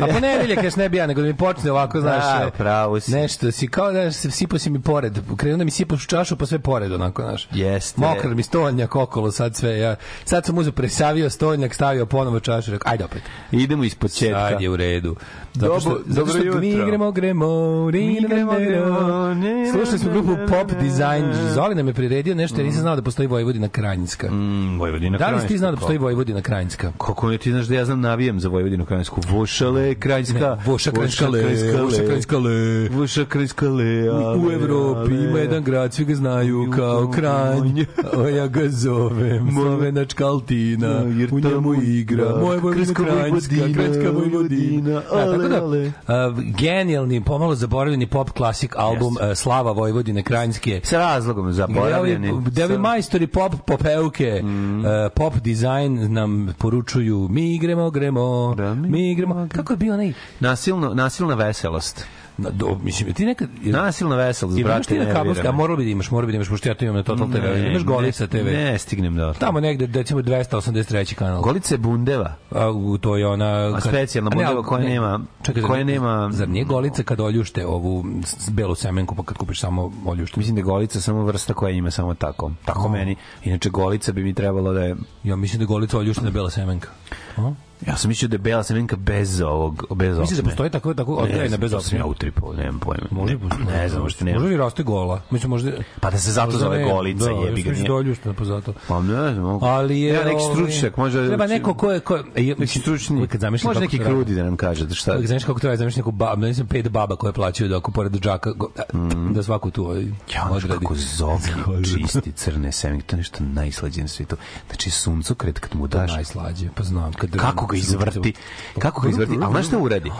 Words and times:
A 0.00 0.06
ponedeljak 0.06 0.64
još 0.64 0.76
ne 0.76 0.88
bi 0.88 0.96
ja, 0.96 1.06
nego 1.06 1.20
da 1.20 1.26
mi 1.26 1.36
počne 1.36 1.70
ovako, 1.70 2.00
znaš, 2.00 2.24
Da, 2.24 2.50
pravo 2.58 3.00
si. 3.00 3.12
nešto 3.12 3.52
si, 3.52 3.68
kao 3.68 3.92
da 3.92 4.12
se 4.12 4.30
sipo 4.30 4.58
si 4.58 4.70
mi 4.70 4.82
pored, 4.82 5.18
krenuo 5.36 5.58
da 5.58 5.64
mi 5.64 5.70
sipaš 5.70 6.04
u 6.04 6.08
čašu, 6.08 6.36
pa 6.36 6.46
sve 6.46 6.58
pored, 6.58 6.92
onako, 6.92 7.22
znaš. 7.22 7.48
Jeste. 7.50 8.00
Mokar 8.00 8.34
mi 8.34 8.42
stolnjak 8.42 8.96
okolo, 8.96 9.32
sad 9.32 9.56
sve, 9.56 9.78
ja, 9.78 9.96
sad 10.24 10.44
sam 10.44 10.58
uzeo, 10.58 10.72
presavio 10.72 11.30
stolnjak, 11.30 11.74
stavio 11.74 12.06
ponovo 12.06 12.40
čašu, 12.40 12.70
rekao, 12.70 12.92
ajde 12.92 13.04
opet. 13.04 13.22
Idemo 13.52 13.84
iz 13.84 13.94
početka. 13.94 14.48
Sad 14.50 14.60
je 14.60 14.70
u 14.70 14.76
redu. 14.76 15.16
Zato 15.54 15.80
što, 15.80 15.88
Dobro- 15.90 16.02
zato 16.06 16.26
što 16.26 16.38
dobro 16.38 16.60
mi 16.60 16.68
jutro. 16.68 16.82
igramo, 16.82 17.12
gremo, 17.12 17.46
Mi 17.86 18.12
igramo, 18.14 18.52
gremo, 18.52 19.36
Slušali 19.72 19.98
smo 19.98 20.12
grupu 20.12 20.36
Pop 20.48 20.70
Design. 20.80 21.24
Zoli 21.54 21.74
nam 21.74 21.86
je 21.86 21.94
priredio 21.94 22.34
nešto, 22.34 22.56
jer 22.56 22.66
nisam 22.66 22.80
znao 22.80 22.96
da 22.96 23.02
postoji 23.02 23.28
Vojvodina 23.28 23.68
Krajinska. 23.68 24.30
Mm, 24.30 24.78
Vojvodina 24.78 25.18
Da 25.18 25.30
li 25.30 25.40
si 25.40 25.46
ti 25.46 25.58
znao 25.58 25.70
da 25.70 25.76
postoji? 25.76 25.98
Vojvodina 25.98 26.40
Krajinska? 26.40 26.92
Kako 26.98 27.30
ne 27.30 27.38
ti 27.38 27.50
znaš 27.50 27.66
da 27.66 27.74
ja 27.74 27.84
znam 27.84 28.00
navijam 28.00 28.40
za 28.40 28.48
Vojvodinu 28.48 28.84
Krajinsku? 28.84 29.20
Vošale 29.30 29.94
Krajinska. 29.94 30.58
Voša 30.66 30.90
Krajinska 30.90 31.28
le, 31.28 31.42
Voša 31.82 32.02
Krajinska 32.04 32.38
le. 32.38 32.88
Voša 32.88 33.24
Krajinska 33.24 33.68
le. 33.68 34.10
U 34.38 34.50
Evropi 34.52 35.14
ima 35.14 35.38
jedan 35.38 35.62
grad, 35.64 35.94
svi 35.94 36.04
ga 36.04 36.14
znaju 36.14 36.70
kao 36.76 37.10
Kranj, 37.10 37.84
a 38.16 38.28
ja 38.28 38.46
ga 38.46 38.68
zovem 38.68 39.50
Slovenačka 39.52 40.26
Altina, 40.26 41.02
u 41.32 41.40
njemu 41.40 41.74
igra 41.82 42.24
moja 42.24 42.60
Vojvodina 42.60 42.94
Krajinska 42.94 43.54
Krajinska, 43.74 44.10
Vojvodina, 44.10 45.02
Da, 45.42 45.54
tako 45.54 45.66
da, 45.68 45.90
a, 46.08 46.32
genijalni, 46.58 47.20
pomalo 47.20 47.54
zaboravljeni 47.54 48.06
pop 48.06 48.30
klasik 48.30 48.74
album 48.76 49.16
a, 49.20 49.34
Slava 49.34 49.72
Vojvodine 49.72 50.22
Krajinske. 50.22 50.80
Sa 50.84 50.98
razlogom 50.98 51.52
zaboravljeni. 51.52 52.32
Devi, 52.50 52.78
majstori 52.78 53.26
pop 53.26 53.52
popevke, 53.66 54.40
Mm. 54.42 54.86
e, 54.86 55.08
pop 55.10 55.34
dizajn 55.34 56.12
nam 56.12 56.54
poručuju 56.58 57.28
mi 57.30 57.54
igremo, 57.54 57.90
gremo, 57.90 58.54
Da, 58.54 58.74
mi 58.74 58.88
mi 58.88 59.12
igremo. 59.12 59.48
Kako 59.52 59.72
je 59.72 59.76
bio 59.76 59.94
onaj... 59.94 60.12
Nasilno, 60.40 60.94
nasilna 60.94 61.34
veselost. 61.34 62.06
Na, 62.38 62.50
do, 62.50 62.78
mislim, 62.84 63.12
ti 63.12 63.26
nekad... 63.26 63.48
Nasilna 63.62 64.16
veselost, 64.16 64.58
Imaš 64.58 64.68
brate, 64.68 64.84
kabelski, 65.04 65.18
nervira 65.28 65.48
a 65.48 65.52
moralo 65.52 65.76
bi 65.76 65.84
da 65.84 65.90
imaš, 65.90 66.10
moralo 66.10 66.26
bi 66.26 66.32
da 66.32 66.36
imaš, 66.36 66.48
pošto 66.48 66.68
ja 66.68 66.74
to 66.74 66.84
imam 66.84 66.96
na 66.96 67.02
Total 67.02 67.26
TV. 67.28 67.36
Ne, 67.36 67.70
Imaš 67.70 67.84
Golica 67.84 68.24
ne, 68.24 68.28
TV. 68.28 68.46
Ne, 68.46 68.78
stignem 68.78 69.16
da... 69.16 69.32
Tamo 69.34 69.60
negde, 69.60 69.88
recimo 69.92 70.20
283. 70.20 71.14
kanal. 71.14 71.42
Golica 71.42 71.74
je 71.74 71.78
bundeva. 71.78 72.34
A, 72.50 72.66
to 73.00 73.16
je 73.16 73.26
ona... 73.26 73.46
A 73.74 73.80
specijalna 73.80 74.30
ne, 74.30 74.36
bundeva 74.36 74.52
ali- 74.52 74.64
koja 74.64 74.80
ne, 74.80 74.88
nema- 74.90 75.20
Čekaj, 75.42 75.60
zar 75.62 75.70
koja 75.70 75.84
nije- 75.84 75.94
nema- 75.94 76.30
Zar 76.32 76.48
nije 76.48 76.64
Golica 76.64 77.02
kad 77.02 77.20
oljušte 77.20 77.66
ovu 77.66 78.04
s- 78.24 78.50
belu 78.50 78.74
semenku, 78.74 79.14
pa 79.14 79.22
kad 79.22 79.36
kupiš 79.36 79.60
samo 79.60 79.92
oljušte? 80.06 80.40
Mislim 80.40 80.54
da 80.54 80.60
je 80.60 80.64
golica 80.64 81.00
samo 81.00 81.24
vrsta 81.24 81.54
koja 81.54 81.70
ima 81.70 81.90
samo 81.90 82.14
tako. 82.14 82.52
Tako 82.64 82.88
meni. 82.88 83.16
Inače, 83.44 83.70
golica 83.70 84.12
bi 84.12 84.22
mi 84.22 84.34
trebalo 84.34 84.72
da 84.72 84.80
je... 84.80 84.96
Ja 85.24 85.36
mislim 85.36 85.58
da 85.58 85.62
je 85.62 85.66
Golica 85.66 85.98
oljuštena 85.98 86.30
bela 86.30 86.50
semenka. 86.50 86.88
A? 87.36 87.52
Ja 87.86 87.96
sam 87.96 88.08
mislio 88.08 88.28
da 88.28 88.34
je 88.34 88.38
bela 88.38 88.62
semenka 88.62 88.96
bez 88.96 89.40
ovog, 89.40 89.84
bez 89.94 90.18
Misliš 90.18 90.38
da 90.38 90.44
postoji 90.44 90.70
tako, 90.70 90.94
tako 90.94 91.26
Ne 91.28 91.48
znam, 91.48 91.60
bez 91.60 91.74
opne? 91.74 91.98
ja 91.98 92.06
utripao, 92.06 92.52
nemam 92.52 92.78
pojma. 92.78 93.06
Može, 93.10 93.34
ne, 93.34 93.72
ne 93.72 93.88
znam, 93.88 94.02
možda 94.02 94.24
ne. 94.24 94.38
Može 94.38 94.54
i 94.54 94.56
raste 94.56 94.82
gola. 94.82 95.22
Mislim, 95.30 95.50
možda... 95.50 95.72
Pa 96.00 96.10
da 96.10 96.18
se 96.18 96.32
zato 96.32 96.50
zove 96.50 96.78
ne, 96.78 96.84
golica, 96.84 97.24
da, 97.24 97.30
jebi 97.30 97.62
ga, 97.62 97.68
Ja 97.68 97.70
mislim 97.70 97.86
da 97.86 97.94
oljuštena 97.94 98.34
pa 98.34 98.44
zato. 98.44 98.72
Pa 98.88 99.00
ne 99.00 99.32
znam. 99.32 99.44
mogu- 99.44 99.66
Ali 99.66 100.00
je... 100.00 100.12
Treba 100.14 100.30
neki 100.30 100.42
ovaj, 100.42 100.54
stručnjak, 100.54 100.96
možda... 100.96 101.26
Treba 101.26 101.46
neko 101.46 101.74
ko 101.74 101.90
je... 101.92 102.00
Ko, 102.00 102.16
je- 102.36 102.56
Neki 102.58 102.78
stručni. 102.78 103.16
Uvijek 103.16 103.30
kad 103.30 103.40
zamišljam 103.40 103.68
Može 103.70 103.80
neki 103.80 103.98
krudi 103.98 104.34
da 104.34 104.42
nam 104.42 104.56
kaže 104.56 104.86
da 104.86 104.94
šta... 104.94 105.18
Znaš 105.24 105.44
kako 105.44 105.66
je, 105.66 105.76
zamišljam 105.76 106.00
neku 106.00 106.10
bab, 106.10 106.38
mislim 106.38 106.66
pet 106.66 106.88
baba 106.88 107.16
koje 107.16 107.32
plaćaju 107.32 107.68
da 107.70 107.76
ako 107.76 107.90
pored 107.90 108.12
džaka 108.12 108.52
go, 108.52 108.68
da, 108.76 108.82
da 109.30 109.42
svaku 109.42 109.70
tu 109.70 109.84
ovaj. 109.84 110.02
Ja, 110.34 110.48
odradi. 110.50 110.78
kako 110.80 110.94
zogi 110.94 111.42
čisti 112.02 112.32
crne 112.32 112.72
semenke, 112.72 113.06
to 113.06 113.16
je 113.16 113.18
nešto 113.18 113.44
najslađe 113.44 114.02
na 114.02 114.08
svijetu. 114.08 114.36
Znači, 114.66 114.90
suncokret 114.90 115.58
kad 115.58 115.74
mu 115.76 115.86
daš... 115.86 116.12
najslađe, 116.12 116.68
pa 116.74 116.82
znam. 116.82 117.12
Kad 117.12 117.36
kako 117.36 117.66
ga 117.72 117.78
izvrti, 117.78 118.32
kako 118.78 119.00
ga 119.00 119.08
izvrti, 119.08 119.38
ali 119.42 119.52
znaš 119.52 119.66
šta 119.66 119.78
uradi? 119.78 120.12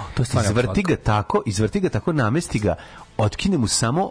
Izvrti 0.50 0.82
ga 0.82 0.96
tako, 0.96 1.42
izvrti 1.46 1.80
ga 1.80 1.88
tako, 1.88 2.12
namesti 2.12 2.58
ga, 2.58 2.74
otkine 3.16 3.58
mu 3.58 3.66
samo 3.66 4.10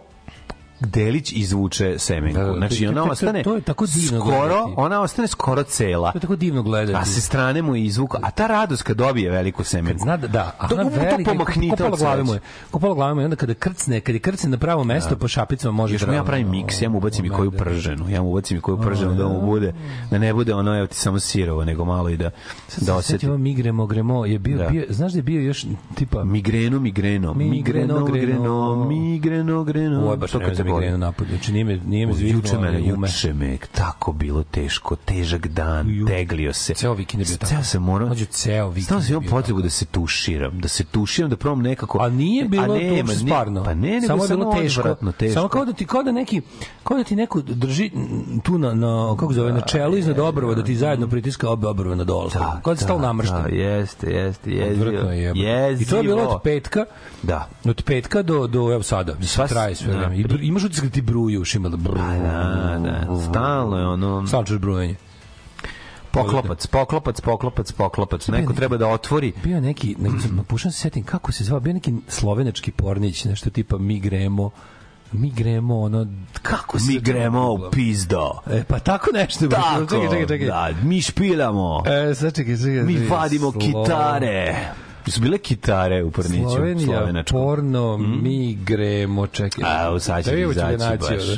delić 0.84 1.32
izvuče 1.32 1.98
semenku. 1.98 2.40
Da, 2.40 2.46
da, 2.46 2.52
znači 2.52 2.74
to- 2.76 2.84
to- 2.84 2.90
ona 2.92 3.04
to- 3.04 3.10
ostane 3.10 3.42
to 3.42 3.54
je 3.54 3.60
tako 3.62 3.86
divno 3.88 4.20
skoro, 4.20 4.38
gledati. 4.38 4.72
ona 4.76 5.00
ostane 5.00 5.28
skoro 5.28 5.62
cela. 5.62 6.12
To 6.12 6.18
je 6.18 6.20
tako 6.20 6.36
divno 6.36 6.62
gledati. 6.62 6.98
A 6.98 7.04
se 7.04 7.20
strane 7.20 7.62
mu 7.62 7.76
je 7.76 7.84
izvuka, 7.84 8.18
a 8.22 8.30
ta 8.30 8.46
radost 8.46 8.82
kad 8.82 8.96
dobije 8.96 9.30
veliku 9.30 9.64
semenku. 9.64 10.00
Zna 10.00 10.16
da, 10.16 10.26
da, 10.28 10.54
a 10.58 10.68
to, 10.68 10.74
ona 10.74 10.84
to 10.84 10.90
velika, 10.92 11.30
pomaknite 11.30 11.70
ko 11.70 11.76
pola 11.78 11.90
od 11.90 11.98
glave 11.98 12.22
mu 12.22 12.32
je. 12.32 12.38
sreće. 12.38 12.70
Ko 12.70 12.78
pola 12.78 12.94
glave 12.94 13.14
mu 13.14 13.20
je, 13.20 13.24
onda 13.24 13.36
kada 13.36 13.54
krcne, 13.54 14.00
kada 14.00 14.18
krcne 14.18 14.50
na 14.50 14.56
pravo 14.56 14.84
mesto, 14.84 15.16
po 15.16 15.28
šapicama 15.28 15.72
može 15.72 16.06
mu 16.06 16.12
ja 16.12 16.24
pravim 16.24 16.50
miks, 16.50 16.82
ja 16.82 16.88
mu 16.88 16.98
ubacim 16.98 17.24
i 17.24 17.30
koju 17.30 17.50
Da, 17.50 17.56
da. 17.56 17.64
prženu, 17.64 18.08
ja 18.08 18.22
mu 18.22 18.30
ubacim 18.30 18.56
i 18.56 18.60
koju 18.60 18.76
prženu 18.78 19.14
da 19.14 19.28
mu 19.28 19.40
bude, 19.42 19.72
da 20.10 20.18
ne 20.18 20.34
bude 20.34 20.54
ono, 20.54 20.78
evo 20.78 20.86
ti 20.86 20.96
samo 20.96 21.20
sirovo, 21.20 21.64
nego 21.64 21.84
malo 21.84 22.08
i 22.08 22.16
da, 22.16 22.30
da 22.78 22.94
osjeti. 22.94 23.12
Setimo 23.12 23.38
migremo, 23.38 23.86
gremo, 23.86 24.26
je 24.26 24.38
bio, 24.38 24.58
Da. 24.58 24.68
bio, 24.68 24.84
znaš 24.88 25.12
da 25.12 25.18
je 25.18 25.22
bio 25.22 25.40
još 25.40 25.66
tipa 25.94 26.24
migreno, 26.24 26.80
Migreno, 26.80 27.34
migreno, 27.34 28.04
greno. 28.04 28.04
migreno, 28.04 28.84
migreno, 28.86 29.64
greno. 29.64 30.00
Ovo 30.00 30.10
je 30.10 30.16
baš 30.16 30.30
To 30.72 30.74
boli. 30.74 30.80
migrenu 30.82 30.98
napolje. 30.98 31.30
Znači 31.30 31.52
nije 31.52 31.64
me, 31.64 31.76
nije 31.78 32.06
me 32.06 32.12
zviznuo, 32.12 32.38
Juče 32.38 32.58
mene, 32.58 32.80
juče 32.80 33.32
me 33.34 33.58
tako 33.72 34.12
bilo 34.12 34.42
teško, 34.44 34.96
težak 34.96 35.46
dan, 35.48 35.90
Ju. 35.90 36.06
teglio 36.06 36.52
se. 36.52 36.74
Ceo 36.74 36.94
vikend 36.94 37.20
je 37.20 37.26
bio 37.26 37.36
tako. 37.36 37.48
Ceo 37.48 37.62
se 37.62 37.78
morao. 37.80 38.06
Mlađo, 38.08 38.24
ceo 38.26 38.68
vikend 38.68 38.84
Stalno 38.84 39.02
sam 39.02 39.12
imao 39.14 39.30
potrebu 39.30 39.62
da 39.62 39.70
se 39.70 39.84
tuširam, 39.86 40.60
da 40.60 40.68
se 40.68 40.84
tuširam, 40.84 41.30
da 41.30 41.36
probam 41.36 41.62
nekako. 41.62 41.98
A 42.00 42.08
nije 42.10 42.44
bilo 42.46 42.66
to 42.66 42.72
uopšte 42.72 42.90
nije- 42.94 43.06
stvarno. 43.06 43.64
Pa 43.64 43.74
ne, 43.74 43.90
nego 43.90 44.06
samo 44.06 44.24
je 44.24 44.28
bilo 44.30 44.52
teško. 44.54 44.80
odvratno, 44.80 45.12
teško. 45.12 45.34
Samo 45.34 45.48
kao 45.48 45.64
da 45.64 45.72
ti 45.72 45.86
kao 45.86 46.02
da 46.02 46.12
neki 46.12 46.40
kao 46.82 46.96
da 46.96 47.04
ti 47.04 47.16
neko 47.16 47.40
drži 47.42 47.90
tu 48.42 48.58
na 48.58 48.74
na 48.74 48.92
kako 49.12 49.32
zove 49.32 49.52
na 49.52 49.60
čelu 49.62 49.96
iznad 49.96 50.18
obrva 50.18 50.54
da 50.54 50.64
ti 50.64 50.76
zajedno 50.76 51.08
pritiska 51.08 51.50
obe 51.50 51.66
obrve 51.66 51.96
na 51.96 52.04
dole. 52.04 52.30
kao 52.30 52.60
da 52.64 52.76
si 52.76 52.84
stalno 52.84 53.02
namršten. 53.02 53.42
Da, 53.42 53.48
jeste, 53.48 54.06
jeste, 54.08 54.50
jezivo. 54.50 54.72
Odvratno 54.82 55.12
je. 55.12 55.18
jebote. 55.18 55.40
Jezivo. 55.40 55.82
I 55.82 55.90
to 55.90 55.96
je 55.96 56.02
bilo 56.02 56.22
od 56.24 56.42
petka 56.42 56.84
Da. 57.22 57.48
od 57.64 57.82
petka 57.82 58.22
do 58.22 58.46
do 58.46 58.72
evo 58.72 58.82
sada. 58.82 59.12
Sva 59.14 59.26
Sva 59.26 59.46
s- 59.46 59.50
traje 59.50 59.74
sve 59.74 59.92
da, 59.92 59.98
vreme. 59.98 60.16
I 60.16 60.24
br- 60.24 60.42
imaš 60.62 60.70
utisak 60.70 60.84
da 60.84 60.90
ti 60.90 61.02
bruju 61.02 61.40
ušima 61.40 61.68
da 61.68 61.76
brrr. 61.76 61.94
Da, 61.94 62.78
da, 62.82 63.20
stalno 63.30 63.78
je 63.78 63.86
ono... 63.86 64.26
Stalno 64.26 64.46
čuješ 64.46 64.60
brujanje. 64.60 64.96
Poklopac, 66.10 66.66
poklopac, 66.66 67.20
poklopac, 67.20 67.72
poklopac. 67.72 68.28
Neko 68.28 68.52
treba 68.52 68.76
da 68.76 68.88
otvori. 68.88 69.32
Bio 69.44 69.60
neki, 69.60 69.96
neki 69.98 70.28
pokušam 70.48 70.72
se 70.72 70.78
setim 70.78 71.04
kako 71.04 71.32
se 71.32 71.44
zvao, 71.44 71.60
bio 71.60 71.72
neki 71.72 71.94
slovenački 72.08 72.72
pornić, 72.72 73.24
nešto 73.24 73.50
tipa 73.50 73.78
mi 73.78 74.00
gremo, 74.00 74.50
mi 75.12 75.30
gremo, 75.30 75.80
ono, 75.80 76.06
kako 76.42 76.78
se 76.78 76.92
Mi 76.92 76.98
gremo 76.98 77.52
u 77.52 77.70
pizdo. 77.70 78.30
E, 78.50 78.64
pa 78.64 78.78
tako 78.78 79.10
nešto. 79.14 79.48
Tako, 79.48 79.86
čekaj, 79.86 80.08
čekaj, 80.08 80.26
čekaj. 80.26 80.46
da, 80.46 80.70
mi 80.82 81.00
špilamo. 81.00 81.82
E, 81.86 82.14
sad 82.14 82.34
čekaj, 82.34 82.56
čekaj. 82.56 82.82
Mi 82.82 83.06
vadimo 83.06 83.50
Slo- 83.50 83.60
kitare. 83.60 84.72
Su 85.06 85.20
bile 85.20 85.38
kitare 85.38 86.02
u 86.02 86.10
Porniću, 86.10 86.50
Slovenija, 86.50 86.86
slovenačkom. 86.88 87.40
porno, 87.40 87.96
mi 87.98 88.54
gremo, 88.56 89.26
čekaj. 89.26 89.64
A, 89.66 90.00
sad 90.00 90.24
će 90.24 90.30
Da 90.30 90.36
izaći 90.38 90.78
baš. 91.00 91.26
da. 91.26 91.36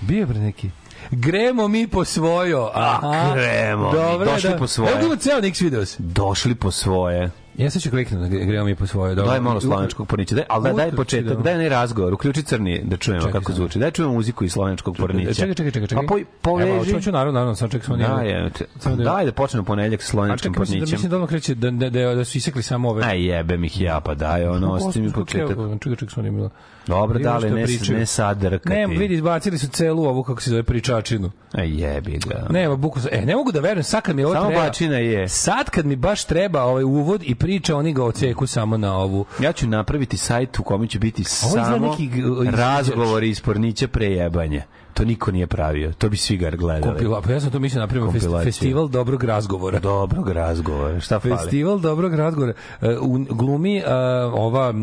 Bio 0.00 0.18
je 0.18 0.26
bre 0.26 0.38
neki. 0.38 0.70
Gremo 1.10 1.68
mi 1.68 1.86
po 1.86 2.04
svojo. 2.04 2.70
Aha. 2.74 3.32
gremo 3.34 3.86
mi. 3.86 3.92
Dobro, 3.92 4.26
Došli 4.26 4.50
da. 4.50 4.56
po 4.56 4.66
svoje. 4.66 4.92
Evo 4.94 5.16
ceo 5.16 5.40
Nix 5.40 5.62
video 5.62 5.84
se. 5.84 5.96
Došli 5.98 6.54
po 6.54 6.70
svoje. 6.70 7.30
Ja 7.56 7.70
sad 7.70 7.82
ću 7.82 7.90
kliknuti 7.90 8.20
da 8.20 8.36
gre- 8.36 8.46
gremo 8.46 8.64
mi 8.64 8.74
po 8.74 8.86
svoje. 8.86 9.14
Dobro. 9.14 9.30
Daj 9.30 9.40
malo 9.40 9.60
slovenačkog 9.60 10.08
pornića. 10.08 10.34
Daj, 10.34 10.44
ali 10.48 10.74
daj, 10.74 10.90
početak, 10.90 11.36
da. 11.36 11.42
daj 11.42 11.54
onaj 11.54 11.68
razgovor. 11.68 12.12
Uključi 12.14 12.42
crni 12.42 12.80
da 12.84 12.96
čujemo 12.96 13.20
Čekaj 13.22 13.32
kako 13.32 13.52
zvuči. 13.52 13.78
Daj 13.78 13.90
čujemo 13.90 14.14
muziku 14.14 14.44
iz 14.44 14.52
slovenačkog 14.52 14.96
pornića. 14.96 15.34
Čekaj, 15.34 15.54
čekaj, 15.54 15.72
čekaj, 15.72 15.88
čekaj. 15.88 16.06
Pa 16.06 16.08
poj, 16.08 16.24
poveži. 16.42 16.70
Evo, 16.70 16.84
hoću, 16.94 17.12
naravno, 17.12 17.32
naravno, 17.32 17.54
sad 17.54 17.70
čekaj 17.70 17.84
smo 17.84 17.96
Da, 17.96 18.20
nije. 18.20 18.34
je, 18.34 18.50
da- 18.86 19.04
daj 19.04 19.24
da 19.24 19.32
počnemo 19.32 19.64
ponedeljak 19.64 20.02
sa 20.02 20.06
A 20.06 20.10
slovenačkim 20.10 20.52
čekaj, 20.52 20.60
mislim 20.60 20.74
da, 20.74 20.80
pornićem. 20.80 20.94
mislim 20.96 21.10
da 21.12 21.26
kreće 21.26 21.54
da, 21.54 21.70
da, 21.70 21.90
da, 21.90 22.14
da 22.14 22.24
su 22.24 22.38
isekli 22.38 22.62
samo 22.62 22.90
ove. 22.90 23.02
Aj 23.04 23.26
jebem 23.26 23.64
ih 23.64 23.80
ja, 23.80 24.00
pa 24.00 24.14
daj, 24.14 24.46
ono, 24.46 24.72
osti 24.72 25.00
mi 25.00 25.12
početak. 25.12 25.48
Čekaj, 25.80 25.96
čekaj, 25.96 26.08
smo 26.08 26.22
bilo. 26.24 26.50
Dobro, 26.86 27.18
dale, 27.18 27.48
što 27.48 27.56
ne, 27.56 27.64
pričaju. 27.64 27.98
ne 27.98 28.06
sadrkati. 28.06 28.68
Ne, 28.68 28.86
vidi, 28.86 29.14
izbacili 29.14 29.58
su 29.58 29.68
celu 29.68 30.04
ovu, 30.04 30.22
kako 30.22 30.40
se 30.40 30.50
zove, 30.50 30.62
pričačinu. 30.62 31.30
Aj 31.52 31.82
jebi 31.82 32.18
ga. 32.26 32.46
Nema 32.50 32.76
buku. 32.76 33.00
E, 33.10 33.26
ne 33.26 33.36
mogu 33.36 33.52
da 33.52 33.60
verujem, 33.60 33.84
sad 33.84 34.02
kad 34.02 34.16
mi 34.16 34.24
ovo 34.24 34.34
Samo 34.34 34.46
treba. 34.46 34.62
bačina 34.64 34.98
je. 34.98 35.28
Sad 35.28 35.70
kad 35.70 35.86
mi 35.86 35.96
baš 35.96 36.24
treba 36.24 36.62
ovaj 36.62 36.84
uvod 36.84 37.22
i 37.24 37.34
priča, 37.34 37.76
oni 37.76 37.92
ga 37.92 38.04
oceku 38.04 38.46
samo 38.46 38.76
na 38.76 38.96
ovu. 38.96 39.24
Ja 39.40 39.52
ću 39.52 39.66
napraviti 39.68 40.16
sajt 40.16 40.58
u 40.58 40.62
kome 40.62 40.86
će 40.86 40.98
biti 40.98 41.22
izgleda 41.22 41.64
samo 41.64 41.86
neki 41.86 42.10
razgovori 42.50 43.28
iz 43.28 43.40
pornića 43.40 43.88
prejebanje. 43.88 44.62
To 44.94 45.04
niko 45.04 45.30
nije 45.32 45.46
pravio. 45.46 45.92
To 45.92 46.08
bi 46.08 46.16
svi 46.16 46.36
ga 46.36 46.50
gledali. 46.50 46.82
Kompila, 46.82 47.20
pa 47.22 47.32
ja 47.32 47.40
sam 47.40 47.50
to 47.50 47.58
mislio 47.58 47.80
napravimo 47.80 48.12
fest, 48.12 48.24
Kompilaciju. 48.24 48.52
festival 48.52 48.88
dobrog 48.88 49.24
razgovora. 49.24 49.78
Dobrog 49.78 50.28
razgovora. 50.30 51.00
Šta 51.00 51.20
fali? 51.20 51.36
Festival 51.36 51.78
dobrog 51.78 52.14
razgovora. 52.14 52.52
E, 52.82 52.96
u 53.00 53.18
glumi 53.30 53.76
e, 53.76 53.84
ova 54.32 54.74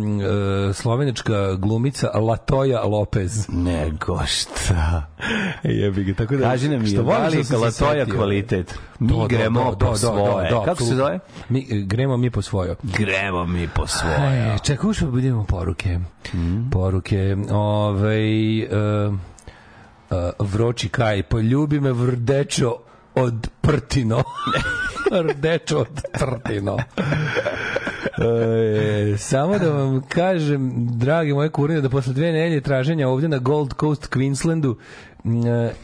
slovenačka 0.73 1.55
glumica 1.55 2.07
Latoja 2.13 2.83
Lopez. 2.83 3.47
Nego 3.49 4.19
šta? 4.25 5.03
Jebi 5.63 6.03
ga, 6.03 6.13
tako 6.13 6.35
da. 6.35 6.43
Kaži 6.49 6.69
nam 6.69 6.81
je, 6.81 6.87
što 6.87 7.03
volim 7.03 7.21
da 7.21 7.27
li 7.27 7.37
je 7.37 7.57
Latoja 7.57 8.05
kvalitet? 8.05 8.79
Mi 8.99 9.07
Do, 9.07 9.15
do, 9.15 9.27
gremo 9.27 9.63
do, 9.63 9.71
po 9.71 9.85
do, 9.85 9.91
do, 9.91 9.97
svoje. 9.97 10.49
do, 10.49 10.55
do, 10.55 10.61
Kako 10.61 10.83
se 10.83 10.95
zove? 10.95 11.19
Mi, 11.49 11.85
gremo 11.85 12.17
mi 12.17 12.29
po 12.29 12.41
svoje. 12.41 12.75
Gremo 12.83 13.45
mi 13.45 13.67
po 13.67 13.87
svoje. 13.87 14.57
Čekaj, 14.63 14.89
ušao 14.89 15.11
budemo 15.11 15.43
poruke. 15.43 15.99
Poruke. 16.71 17.37
Ovaj 17.51 18.59
e, 18.59 18.63
e, 18.63 19.30
vroči 20.39 20.89
kaj, 20.89 21.23
poljubi 21.23 21.79
me 21.79 21.91
vrdečo 21.91 22.75
od 23.15 23.47
prtino. 23.61 24.23
vrdečo 25.11 25.77
od 25.79 26.01
prtino. 26.11 26.77
E, 28.17 29.17
samo 29.17 29.59
da 29.59 29.69
vam 29.69 30.01
kažem, 30.09 30.71
dragi 30.97 31.33
moje 31.33 31.50
kurine, 31.50 31.81
da 31.81 31.89
posle 31.89 32.13
dve 32.13 32.31
nedelje 32.31 32.62
traženja 32.62 33.07
ovde 33.07 33.27
na 33.27 33.38
Gold 33.38 33.74
Coast, 33.79 34.09
Queenslandu, 34.09 34.75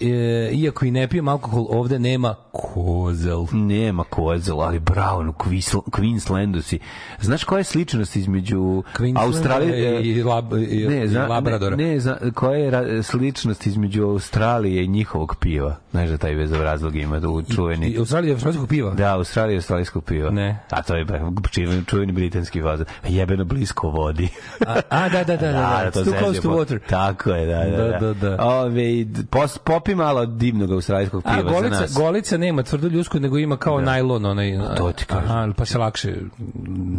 e, 0.01 0.49
iako 0.51 0.85
i 0.85 0.91
ne 0.91 1.07
pijem 1.07 1.27
alkohol, 1.27 1.65
ovde 1.69 1.99
nema 1.99 2.35
kozel. 2.51 3.45
Nema 3.51 4.03
kozel, 4.03 4.61
ali 4.61 4.79
bravo, 4.79 5.21
u 5.21 5.31
Queensl- 5.33 5.81
Queenslandu 5.91 6.61
si. 6.61 6.79
Znaš 7.21 7.43
koja 7.43 7.57
je 7.57 7.63
sličnost 7.63 8.15
između 8.15 8.83
Australije 9.15 10.01
i, 10.03 10.23
lab, 10.23 10.53
i, 10.53 10.87
ne, 10.87 11.03
i 11.03 11.07
zna, 11.07 11.27
Labradora. 11.27 11.75
Ne, 11.75 11.87
ne 11.87 11.99
zna, 11.99 12.17
koja 12.35 12.57
je 12.57 13.03
sličnost 13.03 13.65
između 13.67 14.03
Australije 14.03 14.83
i 14.83 14.87
njihovog 14.87 15.35
piva? 15.39 15.75
Znaš 15.91 16.09
da 16.09 16.17
taj 16.17 16.33
vezov 16.33 16.61
razlog 16.61 16.95
ima 16.95 17.21
tu 17.21 17.43
čuveni. 17.55 17.87
I 17.87 17.97
Australija 17.97 18.29
je 18.29 18.33
australijskog 18.33 18.69
piva? 18.69 18.91
Da, 18.93 19.13
Australija 19.15 19.53
je 19.53 19.57
australijskog 19.57 20.03
piva. 20.03 20.29
Ne. 20.31 20.59
A 20.69 20.81
to 20.81 20.95
je 20.95 21.05
čuveni, 21.51 21.85
čuveni 21.85 22.11
britanski 22.11 22.61
voz. 22.61 22.79
Jebeno 23.07 23.45
blisko 23.45 23.89
vodi. 23.89 24.29
A, 24.67 24.79
a, 24.89 25.09
da, 25.09 25.23
da, 25.23 25.37
da, 25.37 25.51
da, 25.51 25.51
da. 25.83 25.91
to 25.91 25.99
It's 25.99 26.03
too 26.03 26.13
close 26.13 26.25
zeznje 26.25 26.41
to 26.41 26.49
po- 26.49 26.55
water. 26.55 26.79
Tako 26.89 27.31
je, 27.31 27.45
da, 27.45 27.77
da. 27.77 27.87
Da, 27.99 28.13
da, 28.13 28.13
da. 28.13 28.45
Ove, 28.45 29.05
pos, 29.29 29.57
popi 29.57 29.95
malo 29.95 30.25
divnog 30.25 30.71
australijskog 30.71 31.23
piva 31.23 31.35
A, 31.35 31.43
za 31.43 31.49
golica, 31.49 31.79
nas. 31.79 31.93
golica 31.93 32.37
nema 32.37 32.63
tvrdu 32.63 32.89
ljusku, 32.89 33.19
nego 33.19 33.37
ima 33.37 33.57
kao 33.57 33.81
najlon. 33.81 34.25
Onaj, 34.25 34.59
to 34.77 34.91
ti 34.91 35.05
kažem. 35.05 35.31
Aha, 35.31 35.53
pa 35.57 35.65
se 35.65 35.77
lakše... 35.77 36.15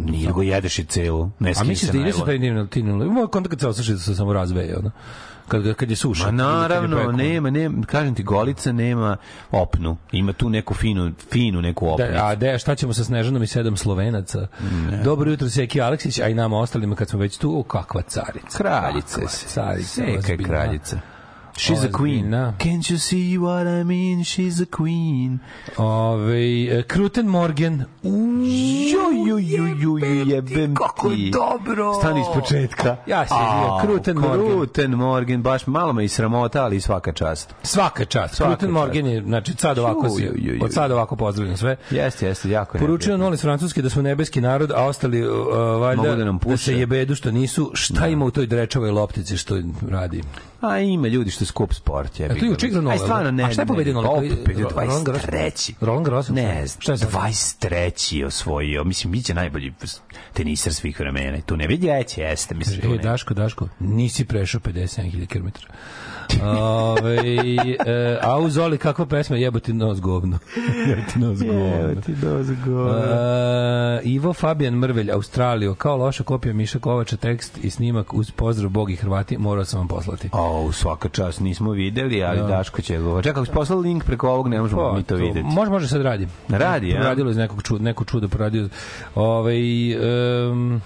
Nije 0.05 0.27
nego 0.27 0.41
jedeš 0.41 0.79
i 0.79 0.85
celu. 0.85 1.29
Ne 1.39 1.53
A 1.57 1.63
misliš 1.63 1.91
da 1.91 1.97
ide 1.97 2.11
se 2.11 2.17
najlon. 2.17 2.25
taj 2.25 2.37
divno, 2.37 2.65
ti 2.65 2.81
divno. 2.81 3.05
Moj 3.05 3.27
kontakt 3.27 3.59
se 3.59 3.67
osuši 3.67 3.91
da 3.91 3.99
se 3.99 4.15
samo 4.15 4.33
razveje, 4.33 4.77
ono. 4.77 4.91
Kad, 5.47 5.73
kad 5.75 5.89
je 5.89 5.95
suša. 5.95 6.25
Ma 6.25 6.31
naravno, 6.31 7.11
nema, 7.11 7.49
nema, 7.49 7.85
kažem 7.85 8.15
ti, 8.15 8.23
golica 8.23 8.71
nema 8.71 9.17
opnu. 9.51 9.97
Ima 10.11 10.33
tu 10.33 10.49
neku 10.49 10.73
finu, 10.73 11.11
finu 11.31 11.61
neku 11.61 11.87
opnu. 11.87 12.05
Da, 12.05 12.25
a 12.25 12.35
de, 12.35 12.57
šta 12.59 12.75
ćemo 12.75 12.93
sa 12.93 13.03
Snežanom 13.03 13.43
i 13.43 13.47
sedam 13.47 13.77
Slovenaca? 13.77 14.47
Dobro 15.03 15.31
jutro, 15.31 15.49
Seki 15.49 15.81
Aleksić, 15.81 16.19
a 16.19 16.27
i 16.27 16.33
nama 16.33 16.57
ostalima 16.59 16.95
kad 16.95 17.09
smo 17.09 17.19
već 17.19 17.37
tu, 17.37 17.59
o, 17.59 17.63
kakva 17.63 18.01
carica. 18.01 18.57
Kraljice 18.57 19.15
Kakva. 19.15 19.29
Carica, 19.29 20.21
Seka 20.21 20.43
kraljica. 20.43 20.99
She's 21.59 21.85
a 21.85 21.91
queen. 21.91 22.19
Ozbiljna. 22.19 22.53
Can't 22.57 22.89
you 22.91 22.97
see 22.97 23.37
what 23.37 23.67
I 23.67 23.83
mean? 23.83 24.23
She's 24.23 24.63
a 24.63 24.65
queen. 24.77 25.39
Ove, 25.77 26.79
e, 26.79 26.83
Kruten 26.83 27.27
Morgen. 27.27 27.83
Ju, 28.03 29.27
ju, 29.27 29.39
ju, 29.39 29.67
ju, 29.67 29.97
ju, 29.97 30.25
jebem 30.25 30.75
kako 30.75 31.09
ti. 31.09 31.21
je 31.21 31.31
dobro. 31.31 31.93
Stani 31.93 32.19
iz 32.19 32.25
početka. 32.41 32.95
Ja 33.07 33.27
se 33.27 33.33
Au, 33.37 33.81
Kruten 33.81 34.17
Morgen. 34.17 34.47
Kruten 34.47 34.91
Morgen, 34.91 35.41
baš 35.41 35.67
malo 35.67 35.93
me 35.93 36.05
i 36.05 36.07
sramota, 36.07 36.63
ali 36.63 36.81
svaka 36.81 37.11
čast. 37.11 37.53
Svaka 37.63 38.05
čast. 38.05 38.35
Svaka 38.35 38.51
Kruten 38.51 38.69
čast. 38.69 38.73
Morgen 38.73 39.07
je, 39.07 39.21
znači, 39.21 39.53
sad 39.57 39.79
ovako 39.79 40.09
si, 40.09 40.23
Ju, 40.23 40.33
ju, 40.35 40.55
ju, 40.55 40.63
od 40.63 40.73
sada 40.73 40.93
ovako 40.93 41.15
pozdravljam 41.15 41.57
sve. 41.57 41.75
Jeste, 41.89 42.27
jeste, 42.27 42.49
jako 42.49 42.77
je. 42.77 42.81
Poručio 42.81 43.17
Noli 43.17 43.33
iz 43.33 43.41
Francuske 43.41 43.81
da 43.81 43.89
su 43.89 44.01
nebeski 44.01 44.41
narod, 44.41 44.71
a 44.71 44.85
ostali 44.85 45.27
uh, 45.27 45.35
valjda 45.81 46.15
da 46.15 46.25
nam 46.25 46.39
puše. 46.39 46.57
se 46.57 46.77
jebedu 46.77 47.15
što 47.15 47.31
nisu. 47.31 47.71
Šta 47.73 48.07
ima 48.07 48.25
u 48.25 48.31
toj 48.31 48.45
drečavoj 48.45 48.91
loptici 48.91 49.37
što 49.37 49.55
radi? 49.89 50.23
A 50.61 50.79
ima 50.79 51.07
ljudi 51.07 51.31
što 51.31 51.45
skup 51.49 51.73
sport. 51.73 52.19
Je 52.19 52.27
tu 52.29 52.65
je 52.65 52.71
Nole, 52.73 52.93
Aj, 52.93 52.99
stvarno, 52.99 53.31
ne. 53.31 53.43
a 53.43 53.51
šta 53.51 53.61
je 53.61 53.65
ne, 53.65 53.67
pobedio 53.67 53.93
Koji- 53.95 54.29
opet 54.29 54.39
pobedio 54.39 54.69
Roland 54.69 55.05
Garros? 55.05 55.23
23. 55.23 55.73
Roland 55.81 56.05
Garros? 56.05 56.29
Ne, 56.29 56.65
Šta 56.79 56.91
je 56.91 56.97
sad? 56.97 57.11
23. 57.11 58.13
je 58.13 58.25
osvojio. 58.25 58.83
Mislim, 58.83 59.11
biće 59.11 59.33
najbolji 59.33 59.73
teniser 60.33 60.73
svih 60.73 60.99
vremena. 60.99 61.41
Tu 61.41 61.57
ne 61.57 61.67
vidi 61.67 61.87
jeće, 61.87 62.21
jeste. 62.21 62.55
Mislim, 62.55 62.81
tu 62.81 62.87
E, 62.87 62.91
ne. 62.91 62.97
Daško, 62.97 63.33
Daško, 63.33 63.67
nisi 63.79 64.25
prešao 64.25 64.61
57.000 64.61 65.27
km. 65.27 65.47
Ove, 66.43 67.17
e, 67.85 68.19
a 68.21 68.39
u 68.39 68.49
Zoli, 68.49 68.77
kakva 68.77 69.05
pesma, 69.05 69.35
jebati 69.35 69.73
nos 69.73 70.01
govno. 70.01 70.39
jebati 70.89 71.19
nos 71.19 71.39
govno. 71.43 72.01
ti 72.05 72.13
dozgo. 72.15 72.89
E, 72.89 74.01
Ivo 74.03 74.33
Fabijan 74.33 74.73
Mrvelj, 74.73 75.11
Australio, 75.11 75.75
kao 75.75 75.97
loša 75.97 76.23
kopija 76.23 76.53
Miša 76.53 76.79
Kovača, 76.79 77.17
tekst 77.17 77.57
i 77.63 77.69
snimak 77.69 78.13
uz 78.13 78.31
pozdrav 78.31 78.69
Bog 78.69 78.91
i 78.91 78.95
Hrvati, 78.95 79.37
morao 79.37 79.65
sam 79.65 79.79
vam 79.79 79.87
poslati. 79.87 80.29
O, 80.31 80.71
svaka 80.71 81.09
čast 81.09 81.39
nismo 81.39 81.71
videli, 81.71 82.23
ali 82.23 82.39
Daško 82.39 82.81
će 82.81 82.97
go. 82.97 83.21
Čekaj, 83.21 83.39
ako 83.39 83.45
si 83.45 83.51
poslali 83.51 83.87
link 83.87 84.03
preko 84.03 84.29
ovog, 84.29 84.47
ne 84.47 84.61
možemo 84.61 84.93
mi 84.93 85.03
to 85.03 85.15
videti. 85.15 85.43
Može, 85.43 85.71
može 85.71 85.87
sad 85.87 86.01
radi. 86.01 86.27
Radi, 86.49 86.89
ja? 86.89 87.01
Radilo 87.01 87.31
iz 87.31 87.37
nekog 87.37 87.63
čuda, 87.63 87.83
neko 87.83 88.05
čudo 88.05 88.27
poradio. 88.27 88.69
Ovaj 89.15 89.95
um, 90.49 90.81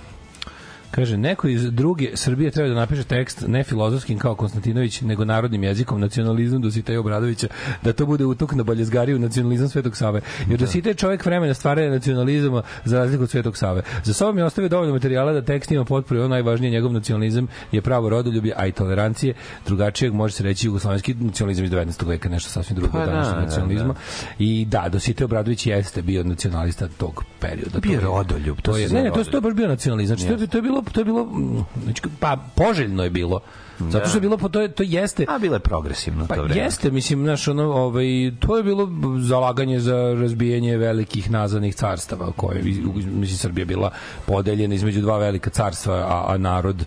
Kaže, 0.96 1.18
neko 1.18 1.48
iz 1.48 1.72
druge 1.72 2.12
Srbije 2.14 2.52
treba 2.52 2.70
da 2.70 2.76
napiše 2.76 3.04
tekst 3.04 3.44
ne 3.48 3.64
filozofskim 3.64 4.20
kao 4.20 4.36
Konstantinović, 4.36 5.02
nego 5.02 5.26
narodnim 5.26 5.64
jezikom, 5.64 6.02
nacionalizam 6.02 6.62
Dositeja 6.62 7.00
Obradovića, 7.00 7.48
da 7.84 7.94
to 7.94 8.06
bude 8.06 8.26
utok 8.26 8.54
na 8.56 8.64
baljezgariju 8.64 9.20
nacionalizam 9.20 9.70
Svetog 9.70 9.98
Save. 9.98 10.22
Jer 10.50 10.60
Dositej 10.60 10.90
je 10.90 10.94
čovjek 10.96 11.26
vremena 11.26 11.54
stvaranja 11.54 11.90
nacionalizama 11.90 12.62
za 12.86 13.00
razliku 13.00 13.24
od 13.24 13.30
Svetog 13.30 13.58
Save. 13.58 13.82
Za 14.04 14.14
sobom 14.14 14.38
je 14.38 14.46
ostavio 14.46 14.70
dovoljno 14.70 14.94
materijala 14.94 15.34
da 15.34 15.42
tekst 15.42 15.72
ima 15.72 15.86
potporu 15.86 16.20
i 16.20 16.24
ono 16.24 16.30
najvažnije 16.30 16.72
njegov 16.72 16.94
nacionalizam 16.94 17.48
je 17.72 17.82
pravo 17.82 18.10
rodoljublje, 18.10 18.54
a 18.58 18.68
i 18.68 18.72
tolerancije. 18.72 19.34
Drugačijeg 19.66 20.14
može 20.14 20.34
se 20.34 20.44
reći 20.44 20.68
jugoslovenski 20.68 21.14
nacionalizam 21.14 21.66
iz 21.66 21.72
19. 21.72 22.08
veka, 22.08 22.30
nešto 22.30 22.50
sasvim 22.50 22.76
drugo 22.76 22.92
Pa 22.92 23.00
od 23.00 23.06
da, 23.06 23.14
da, 23.14 23.42
nacionalizma. 23.42 23.96
I 24.40 24.66
da, 24.66 24.90
Dositej 24.90 25.26
Obradović 25.26 25.68
jeste 25.68 26.02
bio 26.02 26.24
nacionalista 26.24 26.88
tog 26.98 27.24
perioda. 27.40 27.80
Bio 27.80 28.00
rodoljub, 28.02 28.58
to 28.62 28.72
To 28.72 28.78
je, 28.78 28.90
ne, 28.90 29.04
ne, 29.04 29.12
to, 29.12 29.20
je- 29.20 29.26
to 29.26 29.38
je 29.38 29.42
baš 29.42 29.54
bio 29.54 29.68
nacionalizam. 29.68 30.18
Znači, 30.18 30.38
to, 30.40 30.48
to 30.48 30.58
je 30.58 30.62
bilo, 30.62 30.83
to 30.92 31.02
je 31.02 31.06
bilo, 31.06 31.26
mm, 31.26 31.66
znači, 31.84 32.02
pa 32.20 32.38
poželjno 32.56 33.04
je 33.04 33.10
bilo. 33.10 33.40
Zato 33.80 34.08
što 34.08 34.18
je 34.18 34.22
bilo, 34.22 34.38
to, 34.38 34.62
je, 34.62 34.72
to 34.72 34.84
jeste, 34.84 35.26
A 35.30 35.40
bilo 35.40 35.56
je 35.56 35.60
progresivno 35.60 36.26
Pa 36.28 36.36
to 36.36 36.44
vreme. 36.44 36.62
jeste, 36.62 36.92
mislim, 36.92 37.24
znaš, 37.24 37.48
ono, 37.48 37.64
ovaj, 37.64 38.06
to 38.40 38.58
je 38.58 38.64
bilo 38.64 38.90
zalaganje 39.20 39.80
za 39.80 40.16
razbijanje 40.22 40.78
velikih 40.78 41.32
nazadnih 41.32 41.76
carstava, 41.76 42.32
koje, 42.32 42.62
mislim, 42.64 43.38
Srbija 43.38 43.66
bila 43.66 43.92
podeljena 44.26 44.76
između 44.76 45.02
dva 45.02 45.18
velika 45.18 45.50
carstva, 45.50 45.94
a, 45.96 46.34
a 46.34 46.38
narod 46.38 46.86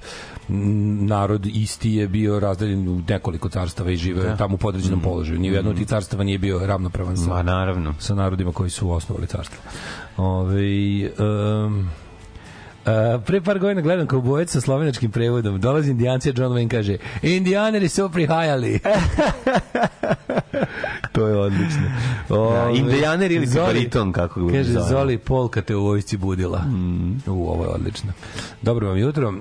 narod 0.49 1.47
isti 1.47 1.93
je 1.93 2.09
bio 2.09 2.41
razdeljen 2.41 2.89
u 2.89 3.03
nekoliko 3.09 3.49
carstava 3.49 3.91
i 3.91 3.97
žive 3.97 4.37
tamo 4.39 4.55
u 4.55 4.59
podređenom 4.59 5.01
položaju. 5.01 5.41
Ni 5.41 5.51
u 5.51 5.55
jednom 5.55 5.71
od 5.71 5.79
tih 5.79 5.87
carstava 5.87 6.25
nije 6.25 6.39
bio 6.39 6.67
ravnopravan 6.67 7.17
sa, 7.17 7.29
Ma 7.29 7.43
naravno. 7.43 7.95
sa 7.99 8.15
narodima 8.15 8.53
koji 8.53 8.71
su 8.71 8.91
osnovali 8.91 9.27
carstvo. 9.27 9.59
Ove, 10.17 11.11
um, 11.67 11.91
Uh, 12.87 12.93
pre 13.21 13.41
par 13.41 13.59
godina 13.59 13.81
gledam 13.81 14.07
kao 14.07 14.21
bojec 14.21 14.51
sa 14.51 14.61
slovenačkim 14.61 15.11
prevodom. 15.11 15.61
Dolazi 15.61 15.91
indijanci, 15.91 16.29
John 16.31 16.53
Wayne 16.53 16.69
kaže 16.69 16.97
Indijaneri 17.23 17.89
su 17.89 18.11
prihajali. 18.11 18.81
to 21.13 21.27
je 21.27 21.37
odlično. 21.37 21.83
Da, 22.29 22.71
indijaner 22.71 23.33
ili 23.33 23.47
bariton, 23.57 24.13
kako 24.13 24.41
ga 24.43 24.49
Kaže, 24.49 24.63
zovemo. 24.65 24.89
Zoli 24.89 25.19
Polka 25.19 25.63
te 25.63 25.77
u 25.77 25.83
vojsci 25.83 26.17
budila. 26.17 26.59
Mm. 26.59 27.23
U, 27.27 27.49
ovo 27.49 27.65
je 27.65 27.71
odlično. 27.71 28.13
Dobro 28.63 28.89
vam 28.89 28.99
jutro. 28.99 29.29
Uh, 29.29 29.37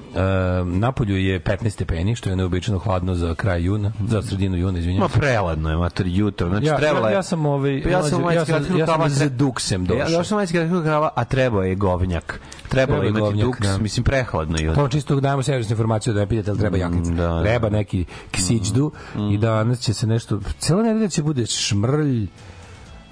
napolju 0.69 1.17
je 1.17 1.39
15 1.41 1.69
stepeni, 1.69 2.15
što 2.15 2.29
je 2.29 2.35
neobično 2.35 2.79
hladno 2.79 3.15
za 3.15 3.35
kraj 3.35 3.61
juna, 3.61 3.91
za 4.07 4.21
sredinu 4.21 4.57
juna, 4.57 4.79
izvinjam 4.79 4.99
Ma 4.99 5.09
se. 5.09 5.19
preladno 5.19 5.69
je, 5.69 5.77
mater, 5.77 6.05
jutro. 6.07 6.49
Znači, 6.49 6.65
Ja, 6.65 6.77
trebalo 6.77 7.05
ja, 7.05 7.09
je... 7.09 7.15
ja 7.15 7.23
sam 7.23 7.45
ovaj 7.45 7.81
Pa 7.83 7.89
ja 7.89 8.03
sam 8.03 8.21
mlađe- 8.21 8.35
ja 8.35 8.45
sam, 8.45 8.55
majski 8.55 8.71
ja 8.71 8.77
sam 8.77 8.79
rukava, 8.79 9.07
iz 9.07 9.13
tre- 9.13 9.29
duksem 9.29 9.81
Ja 9.81 9.87
došao. 9.87 10.05
došao 10.07 10.23
sam 10.23 10.37
majski 10.37 10.59
rukava, 10.59 11.09
a 11.15 11.23
trebao 11.25 11.63
je 11.63 11.75
govnjak. 11.75 12.39
Trebalo 12.69 12.99
Treba 12.99 13.05
je 13.05 13.09
imati 13.09 13.21
duks, 13.37 13.59
da. 13.59 13.77
mislim, 13.77 14.03
prehladno 14.03 14.57
jutro. 14.59 14.75
To 14.75 14.87
čisto 14.89 15.19
dajemo 15.19 15.43
servisnu 15.43 15.73
informaciju 15.73 16.13
da 16.13 16.19
ne 16.19 16.27
pitate 16.27 16.51
ali 16.51 16.59
treba 16.59 16.77
jakica. 16.77 17.11
da, 17.11 17.27
da. 17.27 17.43
treba 17.43 17.69
neki 17.69 18.05
ksiđdu 18.31 18.91
i 19.31 19.37
danas 19.37 19.79
će 19.79 19.93
se 19.93 20.07
nešto 20.07 20.39
cela 20.59 20.83
nedelja 20.83 21.09
će 21.09 21.23
bude 21.23 21.45
šmrlj 21.45 22.27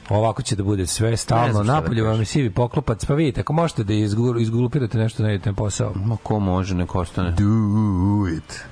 Ovako 0.09 0.41
će 0.41 0.55
da 0.55 0.63
bude 0.63 0.87
sve 0.87 1.17
stalno. 1.17 1.53
da 1.53 1.63
Napolje 1.63 2.01
vam 2.01 2.19
je 2.19 2.25
sivi 2.25 2.49
poklopac, 2.49 3.05
pa 3.05 3.13
vidite, 3.13 3.41
ako 3.41 3.53
možete 3.53 3.83
da 3.83 3.93
izgu- 3.93 4.41
izgulupirate 4.41 4.97
nešto, 4.97 5.23
ne 5.23 5.35
idete 5.35 5.49
na 5.49 5.55
posao. 5.55 5.93
Ma 5.95 6.17
ko 6.17 6.39
može, 6.39 6.75
neko 6.75 6.99
ostane. 6.99 7.31
Do 7.31 7.45
it. 8.29 8.65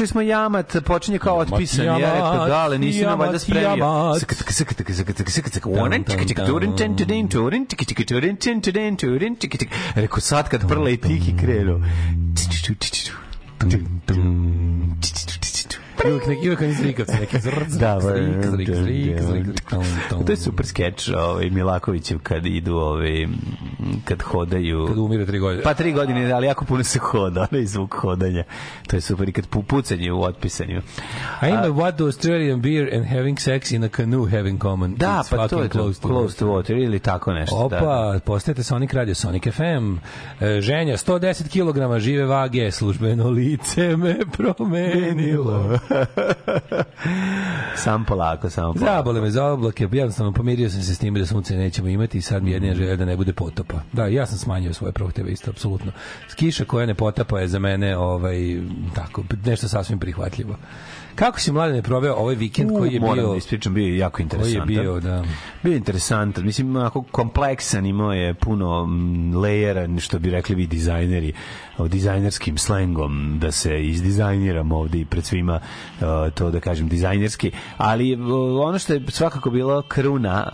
Slušali 0.00 0.08
smo 0.08 0.20
Jamat, 0.20 0.76
počinje 0.84 1.18
kao 1.18 1.36
otpisan. 1.36 1.84
Ja 1.86 1.96
rekao, 1.96 2.46
da, 2.46 2.58
ali 2.58 2.78
nisi 2.78 3.02
nam 3.02 3.18
valjda 3.18 3.38
spremio. 3.38 4.14
Rekao, 9.94 10.20
sad 10.20 10.48
kad 10.48 10.68
prle 10.68 10.92
i 10.92 10.96
tiki 10.96 11.36
krenu. 11.36 11.80
Neki, 16.28 16.48
uvek 16.48 16.60
oni 16.60 16.72
zrikavci, 16.72 17.12
neki 17.14 17.38
zrk, 17.38 17.54
zrk, 17.66 17.80
Da, 17.80 18.00
zrik, 18.00 18.14
ba- 18.36 18.46
zrik, 18.46 18.68
zrik, 18.68 19.20
zrik, 19.20 19.44
zrik. 19.44 19.62
To 20.26 20.32
je 20.32 20.36
super 20.36 20.66
skeč 20.66 21.08
ovaj, 21.10 21.50
Milakovićev 21.50 22.18
kad 22.18 22.46
idu, 22.46 22.74
ovaj, 22.74 23.26
kad 24.04 24.22
hodaju. 24.22 24.86
Kad 24.88 24.98
umire 24.98 25.26
tri 25.26 25.38
godine. 25.38 25.62
Pa 25.62 25.74
tri 25.74 25.92
godine, 25.92 26.32
ali 26.32 26.46
jako 26.46 26.64
puno 26.64 26.84
se 26.84 26.98
hoda, 26.98 27.46
onaj 27.52 27.64
zvuk 27.64 27.94
hodanja. 27.94 28.44
To 28.86 28.96
je 28.96 29.00
super. 29.00 29.28
I 29.28 29.32
kad 29.32 29.48
pu- 29.48 29.62
pucanje 29.62 30.12
u 30.12 30.22
otpisanju. 30.22 30.80
I 31.42 31.46
am 31.46 31.64
what 31.64 31.96
do 31.96 32.04
Australian 32.06 32.60
beer 32.60 32.94
and 32.94 33.06
having 33.06 33.38
sex 33.38 33.70
in 33.70 33.84
a 33.84 33.88
canoe 33.88 34.30
have 34.30 34.50
in 34.50 34.58
common. 34.58 34.94
Da, 34.94 35.06
It's 35.20 35.30
pa 35.30 35.48
to 35.48 35.62
je 35.62 35.68
close 35.68 36.00
to 36.00 36.08
Close 36.08 36.36
to 36.36 36.46
water 36.46 36.72
ili 36.74 36.98
tako 36.98 37.32
nešto. 37.32 37.56
Opa, 37.56 37.76
Da, 37.76 38.12
da. 38.12 38.20
postajete 38.20 38.62
Sonic 38.62 38.92
Radio, 38.92 39.14
Sonic 39.14 39.42
FM. 39.44 39.96
E, 40.40 40.60
ženja, 40.60 40.96
110 40.96 41.48
kg 41.92 41.98
žive 41.98 42.24
vage, 42.24 42.70
službeno 42.70 43.30
lice 43.30 43.96
me 43.96 44.16
promenilo. 44.28 45.78
Sam 47.84 48.04
polako, 48.04 48.50
samo 48.50 48.72
polako. 48.72 48.92
Zabole 48.92 49.20
me 49.20 49.30
za 49.30 49.44
oblake, 49.44 49.88
jednostavno 49.92 50.32
pomirio 50.32 50.70
sam 50.70 50.82
se 50.82 50.94
s 50.94 50.98
time 50.98 51.20
da 51.20 51.26
sunce 51.26 51.56
nećemo 51.56 51.88
imati 51.88 52.18
i 52.18 52.22
sad 52.22 52.42
mi 52.42 52.50
jedina 52.50 52.74
želja 52.74 52.96
da 52.96 53.04
ne 53.04 53.16
bude 53.16 53.32
potopa. 53.32 53.80
Da, 53.92 54.06
ja 54.06 54.26
sam 54.26 54.38
smanjio 54.38 54.74
svoje 54.74 54.92
prohteve 54.92 55.32
isto, 55.32 55.50
apsolutno. 55.50 55.92
Kiša 56.36 56.64
koja 56.64 56.86
ne 56.86 56.94
potapa 56.94 57.40
je 57.40 57.48
za 57.48 57.58
mene 57.58 57.96
ovaj, 57.96 58.60
tako, 58.94 59.24
nešto 59.44 59.68
sasvim 59.68 59.98
prihvatljivo. 59.98 60.56
Kako 61.20 61.40
si 61.40 61.52
mlade 61.52 61.72
ne 61.72 61.82
proveo 61.82 62.14
ovaj 62.14 62.34
vikend 62.34 62.70
koji 62.78 62.94
je 62.94 63.00
Moram 63.00 63.14
bio... 63.14 63.30
da 63.30 63.36
ispričam, 63.36 63.74
bio 63.74 63.86
je 63.86 63.98
jako 63.98 64.16
Koji 64.16 64.22
je 64.22 64.24
interesantan. 64.24 64.66
bio, 64.66 65.00
da. 65.00 65.24
Bio 65.62 65.70
je 65.70 65.76
interesantan, 65.76 66.44
mislim, 66.44 66.76
onako 66.76 67.02
kompleksan, 67.02 67.86
imao 67.86 68.12
je 68.12 68.34
puno 68.34 68.86
mm, 68.86 69.36
lejera, 69.36 69.88
što 69.98 70.18
bi 70.18 70.30
rekli 70.30 70.54
vi 70.54 70.66
dizajneri, 70.66 71.32
o 71.78 71.88
dizajnerskim 71.88 72.58
slengom, 72.58 73.38
da 73.38 73.52
se 73.52 73.86
izdizajniram 73.86 74.72
ovde 74.72 74.98
i 75.00 75.04
pred 75.04 75.24
svima, 75.24 75.60
to 76.34 76.50
da 76.50 76.60
kažem, 76.60 76.88
dizajnerski, 76.88 77.50
ali 77.76 78.14
ono 78.62 78.78
što 78.78 78.94
je 78.94 79.04
svakako 79.08 79.50
bilo 79.50 79.82
kruna 79.82 80.50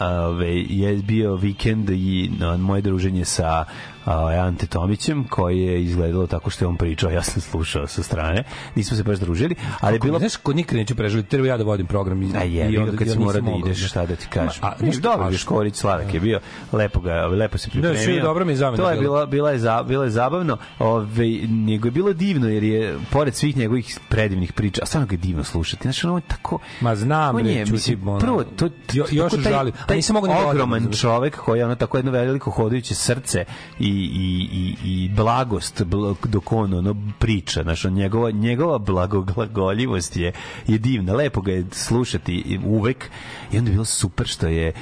je 0.69 0.97
bio 0.97 1.35
vikend 1.35 1.91
i 1.91 2.31
moje 2.59 2.83
druženje 2.83 3.25
sa 3.25 3.65
uh, 4.07 4.13
Ante 4.45 4.67
Tomićem, 4.67 5.25
koji 5.25 5.61
je 5.61 5.83
izgledalo 5.83 6.27
tako 6.27 6.51
što 6.51 6.65
je 6.65 6.69
on 6.69 6.77
pričao, 6.77 7.11
ja 7.11 7.23
sam 7.23 7.43
slušao 7.43 7.87
sa 7.87 8.03
strane, 8.03 8.45
nismo 8.75 8.97
se 8.97 9.03
baš 9.03 9.19
družili, 9.19 9.55
ali 9.81 9.99
bilo 9.99 10.19
Znaš, 10.19 10.37
kod 10.37 10.57
nikad 10.57 10.77
neću 10.79 10.95
preživiti, 10.97 11.29
treba 11.29 11.47
ja 11.47 11.57
da 11.57 11.65
vodim 11.65 11.87
program. 11.87 12.23
I, 12.23 12.31
A 12.37 12.43
je, 12.43 12.71
i 12.71 12.79
onda 12.79 12.97
kad 12.97 13.07
ja 13.07 13.13
si 13.13 13.19
mora 13.19 13.41
da 13.41 13.51
ideš, 13.51 13.89
šta 13.89 14.07
da 14.07 14.17
ti 14.17 14.27
kažem. 14.27 14.65
A, 14.65 14.69
A, 14.69 14.75
znaš, 14.79 14.97
dobro, 14.97 15.29
Viškorić 15.29 15.75
Slavak 15.75 16.15
je 16.15 16.21
bio, 16.21 16.41
lepo 16.73 17.01
ga, 17.01 17.27
lepo 17.27 17.59
se 17.59 17.71
pripremio. 17.71 18.03
svi 18.03 18.21
dobro 18.21 18.45
mi 18.45 18.53
je 18.53 18.57
zamena 18.57 18.85
To 18.85 18.91
je 18.91 19.01
bilo, 19.01 19.27
bila 19.27 19.51
je, 19.51 19.59
za, 19.59 19.83
bilo 19.83 20.05
je 20.05 20.11
zabavno, 20.11 20.57
ove, 20.79 21.27
nego 21.49 21.87
je 21.89 21.93
bilo 21.93 22.13
divno, 22.13 22.49
jer 22.49 22.63
je, 22.65 22.99
pored 23.11 23.35
svih 23.35 23.57
njegovih 23.57 23.99
predivnih 24.09 24.53
priča, 24.53 24.81
a 24.83 24.87
stvarno 24.87 25.07
ga 25.07 25.15
je 25.15 25.19
divno 25.19 25.45
slušati. 25.45 25.83
Znaš, 25.83 26.05
ono 26.05 26.17
je 26.17 26.23
tako... 26.29 26.59
Ma 26.81 26.97
znam, 26.97 27.37
on 27.37 27.47
je, 27.47 27.65
mislim, 27.67 28.09
ono, 28.09 28.19
prvo, 28.19 28.45
to, 28.45 28.69
jo- 28.93 29.07
još 29.11 29.33
taj- 29.33 29.53
žalim. 29.53 29.73
Taj 29.87 29.97
ni 29.97 30.03
da 30.29 30.49
ogroman 30.49 30.93
čovek 30.93 31.37
koji 31.37 31.59
je 31.59 31.65
ono 31.65 31.75
tako 31.75 31.97
jedno 31.97 32.11
veliko 32.13 32.51
hodajuće 32.51 32.95
srce 32.95 33.45
i, 33.79 33.96
i, 33.97 34.49
i, 34.53 34.77
i 34.85 35.09
blagost 35.09 35.83
bl- 35.83 36.15
dok 36.25 36.53
on 36.53 36.75
ono 36.75 36.97
priča, 37.19 37.63
znaš, 37.63 37.85
on, 37.85 37.93
njegova, 37.93 38.31
njegova 38.31 38.79
blagoglagoljivost 38.79 40.17
je, 40.17 40.33
je 40.67 40.79
divna, 40.79 41.13
lepo 41.13 41.41
ga 41.41 41.53
je 41.53 41.67
slušati 41.73 42.61
uvek. 42.65 43.11
I 43.53 43.59
onda 43.59 43.71
je 43.71 43.73
bilo 43.73 43.85
super 43.85 44.27
što 44.27 44.47
je 44.47 44.73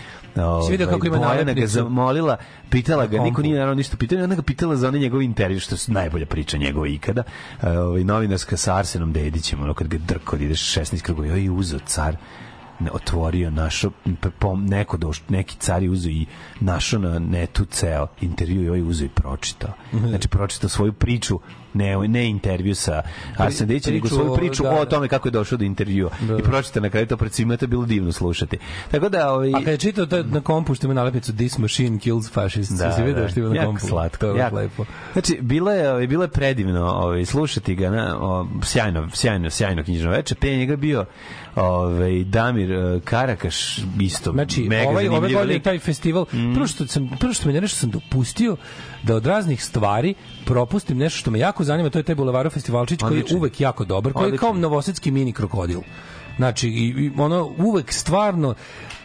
Si 0.66 0.70
vidio 0.70 0.86
kako 0.86 1.06
ima 1.06 1.18
Bojana 1.18 1.52
ga 1.52 1.66
zamolila, 1.66 2.36
pitala 2.70 3.06
ga, 3.06 3.22
niko 3.22 3.42
nije 3.42 3.54
naravno 3.54 3.74
ništa 3.74 3.96
pitao, 3.96 4.18
i 4.18 4.22
onda 4.22 4.36
ga 4.36 4.42
pitala 4.42 4.76
za 4.76 4.88
onaj 4.88 5.00
njegov 5.00 5.22
intervju, 5.22 5.60
što 5.60 5.74
je 5.74 5.78
najbolja 5.86 6.26
priča 6.26 6.56
njegova 6.56 6.88
ikada, 6.88 7.22
ovaj, 7.62 8.04
novinarska 8.04 8.56
sa 8.56 8.76
Arsenom 8.76 9.12
Dedićem, 9.12 9.62
ono 9.62 9.74
kad 9.74 9.88
ga 9.88 9.98
drko, 9.98 10.36
ide 10.36 10.54
16 10.54 11.02
krugova, 11.02 11.26
joj, 11.26 11.48
uzeo 11.48 11.78
car, 11.78 12.16
otvorio, 12.92 13.50
našo, 13.50 13.90
pom, 14.38 14.66
neko 14.66 14.96
doš, 14.96 15.22
neki 15.28 15.56
car 15.56 15.82
je 15.82 15.90
uzeo 15.90 16.10
i 16.10 16.26
našao 16.60 17.00
na 17.00 17.18
netu 17.18 17.64
ceo 17.64 18.06
intervju 18.20 18.62
i 18.62 18.68
ovaj 18.68 18.82
uzeo 18.82 19.06
i 19.06 19.08
pročitao. 19.08 19.72
Znači, 20.08 20.28
pročitao 20.28 20.68
svoju 20.68 20.92
priču, 20.92 21.38
ne, 21.74 22.08
ne 22.08 22.26
intervju 22.26 22.74
sa 22.74 23.02
Arsenom 23.36 23.68
Dedićem, 23.68 23.94
nego 23.94 24.02
priču 24.02 24.14
svoju 24.14 24.32
o- 24.32 24.36
priču 24.36 24.62
da, 24.62 24.70
o 24.70 24.74
da. 24.74 24.84
tome 24.86 25.08
kako 25.08 25.28
je 25.28 25.32
došao 25.32 25.58
do 25.58 25.64
intervjua. 25.64 26.10
I 26.38 26.42
pročitao 26.42 26.82
na 26.82 26.90
kraju 26.90 27.06
to 27.06 27.16
pred 27.16 27.32
svima, 27.32 27.56
to 27.56 27.64
je 27.64 27.68
bilo 27.68 27.86
divno 27.86 28.12
slušati. 28.12 28.58
Tako 28.90 29.08
da, 29.08 29.32
ovaj, 29.32 29.48
A 29.48 29.58
kad 29.58 29.68
je 29.68 29.78
čitao 29.78 30.06
to 30.06 30.22
na 30.22 30.40
kompu 30.42 30.74
što 30.74 30.86
ima 30.86 30.94
nalepnicu 30.94 31.32
This 31.34 31.58
machine 31.58 31.98
kills 31.98 32.30
fascists, 32.30 32.74
da, 32.74 32.92
si 32.92 33.02
vidio 33.02 33.28
što 33.28 33.40
ima 33.40 33.48
na 33.50 33.64
kompu? 33.64 33.86
slatko, 33.86 34.18
To 34.18 34.26
je 34.28 34.38
jako. 34.38 34.56
lepo. 34.56 34.84
Znači, 35.12 35.38
bilo 35.40 35.70
je, 35.72 35.90
ovaj, 35.90 36.06
bilo 36.06 36.22
je 36.24 36.28
predivno 36.28 36.86
ovaj, 36.86 37.24
slušati 37.24 37.74
ga, 37.74 37.90
na, 37.90 38.18
o, 38.18 38.46
sjajno, 38.62 39.08
sjajno, 39.10 39.50
sjajno 39.50 39.84
knjižno 39.84 40.10
veče. 40.10 40.34
Pre 40.34 40.50
njega 40.50 40.76
bio 40.76 41.04
ovaj, 41.56 42.24
Damir 42.24 42.72
eh, 42.72 43.00
Karakaš, 43.00 43.78
isto 44.00 44.32
Znači, 44.32 44.62
mega 44.62 44.82
ovaj, 44.82 44.94
ove 44.98 45.10
zanimljiv 45.10 45.34
godine 45.34 45.54
lik. 45.54 45.62
taj 45.62 45.78
festival, 45.78 46.24
Mm. 46.24 46.54
prvo 46.54 46.66
što 46.66 46.86
sam 46.86 47.10
prvo 47.20 47.32
što 47.32 47.48
me 47.48 47.60
nešto 47.60 47.78
sam 47.78 47.90
dopustio 47.90 48.56
da 49.04 49.16
od 49.16 49.26
raznih 49.26 49.64
stvari 49.64 50.14
propustim 50.44 50.98
nešto 50.98 51.18
što 51.18 51.30
me 51.30 51.38
jako 51.38 51.64
zanima, 51.64 51.90
to 51.90 51.98
je 51.98 52.02
taj 52.02 52.14
Bulevarov 52.14 52.52
festivalčić 52.52 53.00
koji 53.00 53.18
je 53.18 53.36
uvek 53.36 53.60
jako 53.60 53.84
dobar, 53.84 54.12
koji 54.12 54.32
je 54.32 54.38
kao 54.38 54.52
novosadski 54.52 55.10
mini 55.10 55.32
krokodil. 55.32 55.80
Znači, 56.36 56.68
i, 56.68 56.72
i 56.88 57.10
ono, 57.18 57.52
uvek 57.58 57.92
stvarno 57.92 58.54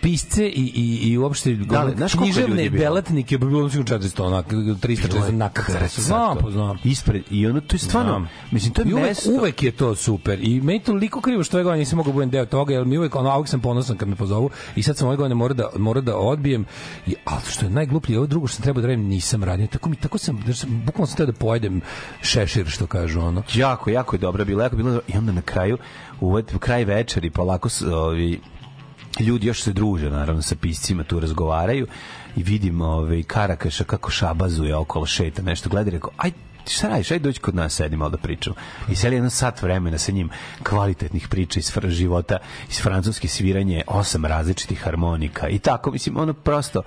pisce 0.02 0.46
i, 0.46 0.72
i, 0.76 1.10
i 1.10 1.18
uopšte 1.18 1.54
Da, 1.54 1.80
ali, 1.82 1.96
znaš 1.96 2.13
književne 2.13 2.63
je 2.63 2.70
bilo? 2.70 2.84
beletnike 2.84 3.38
bi 3.38 3.46
bilo 3.46 3.70
sigurno 3.70 3.98
400, 3.98 4.24
onak, 4.24 4.48
340 4.52 5.32
nakada. 5.32 5.88
Znam, 5.88 6.38
pa 6.38 6.52
znam. 6.52 6.78
Ispred, 6.84 7.24
I 7.32 7.48
ono, 7.48 7.62
to 7.62 7.76
je 7.76 7.80
stvarno, 7.80 8.12
Znam. 8.12 8.30
mislim, 8.52 8.74
to 8.74 8.82
je 8.82 8.89
I 8.89 8.94
uvek, 8.94 9.06
mesto. 9.08 9.30
uvek 9.32 9.63
je 9.63 9.72
to 9.72 9.96
super. 9.96 10.39
I 10.42 10.62
meni 10.62 10.80
je 10.80 10.84
toliko 10.84 11.22
krivo 11.22 11.44
što 11.44 11.58
ove 11.58 11.63
godine 11.63 11.80
nisam 11.80 11.98
mogao 11.98 12.12
da 12.12 12.15
budem 12.15 12.30
deo 12.30 12.46
toga, 12.46 12.74
jer 12.74 12.86
mi 12.86 12.98
uvek, 12.98 13.15
ono, 13.15 13.38
uvek 13.38 13.50
sam 13.50 13.60
ponosan 13.62 13.98
kad 13.98 14.08
me 14.08 14.15
pozovu 14.15 14.50
i 14.76 14.84
sad 14.84 14.98
sam 14.98 15.08
ove 15.08 15.18
godine 15.18 15.36
mora 15.36 15.54
da, 15.54 15.70
mora 15.78 16.02
da 16.02 16.18
odbijem. 16.18 16.65
I, 17.08 17.15
ali 17.26 17.42
što 17.50 17.65
je 17.65 17.70
najgluplje, 17.72 18.18
ovo 18.18 18.28
drugo 18.28 18.48
što 18.48 18.56
sam 18.56 18.63
trebao 18.63 18.82
da 18.82 18.88
radim 18.88 19.06
nisam 19.06 19.44
radio. 19.44 19.68
Tako 19.68 19.89
mi, 19.89 19.96
tako 19.96 20.18
sam, 20.18 20.42
da 20.46 20.54
sam 20.54 20.82
bukvalno 20.86 21.08
sam 21.08 21.18
teo 21.18 21.26
da 21.26 21.34
pojedem 21.34 21.82
šešir, 22.22 22.65
što 22.68 22.88
kažu, 22.88 23.20
ono. 23.22 23.44
jako, 23.54 23.89
jako 23.89 24.15
je 24.15 24.20
dobro 24.20 24.46
bilo, 24.46 24.63
jako 24.63 24.76
je 24.76 24.84
bilo 24.84 25.00
i 25.08 25.18
onda 25.18 25.32
na 25.32 25.42
kraju, 25.42 25.78
u 26.21 26.60
kraj 26.60 26.84
večeri, 26.86 27.29
polako 27.29 27.69
s- 27.69 27.82
ovi, 27.82 28.39
ljudi 29.19 29.47
još 29.47 29.62
se 29.63 29.73
druže, 29.73 30.10
naravno, 30.10 30.41
sa 30.41 30.55
piscima, 30.55 31.03
tu 31.03 31.19
razgovaraju 31.19 31.88
i 32.36 32.43
vidim 32.43 32.82
ovaj, 32.82 33.23
Karakaša 33.23 33.84
kako 33.84 34.10
šabazuje 34.12 34.75
okolo 34.75 35.05
šeta, 35.05 35.41
nešto 35.41 35.69
gleda 35.69 35.88
i 35.89 35.93
rekao, 35.93 36.12
aj, 36.17 36.32
šta 36.69 36.88
radiš, 36.88 37.12
aj 37.12 37.19
dođi 37.19 37.39
kod 37.39 37.55
nas, 37.55 37.73
sedi 37.73 37.95
malo 37.97 38.10
da 38.10 38.17
pričamo. 38.17 38.55
I 38.89 38.95
seli 38.95 39.15
jedan 39.15 39.29
sat 39.29 39.62
vremena 39.62 39.97
sa 39.97 40.12
njim 40.12 40.29
kvalitetnih 40.63 41.27
priča 41.27 41.60
iz 41.60 41.71
života, 41.88 42.38
iz 42.69 42.82
francuske 42.82 43.27
sviranje, 43.27 43.84
osam 43.88 44.25
različitih 44.25 44.79
harmonika 44.84 45.47
i 45.47 45.60
tako, 45.60 45.91
mislim, 45.91 46.17
ono 46.17 46.34
prosto, 46.34 46.82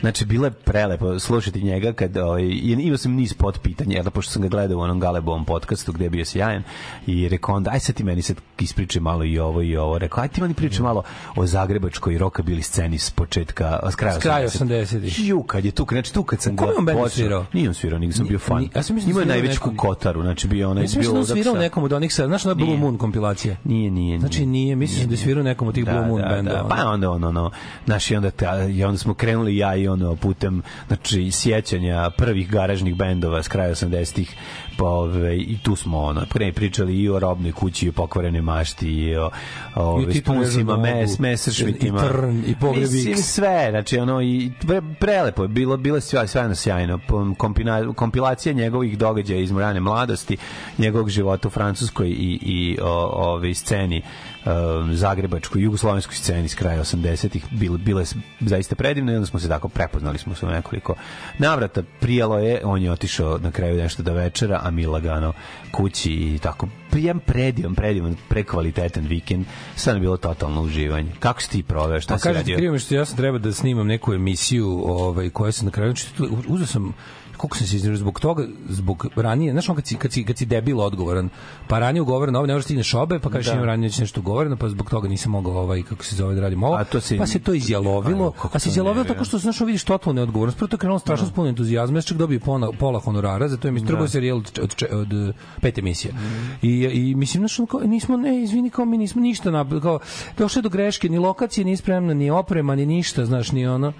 znači, 0.00 0.24
bilo 0.24 0.46
je 0.46 0.50
prelepo 0.50 1.18
slušati 1.18 1.62
njega 1.62 1.92
kad, 1.92 2.16
ovaj, 2.16 2.42
i 2.42 2.76
imao 2.78 2.98
sam 2.98 3.12
niz 3.12 3.34
pod 3.34 3.58
pitanja, 3.58 3.96
jer 3.96 4.10
pošto 4.10 4.32
sam 4.32 4.42
ga 4.42 4.48
gledao 4.48 4.78
u 4.78 4.80
onom 4.80 5.00
Galebovom 5.00 5.44
podcastu 5.44 5.92
gde 5.92 6.04
je 6.04 6.10
bio 6.10 6.24
sjajan 6.24 6.62
i 7.06 7.28
rekao 7.28 7.54
onda, 7.54 7.70
aj 7.70 7.80
sad 7.80 7.94
ti 7.94 8.04
meni 8.04 8.22
sad 8.22 8.36
ispričaj 8.58 9.00
malo 9.02 9.24
i 9.24 9.38
ovo 9.38 9.62
i 9.62 9.76
ovo. 9.76 9.98
Rekao, 9.98 10.22
aj 10.22 10.28
ti 10.28 10.40
meni 10.40 10.54
pričaj 10.54 10.82
malo 10.82 11.02
o 11.36 11.46
zagrebačkoj 11.46 12.18
rokabili 12.18 12.62
sceni 12.62 12.98
s 12.98 13.10
početka, 13.10 13.80
s 13.90 13.94
kraja 13.96 14.20
S 14.20 14.22
kraja 14.22 14.48
80-ih. 14.48 14.88
80-ih. 14.88 15.28
Ju, 15.28 15.42
kad 15.42 15.64
je 15.64 15.70
tu, 15.70 15.86
znači 15.90 16.14
tu 16.14 16.24
kad 16.24 16.40
sam 16.42 16.56
ga 16.56 16.66
počeo- 16.66 17.08
svirao? 17.08 17.46
Nije 17.52 17.68
on 17.68 17.74
svirao, 17.74 17.98
nego 17.98 18.12
sam 18.12 18.26
bio 18.26 18.38
fan. 18.38 18.68
Ja 18.74 18.82
sam 18.82 18.96
mislio 18.96 19.14
da 19.14 19.23
je 19.24 19.28
najveću 19.28 19.60
nekom- 19.60 19.76
kotaru, 19.76 20.22
znači 20.22 20.48
bio 20.48 20.70
onaj, 20.70 20.82
mislio 20.82 21.12
bio 21.12 21.20
da 21.20 21.26
svirao 21.26 21.54
nekom 21.54 21.84
od 21.84 21.92
onih 21.92 22.14
sa, 22.14 22.26
znaš, 22.26 22.44
ona 22.46 22.54
Blue. 22.54 22.76
Moon 22.76 22.98
kompilacije. 22.98 23.56
Nije, 23.64 23.90
nije, 23.90 23.90
nije. 23.90 24.20
Znači 24.20 24.46
nije, 24.46 24.76
mislim 24.76 25.08
da 25.08 25.16
svirao 25.16 25.42
nekom 25.44 25.68
od 25.68 25.74
tih 25.74 25.84
Blue 25.84 26.06
Moon 26.06 26.22
bendova. 26.30 26.62
Da, 26.62 26.68
pa 26.68 26.88
onda 26.88 27.10
ono, 27.10 27.28
ono, 27.28 27.50
znaš, 27.84 28.10
i 28.10 28.16
onda, 28.16 28.30
ta, 28.30 28.64
i 28.64 28.84
onda 28.84 28.98
smo 28.98 29.14
krenuli 29.14 29.56
ja 29.56 29.76
i 29.76 29.88
ono 29.88 30.16
putem, 30.16 30.62
znači, 30.86 31.30
sjećanja 31.30 32.10
prvih 32.10 32.50
garažnih 32.50 32.96
bendova 32.96 33.42
s 33.42 33.48
kraja 33.48 33.74
80-ih, 33.74 34.36
pa, 34.76 34.84
ove, 34.84 35.36
i 35.38 35.58
tu 35.62 35.76
smo 35.76 35.98
ono, 35.98 36.26
pre 36.30 36.52
pričali 36.52 37.00
i 37.00 37.08
o 37.08 37.18
robnoj 37.18 37.52
kući, 37.52 37.86
i 37.86 37.88
o 37.88 37.92
pokvarenoj 37.92 38.42
mašti, 38.42 38.88
i 38.88 39.16
o, 39.16 39.26
I 39.26 39.30
o 39.74 39.82
ove, 39.82 40.14
spunsima, 40.14 40.76
Nežnu 40.76 41.00
mes, 41.00 41.18
messerschmittima. 41.18 42.04
i 42.04 42.08
Trn, 42.08 42.42
i 42.46 42.54
Pogreb 42.60 42.82
Mislim, 42.82 43.16
sve, 43.16 43.66
znači, 43.70 43.98
ono, 43.98 44.22
i 44.22 44.52
pre, 44.66 44.82
prelepo 45.00 45.42
je, 45.42 45.48
bilo, 45.48 45.76
bilo 45.76 45.96
je 45.96 46.00
sve, 46.00 46.28
sve 46.28 46.54
sjajno, 46.54 47.00
kompina, 47.38 47.92
kompilacija 47.94 48.52
njegovih 48.52 48.98
događaja 48.98 49.40
iz 49.40 49.50
rane 49.50 49.80
mladosti, 49.80 50.36
njegovog 50.78 51.10
života 51.10 51.48
u 51.48 51.50
Francuskoj 51.50 52.08
i, 52.08 52.38
i 52.42 52.78
o, 52.82 53.10
ove 53.14 53.54
sceni 53.54 54.02
zagrebačkoj, 54.92 55.62
jugoslovenskoj 55.62 56.14
sceni 56.16 56.48
s 56.48 56.54
kraja 56.54 56.80
80-ih 56.80 57.44
bile, 57.50 57.78
bile 57.78 58.04
zaista 58.40 58.74
predivne 58.74 59.12
i 59.12 59.16
onda 59.16 59.26
smo 59.26 59.40
se 59.40 59.48
tako 59.48 59.68
prepoznali 59.68 60.18
smo 60.18 60.34
se 60.34 60.46
nekoliko 60.46 60.94
navrata. 61.38 61.82
Prijalo 62.00 62.38
je, 62.38 62.60
on 62.64 62.82
je 62.82 62.92
otišao 62.92 63.38
na 63.38 63.50
kraju 63.50 63.76
nešto 63.76 64.02
da 64.02 64.12
večera, 64.12 64.60
a 64.62 64.70
mi 64.70 64.86
lagano 64.86 65.32
kući 65.72 66.12
i 66.12 66.38
tako 66.42 66.68
jedan 66.92 67.20
predivan, 67.20 67.74
predivan, 67.74 68.16
prekvalitetan 68.28 69.06
vikend. 69.06 69.46
Je 69.86 70.00
bilo 70.00 70.16
totalno 70.16 70.62
uživanje. 70.62 71.12
Kako 71.18 71.42
si 71.42 71.50
ti 71.50 71.62
proveo? 71.62 72.00
Šta 72.00 72.14
Pa 72.14 72.18
si 72.18 72.22
kažem 72.22 72.44
ti, 72.44 72.50
radio? 72.50 72.56
krivo 72.56 72.72
mi 72.72 72.78
što 72.78 72.94
ja 72.94 73.04
sam 73.04 73.16
treba 73.16 73.38
da 73.38 73.52
snimam 73.52 73.86
neku 73.86 74.14
emisiju 74.14 74.82
ovaj, 74.86 75.30
koja 75.30 75.52
se 75.52 75.64
na 75.64 75.70
kraju... 75.70 75.94
znači, 76.16 76.32
Uzeo 76.48 76.66
sam 76.66 76.94
koliko 77.44 77.56
sam 77.56 77.66
se 77.66 77.76
iznervirao 77.76 78.00
zbog 78.00 78.20
toga, 78.20 78.46
zbog 78.68 79.06
ranije, 79.16 79.52
znaš 79.52 79.68
on 79.68 79.76
kad 79.76 79.86
si, 79.86 79.96
kad 79.96 80.12
si, 80.12 80.24
kad 80.24 80.38
si 80.38 80.46
debil 80.46 80.80
odgovoran, 80.80 81.28
pa 81.68 81.78
ranije 81.78 82.02
ugovoran, 82.02 82.36
ovo 82.36 82.46
ne 82.46 82.52
možeš 82.52 82.64
stigneš 82.64 82.94
obe, 82.96 83.18
pa 83.18 83.30
kažeš 83.30 83.46
Da. 83.46 83.52
imam 83.52 83.66
ranije 83.66 83.88
već 83.88 83.98
nešto 83.98 84.20
ugovoreno, 84.20 84.56
pa 84.56 84.68
zbog 84.68 84.90
toga 84.90 85.08
nisam 85.08 85.32
mogao 85.32 85.52
ovaj, 85.54 85.82
kako 85.82 86.04
se 86.04 86.16
zove 86.16 86.34
da 86.34 86.40
radim 86.40 86.62
ovo, 86.62 86.74
A 86.74 86.84
to 86.84 87.00
se- 87.00 87.18
pa 87.18 87.26
se 87.26 87.38
to 87.38 87.54
izjalovilo, 87.54 88.04
Ajmo, 88.16 88.30
kako 88.32 88.48
pa 88.48 88.58
se 88.58 88.68
izjalovilo 88.68 88.94
nervira. 88.96 89.14
tako 89.14 89.24
što 89.24 89.38
znaš 89.38 89.60
vidiš 89.60 89.84
totalnu 89.84 90.14
neodgovornost, 90.14 90.58
prvo 90.58 90.68
to 90.68 90.74
je 90.74 90.78
krenulo 90.78 90.98
strašno 90.98 91.26
s 91.26 91.32
puno 91.32 91.48
entuzijazma, 91.48 91.98
ja 91.98 92.02
sam 92.02 92.08
čak 92.08 92.18
dobio 92.18 92.40
pola, 92.40 92.72
pola 92.74 93.00
honorara, 93.00 93.48
zato 93.48 93.68
je 93.68 93.72
mi 93.72 93.86
trgao 93.86 94.08
serijal 94.08 94.36
od, 94.38 94.58
od, 94.58 94.74
od, 94.82 94.92
od 94.92 95.12
uh, 95.28 95.34
pet 95.60 95.78
emisija. 95.78 96.14
I, 96.62 96.70
I 96.84 97.14
mislim, 97.14 97.40
znaš, 97.40 97.58
kao, 97.68 97.80
nismo, 97.80 98.16
ne, 98.16 98.42
izvini, 98.42 98.70
kao 98.70 98.84
mi 98.84 98.98
nismo 98.98 99.22
ništa, 99.22 99.50
napravili, 99.50 99.82
kao, 99.82 99.98
došlo 100.38 100.58
je 100.58 100.62
do 100.62 100.68
greške, 100.68 101.08
ni 101.08 101.18
lokacije 101.18 101.64
nije 101.64 101.76
spremna, 101.76 102.14
ni 102.14 102.30
oprema, 102.30 102.74
ni 102.74 102.86
ništa, 102.86 103.26
znaš, 103.26 103.52
ni 103.52 103.66
ono, 103.66 103.92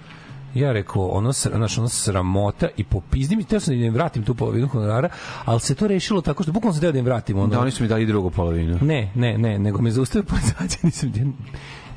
ja 0.55 0.71
rekao, 0.71 1.07
ono, 1.07 1.31
znaš, 1.31 1.77
ono 1.77 1.89
sramota 1.89 2.67
i 2.77 2.83
popizdim 2.83 3.39
i 3.39 3.43
teo 3.43 3.59
sam 3.59 3.79
da 3.79 3.85
im 3.85 3.93
vratim 3.93 4.23
tu 4.23 4.35
polovinu 4.35 4.67
honorara, 4.67 5.09
ali 5.45 5.59
se 5.59 5.75
to 5.75 5.87
rešilo 5.87 6.21
tako 6.21 6.43
što, 6.43 6.51
bukvalno 6.51 6.73
sam 6.73 6.81
teo 6.81 6.91
da 6.91 6.99
im 6.99 7.05
vratim, 7.05 7.37
ono, 7.37 7.47
Da, 7.47 7.59
oni 7.59 7.71
su 7.71 7.83
mi 7.83 7.89
dali 7.89 8.05
drugu 8.05 8.29
polovinu. 8.29 8.77
ne, 8.81 9.11
ne, 9.15 9.37
ne, 9.37 9.59
nego 9.59 9.81
me 9.81 9.91
zaustavio 9.91 10.25
policajac, 10.31 10.81
nisam, 10.83 11.11
ja 11.15 11.25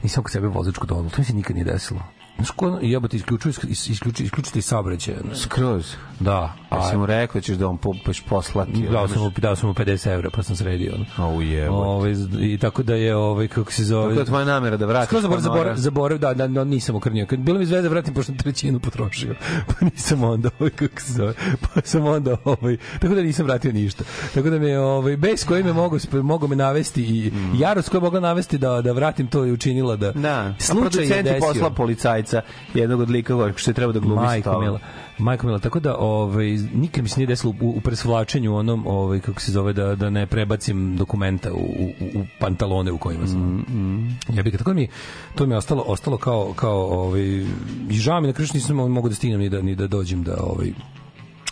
nisam 0.02 0.22
kod 0.22 0.32
sebe 0.32 0.46
vozačku 0.46 0.86
dozvolu, 0.86 1.10
to 1.10 1.16
mi 1.18 1.24
se 1.24 1.32
nikad 1.32 1.56
nije 1.56 1.64
desilo. 1.64 2.00
Znaš, 2.38 2.50
ko, 2.50 2.66
ono, 2.66 2.78
jebote, 2.82 3.16
isključuju, 3.16 3.52
isključuju, 3.68 4.24
isključite 4.24 4.58
iz 4.58 4.64
saobraćaja. 4.64 5.18
znaš. 5.24 5.38
Skroz. 5.38 5.94
Da, 6.20 6.54
A 6.70 6.90
si 6.90 6.96
mu 6.96 7.06
rekao 7.06 7.34
da 7.34 7.40
ćeš 7.40 7.56
da 7.56 7.68
on 7.68 7.76
po, 7.76 7.92
poš 8.04 8.20
poslati. 8.20 8.88
dao 8.92 9.08
sam 9.08 9.22
mu, 9.22 9.30
dao 9.36 9.56
sam 9.56 9.68
mu 9.68 9.74
50 9.74 10.12
evra, 10.12 10.30
pa 10.30 10.42
sam 10.42 10.56
sredio. 10.56 10.94
Ono. 11.18 11.36
O, 11.36 11.40
jebote. 11.42 11.88
Ove, 11.88 12.12
I 12.40 12.58
tako 12.58 12.82
da 12.82 12.94
je, 12.94 13.16
ovaj 13.16 13.48
kako 13.48 13.72
se 13.72 13.84
zove... 13.84 14.08
Kako 14.08 14.20
je 14.20 14.26
tvoja 14.26 14.44
namera 14.44 14.76
da 14.76 14.86
vratiš? 14.86 15.06
Skoro 15.06 15.20
zaborav, 15.22 15.42
honora? 15.42 15.58
zaborav, 15.58 15.76
zaborav, 15.76 16.18
da, 16.18 16.34
da, 16.34 16.46
da, 16.46 16.64
nisam 16.64 16.96
okrnio. 16.96 17.26
Kad 17.26 17.38
bilo 17.38 17.58
mi 17.58 17.66
zvezda 17.66 17.82
da 17.82 17.88
vratim, 17.88 18.14
pošto 18.14 18.26
sam 18.26 18.38
trećinu 18.38 18.80
potrošio. 18.80 19.34
Pa 19.68 19.84
nisam 19.84 20.24
onda, 20.24 20.50
ovaj, 20.58 20.70
kako 20.70 21.00
se 21.00 21.12
zove, 21.12 21.34
pa 21.60 21.80
sam 21.84 22.06
onda, 22.06 22.36
ovaj, 22.44 22.76
tako 23.00 23.14
da 23.14 23.22
nisam 23.22 23.46
vratio 23.46 23.72
ništa. 23.72 24.04
Tako 24.34 24.50
da 24.50 24.58
me, 24.58 24.78
ovaj, 24.78 25.16
bes 25.16 25.44
koji 25.44 25.64
me 25.64 25.72
mogu, 25.72 25.98
mogu 26.22 26.48
me 26.48 26.56
navesti 26.56 27.02
i 27.02 27.32
jarost 27.58 27.88
koja 27.88 28.00
mogla 28.00 28.20
navesti 28.20 28.58
da, 28.58 28.82
da 28.82 28.92
vratim 28.92 29.26
to 29.26 29.44
je 29.44 29.52
učinila 29.52 29.96
da 29.96 30.12
Da, 30.12 30.54
a 30.58 30.62
slučaj 30.62 31.04
je 31.04 31.40
posla 31.40 31.70
policajca, 31.70 32.27
jednog 32.74 33.00
od 33.00 33.10
likova 33.10 33.52
što 33.56 33.70
je 33.70 33.74
trebao 33.74 33.92
da 33.92 34.00
glumi 34.00 34.22
Majko. 34.22 34.60
Mila. 34.60 34.80
Majko 35.18 35.46
Mila, 35.46 35.58
tako 35.58 35.80
da 35.80 35.96
ovaj 35.96 36.46
nikad 36.74 37.02
mi 37.02 37.08
se 37.08 37.20
nije 37.20 37.26
desilo 37.26 37.54
u, 37.60 37.68
u 37.68 37.80
presvlačenju 37.80 38.56
onom 38.56 38.86
ovaj 38.86 39.20
kako 39.20 39.40
se 39.40 39.52
zove 39.52 39.72
da 39.72 39.94
da 39.94 40.10
ne 40.10 40.26
prebacim 40.26 40.96
dokumenta 40.96 41.52
u, 41.52 41.56
u, 41.56 42.20
u 42.20 42.24
pantalone 42.40 42.92
u 42.92 42.98
kojima 42.98 43.26
sam. 43.26 43.40
Mm, 43.40 44.18
Ja 44.34 44.42
bih 44.42 44.58
tako 44.58 44.74
mi 44.74 44.88
to 45.34 45.46
mi 45.46 45.54
je 45.54 45.58
ostalo 45.58 45.84
ostalo 45.86 46.16
kao 46.16 46.52
kao 46.56 47.02
ovaj 47.02 47.46
i 47.90 47.94
žao 47.94 48.20
mi 48.20 48.26
na 48.26 48.32
kršu 48.32 48.54
nisam 48.54 48.76
mogu 48.76 49.08
da 49.08 49.14
stignem 49.14 49.40
ni 49.40 49.48
da 49.48 49.62
ni 49.62 49.74
da 49.74 49.86
dođem 49.86 50.22
da 50.22 50.36
ovaj 50.40 50.72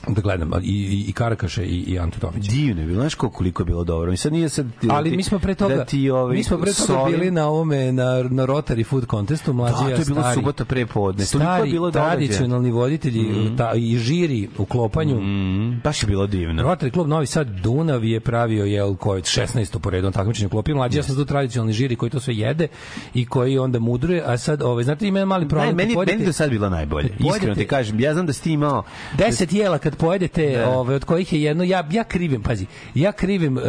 da 0.09 0.21
gledam 0.21 0.51
i 0.55 0.67
i, 0.67 1.05
i 1.09 1.13
Karakaša 1.13 1.63
i 1.63 1.77
i 1.79 1.99
Antu 1.99 2.21
Tomića. 2.21 2.51
Divno 2.51 2.83
je 2.83 2.87
bilo, 2.87 3.01
znaš 3.01 3.15
koliko 3.15 3.63
je 3.63 3.67
bilo 3.67 3.85
dobro. 3.85 4.11
Mi 4.11 4.17
sad 4.17 4.33
nije 4.33 4.49
sad... 4.49 4.67
da 4.83 4.95
Ali 4.95 5.11
ti- 5.11 5.17
mi 5.17 5.23
smo 5.23 5.39
pre 5.39 5.55
toga 5.55 5.75
da 5.77 5.85
ti, 5.85 6.11
ovaj, 6.11 6.37
mi 6.37 6.45
smo 6.45 6.59
pre 6.59 6.73
toga 6.73 6.87
solim- 6.93 7.13
bili 7.13 7.31
na 7.31 7.47
ovome 7.47 7.93
na 7.93 8.05
na 8.23 8.47
Rotary 8.47 8.85
Food 8.85 9.07
Contestu 9.07 9.53
mlađi 9.53 9.75
Da, 9.75 9.85
to 9.87 9.91
je 9.93 10.05
bilo 10.05 10.21
stari- 10.21 10.35
subota 10.35 10.65
pre 10.65 10.87
podne. 10.87 11.25
Toliko 11.25 11.51
je 11.51 11.57
Stari 11.57 11.71
bilo 11.71 11.91
tradicionalni 11.93 12.71
voditelji 12.71 13.25
ta, 13.57 13.73
i 13.75 13.99
žiri 13.99 14.49
u 14.59 14.65
klopanju 14.65 15.17
Mm, 15.17 15.81
baš 15.81 16.03
je 16.03 16.07
bilo 16.07 16.27
divno. 16.27 16.63
Rotary 16.65 16.91
klub 16.91 17.09
Novi 17.09 17.27
Sad 17.27 17.49
Dunav 17.53 18.05
je 18.05 18.21
pravio 18.21 18.65
jel 18.65 18.95
koji 18.97 19.23
16. 19.23 19.79
po 19.79 19.91
redu 19.91 20.11
takmičenje 20.11 20.49
klopi 20.49 20.75
mlađi 20.75 20.99
ja 20.99 21.03
sam 21.03 21.17
tu 21.17 21.25
tradicionalni 21.27 21.73
žiri 21.73 21.97
koji 21.97 22.11
to 22.11 22.21
sve 22.21 22.35
jede 22.37 22.69
i 23.15 23.27
koji 23.27 23.59
onda 23.59 23.79
mudruje 23.81 24.23
a 24.23 24.39
sad 24.39 24.63
ovaj 24.63 24.85
znate 24.85 25.07
ima 25.07 25.25
mali 25.25 25.45
Ne, 25.45 25.49
problem 25.49 25.77
meni, 25.77 25.89
kad 25.89 25.95
pojedete- 25.95 26.15
meni 26.15 26.27
do 26.27 26.33
sad 26.33 26.51
bilo 26.51 26.69
najbolje. 26.69 27.09
Iskreno 27.27 27.55
ti 27.55 27.67
kažem, 27.67 28.01
ja 28.01 28.13
znam 28.13 28.27
da 28.27 28.33
si 28.33 28.43
ti 28.43 28.53
imao... 28.53 28.83
10 29.19 29.55
jela 29.55 29.79
kad 29.79 29.96
pojedete, 29.97 30.57
Da. 30.57 30.69
ove, 30.69 30.95
od 30.95 31.05
kojih 31.05 31.33
je 31.33 31.43
jedno, 31.43 31.65
ja, 31.65 31.89
ja 31.91 32.05
krivim, 32.05 32.43
pazi, 32.43 32.67
ja 32.95 33.13
krivim 33.13 33.59
e, 33.59 33.63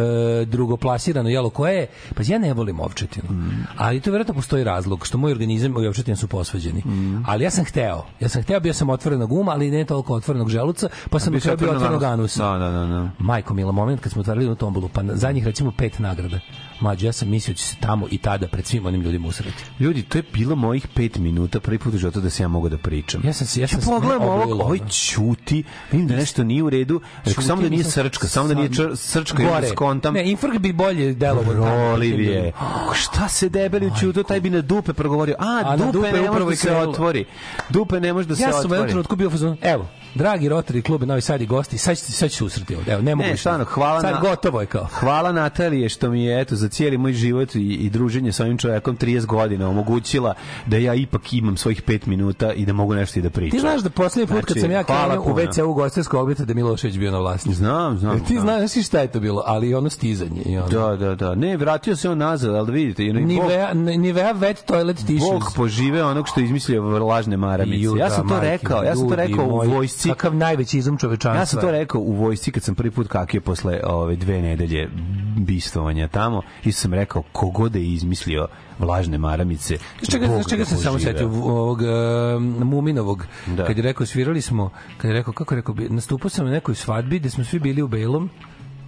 drugoplasirano 0.44 1.28
jelo 1.28 1.50
koje 1.50 1.74
je, 1.74 1.86
pazi, 2.14 2.32
ja 2.32 2.38
ne 2.38 2.54
volim 2.54 2.80
ovčetinu, 2.80 3.28
Mm. 3.30 3.66
ali 3.76 4.00
to 4.00 4.10
vjerojatno 4.10 4.34
postoji 4.34 4.64
razlog, 4.64 5.06
što 5.06 5.18
moj 5.18 5.32
organizam 5.32 5.74
i 5.82 5.86
ovčetina 5.86 6.16
su 6.16 6.28
posvađeni. 6.28 6.80
Mm. 6.84 7.22
Ali 7.26 7.44
ja 7.44 7.50
sam 7.50 7.64
hteo, 7.64 8.04
ja 8.20 8.28
sam 8.28 8.42
hteo, 8.42 8.60
bio 8.60 8.74
sam 8.74 8.90
otvorenog 8.90 9.32
uma, 9.32 9.52
ali 9.52 9.70
ne 9.70 9.84
toliko 9.84 10.14
otvorenog 10.14 10.48
želuca, 10.48 10.88
pa 11.10 11.18
sam 11.18 11.32
Bio 11.32 11.52
otvorenog 11.52 12.02
anusa. 12.02 12.52
Da, 12.52 12.58
da, 12.58 12.70
da, 12.70 12.86
da. 12.86 13.10
Majko 13.18 13.54
Mila, 13.54 13.72
moment 13.72 14.00
kad 14.00 14.12
smo 14.12 14.20
otvarali 14.20 14.48
u 14.48 14.54
tombolu, 14.54 14.88
pa 14.88 15.02
zadnjih 15.12 15.46
recimo 15.46 15.72
pet 15.72 15.98
nagrada. 15.98 16.40
Mlađe, 16.80 17.06
ja 17.06 17.12
sam 17.12 17.28
mislio 17.28 17.52
da 17.52 17.58
će 17.58 17.64
se 17.64 17.76
tamo 17.76 18.06
i 18.10 18.18
tada 18.18 18.48
pred 18.48 18.66
svim 18.66 18.86
onim 18.86 19.02
ljudima 19.02 19.28
usreti. 19.28 19.64
Ljudi, 19.80 20.02
to 20.02 20.18
je 20.18 20.22
bilo 20.32 20.56
mojih 20.56 20.88
pet 20.88 21.16
minuta, 21.16 21.60
prvi 21.60 21.78
put 21.78 21.94
u 21.94 21.98
životu 21.98 22.20
da 22.20 22.30
se 22.30 22.42
ja 22.42 22.48
mogu 22.48 22.68
da 22.68 22.78
pričam. 22.78 23.20
Ja 23.24 23.32
sam 23.32 23.46
se- 23.46 23.60
ja 23.60 23.68
sam 23.68 23.80
se 23.80 23.86
pogledam 23.88 24.22
ovog, 24.22 24.50
ovaj 24.52 24.78
ćuti, 24.90 25.62
vidim 25.92 26.06
da 26.06 26.16
nešto 26.16 26.44
nije 26.44 26.62
u 26.62 26.70
redu, 26.70 27.00
rekao 27.24 27.44
samo 27.44 27.62
da 27.62 27.68
nije 27.68 27.84
srčka, 27.84 28.28
samo 28.28 28.48
da 28.48 28.54
nije 28.54 28.68
čr, 28.68 28.82
srčka 28.96 29.42
Gore. 29.44 29.68
skontam. 29.68 30.14
Ne, 30.14 30.30
infarkt 30.30 30.58
bi 30.58 30.72
bolje 30.74 31.14
delovao. 31.14 31.52
tamo. 31.54 31.64
Proliv 31.66 32.20
je. 32.20 32.52
Šta 33.02 33.28
se 33.28 33.48
debeli 33.48 33.86
u 33.86 34.00
ćutu, 34.00 34.22
taj 34.22 34.40
bi 34.40 34.50
na 34.50 34.60
dupe 34.60 34.92
progovorio. 34.92 35.34
A, 35.38 35.62
A 35.64 35.76
dupe, 35.76 35.92
dupe 35.92 36.12
ne 36.12 36.30
može 36.30 36.44
da 36.44 36.56
se 36.56 36.72
otvori. 36.72 37.24
Dupe 37.68 38.00
ne 38.00 38.12
može 38.12 38.28
da 38.28 38.36
se 38.36 38.42
Ja 38.42 38.48
sam 38.48 38.60
u 38.60 38.64
jednom 38.64 38.72
otvori. 38.72 38.88
trenutku 38.88 39.16
bio 39.16 39.28
u 39.28 39.30
fazonu, 39.30 39.56
evo, 39.62 39.88
dragi 40.14 40.48
Rotary 40.48 40.82
klub 40.82 41.02
Novi 41.02 41.20
Sad 41.20 41.42
i 41.42 41.46
gosti, 41.46 41.78
sad 41.78 41.98
sad 41.98 42.30
ću 42.30 42.36
se 42.36 42.44
usreti 42.44 42.76
ovde. 42.76 42.92
Evo, 42.92 43.02
ne 43.02 43.14
mogu. 43.14 43.28
Ne, 43.28 43.36
stvarno, 43.36 43.64
hvala 43.64 44.00
sad 44.00 44.12
na- 44.12 44.20
gotovo 44.20 44.60
je 44.60 44.66
kao. 44.66 44.86
Hvala 44.92 45.32
Natalije 45.32 45.88
što 45.88 46.10
mi 46.10 46.24
je 46.24 46.40
eto 46.40 46.56
za 46.56 46.68
cijeli 46.68 46.98
moj 46.98 47.12
život 47.12 47.54
i, 47.54 47.60
i 47.60 47.90
druženje 47.90 48.32
sa 48.32 48.44
ovim 48.44 48.58
čovjekom 48.58 48.96
30 48.96 49.26
godina 49.26 49.68
omogućila 49.68 50.34
da 50.66 50.76
ja 50.76 50.94
ipak 50.94 51.32
imam 51.32 51.56
svojih 51.56 51.82
5 51.82 52.06
minuta 52.06 52.52
i 52.52 52.66
da 52.66 52.72
mogu 52.72 52.94
nešto 52.94 53.18
i 53.18 53.22
da 53.22 53.30
pričam. 53.30 53.50
Ti 53.50 53.60
znaš 53.60 53.80
da 53.80 53.90
poslednji 53.90 54.26
put 54.26 54.44
kad 54.44 54.46
Znači, 54.46 54.60
sam 54.60 54.70
ja 54.70 54.84
krenuo 54.84 55.24
u. 55.24 55.36
WC 55.36 55.62
u 55.62 55.74
gostinskog 55.74 56.20
objekta 56.22 56.44
da 56.44 56.54
Milošević 56.54 56.96
bio 56.98 57.10
na 57.10 57.18
vlasti. 57.18 57.54
Znam, 57.54 57.98
znam. 57.98 58.16
E, 58.16 58.20
Ti 58.24 58.34
znam. 58.34 58.42
znaš 58.58 58.70
znaš 58.72 58.86
šta 58.86 59.00
je 59.00 59.06
to 59.08 59.20
bilo, 59.20 59.42
ali 59.46 59.74
ono 59.74 59.90
stizanje. 59.90 60.42
I 60.46 60.58
ono. 60.58 60.68
Da, 60.68 60.96
da, 60.96 61.14
da. 61.14 61.34
Ne, 61.34 61.56
vratio 61.56 61.96
se 61.96 62.10
on 62.10 62.18
nazad, 62.18 62.54
ali 62.54 62.66
da 62.66 62.72
vidite, 62.72 63.04
i 63.04 63.12
Bog, 63.12 63.22
Nivea, 63.22 63.74
Nivea 63.74 64.34
wet 64.34 64.64
toilet 64.66 64.96
tissues. 64.96 65.30
Bog 65.32 65.42
požive 65.56 66.04
onog 66.04 66.28
što 66.28 66.40
je 66.40 66.44
izmislio 66.44 66.82
lažne 66.82 67.36
maramice. 67.36 67.98
Ja 67.98 68.08
da, 68.08 68.10
sam 68.10 68.28
to 68.28 68.34
majke, 68.34 68.50
rekao, 68.50 68.82
ja 68.82 68.96
sam 68.96 69.08
to 69.08 69.16
rekao 69.16 69.44
u 69.44 69.66
moji, 69.66 69.88
vojsci. 69.98 70.08
Kakav 70.08 70.34
najveći 70.34 70.78
izum 70.78 70.98
čovečanstva. 70.98 71.40
Ja 71.40 71.46
sam 71.46 71.60
to 71.60 71.70
rekao 71.70 72.00
u 72.00 72.12
vojsci 72.12 72.52
kad 72.52 72.62
sam 72.62 72.74
prvi 72.74 72.90
put 72.90 73.08
kakio 73.08 73.40
posle 73.40 73.80
ove 73.84 74.16
dve 74.16 74.42
nedelje 74.42 74.88
bistovanja 75.36 76.08
tamo 76.08 76.42
i 76.64 76.72
sam 76.72 76.94
rekao 76.94 77.22
kogod 77.32 77.76
je 77.76 77.92
izmislio 77.92 78.46
vlažne 78.78 79.18
maramice. 79.18 79.78
Čega, 80.10 80.26
Bog 80.26 80.48
čega 80.48 80.62
ga 80.62 80.64
sam 80.64 80.78
samo 80.78 80.98
setio 80.98 81.26
ovog 81.28 81.80
uh, 81.80 82.42
Muminovog 82.64 83.26
Da. 83.46 83.64
kad 83.64 83.76
je 83.76 83.82
rekao 83.82 84.06
svirali 84.06 84.40
smo 84.40 84.70
kad 84.96 85.10
je 85.10 85.14
rekao 85.14 85.32
kako 85.32 85.54
je 85.54 85.56
rekao 85.56 85.74
nastupao 85.88 86.30
sam 86.30 86.46
na 86.46 86.52
nekoj 86.52 86.74
svadbi 86.74 87.18
gde 87.18 87.30
smo 87.30 87.44
svi 87.44 87.58
bili 87.58 87.82
u 87.82 87.88
belom 87.88 88.30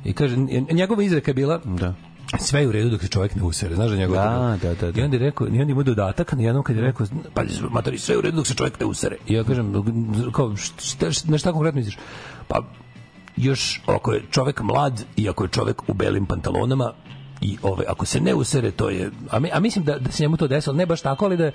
i 0.04 0.12
kaže 0.12 0.36
njegova 0.72 1.02
izreka 1.02 1.30
je 1.30 1.34
bila 1.34 1.60
Da. 1.64 1.94
Sve 2.38 2.60
je 2.60 2.68
u 2.68 2.72
redu 2.72 2.90
dok 2.90 3.02
se 3.02 3.08
čovjek 3.08 3.34
ne 3.34 3.42
usere 3.42 3.74
znaš 3.74 3.90
da 3.90 3.96
njegova 3.96 4.24
Da, 4.24 4.58
da, 4.62 4.74
da, 4.74 4.92
da. 4.92 5.00
i 5.00 5.04
onda 5.04 5.16
je 5.16 5.20
rekao 5.20 5.46
i 5.46 5.60
onda 5.60 5.72
ima 5.72 5.82
dodatak 5.82 6.32
na 6.32 6.42
jednom 6.42 6.64
kad 6.64 6.76
je 6.76 6.82
rekao 6.82 7.06
pa 7.34 7.42
matori 7.70 7.98
sve 7.98 8.14
je 8.14 8.18
u 8.18 8.20
redu 8.20 8.36
dok 8.36 8.46
se 8.46 8.54
čovjek 8.54 8.80
ne 8.80 8.86
usere. 8.86 9.16
I 9.26 9.34
ja 9.34 9.44
kažem 9.44 9.74
kao 10.32 10.56
šta, 10.56 11.10
šta, 11.12 11.30
na 11.30 11.38
šta 11.38 11.52
konkretno 11.52 11.78
misliš? 11.78 11.98
Pa 12.48 12.62
još 13.36 13.82
ako 13.86 14.12
je 14.12 14.22
čovjek 14.30 14.60
mlad 14.60 15.04
i 15.16 15.28
ako 15.28 15.44
je 15.44 15.48
čovjek 15.48 15.88
u 15.88 15.94
belim 15.94 16.26
pantalonama 16.26 16.92
i 17.40 17.58
ove 17.62 17.84
ako 17.88 18.06
se 18.06 18.20
ne 18.20 18.34
usere 18.34 18.70
to 18.70 18.90
je 18.90 19.10
a, 19.30 19.38
mi, 19.38 19.50
a 19.52 19.60
mislim 19.60 19.84
da 19.84 19.98
da 19.98 20.12
se 20.12 20.22
njemu 20.22 20.36
to 20.36 20.48
desilo 20.48 20.76
ne 20.76 20.86
baš 20.86 21.00
tako 21.00 21.24
ali 21.24 21.36
da 21.36 21.50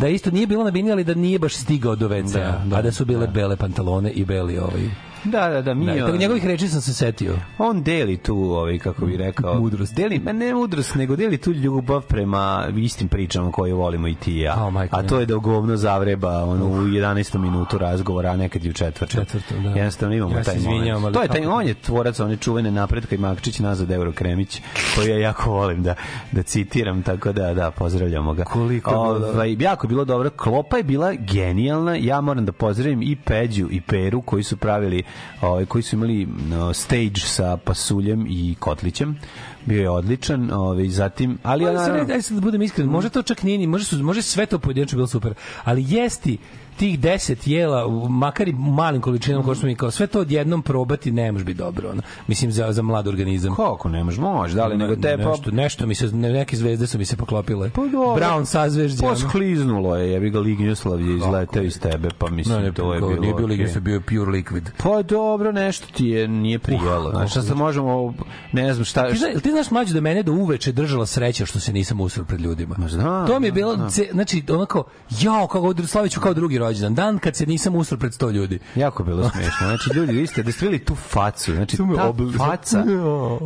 da 0.00 0.08
isto 0.08 0.30
nije 0.30 0.46
bilo 0.46 0.64
na 0.64 0.70
bini 0.70 0.92
ali 0.92 1.04
da 1.04 1.14
nije 1.14 1.38
baš 1.38 1.54
stigao 1.54 1.96
do 1.96 2.08
WC 2.08 2.32
Da, 2.32 2.62
da, 2.66 2.76
a 2.76 2.82
da 2.82 2.92
su 2.92 3.04
bile 3.04 3.26
bele 3.26 3.56
pantalone 3.56 4.10
i 4.10 4.24
beli 4.24 4.58
ovaj 4.58 4.90
Da, 5.36 5.48
da, 5.48 5.62
da, 5.62 5.74
mi 5.74 5.86
da, 5.86 6.06
on- 6.06 6.18
njegovih 6.18 6.46
reči 6.46 6.68
sam 6.68 6.80
se 6.80 6.94
setio 6.94 7.34
on 7.58 7.82
deli 7.82 8.16
tu, 8.16 8.36
ovaj, 8.36 8.78
kako 8.78 9.06
bi 9.06 9.16
rekao, 9.16 9.54
Mudrost. 9.60 9.94
Deli, 9.94 10.18
ma 10.18 10.32
ne 10.32 10.54
mudrost, 10.54 10.94
nego 10.94 11.16
deli 11.16 11.38
tu 11.38 11.52
ljubav 11.52 12.02
prema 12.02 12.68
istim 12.76 13.08
pričama 13.08 13.52
koje 13.52 13.74
volimo 13.74 14.08
i 14.08 14.14
ti 14.14 14.32
i 14.32 14.40
ja. 14.40 14.54
A, 14.56 14.70
majko 14.70 14.96
a 14.96 15.02
to 15.02 15.20
je 15.20 15.26
da 15.26 15.34
govno 15.36 15.76
zavreba 15.76 16.44
ono, 16.44 16.66
u 16.66 16.76
11. 16.76 17.38
minutu 17.38 17.78
razgovora, 17.78 18.30
a 18.30 18.36
nekad 18.36 18.64
i 18.64 18.70
u 18.70 18.72
četvrtom. 18.72 19.20
Četvrtom, 19.24 19.62
da. 19.62 19.68
Jednostavno 19.70 20.14
imamo 20.14 20.36
Ja 20.36 20.42
taj 20.42 20.58
moment. 20.58 21.04
ali 21.04 21.12
To 21.14 21.22
je 21.22 21.28
taj, 21.28 21.46
on 21.46 21.66
je 21.66 21.74
tvorac 21.74 22.20
one 22.20 22.36
čuvene 22.36 22.70
napretka 22.70 23.14
i 23.14 23.18
Makčić 23.18 23.58
nazad 23.58 23.90
Euro 23.90 24.12
Kremić, 24.12 24.60
koji 24.94 25.08
ja 25.08 25.18
jako 25.18 25.50
volim 25.50 25.82
da, 25.82 25.94
da 26.32 26.42
citiram, 26.42 27.02
tako 27.02 27.32
da, 27.32 27.54
da, 27.54 27.70
pozdravljamo 27.70 28.34
ga. 28.34 28.44
Koliko 28.44 28.90
ovaj, 28.90 29.56
jako 29.58 29.86
bilo 29.86 30.04
dobro. 30.04 30.30
Klopa 30.30 30.76
je 30.76 30.82
bila 30.82 31.12
genijalna. 31.14 31.96
Ja 31.96 32.20
moram 32.20 32.44
da 32.44 32.52
pozdravim 32.52 33.02
i 33.02 33.16
Peđu 33.16 33.68
i 33.70 33.80
Peru 33.80 34.22
koji 34.22 34.42
su 34.42 34.56
pravili 34.56 35.02
ovaj, 35.40 35.66
koji 35.66 35.82
su 35.82 35.96
imali 35.96 36.26
no, 36.48 36.74
stage 36.74 37.20
sa 37.20 37.56
Pasuljem 37.56 38.26
i 38.28 38.54
Kotlićem. 38.58 39.18
Bio 39.64 39.82
je 39.82 39.90
odličan, 39.90 40.50
ovaj, 40.52 40.88
zatim, 40.88 41.38
ali 41.42 41.64
ja 41.64 41.78
sad, 41.78 41.88
naravno... 41.88 42.12
ajde 42.12 42.22
sad 42.22 42.34
da 42.34 42.40
budem 42.40 42.62
iskren, 42.62 42.88
može 42.88 43.08
to 43.08 43.22
čak 43.22 43.42
nije 43.42 43.58
ni, 43.58 43.66
može, 43.66 43.84
su, 43.84 44.02
može 44.02 44.22
sve 44.22 44.46
to 44.46 44.58
pojedinačno 44.58 44.96
bilo 44.96 45.06
super, 45.06 45.34
ali 45.64 45.84
jesti 45.88 46.38
tih 46.76 47.00
10 47.00 47.48
jela, 47.48 48.08
makar 48.08 48.48
i 48.48 48.52
malim 48.52 49.00
količinama, 49.00 49.44
kao 49.44 49.54
što 49.54 49.66
mi 49.66 49.74
kao, 49.74 49.90
sve 49.90 50.06
to 50.06 50.20
odjednom 50.20 50.62
probati 50.62 51.12
ne 51.12 51.32
može 51.32 51.44
biti 51.44 51.58
dobro. 51.58 51.90
Ono. 51.90 52.02
Mislim, 52.26 52.52
za, 52.52 52.72
za 52.72 52.82
mlad 52.82 53.08
organizam. 53.08 53.54
Kako 53.54 53.88
nemaš, 53.88 54.16
može, 54.16 54.54
da 54.54 54.66
li 54.66 54.76
nego 54.76 54.96
te 54.96 55.18
pa... 55.18 55.30
nešto, 55.30 55.50
nešto 55.50 55.86
mi 55.86 55.94
se, 55.94 56.06
ne- 56.06 56.32
neke 56.32 56.56
zvezde 56.56 56.86
su 56.86 56.98
mi 56.98 57.04
se 57.04 57.16
poklopile. 57.16 57.70
Pa 57.70 57.82
dobro. 57.82 58.24
Brown 58.24 58.44
sazvežđe. 58.44 59.06
ono. 59.06 59.14
Poskliznulo 59.14 59.96
je, 59.96 60.12
jebi 60.12 60.30
ga 60.30 60.40
Lignjuslav 60.40 61.00
je 61.00 61.16
izletao 61.16 61.62
iz 61.62 61.80
tebe, 61.80 62.08
pa 62.18 62.30
mislim, 62.30 62.56
Ne, 62.56 62.62
ne, 62.62 62.72
to 62.72 62.94
je 62.94 63.00
bilo... 63.00 63.20
nije 63.20 63.34
bio 63.34 63.46
lignjuslav, 63.46 63.82
bio 63.82 63.94
je 63.94 64.00
pure 64.00 64.30
liquid. 64.32 64.62
Pa 64.76 65.02
dobro, 65.02 65.52
nešto 65.52 65.86
ti 65.92 66.06
je 66.06 66.28
nije 66.28 66.58
prijelo. 66.58 67.10
Znači, 67.10 67.30
šta 67.30 67.42
sad 67.42 67.56
možemo, 67.56 68.14
ne 68.52 68.74
znam 68.74 68.84
šta... 68.84 69.10
Ti, 69.10 69.16
zna, 69.16 69.40
ti 69.40 69.50
znaš 69.50 69.70
mlađe 69.70 69.94
da 69.94 70.00
mene 70.00 70.22
do 70.22 70.32
uveče 70.32 70.72
držala 70.72 71.06
sreća 71.06 71.46
što 71.46 71.60
se 71.60 71.72
nisam 71.72 72.00
usro 72.00 72.24
pred 72.24 72.40
ljudima. 72.40 72.74
Ma 72.78 72.88
znam, 72.88 73.26
to 73.26 73.40
mi 73.40 73.46
je 73.46 73.52
bilo, 73.52 73.76
znači, 74.12 74.44
onako, 74.48 74.84
jao, 75.20 75.46
kako 75.46 75.74
Slaviću 75.86 76.20
kao 76.20 76.34
drugi 76.34 76.58
rođendan. 76.66 76.94
Dan 76.94 77.18
kad 77.18 77.36
se 77.36 77.46
nisam 77.46 77.74
usro 77.74 77.98
pred 77.98 78.12
100 78.12 78.32
ljudi. 78.32 78.58
Jako 78.74 79.04
bilo 79.04 79.30
smešno. 79.30 79.66
Znači, 79.66 79.90
ljudi, 79.94 80.12
vi 80.12 80.26
ste, 80.26 80.52
ste 80.52 80.66
videli 80.66 80.84
tu 80.84 80.94
facu, 80.94 81.52
znači, 81.54 81.76
ta 81.76 82.12
faca, 82.38 82.84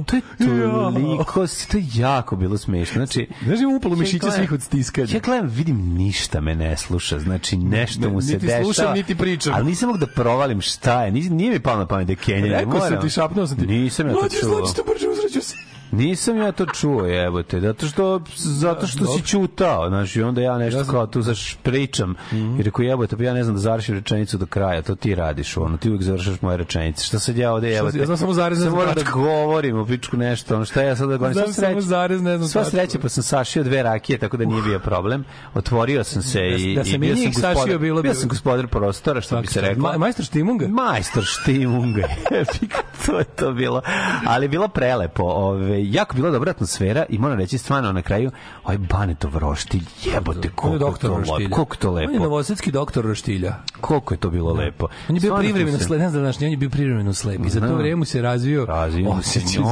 to 0.07 0.17
je 0.17 0.23
toliko, 0.39 1.47
to 1.71 1.77
je 1.77 1.85
jako 1.95 2.37
bilo 2.37 2.59
smešno. 2.59 2.95
Znači, 2.95 3.29
Znaš, 3.45 3.61
ima 3.61 3.77
upalo 3.77 3.97
mišiće 3.97 4.31
svih 4.31 4.53
od 4.53 4.63
stiskanja. 4.63 5.09
Ja 5.11 5.21
gledam, 5.21 5.49
vidim, 5.49 5.95
ništa 5.95 6.41
me 6.41 6.55
ne 6.55 6.77
sluša, 6.77 7.19
znači, 7.19 7.57
nešto 7.57 8.11
mu 8.11 8.23
se 8.23 8.33
Niti 8.33 8.47
dešava. 8.47 8.65
slušam, 8.65 8.95
niti 8.95 9.15
pričam. 9.15 9.55
Ali 9.55 9.67
nisam 9.67 9.87
mogu 9.89 9.99
da 9.99 10.07
provalim 10.07 10.61
šta 10.61 11.05
je, 11.05 11.11
nije, 11.11 11.51
mi 11.51 11.61
palo 11.61 11.79
na 11.79 11.87
pamet 11.87 12.07
da 12.07 12.13
je 12.13 12.17
Kenja. 12.17 12.59
Rekao 12.59 12.81
sam 12.81 13.01
ti, 13.01 13.11
šapnuo 13.11 13.47
sam 13.47 13.57
ti. 13.57 13.67
Nisam 13.67 14.07
ja 14.07 14.13
to 14.13 14.29
čuo. 14.41 14.61
To 14.77 14.83
brže 14.93 15.09
uzreću 15.09 15.41
se. 15.41 15.70
Nisam 15.93 16.37
ja 16.37 16.53
to 16.53 16.67
čuo, 16.67 17.03
jebote, 17.03 17.61
zato 17.61 17.87
što 17.87 18.21
zato 18.37 18.87
što 18.87 19.07
si 19.07 19.23
ćutao, 19.23 19.89
znači 19.89 20.23
onda 20.23 20.41
ja 20.41 20.59
nešto 20.59 20.85
kao 20.85 21.07
tu 21.07 21.23
zaš 21.23 21.57
pričam. 21.57 22.15
I 22.59 22.63
rekao 22.63 22.83
jebote, 22.83 23.17
pa 23.17 23.23
ja 23.23 23.35
ne 23.35 23.45
znam 23.45 23.55
da 23.55 23.61
završim 23.61 23.95
rečenicu 23.95 24.39
do 24.39 24.47
kraja, 24.47 24.83
to 24.83 24.95
ti 24.95 25.15
radiš, 25.15 25.57
ono, 25.57 25.77
ti 25.77 25.89
uvijek 25.89 26.03
završaš 26.03 26.43
moje 26.43 26.57
rečenice. 26.57 27.05
Šta 27.05 27.19
sad 27.19 27.37
ja 27.37 27.53
ovde 27.53 27.71
jebote? 27.71 27.99
ja 27.99 28.07
znam 28.07 28.17
samo 28.17 28.33
zarez, 28.33 28.59
ne 28.59 28.63
znam 28.63 28.75
moram 28.75 28.95
da 28.95 29.03
govorim 29.05 29.79
u 29.79 29.87
pičku 29.87 30.17
nešto, 30.17 30.57
ono 30.57 30.65
šta 30.65 30.83
ja 30.83 30.97
sad 30.97 31.09
da 31.09 31.17
govorim? 31.17 31.35
Znam 31.35 31.47
Sva 31.47 31.53
samo 31.55 31.69
sreća- 31.73 31.81
zarez, 31.81 32.23
ne 32.23 32.37
znam 32.37 32.49
Sva 32.49 32.65
sreća, 32.65 32.99
pa 32.99 33.09
sam 33.09 33.23
sašio 33.23 33.63
dve 33.63 33.83
rakije, 33.83 34.19
tako 34.19 34.37
da 34.37 34.45
nije 34.45 34.63
bio 34.63 34.79
problem. 34.81 35.25
Otvorio 35.55 36.05
sam 36.05 36.23
se 36.23 36.41
i, 36.49 36.75
da 36.77 36.85
sam 36.85 36.95
i 36.95 36.99
bio 36.99 37.17
sam 37.17 37.25
njih 37.25 37.35
sašio, 37.35 37.51
gospodar, 37.51 37.79
bilo 37.79 37.97
bi- 37.97 38.03
bio 38.03 38.15
sam 38.15 38.29
gospodar 38.29 38.67
prostora, 38.67 39.21
što 39.21 39.41
bi 39.41 39.47
se 39.47 39.61
reklo. 39.61 39.83
Ma, 39.83 39.99
majstor 39.99 40.25
Štimunga? 40.25 40.69
Majstor 40.69 41.25
Štimunga. 41.25 42.09
to 43.07 43.19
je 43.19 43.25
to 43.27 43.53
bilo. 43.53 43.83
Ali 44.27 44.49
bilo 44.49 44.69
prelepo. 44.69 45.23
Ove, 45.25 45.80
jako 45.83 46.17
bila 46.17 46.31
dobra 46.31 46.51
atmosfera 46.51 47.05
i 47.09 47.19
moram 47.19 47.39
reći 47.39 47.59
stvarno 47.59 47.93
na 47.93 48.03
kraju, 48.03 48.31
ovaj 48.65 48.79
Banetov 48.79 49.39
roštilj, 49.39 49.83
jebote, 50.05 50.49
koliko 50.49 50.87
je 50.87 50.95
to 51.01 51.15
lepo. 51.19 51.51
Koliko 51.51 51.77
to 51.77 51.91
On 51.91 52.03
je 52.03 52.09
lepo. 52.09 52.23
novosadski 52.23 52.73
doktor 52.73 53.05
Roštilja. 53.05 53.55
Koliko 53.81 54.15
je 54.15 54.19
to 54.19 54.31
bilo 54.31 54.53
lepo. 54.53 54.89
On 55.09 55.17
je 55.17 55.21
bio 55.21 55.37
privremeno 55.37 55.79
se- 55.79 55.85
slep, 55.85 56.01
ne 56.01 56.09
znam 56.09 56.23
da 56.23 56.33
znaš, 56.33 56.43
on 56.43 56.51
je 56.51 56.57
bio 56.57 56.71
privremeno 56.71 57.15
slep. 57.15 57.41
I 57.41 57.51
za 57.51 57.61
to 57.61 57.67
Znam. 57.67 57.79
vreme 57.79 58.05
se 58.07 58.23
razvio 58.23 58.65
Razvio 58.65 59.11
osjećaj 59.11 59.63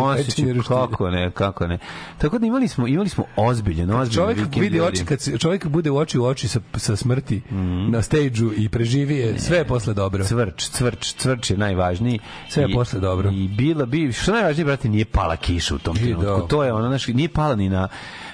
za 0.44 0.52
roštilja. 0.52 0.62
kako 0.62 1.10
ne, 1.10 1.30
kako 1.30 1.66
ne. 1.66 1.78
Tako 2.18 2.38
da 2.38 2.46
imali 2.46 2.68
smo, 2.68 2.86
imali 2.86 3.08
smo 3.08 3.24
ozbiljen, 3.36 3.90
ozbiljen 3.90 4.14
Čovjek 4.14 4.38
vikend 4.38 4.62
vidi 4.62 4.80
oči 4.80 5.04
kad 5.04 5.20
se, 5.20 5.38
čovjek 5.38 5.66
bude 5.66 5.90
u 5.90 5.96
oči 5.96 6.18
u 6.18 6.24
oči 6.24 6.48
sa, 6.48 6.60
sa 6.74 6.96
smrti 6.96 7.42
Mhm. 7.48 7.90
na 7.90 8.02
stage-u 8.02 8.52
i 8.54 8.68
preživi 8.68 9.16
je, 9.16 9.38
sve 9.38 9.58
je 9.58 9.64
posle 9.66 9.94
dobro. 9.94 10.24
Cvrč, 10.24 10.64
cvrč, 10.64 11.12
cvrč 11.12 11.50
je 11.50 11.56
najvažniji. 11.58 12.18
Sve 12.48 12.62
je 12.62 12.74
posle 12.74 13.00
dobro. 13.00 13.30
I 13.30 13.48
bila 13.48 13.86
bi, 13.86 14.12
što 14.12 14.32
najvažnije, 14.32 14.64
brate, 14.64 14.88
nije 14.88 15.04
pala 15.04 15.36
kiša 15.36 15.74
u 15.74 15.78
tom 15.78 15.96
trenutku. 15.98 16.40
da. 16.40 16.46
To 16.46 16.64
je 16.64 16.72
ono, 16.72 16.88
znaš, 16.88 17.06
nije 17.06 17.28
pala 17.28 17.56
ni 17.56 17.68
na 17.68 17.88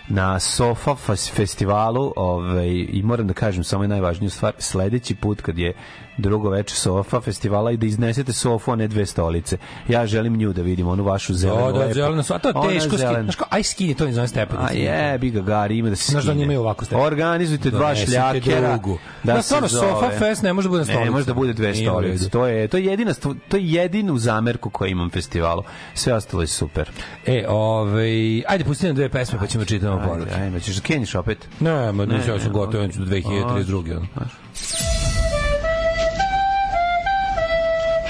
na 0.09 0.41
Sofa 0.41 0.95
festivalu 1.35 2.13
ovaj, 2.17 2.87
i 2.89 3.03
moram 3.05 3.27
da 3.27 3.35
kažem 3.35 3.65
samo 3.65 3.87
najvažniju 3.87 4.31
stvar 4.31 4.53
sledeći 4.59 5.15
put 5.15 5.41
kad 5.41 5.59
je 5.59 5.75
drugo 6.19 6.51
veče 6.51 6.75
Sofa 6.75 7.21
festivala 7.21 7.71
i 7.71 7.77
da 7.77 7.87
iznesete 7.87 8.33
Sofu, 8.33 8.73
a 8.73 8.77
ne 8.77 8.89
dve 8.89 9.07
stolice. 9.07 9.57
Ja 9.89 10.07
želim 10.07 10.37
nju 10.37 10.53
da 10.53 10.63
vidim, 10.63 10.89
onu 10.89 11.05
vašu 11.05 11.35
zelenu 11.35 11.67
Da, 11.67 11.73
da, 11.73 11.79
lepu. 11.79 11.95
zeleno, 11.95 12.23
a 12.29 12.39
to 12.39 12.49
je 12.49 12.55
teško 12.71 12.97
skini. 12.99 13.23
Znaš 13.23 13.37
kao, 13.37 13.47
aj 13.51 13.63
skini, 13.63 13.95
to 13.95 14.07
ne 14.07 14.13
zove 14.13 14.29
stepenicu. 14.29 14.67
A 14.67 14.73
je, 14.73 15.19
bi 15.19 15.31
ga 15.31 15.41
gari, 15.41 15.79
ima 15.79 15.91
da 15.91 15.97
se 15.97 16.13
Znaš 16.13 16.25
da 16.25 16.31
skine. 16.31 16.45
imaju 16.45 16.61
ovako 16.61 16.85
stepenicu. 16.85 17.07
Organizujte 17.07 17.71
dva 17.71 17.95
šljakera. 17.97 18.79
Da, 19.25 19.35
Da, 19.35 19.43
stvarno. 19.43 19.69
Sofa 19.69 20.11
Fest 20.19 20.43
ne 20.43 20.53
može 20.53 20.69
da 20.69 20.71
bude 20.71 20.85
na 20.85 21.01
Ne, 21.01 21.11
može 21.11 21.27
da 21.27 21.35
bude 21.35 21.53
dve 21.53 21.75
stolice. 21.75 22.29
To 22.29 22.47
je, 22.47 22.69
to 22.69 22.77
je 22.77 22.85
jedina, 22.85 23.15
to 23.49 23.57
je 23.57 23.69
jedinu 23.69 24.19
zamerku 24.19 24.71
koju 24.71 24.91
imam 24.91 25.11
festivalu. 25.11 25.63
Sve 25.95 26.15
ostalo 26.15 26.43
je 26.43 26.47
super. 26.47 26.91
E, 27.27 27.45
ovaj, 27.49 28.09
ajde 28.39 28.65
pustimo 28.65 28.93
dve 28.93 29.09
pesme 29.09 29.39
pa 29.39 29.47
ćemo 29.47 29.65
čitamo 29.65 30.03
poruke. 30.09 30.31
ajde, 30.33 30.61
ćeš 30.61 30.77
da 30.77 30.83
kenjiš 30.83 31.15
opet? 31.15 31.49
Ne, 31.61 31.93
ma 31.93 32.07
ne, 32.07 32.17
ja 32.17 32.23
sam 32.23 32.37
ne, 32.39 32.49
gotov, 32.51 32.83
ja 32.83 32.89
ću 32.89 32.99
do 32.99 33.07
2032. 33.07 33.97
ono. 33.97 34.07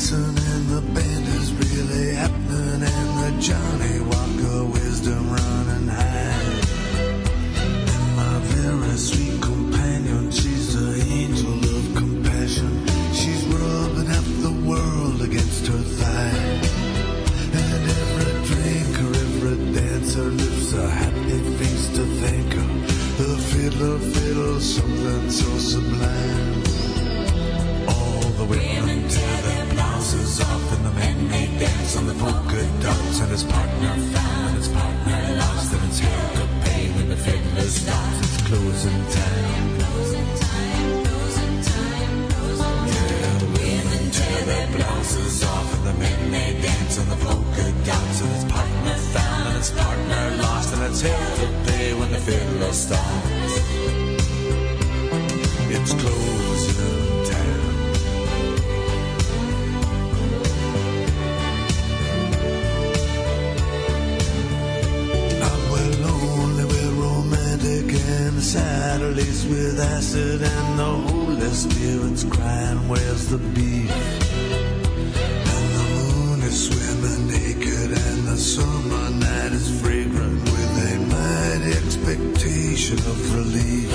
Dancing 0.00 0.38
and 0.52 0.66
the 0.68 0.80
band 0.94 1.26
is 1.28 1.52
really 1.52 2.14
happening 2.14 2.82
and 2.82 3.10
the 3.20 3.32
Johnny 3.38 4.00
Walker 4.00 4.64
wisdom 4.64 5.30
running 5.30 5.88
high. 5.88 6.60
And 7.92 8.16
my 8.16 8.38
very 8.54 8.96
sweet 8.96 9.42
companion, 9.42 10.30
she's 10.30 10.74
the 10.74 10.90
angel 11.12 11.58
of 11.76 11.96
compassion. 11.96 12.86
She's 13.12 13.44
rubbing 13.46 14.06
half 14.06 14.28
the 14.40 14.56
world 14.68 15.20
against 15.20 15.66
her 15.66 15.82
thigh. 15.98 16.60
And 17.60 17.84
every 18.00 18.32
drinker, 18.48 19.10
every 19.26 19.56
dancer 19.74 20.30
lifts 20.30 20.72
a 20.72 20.88
happy 20.88 21.40
face 21.58 21.88
to 21.96 22.04
thank 22.22 22.52
her. 22.54 22.70
The 23.20 23.36
fiddler 23.50 23.98
fiddles 23.98 24.76
something 24.76 25.30
so 25.30 25.58
sublime. 25.58 26.49
Women 28.50 29.08
tear 29.08 29.42
their 29.42 29.66
blouses 29.74 30.40
off 30.40 30.72
and 30.72 30.84
the 30.84 30.90
men 30.90 31.28
they 31.28 31.46
dance 31.60 31.96
on 31.96 32.06
the 32.08 32.14
polka 32.14 32.66
dots 32.82 33.20
and 33.20 33.30
his 33.30 33.44
partner 33.44 33.94
found 34.10 34.48
and 34.48 34.56
his 34.56 34.66
partner 34.66 35.36
lost 35.38 35.72
and 35.72 35.84
it's 35.86 36.00
hell 36.00 36.34
to 36.34 36.46
pay 36.66 36.90
when 36.96 37.08
the 37.10 37.16
fiddler 37.16 37.62
stops. 37.62 38.18
It's 38.18 38.42
closing 38.48 39.02
time. 39.14 39.70
Women 43.54 44.10
tear 44.10 44.42
their 44.50 44.66
blouses 44.74 45.44
off 45.44 45.74
and 45.76 45.86
the 45.86 45.94
men 46.02 46.32
they 46.32 46.60
dance 46.60 46.98
on 46.98 47.08
the 47.08 47.18
polka 47.24 47.72
dots 47.86 48.20
and 48.20 48.30
his 48.34 48.44
partner 48.50 48.94
found 49.14 49.46
and 49.46 49.56
his 49.58 49.70
partner 49.70 50.36
lost 50.42 50.74
and 50.74 50.82
it's 50.90 51.00
hell 51.02 51.36
to 51.36 51.70
pay 51.70 51.94
when 51.94 52.10
the 52.10 52.18
fiddler 52.18 52.72
stops. 52.72 53.54
It's 55.70 55.92
closing 55.94 56.99
the 68.40 68.46
Saturdays 68.46 69.46
with 69.48 69.78
acid, 69.78 70.40
and 70.40 70.78
the 70.78 70.84
Holy 70.84 71.50
Spirit's 71.50 72.24
crying, 72.24 72.88
Where's 72.88 73.28
the 73.28 73.36
beef? 73.36 73.90
And 75.54 75.66
the 75.76 75.86
moon 75.92 76.40
is 76.48 76.56
swimming 76.66 77.26
naked, 77.28 77.90
and 77.90 78.28
the 78.28 78.38
summer 78.38 79.10
night 79.10 79.52
is 79.52 79.68
fragrant 79.82 80.42
with 80.42 80.72
a 80.90 80.96
mighty 81.14 81.72
expectation 81.84 82.98
of 83.12 83.18
relief. 83.36 83.90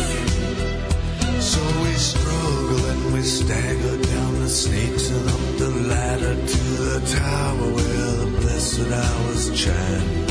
So 1.42 1.62
we 1.82 1.94
struggle 1.94 2.86
and 2.86 3.14
we 3.16 3.22
stagger 3.24 3.98
down 3.98 4.34
the 4.42 4.50
snakes 4.50 5.10
and 5.10 5.28
up 5.28 5.58
the 5.58 5.72
ladder 5.90 6.36
to 6.36 6.64
the 6.86 7.00
tower 7.18 7.68
where 7.78 8.12
the 8.22 8.30
blessed 8.42 8.92
hours 8.92 9.50
chime. 9.60 10.25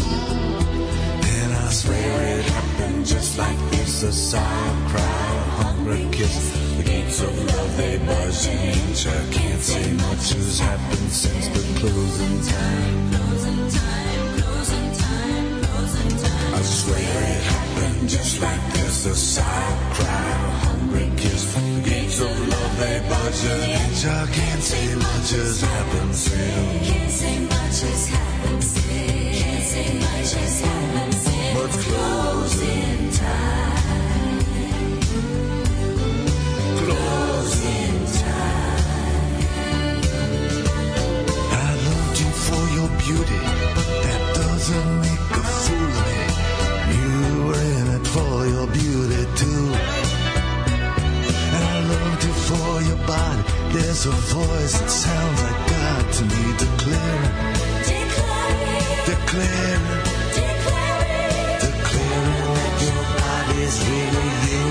A 4.05 4.13
sigh, 4.13 4.39
a 4.39 4.89
cry, 4.91 5.01
a 5.01 5.65
hungry 5.65 6.07
kiss. 6.13 6.53
The 6.77 6.83
gates 6.83 7.23
of 7.23 7.33
love 7.47 7.77
they 7.79 7.97
buzz 8.05 8.47
and 8.47 8.77
inch. 8.77 9.07
I 9.07 9.33
can't 9.33 9.63
say 9.63 9.93
much 9.95 10.29
has 10.35 10.59
happened 10.61 11.11
since 11.11 11.49
the 11.49 11.81
closing 11.81 12.41
time. 12.43 13.15
I 16.53 16.61
swear 16.61 17.23
it 17.33 17.43
happened 17.55 18.09
just 18.11 18.43
like 18.43 18.65
this. 18.75 19.07
A 19.07 19.15
sad 19.15 19.95
cry, 19.95 20.07
a 20.07 20.51
hungry 20.67 21.11
kiss. 21.17 21.55
The 21.55 21.89
gates 21.89 22.21
of 22.21 22.49
love 22.49 22.79
they 22.79 23.01
buzz 23.09 23.45
and 23.47 23.63
inch. 23.73 24.05
I 24.05 24.27
can't 24.37 24.63
say 24.63 24.95
much 24.97 25.31
has 25.31 25.61
happened 25.63 26.15
since. 26.15 27.15
Say 27.15 27.39
much 27.45 27.79
has 27.81 28.11
happened 28.11 28.63
since. 28.63 29.75
But 31.55 31.71
closing 31.71 32.25
closing 32.45 32.94
beauty, 43.07 43.41
but 43.77 43.89
that 44.05 44.21
doesn't 44.35 45.01
make 45.05 45.25
a 45.31 45.45
fool 45.61 45.93
of 46.01 46.07
me. 46.09 46.25
You 46.97 47.17
were 47.47 47.65
in 47.79 47.87
it 47.97 48.07
for 48.15 48.35
your 48.55 48.67
beauty 48.67 49.23
too. 49.41 49.67
And 51.55 51.63
I 51.73 51.77
loved 51.93 52.25
you 52.25 52.35
for 52.49 52.71
your 52.89 53.01
body. 53.07 53.43
There's 53.75 54.07
a 54.07 54.17
voice 54.37 54.75
that 54.79 54.91
sounds 54.91 55.39
like 55.45 55.61
God 55.75 56.05
to 56.17 56.23
me, 56.33 56.45
declaring, 56.65 57.35
declaring, 57.93 58.89
declaring 59.05 59.85
that 61.61 61.77
your 62.85 63.03
body's 63.21 63.77
really 63.89 64.29
you. 64.49 64.64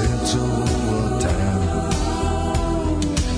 In 0.00 0.10
the 0.10 0.26
center 0.26 1.18
time. 1.20 1.88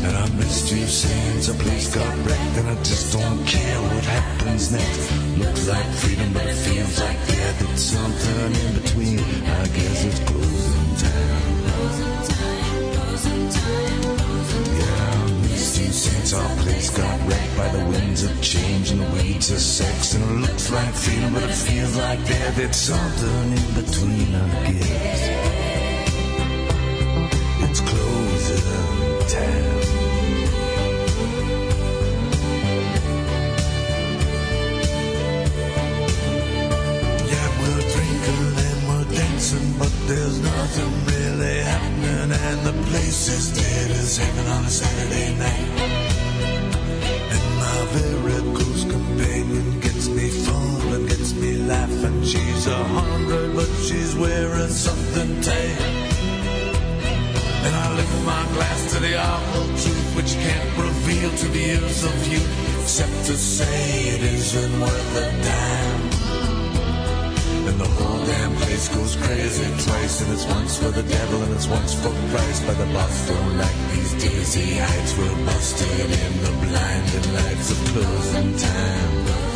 And 0.05 0.17
I 0.17 0.29
missed 0.37 0.71
you 0.73 0.87
since 0.87 1.49
a 1.49 1.55
place 1.55 1.95
got 1.95 2.17
wrecked, 2.27 2.57
and 2.59 2.69
I 2.69 2.75
just 2.83 3.13
don't 3.13 3.47
care 3.47 3.81
what 3.83 4.05
happens 4.05 4.73
next. 4.73 5.11
Looks 5.39 5.69
like 5.69 5.87
freedom, 6.01 6.33
but 6.33 6.47
it 6.47 6.55
feels 6.55 7.01
like 7.01 7.19
death. 7.29 7.63
It's 7.73 7.83
something 7.83 8.55
in 8.63 8.75
between. 8.81 9.19
I 9.21 9.67
guess 9.69 10.05
it's 10.05 10.21
closing 10.21 10.97
time. 10.97 11.61
Yeah, 14.77 15.13
I 15.13 15.33
missed 15.43 15.81
you 15.81 15.93
since 15.93 16.33
our 16.35 16.57
place 16.63 16.91
got 16.91 17.29
wrecked 17.29 17.57
by 17.57 17.69
the 17.69 17.85
winds 17.87 18.25
of 18.25 18.43
change 18.43 18.91
and 18.91 19.01
the 19.01 19.09
weeds 19.17 19.51
of 19.51 19.61
sex. 19.61 20.15
And 20.15 20.25
it 20.25 20.49
looks 20.49 20.71
like 20.71 20.93
freedom, 20.95 21.33
but 21.33 21.43
it 21.45 21.55
feels 21.55 21.97
like 21.97 22.25
death. 22.27 22.59
It's 22.59 22.77
something 22.77 23.53
in 23.53 23.75
between, 23.75 24.35
I 24.35 24.73
guess. 24.73 25.40
Time. 29.31 29.65
Yeah, 37.31 37.49
we're 37.61 37.85
drinking 37.95 38.59
and 38.67 38.81
we're 38.89 39.09
dancing, 39.15 39.73
but 39.79 39.93
there's 40.07 40.41
nothing 40.41 40.93
really 41.07 41.59
happening, 41.63 42.33
and 42.33 42.59
the 42.67 42.73
place 42.91 43.29
is 43.29 43.53
dead 43.55 43.91
as 43.93 44.17
heaven 44.17 44.47
on 44.47 44.65
a 44.65 44.71
Saturday 44.71 45.35
night. 45.39 46.10
Of 61.83 62.29
you, 62.33 62.41
except 62.83 63.27
to 63.27 63.37
say 63.37 64.15
it 64.15 64.23
isn't 64.23 64.81
worth 64.81 65.17
a 65.17 65.29
dime. 65.45 66.03
And 67.69 67.81
the 67.81 67.89
whole 67.89 68.27
damn 68.27 68.55
place 68.57 68.89
goes 68.89 69.17
crazy 69.17 69.65
twice, 69.85 70.21
and 70.23 70.33
it's 70.33 70.47
once 70.47 70.79
for 70.79 70.91
the 70.91 71.03
devil 71.03 71.43
and 71.43 71.53
it's 71.55 71.67
once 71.67 71.95
for 71.95 72.13
Christ. 72.31 72.67
By 72.67 72.75
the 72.75 72.87
boss 72.93 73.29
don't 73.29 73.59
like 73.59 73.81
these 73.93 74.13
dizzy 74.15 74.77
heights, 74.77 75.17
we're 75.17 75.47
busted 75.47 76.11
in 76.25 76.33
the 76.45 76.53
blinding 76.65 77.35
lights 77.35 77.71
of 77.71 77.79
closing 77.93 78.57
time. 78.57 79.50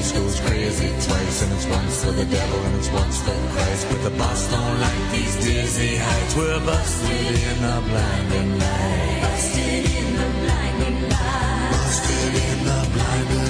Place 0.00 0.12
goes 0.12 0.40
crazy 0.40 0.88
twice, 1.06 1.42
and 1.42 1.52
it's 1.52 1.66
once 1.66 2.04
for 2.04 2.12
the 2.12 2.24
devil 2.24 2.58
and 2.66 2.76
it's 2.76 2.90
once 2.90 3.20
for 3.20 3.36
Christ. 3.52 3.86
But 3.90 4.02
the 4.02 4.10
boss 4.16 4.50
don't 4.50 4.80
like 4.80 5.12
these 5.12 5.36
dizzy 5.44 5.96
heights, 5.96 6.36
we're 6.36 6.60
busted 6.64 7.34
in 7.48 7.56
the 7.66 7.76
blinding 7.88 8.58
lights. 8.58 9.20
Busted 9.26 9.84
in 10.00 10.16
the 10.20 10.28
blinding 10.40 11.02
lights. 11.02 11.76
Busted 11.76 12.34
in 12.48 12.58
the 12.64 12.80
blinding 12.94 13.38
lights 13.38 13.49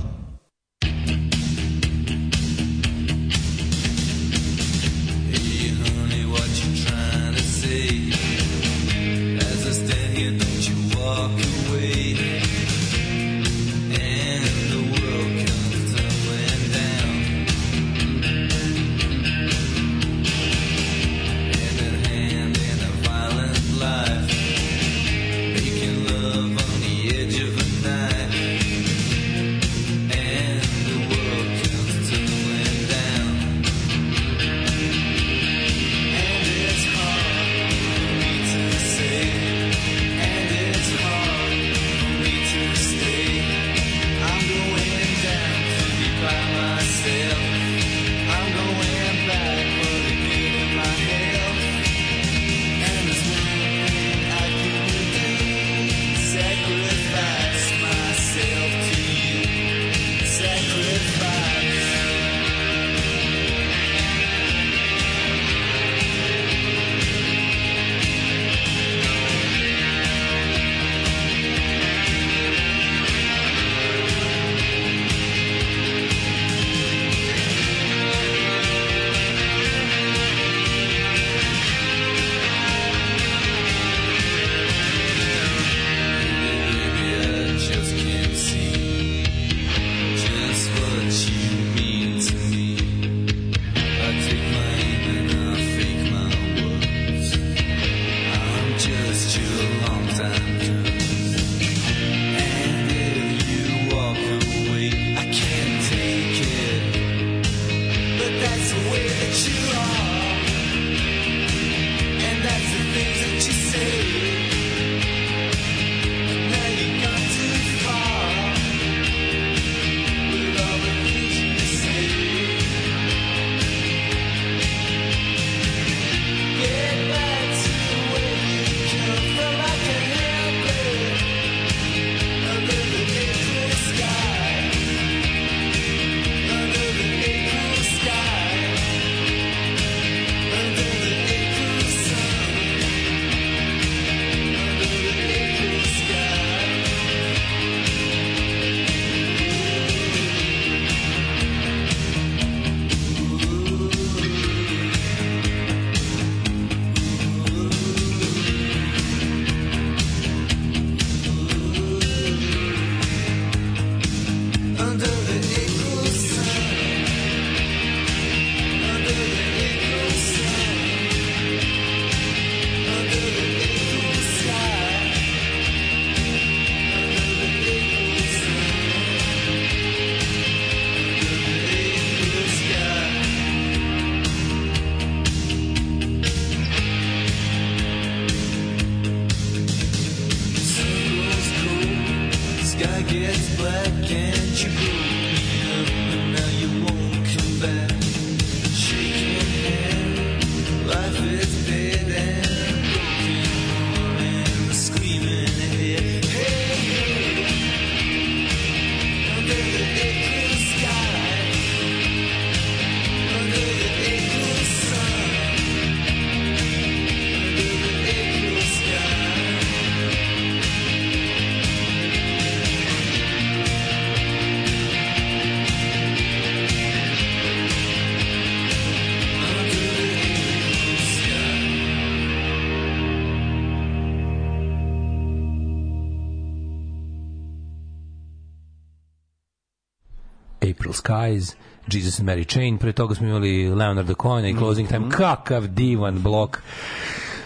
Skies, 241.11 241.55
Jesus 241.87 242.19
and 242.19 242.29
Mary 242.29 242.45
Chain, 242.45 242.77
pre 242.77 242.93
toga 242.93 243.15
smo 243.15 243.27
imali 243.27 243.69
Leonarda 243.69 244.13
Cohena 244.13 244.49
i 244.49 244.55
Closing 244.55 244.87
Time, 244.87 245.09
kakav 245.09 245.67
divan 245.67 246.19
blok. 246.19 246.61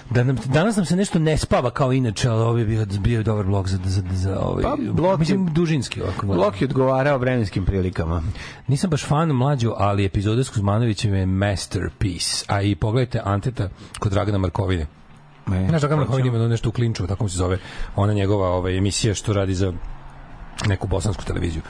Da 0.09 0.23
nam, 0.23 0.37
danas 0.45 0.75
nam 0.75 0.85
se 0.85 0.95
nešto 0.95 1.19
ne 1.19 1.37
spava 1.37 1.71
kao 1.71 1.93
inače, 1.93 2.29
ali 2.29 2.41
ovo 2.41 2.57
je 2.57 2.65
bio, 2.65 2.85
bio 2.99 3.23
dobar 3.23 3.45
blok 3.45 3.67
za, 3.67 3.79
za, 3.85 4.03
za 4.11 4.39
ovaj, 4.39 4.63
Pa, 4.63 4.75
blok 4.91 5.11
je- 5.11 5.17
mislim, 5.17 5.47
dužinski 5.47 6.01
ovako. 6.01 6.25
Blok 6.25 6.61
je 6.61 6.65
odgovarao 6.65 7.17
vremenskim 7.17 7.65
prilikama. 7.65 8.21
Nisam 8.67 8.89
baš 8.89 9.05
fan 9.05 9.29
mlađu, 9.29 9.73
ali 9.77 10.05
epizode 10.05 10.43
s 10.43 10.49
Kuzmanovićem 10.49 11.13
je 11.13 11.25
masterpiece. 11.25 12.45
A 12.47 12.61
i 12.61 12.75
pogledajte 12.75 13.21
Anteta 13.23 13.69
kod 13.99 14.11
Dragana 14.11 14.37
Markovine. 14.37 14.85
E, 15.47 15.65
Znaš, 15.69 15.81
Dragan 15.81 15.99
Markovin 15.99 16.25
ima 16.25 16.37
nešto 16.37 16.69
u 16.69 16.71
klinču, 16.71 17.07
tako 17.07 17.23
mu 17.23 17.29
se 17.29 17.37
zove, 17.37 17.57
ona 17.95 18.13
njegova 18.13 18.49
ovaj, 18.49 18.77
emisija 18.77 19.13
što 19.13 19.33
radi 19.33 19.53
za 19.53 19.73
neku 20.65 20.87
bosansku 20.87 21.23
televiziju. 21.23 21.61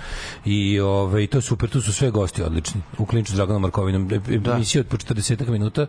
I 0.46 0.80
ovaj 0.80 1.28
to 1.28 1.38
je 1.38 1.42
super, 1.42 1.70
tu 1.70 1.82
su 1.82 1.94
sve 1.94 2.12
gosti 2.12 2.44
odlični. 2.44 2.82
U 2.98 3.06
klinču 3.06 3.32
s 3.32 3.36
Draganom 3.36 3.62
Markovinom, 3.62 4.10
e- 4.12 4.16
e- 4.16 4.40
emisija 4.48 4.82
od 4.82 4.88
po 4.88 4.98
40 4.98 5.50
minuta. 5.50 5.86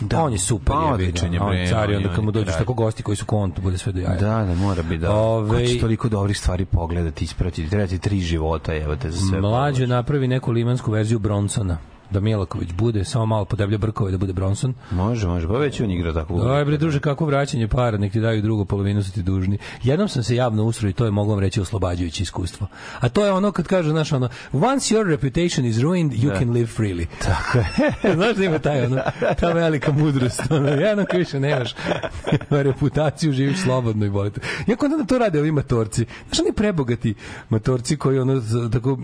Da. 0.00 0.22
On 0.22 0.32
je 0.32 0.38
super, 0.38 0.66
Pa, 0.66 0.80
je, 0.80 0.92
odličan 0.92 1.34
je, 1.34 1.40
on 1.40 1.48
bre, 1.48 1.66
car 1.66 1.84
on 1.84 1.90
je- 1.90 1.96
onda 1.96 2.08
kad 2.08 2.24
mu 2.24 2.30
dođeš 2.30 2.46
kralj. 2.46 2.58
tako 2.58 2.74
gosti 2.74 3.02
koji 3.02 3.16
su 3.16 3.24
kont, 3.26 3.60
bude 3.60 3.78
sve 3.78 3.92
do 3.92 4.00
jaja. 4.00 4.16
Da, 4.16 4.44
da, 4.44 4.54
mora 4.56 4.82
bi 4.82 4.98
da. 4.98 5.10
Ove- 5.12 5.50
Ove... 5.50 5.60
Ko 5.60 5.66
će 5.66 5.80
toliko 5.80 6.08
dobrih 6.08 6.38
stvari 6.38 6.64
pogledati, 6.64 7.24
ispratiti? 7.24 7.70
Treba 7.70 7.86
ti 7.86 7.98
tri 7.98 8.20
života, 8.20 8.74
evo 8.74 8.96
te 8.96 9.10
za 9.10 9.18
sve. 9.20 9.40
Mlađe 9.40 9.86
napravi 9.86 10.28
neku 10.28 10.52
limansku 10.52 10.90
verziju 10.90 11.18
Bronsona. 11.18 11.78
Da 12.12 12.20
Milaković 12.20 12.72
bude, 12.72 13.04
samo 13.04 13.26
malo 13.26 13.44
podeblja 13.44 13.78
brkove 13.78 14.10
da 14.10 14.18
bude 14.18 14.32
Bronson. 14.32 14.74
Može, 14.90 15.26
može, 15.26 15.48
pa 15.48 15.54
već 15.58 15.80
on 15.80 15.90
igra 15.90 16.12
tako. 16.12 16.34
Aj 16.48 16.64
bre 16.64 16.76
druže, 16.76 17.00
kako 17.00 17.26
vraćanje 17.26 17.68
para, 17.68 17.98
nek 17.98 18.12
ti 18.12 18.20
daju 18.20 18.42
drugu 18.42 18.64
polovinu 18.64 19.02
su 19.02 19.12
ti 19.12 19.22
dužni. 19.22 19.58
Jednom 19.82 20.08
sam 20.08 20.22
se 20.22 20.36
javno 20.36 20.64
usro 20.64 20.88
i 20.88 20.92
to 20.92 21.04
je 21.04 21.10
mogu 21.10 21.30
vam 21.30 21.40
reći 21.40 21.60
oslobađajuće 21.60 22.22
iskustvo. 22.22 22.66
A 23.00 23.08
to 23.08 23.24
je 23.24 23.32
ono 23.32 23.52
kad 23.52 23.66
kaže, 23.66 23.90
znaš, 23.90 24.12
ono, 24.12 24.28
once 24.52 24.94
your 24.94 25.06
reputation 25.08 25.66
is 25.66 25.78
ruined, 25.78 26.12
you 26.12 26.38
can 26.38 26.50
live 26.50 26.68
freely. 26.78 27.06
Tako 27.28 27.58
je. 27.58 28.14
znaš 28.18 28.36
da 28.36 28.44
ima 28.44 28.58
taj, 28.58 28.86
ono, 28.86 29.00
ta 29.40 29.52
velika 29.52 29.92
mudrost, 29.92 30.42
ono, 30.50 30.68
jednom 30.68 31.06
kad 31.10 31.18
više 31.18 31.40
nemaš 31.40 31.74
reputaciju, 32.50 33.32
živiš 33.32 33.62
slobodno 33.62 34.06
i 34.06 34.10
bolite. 34.10 34.40
Iako 34.66 34.86
onda 34.86 35.04
to 35.04 35.18
rade 35.18 35.40
ovi 35.40 35.52
matorci. 35.52 36.06
Znaš, 36.26 36.40
oni 36.40 36.52
prebogati 36.52 37.14
matorci 37.48 37.96
koji, 37.96 38.18
ono, 38.18 38.42
tako, 38.72 38.98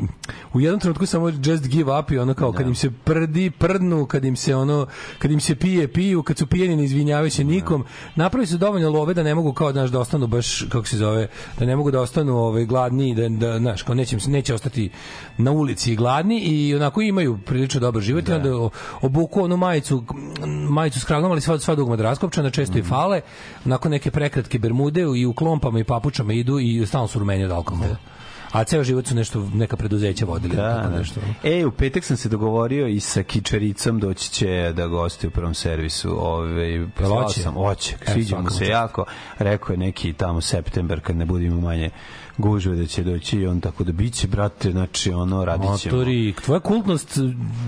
u 0.55 0.61
jednom 0.61 0.81
trenutku 0.81 1.07
samo 1.07 1.29
just 1.29 1.69
give 1.69 1.99
up 1.99 2.11
i 2.11 2.19
ono 2.19 2.35
kao, 2.35 2.53
kad 2.53 2.67
im 2.67 2.75
se 2.75 2.91
prdi, 3.05 3.51
prdnu, 3.51 4.07
kad 4.07 4.25
im 4.25 4.37
se 4.37 4.57
ono, 4.57 4.87
kad 5.19 5.31
im 5.31 5.41
se 5.41 5.55
pije, 5.55 5.89
piju, 5.93 6.23
kad 6.23 6.39
su 6.39 6.47
pijeni 6.47 6.77
ne 6.77 6.85
izvinjavaju 6.85 7.31
se 7.31 7.45
nikom, 7.45 7.85
napravi 8.15 8.47
se 8.47 8.57
dovoljno 8.57 8.91
love 8.91 9.15
da 9.15 9.23
ne 9.23 9.35
mogu 9.35 9.53
kao 9.53 9.73
znaš 9.73 9.91
da 9.91 10.01
ostanu 10.01 10.27
baš 10.27 10.65
kako 10.69 10.87
se 10.87 10.97
zove, 10.97 11.29
da 11.59 11.67
ne 11.67 11.77
mogu 11.77 11.91
da 11.91 12.01
ostanu 12.01 12.37
ovaj 12.37 12.65
gladni, 12.65 13.15
da 13.15 13.29
da 13.29 13.59
znaš, 13.59 13.83
kao 13.83 13.95
neće 13.95 14.17
neće 14.27 14.55
ostati 14.55 14.91
na 15.39 15.51
ulici 15.51 15.97
gladni 15.97 16.41
i 16.41 16.75
onako 16.75 17.01
imaju 17.01 17.39
prilično 17.47 17.81
dobar 17.81 18.03
život 18.03 18.29
i 18.29 18.33
onda 18.33 18.51
obuku 19.01 19.43
onu 19.43 19.57
majicu 19.57 20.05
majicu 20.69 21.01
s 21.01 21.05
kragom, 21.05 21.31
ali 21.31 21.41
sva 21.41 21.59
sva 21.59 21.75
dugmad 21.75 22.01
raskopčana, 22.01 22.51
često 22.51 22.79
i 22.79 22.83
fale, 22.83 23.21
onako 23.65 23.89
neke 23.89 24.11
prekratke 24.11 24.59
bermude 24.59 25.05
i 25.17 25.27
u 25.27 25.33
klompama 25.33 25.81
i 25.81 25.85
papučama 25.85 26.33
idu 26.33 26.59
i 26.59 26.87
stalno 26.87 27.09
su 27.09 27.19
rumeni 27.19 27.45
od 27.45 27.51
alkohola. 27.51 27.97
A 28.53 28.65
ceo 28.65 28.85
život 28.85 29.07
su 29.07 29.15
nešto 29.15 29.51
neka 29.55 29.77
preduzeća 29.77 30.25
vodili, 30.25 30.57
Da, 30.57 30.75
tako 30.75 30.89
da. 30.89 30.99
nešto. 30.99 31.21
E, 31.43 31.67
u 31.67 31.71
petak 31.71 32.05
sam 32.05 32.17
se 32.17 32.29
dogovorio 32.29 32.87
i 32.87 33.01
sa 33.01 33.23
Kičaricom 33.23 34.01
doći 34.01 34.31
će 34.31 34.73
da 34.73 34.87
gosti 34.87 35.27
u 35.27 35.31
prvom 35.31 35.55
servisu. 35.55 36.17
Ove, 36.21 36.89
poslao 36.91 37.23
hoće? 37.23 37.43
sam, 37.43 37.57
oće, 37.57 37.97
E, 38.07 38.13
sviđa 38.13 38.39
mu 38.39 38.51
se 38.51 38.67
jako. 38.67 39.05
Rekao 39.39 39.73
je 39.73 39.79
neki 39.79 40.13
tamo 40.13 40.41
september 40.41 41.01
kad 41.01 41.17
ne 41.17 41.25
budemo 41.25 41.61
manje 41.61 41.91
gužve 42.39 42.77
da 42.77 42.87
će 42.87 43.03
doći 43.05 43.39
i 43.39 43.47
on 43.47 43.61
tako 43.61 43.85
da 43.85 43.93
biće, 43.93 44.27
brate, 44.27 44.71
znači 44.71 45.13
ono, 45.13 45.45
radit 45.45 45.81
ćemo. 45.81 45.97
Motori, 45.97 46.35
tvoja 46.45 46.61
kultnost 46.61 47.19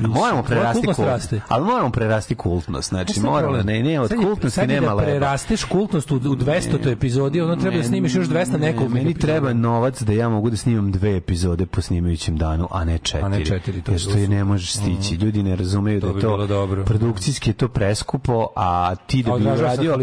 Moramo 0.00 0.42
prerasti 0.42 0.72
kultnost 0.72 0.96
kult, 0.96 1.08
raste. 1.08 1.40
ali 1.48 1.64
moramo 1.64 1.90
prerasti 1.90 2.34
kultnost. 2.34 2.88
Znači, 2.88 3.20
moramo, 3.20 3.56
ne, 3.56 3.82
ne, 3.82 4.00
od 4.00 4.10
kultnosti 4.10 4.50
sad 4.50 4.68
nema 4.68 4.94
da 4.94 4.96
prerasteš 4.96 5.64
kultnost 5.64 6.10
u, 6.10 6.14
u 6.14 6.18
200. 6.18 6.92
epizodi, 6.92 7.40
ono 7.40 7.56
treba 7.56 7.76
da 7.76 7.82
snimiš 7.82 8.14
još 8.14 8.26
200 8.26 8.52
Ne, 8.52 8.58
nekoliko 8.58 8.94
Meni 8.94 9.14
treba 9.14 9.52
novac 9.52 10.02
da 10.02 10.12
ja 10.12 10.28
mogu 10.28 10.50
da 10.50 10.56
snimam 10.56 10.92
dve 10.92 11.16
epizode 11.16 11.66
po 11.66 11.80
snimajućem 11.80 12.36
danu, 12.36 12.68
a 12.70 12.84
ne 12.84 12.98
četiri. 12.98 13.24
A 13.24 13.28
ne 13.28 13.44
četiri, 13.44 13.82
to 13.82 13.92
je 13.92 13.98
što 13.98 14.18
je 14.18 14.28
ne 14.28 14.44
možeš 14.44 14.72
stići. 14.72 15.14
Ljudi 15.14 15.42
ne 15.42 15.56
razumeju 15.56 16.00
To 16.00 16.12
da 16.12 16.18
je 16.18 16.20
to 16.20 16.84
produkcijski 16.84 17.50
je 17.50 17.54
to 17.54 17.68
preskupo, 17.68 18.46
a 18.56 18.94
ti 19.06 19.22
da 19.22 19.38
bi 19.38 19.44
uradio 19.44 19.98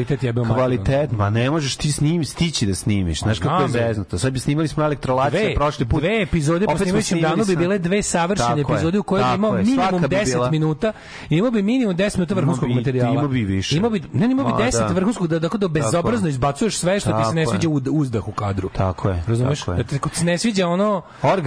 kvalitet 0.53 1.11
ma 1.11 1.29
ne 1.29 1.51
možeš 1.51 1.75
ti 1.75 1.91
snim, 1.91 2.25
stići 2.25 2.65
da 2.65 2.75
snimiš. 2.75 3.19
Znaš 3.19 3.39
kako 3.39 3.61
je 3.61 3.67
zeznuto. 3.67 4.17
Sad 4.17 4.33
bi 4.33 4.39
snimali 4.57 4.67
smo 4.67 4.83
elektrolače 4.83 5.29
Dve, 5.31 5.55
prošli 5.55 5.85
put. 5.85 5.99
dve 5.99 6.21
epizode 6.21 6.65
po 6.65 6.77
snimajućem 6.77 7.21
danu 7.21 7.45
bi 7.45 7.55
bile 7.55 7.77
dve 7.79 8.03
savršene 8.03 8.55
Tako 8.57 8.73
epizode 8.73 8.99
u 8.99 9.03
kojoj 9.03 9.23
bi 9.23 9.35
imao 9.35 9.51
minimum 9.53 9.75
Svaka 9.89 10.07
bi 10.07 10.15
10 10.15 10.25
bila- 10.27 10.51
minuta. 10.51 10.93
Imao 11.29 11.51
bi 11.51 11.61
minimum 11.63 11.95
10 11.95 12.17
minuta 12.17 12.33
vrhunskog 12.35 12.69
materijala. 12.69 13.11
imao 13.11 13.27
bi 13.27 13.43
više. 13.43 13.77
Imao 13.77 13.89
bi, 13.89 14.03
ne, 14.13 14.25
imao 14.25 14.45
bi 14.45 14.51
Ma, 14.53 14.57
10 14.59 14.79
da. 14.79 14.87
vrhunskog 14.87 15.27
da, 15.27 15.39
tako 15.39 15.57
da 15.57 15.67
bezobrazno 15.67 16.27
je. 16.27 16.31
izbacuješ 16.31 16.77
sve 16.77 16.99
što 16.99 17.11
ti 17.11 17.29
se 17.29 17.35
ne 17.35 17.45
sviđa 17.45 17.69
u 17.69 17.81
uzdah 17.91 18.27
u 18.27 18.31
kadru. 18.31 18.69
Tako 18.69 19.09
je, 19.09 19.23
Razumeš? 19.27 19.65
Da 19.67 19.83
ti 19.83 19.99
se 20.13 20.25
ne 20.25 20.37
sviđa 20.37 20.67
ono 20.67 21.01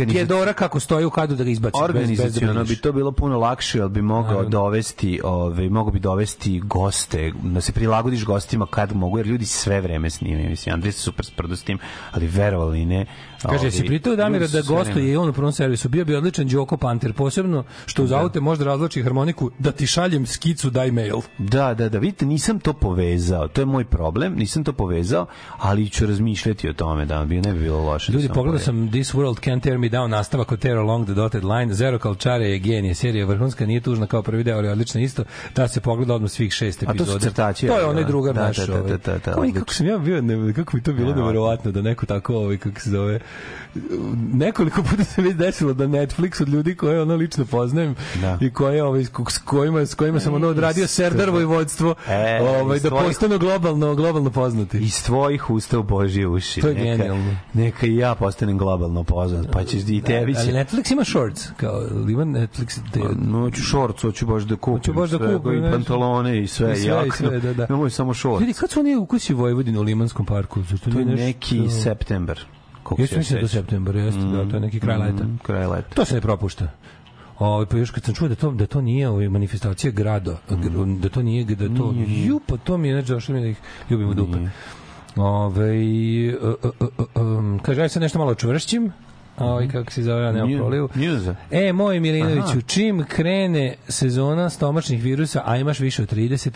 Pjedora 0.06 0.52
kako 0.52 0.80
stoji 0.80 1.04
u 1.04 1.10
kadru 1.10 1.36
da 1.36 1.44
ga 1.44 1.50
izbaciš. 1.50 1.80
Organizaciono 1.80 2.64
bi 2.64 2.76
to 2.76 2.92
bilo 2.92 3.12
puno 3.12 3.38
lakše, 3.38 3.80
ali 3.80 3.90
bi 3.90 4.02
mogao 4.02 4.44
dovesti, 4.44 5.20
ovaj 5.24 5.68
mogao 5.68 5.92
bi 5.92 6.00
dovesti 6.00 6.60
goste, 6.60 7.32
da 7.34 7.60
se 7.60 7.72
prilagodiš 7.72 8.24
gostima 8.24 8.66
kad 8.66 8.96
mogu, 8.96 9.18
jer 9.18 9.26
ljudi 9.26 9.46
sve 9.46 9.80
vreme 9.80 10.10
snimaju. 10.10 10.50
Mislim, 10.50 10.74
Andrej 10.74 10.92
se 10.92 11.00
super 11.00 11.24
sprdo 11.24 11.56
s 11.56 11.62
tim, 11.62 11.78
ali 12.12 12.26
verovali 12.26 12.84
ne. 12.84 12.99
Kaže, 13.42 13.56
ovaj, 13.56 13.70
si 13.70 13.84
pritao 13.84 14.16
Damira 14.16 14.46
da 14.46 14.60
gostuje 14.62 15.08
i 15.08 15.16
on 15.16 15.28
u 15.28 15.32
prvom 15.32 15.52
servisu. 15.52 15.88
Bio 15.88 16.04
bi 16.04 16.14
odličan 16.14 16.48
Đoko 16.48 16.76
Panter, 16.76 17.12
posebno 17.12 17.64
što 17.86 18.04
uz 18.04 18.12
aute 18.12 18.40
može 18.40 18.58
da 18.58 18.64
razlači 18.64 19.02
harmoniku 19.02 19.50
da 19.58 19.72
ti 19.72 19.86
šaljem 19.86 20.26
skicu, 20.26 20.70
daj 20.70 20.90
mail. 20.90 21.16
Da, 21.38 21.74
da, 21.74 21.88
da, 21.88 21.98
vidite, 21.98 22.26
nisam 22.26 22.60
to 22.60 22.72
povezao. 22.72 23.48
To 23.48 23.60
je 23.60 23.66
moj 23.66 23.84
problem, 23.84 24.34
nisam 24.34 24.64
to 24.64 24.72
povezao, 24.72 25.26
ali 25.58 25.88
ću 25.88 26.06
razmišljati 26.06 26.68
o 26.68 26.72
tome 26.72 27.06
da 27.06 27.24
bi 27.24 27.36
ne 27.36 27.52
bi 27.52 27.58
bilo 27.60 27.80
loše. 27.80 28.12
da 28.12 28.16
Ljudi, 28.16 28.28
pogledao 28.28 28.58
sam 28.60 28.88
This 28.88 29.12
World 29.12 29.40
Can't 29.40 29.60
Tear 29.60 29.78
Me 29.78 29.88
Down, 29.88 30.06
nastavak 30.08 30.52
od 30.52 30.58
Tear 30.58 30.76
Along 30.76 31.04
the 31.04 31.14
Dotted 31.14 31.44
Line. 31.44 31.74
Zero 31.74 31.98
Kalčare 31.98 32.44
je 32.44 32.58
genije, 32.58 32.94
serija 32.94 33.26
vrhunska, 33.26 33.66
nije 33.66 33.80
tužna 33.80 34.06
kao 34.06 34.22
prvi 34.22 34.44
deo, 34.44 34.58
ali 34.58 34.68
odlična 34.68 35.00
isto. 35.00 35.24
Da 35.54 35.68
se 35.68 35.80
pogleda 35.80 36.14
odmah 36.14 36.30
svih 36.30 36.52
šest 36.52 36.82
A 36.82 36.86
to 36.86 36.92
su 36.94 36.94
epizoda. 36.94 37.18
crtači, 37.20 37.66
To 37.66 37.78
je 37.78 37.84
onaj 37.84 38.02
da? 38.02 38.08
drugar 38.08 38.34
Da, 38.34 38.42
naš. 38.42 38.56
da, 38.58 38.66
da, 38.66 38.72
ovaj. 38.74 38.82
da, 38.82 38.96
da, 38.96 39.12
da, 39.12 39.18
Kako 39.20 39.40
mi- 39.40 39.48
kako 39.48 39.58
odlično. 39.60 39.74
sam 39.74 39.86
ja 39.86 39.98
bio, 39.98 40.22
ne, 40.22 40.52
kako 40.52 40.76
mi 40.76 40.82
to 40.82 40.92
bilo 40.92 41.00
Neverovatno. 41.00 41.22
neverovatno 41.22 41.72
da 41.72 41.82
neko 41.82 42.06
tako, 42.06 42.34
ovaj, 42.36 42.56
kako 42.56 42.80
se 42.90 42.96
zove, 42.96 43.20
nekoliko 44.32 44.82
puta 44.82 45.04
se 45.04 45.22
već 45.22 45.34
desilo 45.34 45.72
da 45.74 45.86
Netflix 45.86 46.42
od 46.42 46.48
ljudi 46.48 46.74
koje 46.74 47.02
ono 47.02 47.14
lično 47.14 47.44
poznajem 47.44 47.94
Da. 48.20 48.38
i 48.40 48.50
koje 48.50 48.82
ovaj, 48.84 49.04
s 49.04 49.38
kojima, 49.38 49.80
s 49.80 49.94
kojima 49.94 50.20
sam 50.20 50.34
ono 50.34 50.48
odradio 50.48 50.86
Serdarovo 50.86 51.40
i 51.40 51.44
vodstvo, 51.44 51.94
E, 52.08 52.38
ovaj, 52.42 52.80
da 52.80 52.88
tvojih- 52.88 53.06
postanu 53.06 53.38
globalno, 53.38 53.94
globalno 53.94 54.30
poznati. 54.30 54.78
iz 54.78 55.04
tvojih 55.04 55.50
usta 55.50 55.78
u 55.78 55.82
Božje 55.82 56.26
uši. 56.28 56.60
To 56.60 56.68
je 56.68 56.74
neka, 56.74 56.84
genijalno. 56.86 57.36
Neka 57.54 57.86
i 57.86 57.96
ja 57.96 58.14
postanem 58.14 58.58
globalno 58.58 59.04
poznat, 59.04 59.46
pa 59.52 59.64
ćeš 59.64 59.82
i 59.82 60.00
tebi 60.02 60.34
Ali 60.36 60.46
će... 60.46 60.52
Netflix 60.52 60.92
ima 60.92 61.04
shorts, 61.04 61.48
kao 61.56 61.80
ima 62.08 62.24
Netflix 62.24 62.78
te, 62.92 63.00
No, 63.20 63.38
hoću 63.40 63.62
šorc, 63.62 64.00
hoću 64.00 64.26
baš 64.26 64.42
da 64.42 64.56
kupim. 64.56 64.74
Hoću 64.74 64.92
baš 64.92 65.10
da 65.10 65.18
kupim, 65.18 65.64
I 65.66 65.70
pantalone 65.70 66.42
i 66.42 66.46
sve. 66.46 66.72
I 66.72 66.76
sve, 66.76 66.84
i 66.84 66.88
jaknu. 66.88 67.12
sve, 67.12 67.40
da, 67.40 67.52
da. 67.54 67.66
Nemoj 67.70 67.90
samo 67.90 68.14
šorc. 68.14 68.40
Vidi, 68.40 68.52
kad 68.52 68.70
su 68.70 68.80
oni 68.80 68.96
ukusi 68.96 69.34
Vojvodine 69.34 69.78
u 69.78 69.82
Limanskom 69.82 70.26
parku? 70.26 70.62
Zar 70.62 70.78
To 70.80 70.98
je 70.98 71.04
nešto- 71.04 71.24
neki 71.26 71.68
september. 71.70 72.40
Koliko 72.96 73.06
se 73.14 73.34
da 73.34 73.40
do 73.40 73.48
sećam. 73.48 73.60
septembra, 73.60 74.00
jeste, 74.00 74.20
da, 74.22 74.44
to 74.44 74.56
je 74.56 74.60
neki 74.60 74.80
kraj 74.80 74.98
leta. 74.98 75.24
Mm, 75.24 75.38
kraj 75.42 75.66
leta. 75.66 75.94
To 75.94 76.04
se 76.04 76.14
ne 76.14 76.20
propušta. 76.20 76.68
Ovaj 77.38 77.66
pa 77.66 77.76
još 77.76 77.90
kad 77.90 78.04
sam 78.04 78.14
čuo 78.14 78.28
da 78.28 78.34
to 78.34 78.50
da 78.50 78.66
to 78.66 78.80
nije 78.80 79.08
ovaj 79.08 79.28
manifestacija 79.28 79.90
grada, 79.92 80.38
Mm. 80.50 81.00
da 81.00 81.08
to 81.08 81.22
nije 81.22 81.44
da 81.44 81.68
to 81.68 81.94
ju 82.08 82.40
pa 82.40 82.56
to 82.56 82.78
mi 82.78 82.88
je 82.88 82.94
znači 82.94 83.08
došlo 83.08 83.34
mi 83.34 83.40
da 83.40 83.46
ih 83.46 83.56
ljubim 83.90 84.08
u 84.08 84.14
dupe. 84.14 84.38
Ovaj 85.16 85.78
uh, 86.28 86.34
uh, 86.64 86.70
uh, 86.98 87.06
um, 87.16 87.60
kaže 87.62 87.82
aj 87.82 87.88
sad 87.88 88.02
nešto 88.02 88.18
malo 88.18 88.34
čvršćim. 88.34 88.92
Ovaj 89.38 89.68
kako 89.68 89.92
se 89.92 90.02
zove, 90.02 90.22
ja 90.22 90.32
nemam 90.32 90.48
Nju- 90.48 90.58
prolivu. 90.58 90.88
E, 91.50 91.72
moj 91.72 92.00
Milinoviću, 92.00 92.62
čim 92.62 93.04
krene 93.04 93.74
sezona 93.88 94.50
stomačnih 94.50 95.02
virusa, 95.02 95.42
a 95.44 95.56
imaš 95.56 95.80
više 95.80 96.02
od 96.02 96.08
30, 96.08 96.50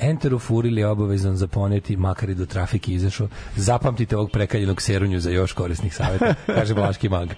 enterofuril 0.00 0.78
je 0.78 0.86
obavezan 0.86 1.36
za 1.36 1.46
poneti, 1.46 1.96
makar 1.96 2.30
i 2.30 2.34
do 2.34 2.46
trafike 2.46 2.92
izašao. 2.92 3.28
Zapamtite 3.56 4.16
ovog 4.16 4.30
prekaljenog 4.30 4.82
serunju 4.82 5.20
za 5.20 5.30
još 5.30 5.52
korisnih 5.52 5.94
savjeta, 5.94 6.34
kaže 6.56 6.74
Blaški 6.74 7.08
mag. 7.08 7.28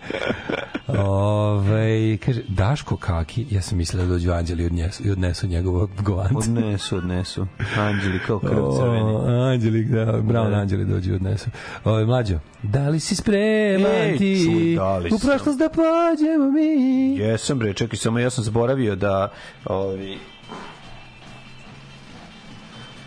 Ove, 0.89 2.17
kaže, 2.17 2.43
Daško 2.49 2.97
Kaki, 2.97 3.47
ja 3.51 3.63
sam 3.63 3.79
mislila 3.79 4.05
da 4.05 4.13
dođu 4.13 4.33
anđeli 4.33 4.63
i 4.63 4.67
odnesu, 4.67 5.07
i 5.07 5.11
odnesu 5.11 5.47
njegovo 5.47 5.89
govance. 5.99 6.35
Odnesu, 6.37 6.97
odnesu. 6.97 7.47
Anđeli 7.77 8.19
kao 8.27 8.39
krv 8.49 8.73
crveni. 8.77 9.43
Anđeli, 9.53 9.85
da, 9.85 10.05
Brown 10.05 10.51
Da. 10.51 10.57
Anđeli 10.57 10.85
dođu 10.85 11.13
i 11.13 11.15
odnesu. 11.15 11.51
Ove, 11.85 12.05
mlađo, 12.05 12.39
da 12.63 12.89
li 12.89 13.01
si 13.01 13.17
spreman 13.17 14.19
ti 14.19 14.45
čuj, 14.45 14.75
da 14.75 14.99
li 14.99 15.11
u 15.15 15.19
prošlost 15.19 15.59
da 15.59 15.69
pođemo 15.69 16.51
mi? 16.51 17.17
Jesam 17.17 17.59
bre, 17.59 17.75
čekaj, 17.75 17.97
samo 17.97 18.19
ja 18.19 18.31
sam 18.31 18.45
zaboravio 18.45 18.97
da 18.97 19.33
ovi 19.65 20.19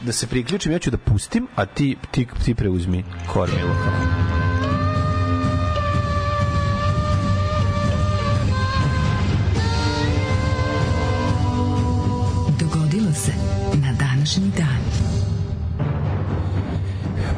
da 0.06 0.12
se 0.12 0.28
priključim, 0.28 0.72
ja 0.72 0.80
ću 0.80 0.92
da 0.92 0.98
pustim, 0.98 1.48
a 1.56 1.66
ti, 1.66 1.96
ti, 2.12 2.28
ti 2.46 2.56
preuzmi 2.56 3.04
kormilo. 3.34 3.76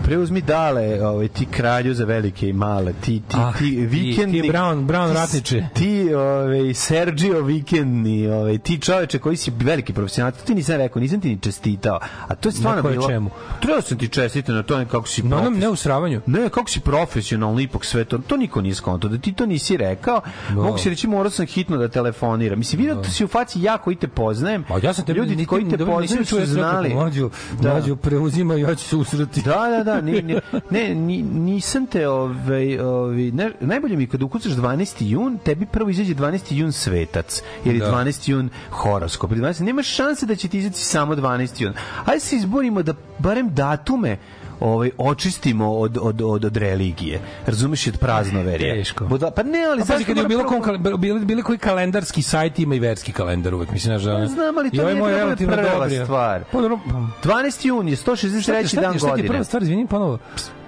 Preuzmi 0.08 0.42
dale, 0.42 0.82
ovaj, 1.04 1.28
ti 1.28 1.46
kralju 1.48 1.94
za 1.94 2.06
velike 2.06 2.50
i 2.50 2.54
male, 2.54 2.94
ti, 2.96 3.22
ti, 3.22 3.36
Ah, 3.36 3.54
ti 3.54 3.60
ti- 3.60 3.76
vikendni... 3.78 4.42
ti 4.42 4.50
Brown- 4.50 4.86
Brown 4.86 5.08
ti- 5.08 5.14
ratniče. 5.14 5.64
Ti, 5.74 6.14
ovaj, 6.14 6.74
Sergio 6.76 7.42
vikendni, 7.42 8.28
ovaj, 8.30 8.58
ti 8.58 8.80
čoveče 8.80 9.20
koji 9.20 9.38
si 9.38 9.52
veliki 9.54 9.94
profesionalac, 9.94 10.36
ti 10.38 10.56
nisam 10.56 10.76
rekao, 10.76 11.00
nisam 11.00 11.22
ti 11.22 11.30
ni 11.30 11.40
čestitao, 11.40 12.00
a 12.28 12.36
to 12.36 12.50
je 12.50 12.54
stvarno 12.54 12.82
bilo... 12.84 13.08
čemu? 13.08 13.30
Trebao 13.62 13.82
sam 13.82 13.98
ti 13.98 14.08
čestiti 14.08 14.52
na 14.52 14.64
tome 14.64 14.86
kako 14.86 15.08
si 15.08 15.22
Na 15.22 15.28
onom 15.28 15.38
profesionalno. 15.38 15.68
neusravanju. 15.68 16.22
Ne, 16.28 16.50
kako 16.50 16.70
si 16.70 16.80
profesionalno 16.80 17.60
ipak 17.60 17.86
sve 17.86 18.06
to, 18.06 18.18
to 18.18 18.38
niko 18.38 18.62
nije 18.62 18.76
skonto, 18.76 19.08
da 19.08 19.18
ti 19.18 19.34
to 19.34 19.46
nisi 19.46 19.78
rekao, 19.78 20.22
mogu 20.52 20.78
si 20.78 20.90
reći 20.90 21.08
morao 21.08 21.30
sam 21.30 21.46
hitno 21.46 21.78
da 21.78 21.88
telefoniram. 21.90 22.58
Mislim, 22.58 22.80
vidio 22.80 22.96
da 22.96 23.04
si 23.04 23.24
u 23.24 23.30
faci 23.30 23.62
ja 23.62 23.78
koji 23.78 23.96
te 23.96 24.08
poznajem, 24.08 24.66
A 24.70 24.80
ja 24.84 24.94
sam 24.94 25.06
te 25.06 25.14
ljudi 25.14 25.46
koji 25.46 25.62
te 25.62 25.70
nisam 25.70 25.88
poznaju 25.88 26.26
su 26.26 26.36
rekao, 26.36 26.48
znali. 26.48 26.90
Mlađu, 26.92 27.30
Da. 27.62 27.70
mlađu 27.70 27.96
preuzima, 27.96 28.56
ja 28.56 28.76
ću 28.76 28.84
se 28.84 28.96
usrati. 28.96 29.42
Da, 29.42 29.68
da, 29.70 29.84
da, 29.84 29.97
ni, 30.02 30.22
ni, 30.22 30.36
ne, 30.70 30.96
ni, 30.96 31.22
nisam 31.24 31.88
te, 31.88 32.08
ovaj, 32.08 32.80
ovaj, 32.80 33.32
ne, 33.32 33.52
najbolje 33.60 33.98
mi 33.98 34.04
je 34.04 34.08
kada 34.08 34.26
ukucaš 34.26 34.52
12. 34.52 34.96
jun, 35.00 35.38
tebi 35.38 35.66
prvo 35.66 35.90
izađe 35.90 36.16
12. 36.16 36.54
jun 36.54 36.72
svetac, 36.72 37.42
jer 37.66 37.76
je 37.76 37.82
Da. 37.82 37.92
12. 37.92 38.30
jun 38.30 38.50
horoskop. 38.70 39.32
Ili 39.32 39.42
12. 39.42 39.62
Nema 39.62 39.84
šanse 39.84 40.26
da 40.26 40.36
će 40.36 40.48
ti 40.48 40.58
izaći 40.58 40.86
samo 40.86 41.16
12. 41.16 41.64
jun. 41.64 41.74
Ajde 42.06 42.20
se 42.20 42.36
izborimo 42.36 42.84
da 42.84 42.94
barem 43.20 43.54
datume 43.54 44.18
ovaj 44.60 44.92
očistimo 44.98 45.72
od 45.72 45.98
od 45.98 46.22
od 46.22 46.46
od 46.46 46.58
religije. 46.58 47.20
Razumeš 47.46 47.88
od 47.88 47.98
praznoverja. 47.98 48.74
Teško. 48.74 49.06
Boda, 49.06 49.32
pa 49.32 49.44
ne, 49.44 49.64
ali 49.64 49.82
zašto 49.82 50.06
kad 50.06 50.18
je 50.18 50.24
bilo, 50.26 50.44
kom, 50.46 50.62
bili, 50.98 51.20
bili 51.20 51.44
koji 51.44 51.58
kalendarski 51.58 52.22
sajt 52.22 52.60
ima 52.60 52.76
i 52.76 52.80
verski 52.80 53.12
kalendar 53.12 53.54
uvek. 53.54 53.72
Mislim, 53.72 53.98
da, 53.98 54.12
Ja 54.12 54.28
znam, 54.28 54.58
ali 54.58 54.72
to 54.72 54.82
ovaj 54.82 54.94
nije 54.94 55.02
moj 55.02 55.12
treba 55.12 55.20
relativno 55.20 55.56
dobri. 55.56 55.96
stvar. 55.98 56.44
Pa, 56.52 56.62
dobro, 56.62 56.80
12. 57.24 57.66
jun 57.66 57.88
je 57.88 57.96
163. 57.96 58.42
šta, 58.68 58.82
dan 58.82 58.94
ti- 58.94 59.00
šta 59.00 59.06
ti 59.06 59.06
je 59.06 59.10
godine. 59.12 59.28
prva 59.28 59.44
stvar, 59.44 59.64
izvini, 59.64 59.88
ponovo. 59.88 60.18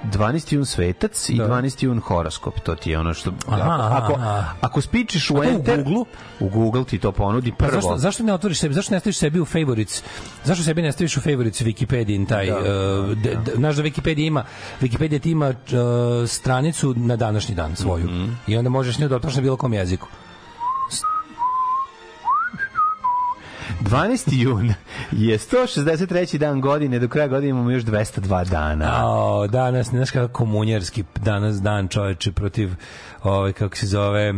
12. 0.06 0.54
jun 0.54 0.66
svetac 0.66 1.30
i 1.30 1.38
Da. 1.38 1.44
12. 1.46 1.84
jun 1.84 2.00
horoskop. 2.00 2.60
To 2.60 2.76
ti 2.76 2.92
je 2.92 3.00
ono 3.00 3.14
što... 3.14 3.32
Aha, 3.48 3.90
ako, 3.94 4.14
aha. 4.14 4.44
ako 4.62 4.82
spičiš 4.82 5.30
u 5.30 5.34
to 5.34 5.40
u 5.40 5.44
Enter... 5.44 5.76
Google-u? 5.78 6.06
U 6.40 6.50
Google 6.50 6.84
ti 6.84 7.00
to 7.00 7.12
ponudi 7.12 7.52
Pa 7.52 7.58
prvo. 7.58 7.72
zašto, 7.74 7.98
zašto 7.98 8.24
ne 8.24 8.34
otvoriš 8.34 8.60
sebi, 8.60 8.74
zašto 8.74 8.94
ne 8.94 9.00
staviš 9.00 9.18
sebi 9.18 9.40
u 9.40 9.46
favorites? 9.46 10.04
Zašto 10.44 10.64
sebi 10.64 10.82
ne 10.82 10.92
staviš 10.92 11.18
u 11.18 11.22
favorites 11.22 11.62
Wikipedia 11.62 12.28
taj 12.28 12.46
Da, 12.46 12.56
uh, 12.56 12.64
d- 13.14 13.36
d- 13.36 13.52
znaš 13.56 13.76
da 13.76 13.84
Wikipedia 13.84 14.28
ima 14.28 14.44
Wikipedia 14.82 15.20
ti 15.20 15.32
ima 15.32 15.48
uh, 15.48 15.56
stranicu 16.28 16.94
na 16.98 17.16
današnji 17.16 17.56
dan 17.56 17.76
svoju. 17.76 18.06
Mhm. 18.06 18.32
I 18.48 18.58
onda 18.58 18.70
možeš 18.70 19.00
nju 19.00 19.08
da 19.08 19.16
otvoriš 19.16 19.36
na 19.36 19.42
bilo 19.42 19.58
kom 19.58 19.74
jeziku. 19.74 20.08
12. 23.82 24.30
jun 24.32 24.74
je 25.12 25.38
163. 25.38 26.38
dan 26.38 26.62
godine, 26.62 27.00
do 27.00 27.08
kraja 27.08 27.28
godine 27.28 27.50
imamo 27.50 27.72
još 27.72 27.84
202 27.84 28.50
dana. 28.50 28.86
A, 28.86 29.48
danas, 29.48 29.88
znaš 29.88 30.12
kako 30.12 30.34
komunjarski 30.34 31.04
danas 31.16 31.62
dan 31.62 31.88
čoveče 31.88 32.32
protiv 32.32 32.70
ovaj 33.24 33.54
kako 33.54 33.78
se 33.78 33.88
zove 33.88 34.34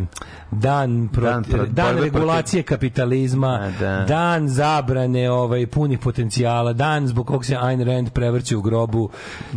dan 0.51 1.09
protiv, 1.13 1.32
Dan 1.32 1.43
dan, 1.71 1.86
pro- 1.86 1.93
borbe 1.93 2.01
regulacije 2.01 2.63
kapitalizma, 2.63 3.47
A, 3.47 3.71
da. 3.79 4.05
dan 4.07 4.47
zabrane 4.49 5.32
ovaj 5.32 5.67
punih 5.67 5.99
potencijala, 5.99 6.73
dan 6.73 7.07
zbog 7.07 7.27
kog 7.27 7.45
se 7.45 7.55
Ayn 7.55 7.84
Rand 7.84 8.09
prevrće 8.09 8.57
u 8.57 8.61
grobu. 8.61 9.09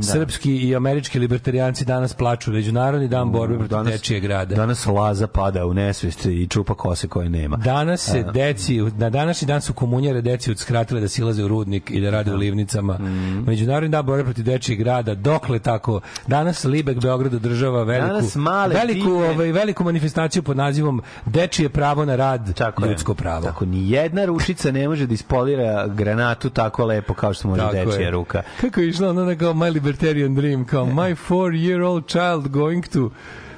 Srpski 0.02 0.56
i 0.56 0.76
američki 0.76 1.18
libertarijanci 1.18 1.84
danas 1.84 2.14
plaču, 2.14 2.52
međunarodni 2.52 3.08
dan 3.08 3.32
borbe 3.32 3.58
protiv 3.58 3.92
dečije 3.92 4.20
grada. 4.20 4.54
Danas 4.54 4.86
Laza 4.86 5.26
pada 5.26 5.66
u 5.66 5.74
nesvest 5.74 6.26
i 6.26 6.46
čupa 6.46 6.74
kose 6.74 7.08
koje 7.08 7.28
nema. 7.28 7.56
Danas 7.56 8.00
se 8.00 8.24
deci, 8.34 8.80
na 8.80 9.10
današnji 9.10 9.46
dan 9.46 9.60
su 9.60 9.72
komunjare 9.72 10.20
deci 10.20 10.50
udskratile 10.50 11.00
da 11.00 11.08
silaze 11.08 11.44
u 11.44 11.48
rudnik 11.48 11.90
i 11.90 12.00
da 12.00 12.10
rade 12.10 12.32
u 12.32 12.36
livnicama. 12.36 12.94
Mhm. 12.94 13.44
Međunarodni 13.46 13.88
dan 13.88 14.06
borbe 14.06 14.24
protiv 14.24 14.44
dečijeg 14.44 14.78
grada, 14.78 15.14
dokle 15.14 15.58
tako? 15.58 16.00
Danas 16.26 16.64
Libek 16.64 17.00
Beograd 17.00 17.34
održava 17.34 17.82
veliku, 17.82 18.06
Danas 18.06 18.34
male 18.36 18.74
veliku, 18.74 19.13
ovaj, 19.16 19.52
veliku 19.52 19.84
manifestaciju 19.84 20.42
pod 20.42 20.56
nazivom 20.56 21.02
Dečije 21.26 21.68
pravo 21.68 22.04
na 22.04 22.16
rad, 22.16 22.54
Tako 22.56 22.84
je. 22.84 22.90
ljudsko 22.90 23.14
pravo. 23.14 23.44
Tako, 23.44 23.64
ni 23.64 23.90
jedna 23.90 24.24
ručica 24.24 24.70
ne 24.72 24.88
može 24.88 25.06
da 25.06 25.14
ispolira 25.14 25.86
granatu 25.86 26.50
tako 26.50 26.84
lepo 26.86 27.14
kao 27.14 27.34
što 27.34 27.48
može 27.48 27.62
Tako 27.62 27.74
dečija 27.74 28.00
je. 28.04 28.10
ruka. 28.10 28.42
Kako 28.60 28.80
je 28.80 28.88
išla 28.88 29.10
ona 29.10 29.34
kao 29.36 29.52
My 29.52 29.72
Libertarian 29.72 30.34
Dream, 30.34 30.64
kao 30.64 30.86
my 31.00 31.16
four 31.16 31.52
year 31.52 31.82
old 31.82 32.06
child 32.06 32.48
going 32.48 32.86
to 32.88 33.10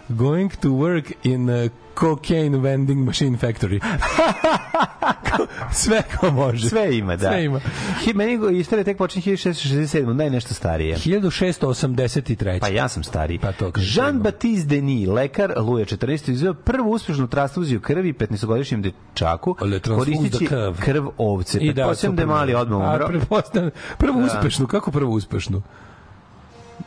going 0.09 0.53
to 0.53 0.69
work 0.69 1.13
in 1.25 1.51
a 1.51 1.69
cocaine 1.97 2.59
vending 2.59 3.01
machine 3.01 3.39
factory. 3.39 3.81
Sve 5.73 6.03
ko 6.11 6.31
može. 6.31 6.69
Sve 6.69 6.99
ima, 6.99 7.17
da. 7.17 7.29
Sve 7.29 7.45
ima. 7.45 7.61
Hi, 8.01 8.13
meni 8.15 8.59
istorija 8.59 8.85
tek 8.85 8.99
počinje 8.99 9.23
1667, 9.27 10.17
daj 10.17 10.31
nešto 10.31 10.55
starije. 10.55 10.97
1683. 10.97 12.61
Pa 12.61 12.69
ja 12.69 12.89
sam 12.89 13.03
stariji. 13.05 13.39
Pa 13.39 13.53
to. 13.53 13.67
Jean-Baptiste 13.67 14.67
Denis, 14.67 15.09
lekar 15.09 15.53
Luja 15.59 15.85
14. 15.87 16.31
izveo 16.31 16.55
prvu 16.55 16.91
uspešnu 16.91 17.27
transfuziju 17.27 17.81
krvi 17.81 18.13
15-godišnjem 18.13 18.83
dečaku, 18.83 19.55
koristići 19.97 20.47
krv. 20.47 20.75
krv 20.81 21.07
ovce. 21.19 21.59
I 21.59 21.75
Pretpostavljam 21.75 22.17
da 22.17 22.23
je 22.23 22.27
mali 22.27 22.55
odmah 22.55 22.81
A, 22.81 22.95
umro. 22.95 23.07
pretpostavljam. 23.09 23.71
Prvo 23.99 24.21
Da. 24.21 24.27
uspešnu, 24.27 24.67
kako 24.67 24.91
prvo 24.91 25.13
uspešnu? 25.13 25.63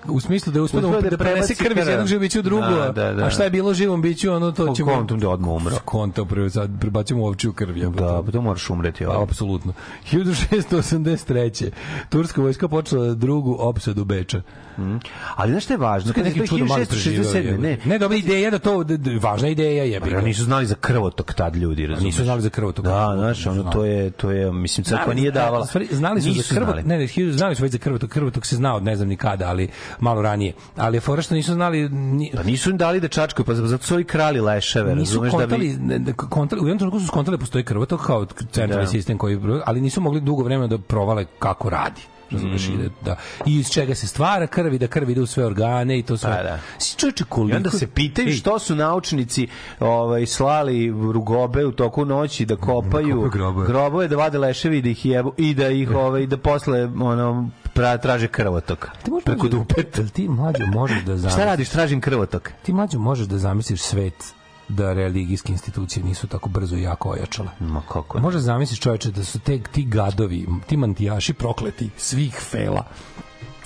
U 0.07 0.19
smislu 0.19 0.53
da 0.53 0.59
je 0.59 0.63
uspeo 0.63 0.81
da, 0.81 1.09
da 1.09 1.17
prenese 1.17 1.55
krv 1.55 1.79
iz 1.79 1.87
jednog 1.87 2.07
živog 2.07 2.21
bića 2.21 2.39
u 2.39 2.41
drugo, 2.41 2.65
Da, 2.65 2.91
da, 2.91 3.13
da. 3.13 3.25
a 3.25 3.29
šta 3.29 3.43
je 3.43 3.49
bilo 3.49 3.73
živom 3.73 4.01
biću, 4.01 4.31
ono 4.31 4.51
to 4.51 4.73
ćemo... 4.75 4.91
kontom 4.91 5.19
da 5.19 5.29
odmah 5.29 5.49
umro. 5.49 5.75
Sad 6.49 6.69
prebacimo 6.79 7.25
ovčiju 7.25 7.53
krv. 7.53 7.77
jebote. 7.77 8.03
Da, 8.03 8.21
pa 8.25 8.31
to 8.31 8.41
moraš 8.41 8.69
umreti. 8.69 9.03
Pa, 9.05 9.09
ovdje. 9.11 9.23
apsolutno. 9.23 9.73
1683. 10.11 11.69
Turska 12.09 12.41
vojska 12.41 12.67
počela 12.67 13.13
drugu 13.13 13.55
opsadu 13.59 14.05
Beča. 14.05 14.41
Ali 15.35 15.51
znaš 15.51 15.63
šta 15.63 15.73
je 15.73 15.77
važno? 15.77 16.13
Kad 16.13 16.15
Kad 16.15 16.25
je 16.25 16.29
neki 16.29 16.39
to 16.39 16.47
čudo 16.47 16.65
mali 16.65 16.85
1667, 16.85 17.31
preživeo. 17.31 17.57
ne. 17.57 17.77
Ne, 17.85 17.99
dobra 17.99 18.17
ideja 18.17 18.51
da 18.51 18.59
to, 18.59 18.83
da, 18.83 18.97
da, 18.97 19.11
važna 19.21 19.47
ideja 19.47 19.83
je. 19.83 19.99
Pa 19.99 20.21
nisu 20.21 20.43
znali 20.43 20.65
za 20.65 20.75
krvotok 20.75 21.33
tad 21.33 21.55
ljudi, 21.55 21.87
razumiješ? 21.87 22.13
Nisu 22.15 22.23
znali 22.23 22.41
za 22.41 22.49
krvotok. 22.49 22.85
Da, 22.85 23.13
znaš, 23.17 23.45
ono, 23.45 23.63
to 23.63 23.85
je, 23.85 24.11
to 24.11 24.31
je, 24.31 24.51
mislim, 24.51 24.83
crkva 24.83 25.13
nije 25.13 25.31
davala. 25.31 25.67
znali 25.91 26.21
su 26.21 26.31
za 26.31 26.43
krvotok, 26.55 26.85
ne, 26.85 26.97
ne, 26.97 27.07
znali 27.31 27.55
su 27.55 27.63
već 27.63 27.71
za 27.71 27.77
krvotok, 27.77 28.09
krvotok 28.09 28.45
se 28.45 28.55
znao, 28.55 28.79
ne 28.79 28.95
znam 28.95 29.07
ni 29.07 29.15
kada, 29.15 29.47
ali 29.49 29.69
malo 29.99 30.21
ranije. 30.21 30.53
Ali 30.75 30.99
fora 30.99 31.21
što 31.21 31.35
nisu 31.35 31.53
znali 31.53 31.89
ni, 31.89 32.31
Pa 32.35 32.43
nisu 32.43 32.69
im 32.69 32.77
dali 32.77 32.99
da 32.99 33.07
čačkaju, 33.07 33.45
pa 33.45 33.53
zato 33.53 33.83
su 33.83 33.93
ovi 33.93 34.03
krali 34.03 34.41
leševe, 34.41 34.95
nisu 34.95 35.13
razumeš 35.13 35.31
da 35.31 35.37
kontali, 35.37 35.67
bi... 35.67 35.77
ne, 35.83 35.99
ne, 35.99 36.13
kontali, 36.13 36.61
u 36.61 36.65
jednom 36.65 36.77
trenutku 36.77 36.99
su 36.99 37.07
skontali 37.07 37.37
da 37.37 37.41
postoji 37.41 37.63
krvotok 37.63 38.05
kao 38.05 38.25
centralni 38.51 38.85
Da. 38.85 38.91
sistem 38.91 39.17
koji, 39.17 39.39
ali 39.65 39.81
nisu 39.81 40.01
mogli 40.01 40.21
dugo 40.21 40.43
vremena 40.43 40.67
da 40.67 40.77
provale 40.77 41.25
kako 41.39 41.69
radi. 41.69 42.01
Razumeš, 42.31 42.67
Mm. 42.67 42.73
i 42.73 42.77
da, 42.77 42.89
da, 43.01 43.15
i 43.45 43.55
iz 43.55 43.69
čega 43.69 43.95
se 43.95 44.07
stvara 44.07 44.47
krv 44.47 44.73
i 44.73 44.77
da 44.77 44.87
krv 44.87 45.09
ide 45.09 45.21
u 45.21 45.25
sve 45.25 45.45
organe 45.45 45.99
i 45.99 46.03
to 46.03 46.17
sve. 46.17 46.29
Pa 46.37 46.43
da. 46.43 46.59
Si 46.77 46.97
čovječe 46.97 47.23
I 47.23 47.27
koliko... 47.29 47.57
onda 47.57 47.69
se 47.69 47.87
pitaju 47.87 48.27
Ej, 48.27 48.33
što 48.33 48.59
su 48.59 48.75
naučnici 48.75 49.47
ovaj, 49.79 50.25
slali 50.25 50.87
rugobe 51.11 51.65
u 51.65 51.71
toku 51.71 52.05
noći 52.05 52.45
da 52.45 52.55
kopaju 52.55 53.15
kopaju 53.15 53.29
grobove. 53.29 53.67
grobove, 53.67 54.07
da 54.07 54.15
vade 54.15 54.37
leševi 54.37 54.77
i 54.77 54.81
da 54.81 54.89
ih 54.89 55.05
jebu 55.05 55.33
i 55.37 55.53
da 55.53 55.69
ih 55.69 55.91
ovaj, 55.91 56.25
da 56.27 56.37
posle 56.37 56.83
ono, 56.85 57.49
pra, 57.79 57.97
traže 57.97 58.27
krvotok. 58.29 58.87
ti 59.03 59.11
možeš 59.11 59.25
preko 59.25 59.47
da- 59.47 59.57
dupeta. 59.57 60.03
Ti 60.05 60.27
mlađo 60.29 60.65
možeš 60.67 60.97
da 60.97 61.13
Šta 61.13 61.17
zamisliš. 61.19 61.45
radiš? 61.45 61.69
Tražim 61.69 62.01
krvotok. 62.01 62.51
Ti 62.63 62.73
mlađo 62.73 62.99
možeš 62.99 63.27
da 63.27 63.37
zamisliš 63.37 63.81
svet 63.81 64.33
da 64.69 64.93
religijske 64.93 65.51
institucije 65.51 66.03
nisu 66.03 66.27
tako 66.27 66.49
brzo 66.49 66.75
i 66.75 66.81
jako 66.81 67.09
ojačale. 67.09 67.49
Ma 67.59 67.81
kako 67.83 68.17
je? 68.17 68.21
Može 68.21 68.39
zamisliš 68.39 68.79
čoveče 68.79 69.11
da 69.11 69.23
su 69.23 69.39
te, 69.39 69.59
ti 69.63 69.83
gadovi, 69.85 70.47
ti 70.67 70.77
mantijaši 70.77 71.33
prokleti 71.33 71.89
svih 71.97 72.35
fela 72.41 72.83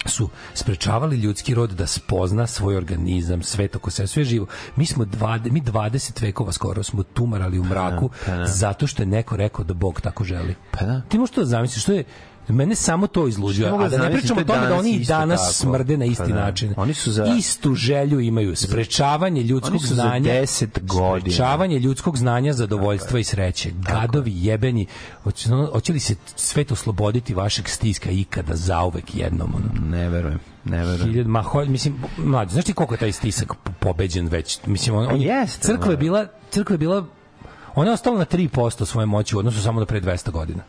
su 0.05 0.29
sprečavali 0.53 1.17
ljudski 1.17 1.53
rod 1.55 1.69
da 1.71 1.87
spozna 1.87 2.47
svoj 2.47 2.77
organizam, 2.77 3.43
svet 3.43 3.75
oko 3.75 3.91
sebe, 3.91 4.07
sve 4.07 4.23
živo. 4.23 4.45
Mi 4.75 4.85
smo 4.85 5.05
20, 5.05 5.51
mi 5.51 5.61
20 5.61 6.21
vekova 6.21 6.51
skoro 6.51 6.83
smo 6.83 7.03
tumarali 7.03 7.59
u 7.59 7.63
mraku 7.63 8.09
pa 8.25 8.31
da. 8.31 8.45
zato 8.45 8.87
što 8.87 9.01
je 9.01 9.07
neko 9.07 9.37
rekao 9.37 9.65
da 9.65 9.73
Bog 9.73 10.01
tako 10.01 10.23
želi. 10.23 10.55
Pa 10.71 10.85
da. 10.85 11.01
Ti 11.01 11.17
možeš 11.17 11.35
to 11.35 11.41
da 11.41 11.47
zamisliš, 11.47 11.83
što 11.83 11.93
je 11.93 12.03
Mene 12.49 12.75
samo 12.75 13.07
to 13.07 13.27
izluđuje, 13.27 13.69
a 13.69 13.87
da 13.89 13.97
ne 13.99 14.11
pričamo 14.11 14.41
o 14.41 14.43
tome 14.43 14.67
da 14.67 14.75
oni 14.75 14.91
i 14.91 15.05
danas 15.05 15.41
tako. 15.41 15.53
smrde 15.53 15.97
na 15.97 16.05
isti 16.05 16.23
Pa 16.23 16.35
način. 16.35 16.73
Oni 16.77 16.93
su 16.93 17.11
za- 17.11 17.25
Istu 17.27 17.75
želju 17.75 18.19
imaju, 18.19 18.55
sprečavanje 18.55 19.43
ljudskog 19.43 19.71
Oni 19.71 19.79
su 19.79 19.87
za 19.87 19.95
znanja. 19.95 20.31
10 20.31 20.67
godina. 20.83 21.19
Sprečavanje 21.21 21.79
ljudskog 21.79 22.17
znanja, 22.17 22.53
zadovoljstva 22.53 23.19
i 23.19 23.23
sreće. 23.23 23.71
Gadovi 23.73 24.33
jebeni. 24.35 24.85
Hoće, 25.23 25.49
li 25.89 25.99
se 25.99 26.15
svet 26.27 26.71
osloboditi 26.71 27.33
vašeg 27.33 27.67
stiska 27.67 28.09
ikada 28.11 28.55
zauvek 28.55 29.15
jednom? 29.15 29.53
Ono? 29.55 29.87
Ne 29.87 30.09
verujem, 30.09 30.39
ne 30.65 30.77
verujem. 30.77 31.01
Hiljad, 31.03 31.27
ma, 31.27 31.41
ho, 31.41 31.65
mislim, 31.65 31.95
mlađe, 32.17 32.51
znaš 32.51 32.65
ti 32.65 32.73
koliko 32.73 32.93
je 32.93 32.99
taj 32.99 33.11
stisak 33.11 33.53
po- 33.53 33.71
pobeđen 33.73 34.27
već? 34.27 34.59
Mislim, 34.65 34.95
on, 34.95 35.07
on 35.07 35.21
je- 35.21 35.27
jeste, 35.29 35.61
crkva 35.63 35.91
je 35.91 35.97
bila, 35.97 36.25
crkva 36.51 36.73
je 36.73 36.77
bila, 36.77 37.05
ona 37.75 37.89
je 37.89 37.93
ostala 37.93 38.17
na 38.17 38.25
3% 38.25 38.85
svoje 38.85 39.05
moći 39.05 39.35
u 39.35 39.39
odnosu 39.39 39.61
samo 39.61 39.79
do 39.79 39.85
pre 39.85 40.01
200 40.01 40.31
godina. 40.31 40.63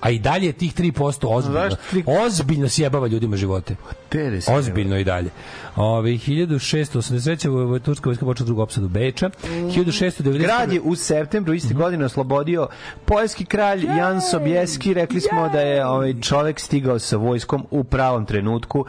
A 0.00 0.10
i 0.10 0.18
dalje 0.18 0.46
je 0.46 0.52
tih 0.52 0.74
3% 0.74 1.26
ozbiljno. 1.26 1.76
Ozbiljno 2.06 2.68
sjebava 2.68 3.06
ljudima 3.06 3.36
živote. 3.36 3.76
Se, 4.40 4.52
Ozbiljno 4.52 4.98
i 4.98 5.04
dalje. 5.04 5.30
Ove, 5.76 6.10
1683. 6.10 6.98
vo- 7.48 7.64
vo- 7.64 7.78
Turska 7.78 8.08
vojska 8.08 8.24
počela 8.24 8.44
drugu 8.46 8.62
opsadu 8.62 8.88
Beča. 8.88 9.30
1690. 9.44 10.38
Grad 10.38 10.72
je 10.72 10.80
u 10.80 10.94
septembru 10.94 11.54
iste 11.54 11.74
godine 11.74 12.04
oslobodio 12.04 12.68
poljski 13.04 13.44
kralj 13.44 13.84
Jan 13.86 14.20
Sobieski. 14.22 14.94
Rekli 14.94 15.20
smo 15.20 15.48
da 15.48 15.60
je 15.60 15.86
ovaj 15.86 16.20
čovek 16.20 16.60
stigao 16.60 16.98
sa 16.98 17.16
vojskom 17.16 17.66
u 17.70 17.84
pravom 17.84 18.26
trenutku, 18.26 18.84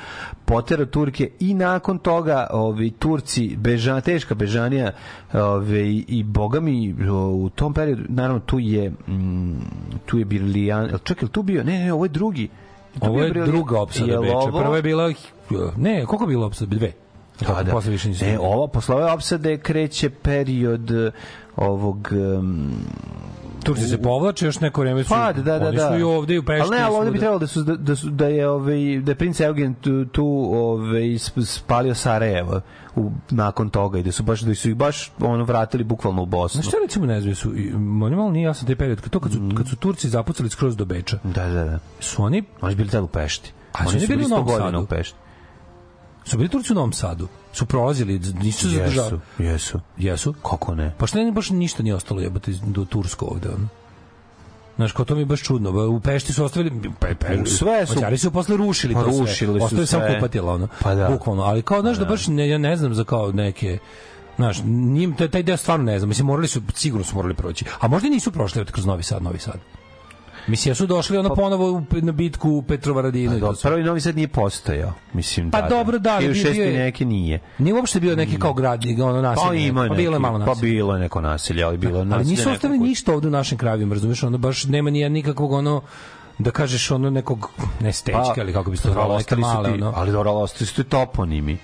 potero 0.46 0.86
Turke 0.86 1.30
i 1.40 1.54
nakon 1.54 1.98
toga 1.98 2.48
ovi 2.52 2.92
Turci 2.92 3.56
beža 3.58 4.02
teška 4.02 4.36
bežanija 4.36 4.92
ove, 5.34 5.82
i 5.90 6.24
bogami 6.24 6.96
u 7.34 7.50
tom 7.50 7.74
periodu 7.74 8.02
naravno 8.10 8.40
tu 8.40 8.60
je 8.60 8.90
mm, 8.90 9.60
tu 10.06 10.20
je 10.20 10.26
Birlijan 10.26 10.99
čekaj 11.00 11.30
tu 11.30 11.44
bio 11.44 11.64
ne 11.64 11.80
ne 11.80 11.94
ovo 11.94 12.06
je 12.06 12.10
drugi 12.10 12.50
Tu 12.94 13.00
Ovo 13.02 13.22
je 13.22 13.34
druga 13.34 13.82
opsada 13.82 14.20
Beča. 14.20 14.34
ovo- 14.34 14.60
Prva 14.60 14.76
je 14.76 14.82
bila... 14.82 15.12
Ne, 15.78 16.06
koliko 16.06 16.24
je 16.24 16.28
bila 16.28 16.46
opsada? 16.46 16.76
Dve. 16.76 16.92
Da, 17.42 17.64
da. 17.64 17.72
Posle 17.72 17.92
više 17.92 18.10
nisu. 18.10 18.26
Ne, 18.26 18.40
ovo, 18.40 18.68
posle 18.68 18.96
ove 18.96 19.12
opsade 19.12 19.58
kreće 19.58 20.10
period 20.10 20.92
eh, 20.92 21.12
ovog... 21.56 22.10
Um, 22.38 22.72
Turci 23.64 23.84
se 23.84 23.98
povlače, 23.98 24.46
još 24.46 24.60
neko 24.60 24.82
vreme 24.82 25.04
su... 25.04 25.10
Pa, 25.10 25.34
da, 25.34 25.42
da, 25.44 25.60
da. 25.60 25.68
Oni 25.68 25.78
su 25.80 26.00
i 26.00 26.04
ovde 26.04 26.34
i 26.34 26.40
u 26.40 26.44
Pešti. 26.44 26.62
Ali 26.62 26.72
ne, 26.72 26.84
ali 26.84 26.96
ovde 26.96 27.12
bi 27.12 27.20
trebalo 27.20 27.40
da 27.40 27.48
su 27.48 27.64
da, 27.64 27.76
da, 27.76 27.96
su, 27.96 28.10
da 28.10 28.28
je 28.28 28.50
ovaj 28.50 28.76
da 29.00 29.12
je 29.12 29.16
princ 29.16 29.40
Eugen 29.40 29.74
tu, 29.74 30.06
tu 30.06 30.26
ovaj 30.54 31.02
sp- 31.02 31.46
spalio 31.48 31.96
Sarajevo 31.96 32.62
u, 32.96 33.12
nakon 33.30 33.70
toga 33.70 34.00
i 34.00 34.04
da 34.04 34.12
su 34.12 34.24
baš 34.24 34.42
da 34.42 34.56
su 34.56 34.70
ih 34.70 34.76
baš 34.76 35.12
ono 35.20 35.44
vratili 35.44 35.84
bukvalno 35.84 36.22
u 36.22 36.26
Bosnu. 36.26 36.62
Znaš 36.62 36.68
šta 36.68 36.78
recimo 36.82 37.06
ne 37.06 37.22
znam, 37.22 37.36
su, 37.36 37.56
i- 37.56 37.72
meni 37.72 38.16
malo 38.16 38.32
nije 38.32 38.44
jasno 38.44 38.66
taj 38.66 38.76
period, 38.76 39.02
kad, 39.02 39.10
to 39.10 39.20
kad 39.20 39.32
su, 39.32 39.40
kad 39.58 39.68
su 39.68 39.76
Turci 39.76 40.10
zapucali 40.10 40.50
skroz 40.50 40.78
do 40.78 40.86
Beča, 40.86 41.18
Da, 41.24 41.46
da, 41.46 41.64
da. 41.64 41.80
su 42.00 42.24
oni, 42.24 42.44
Oni 42.62 42.74
su 42.74 42.78
bili 42.78 42.90
tada 42.90 43.04
u 43.04 43.08
Pešti. 43.08 43.52
A 43.72 43.78
su 43.78 43.90
Oni 43.90 43.98
oni 43.98 44.08
bili 44.08 44.24
u 44.24 44.28
100 44.28 44.30
Novom 44.30 44.58
Sadu? 44.58 44.80
u 44.80 44.86
Pešti. 44.86 45.16
Su 46.26 46.38
bili 46.38 46.50
Turci 46.50 46.72
u 46.72 46.76
Novom 46.76 46.94
Sadu, 46.94 47.28
su 47.54 47.66
prolazili, 47.66 48.20
nisu 48.20 48.70
se 48.70 48.76
zadržali. 48.76 49.08
Jesu, 49.08 49.20
jesu. 49.40 49.80
Jesu? 49.98 50.34
Kako 50.34 50.76
ne? 50.76 50.94
Pa 50.98 51.08
što 51.08 51.18
ne, 51.18 51.32
baš 51.32 51.50
ništa 51.50 51.84
nije 51.84 51.96
ostalo 51.96 52.22
jebati 52.22 52.56
do 52.66 52.86
Tursko 52.86 53.26
ovde, 53.26 53.50
ono. 53.50 53.68
Znaš, 54.76 54.92
kao 54.92 55.06
to 55.06 55.16
mi 55.16 55.22
je 55.22 55.26
baš 55.26 55.42
čudno. 55.42 55.88
U 55.88 56.00
Pešti 56.00 56.34
su 56.34 56.46
ostavili... 56.46 56.92
Pe, 57.00 57.16
pe, 57.16 57.46
Sve 57.46 57.86
su- 57.86 57.96
Mađari 57.96 58.18
su 58.18 58.32
posle 58.32 58.58
rušili 58.58 58.94
Pa 58.94 59.04
to 59.04 59.12
sve. 59.12 59.20
rušili 59.20 59.60
su 59.60 59.66
Ostavili 59.66 59.88
samo 59.88 60.04
sve. 60.06 60.16
kupatila, 60.16 60.54
ono. 60.54 60.68
Pa 60.82 60.96
da. 60.96 61.10
Bukvalno. 61.10 61.44
Ali 61.44 61.62
kao, 61.62 61.82
znaš, 61.82 61.98
da 61.98 62.06
baš 62.06 62.28
ne, 62.28 62.50
ja 62.50 62.58
ne 62.58 62.76
znam 62.76 62.94
za 62.94 63.04
kao 63.04 63.32
neke... 63.32 63.78
Znaš, 64.36 64.64
njim, 64.66 65.16
taj, 65.16 65.30
taj 65.30 65.44
deo 65.44 65.58
stvarno 65.58 65.86
ne 65.86 66.00
znam. 66.00 66.10
Mislim, 66.10 66.28
morali 66.28 66.48
su, 66.48 66.62
sigurno 66.76 67.06
su 67.06 67.16
morali 67.16 67.34
proći. 67.34 67.66
A 67.80 67.88
možda 67.88 68.08
i 68.08 68.12
nisu 68.12 68.32
prošli 68.32 68.66
kroz 68.66 68.86
Novi 68.86 69.04
Sad, 69.04 69.24
Novi 69.24 69.40
Sad. 69.40 69.60
Mislim, 70.50 70.76
su 70.76 70.86
došli 70.86 71.18
ono 71.18 71.36
ponovo 71.36 71.72
u, 71.72 71.82
na 71.92 72.12
bitku 72.12 72.50
u 72.50 72.62
Petrovaradinu. 72.62 73.40
Pa, 73.42 73.56
sve. 73.56 73.72
prvi 73.72 73.84
Novi 73.84 74.02
Sad 74.02 74.16
nije 74.16 74.28
postojao. 74.28 74.94
Mislim, 75.14 75.52
Pa 75.52 75.58
tada. 75.58 75.70
dobro, 75.70 76.00
da, 76.00 76.12
ali 76.12 76.26
bio- 76.26 76.34
1600 76.34 76.52
bio 76.54 76.64
je- 76.66 76.80
neki 76.80 77.06
nije. 77.06 77.40
Nije 77.58 77.74
uopšte 77.74 78.00
bio 78.00 78.16
neki 78.16 78.40
kao 78.40 78.54
grad, 78.54 78.82
ono 79.00 79.22
naselje. 79.22 79.48
Pa 79.48 79.54
ima 79.56 79.86
pa 79.88 79.96
bilo 79.96 80.16
je 80.16 80.20
malo 80.20 80.38
naselje. 80.38 80.56
Pa 80.56 80.62
bilo 80.62 80.94
je 80.94 81.00
neko 81.00 81.22
naselje, 81.22 81.64
ali 81.64 81.78
bilo 81.78 81.94
je 81.94 82.00
ali 82.00 82.10
naselje 82.10 82.26
nisu 82.28 82.50
ostavili 82.52 82.80
kuće. 82.80 82.90
ništa 82.90 83.14
ovde 83.14 83.28
u 83.28 83.32
našim 83.32 83.58
krajevima, 83.58 83.94
razumiješ, 83.94 84.24
ono 84.24 84.38
baš 84.38 84.64
nema 84.66 84.90
ni 84.90 85.10
nikakvog 85.10 85.52
ono 85.52 85.82
da 86.38 86.52
kažeš 86.52 86.92
ono 86.92 87.10
nekog 87.10 87.50
ne 87.80 87.94
stečke, 87.94 88.42
ali 88.42 88.54
kako 88.54 88.72
bi 88.72 88.78
se 88.78 88.84
to 88.84 88.92
zvalo, 88.92 89.08
neke 89.10 89.30
Pa, 89.30 89.36
ostali 89.36 89.42
su 89.44 89.48
male, 89.48 89.70
ti- 89.70 89.74
ono. 89.76 89.94
Ali 89.96 90.12
dobro, 90.12 90.32
ali 90.32 90.42
ostali 90.42 90.66
su 90.66 90.76
ti 90.76 90.84
toponimi. 90.84 91.58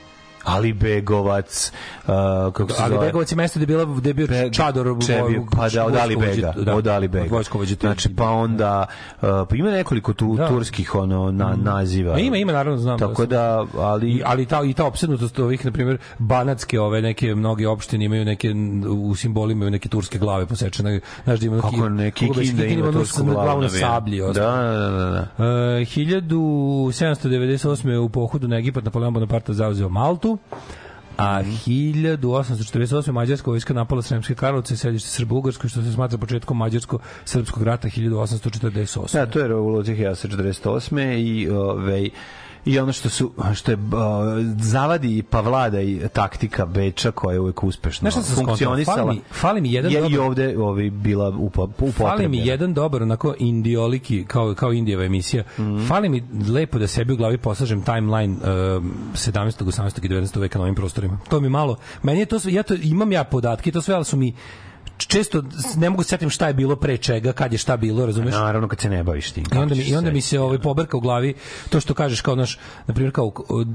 Ali 0.46 0.74
Begovac, 0.74 1.72
uh, 2.00 2.06
kako 2.54 2.70
se 2.70 2.76
Ali 2.80 2.94
zove? 2.94 3.06
Begovac 3.06 3.32
je 3.32 3.36
mesto 3.36 3.60
gde 3.60 3.66
bila 3.66 3.86
gde 3.88 4.10
je 4.10 4.14
bio 4.14 4.28
Be- 4.28 4.50
čador 4.52 4.98
Čebi, 5.06 5.22
voj- 5.22 5.46
pa 5.52 5.70
da, 5.70 5.86
od 5.86 5.96
Ali 5.96 6.16
Bega, 6.18 6.54
da, 6.56 6.76
od 6.76 6.88
Ali 6.88 7.08
Bega. 7.08 7.42
Znači, 7.80 8.10
pa 8.10 8.24
onda, 8.26 8.86
uh, 9.14 9.20
pa 9.50 9.56
ima 9.56 9.72
nekoliko 9.72 10.14
tu 10.14 10.36
Da. 10.36 10.48
turskih 10.48 10.96
ono, 10.96 11.32
na, 11.32 11.56
naziva. 11.56 12.14
Ma 12.14 12.20
ima, 12.20 12.38
ima, 12.38 12.52
naravno, 12.52 12.78
znam 12.80 12.98
da 12.98 13.08
Tako 13.08 13.16
su- 13.16 13.26
da, 13.28 13.66
ali... 13.76 14.08
I, 14.08 14.22
ali 14.26 14.46
ta 14.46 14.64
i 14.64 14.74
ta 14.74 14.86
opsednutost 14.86 15.40
ovih 15.40 15.66
na 15.66 15.72
primjer 15.72 15.98
banatske 16.20 16.80
ove 16.80 17.02
neke 17.02 17.36
mnoge 17.36 17.68
opštine 17.68 18.06
imaju 18.06 18.26
neke 18.26 18.54
u 18.90 19.16
simbolima 19.16 19.56
imaju 19.56 19.72
neke 19.72 19.90
turske 19.90 20.18
glave 20.18 20.46
posečene 20.46 21.00
znaš 21.24 21.40
da 21.40 21.46
ima 21.46 21.56
neki 21.56 21.68
kako 21.70 21.90
neki 21.90 22.26
kinda 22.26 22.42
ima 22.66 22.92
tursku 22.92 23.24
glavu 23.24 23.62
na 23.62 23.70
sablji 23.70 24.20
Da, 24.20 24.34
da, 24.34 24.42
da, 24.72 24.90
da. 24.90 25.28
da. 25.38 25.46
E, 25.78 25.86
1798. 25.86 27.96
u 27.96 28.10
pohodu 28.10 28.48
na 28.48 28.58
Egipat 28.58 28.84
Napoleon 28.84 29.14
Bonaparte 29.14 29.54
zauzeo 29.54 29.90
Maltu, 29.90 30.35
a 31.18 31.42
Mhm. 31.42 31.52
1848. 31.52 33.12
mađarska 33.12 33.52
vojska 33.52 33.74
napala 33.74 34.02
Sremske 34.02 34.36
Karlovce 34.36 34.74
i 34.74 34.78
sedište 34.78 35.26
Ugarskoj, 35.30 35.70
što 35.70 35.82
se 35.82 35.92
smatra 35.94 36.18
početkom 36.18 36.58
mađarsko-srpskog 36.58 37.64
rata 37.64 37.88
1848. 37.90 39.14
Da, 39.14 39.26
to 39.26 39.40
je 39.40 39.48
revolucija 39.48 39.96
1948. 39.96 41.18
i 41.18 41.50
ovaj 41.50 42.10
i 42.66 42.80
ono 42.80 42.94
što 42.94 43.10
su 43.10 43.32
što 43.56 43.72
je 43.72 43.76
uh, 43.76 43.82
zavadi 44.60 45.24
pa 45.24 45.42
vlada 45.42 45.82
i 45.82 46.02
taktika 46.14 46.66
Beča 46.66 47.12
koja 47.12 47.34
je 47.34 47.40
uvek 47.40 47.64
uspešno 47.64 48.12
Znaš 48.12 48.26
funkcionisala. 48.36 48.98
Fali 48.98 49.16
mi- 49.16 49.22
fali 49.32 49.62
mi 49.62 49.72
jedan 49.72 49.92
je 49.92 50.00
i 50.00 50.04
dobar- 50.04 50.20
ovde 50.20 50.58
ovaj 50.58 50.90
bila 50.90 51.30
upa, 51.30 51.68
Fali 51.92 52.28
mi 52.28 52.38
jedan 52.38 52.74
dobar 52.74 53.04
onako 53.04 53.36
indioliki 53.40 54.26
kao 54.26 54.54
kao 54.54 54.74
Indijeva 54.74 55.04
emisija. 55.04 55.44
Mhm. 55.60 55.86
Fali 55.86 56.10
mi 56.10 56.24
lepo 56.50 56.80
da 56.80 56.88
sebi 56.88 57.14
u 57.14 57.18
glavi 57.18 57.38
poslažem 57.38 57.82
timeline 57.82 58.34
um, 58.34 58.42
17. 59.14 59.64
18. 59.64 60.06
i 60.06 60.10
19. 60.10 60.40
veka 60.40 60.58
na 60.58 60.64
ovim 60.64 60.76
prostorima. 60.76 61.20
To 61.30 61.40
mi 61.40 61.50
malo. 61.50 61.76
Meni 62.04 62.20
je 62.20 62.26
to 62.26 62.40
sve 62.40 62.54
ja 62.54 62.64
to 62.64 62.74
imam 62.76 63.12
ja 63.12 63.24
podatke, 63.24 63.72
to 63.72 63.82
sve 63.82 63.96
ali 63.96 64.06
su 64.06 64.18
mi 64.18 64.34
često 64.98 65.44
ne 65.76 65.90
mogu 65.90 66.04
se 66.04 66.10
setim 66.10 66.30
šta 66.30 66.48
je 66.48 66.54
bilo 66.54 66.76
pre 66.76 66.98
čega, 66.98 67.34
kad 67.34 67.52
je 67.52 67.58
šta 67.58 67.78
bilo, 67.78 68.06
razumeš? 68.06 68.34
Naravno 68.34 68.68
kad 68.68 68.80
se 68.80 68.90
ne 68.90 69.04
baviš 69.04 69.32
tim. 69.32 69.44
I 69.46 69.58
onda 69.58 69.76
mi 69.76 69.82
i 69.82 69.96
onda 69.96 70.12
mi 70.12 70.22
se 70.22 70.40
ovaj 70.40 70.60
pobrka 70.60 70.98
u 70.98 71.02
glavi 71.02 71.34
to 71.70 71.80
što 71.80 71.94
kažeš 71.94 72.22
kao 72.22 72.36
naš 72.36 72.58
na 72.88 72.94
primjer 72.94 73.14
kao 73.14 73.32
od- 73.50 73.68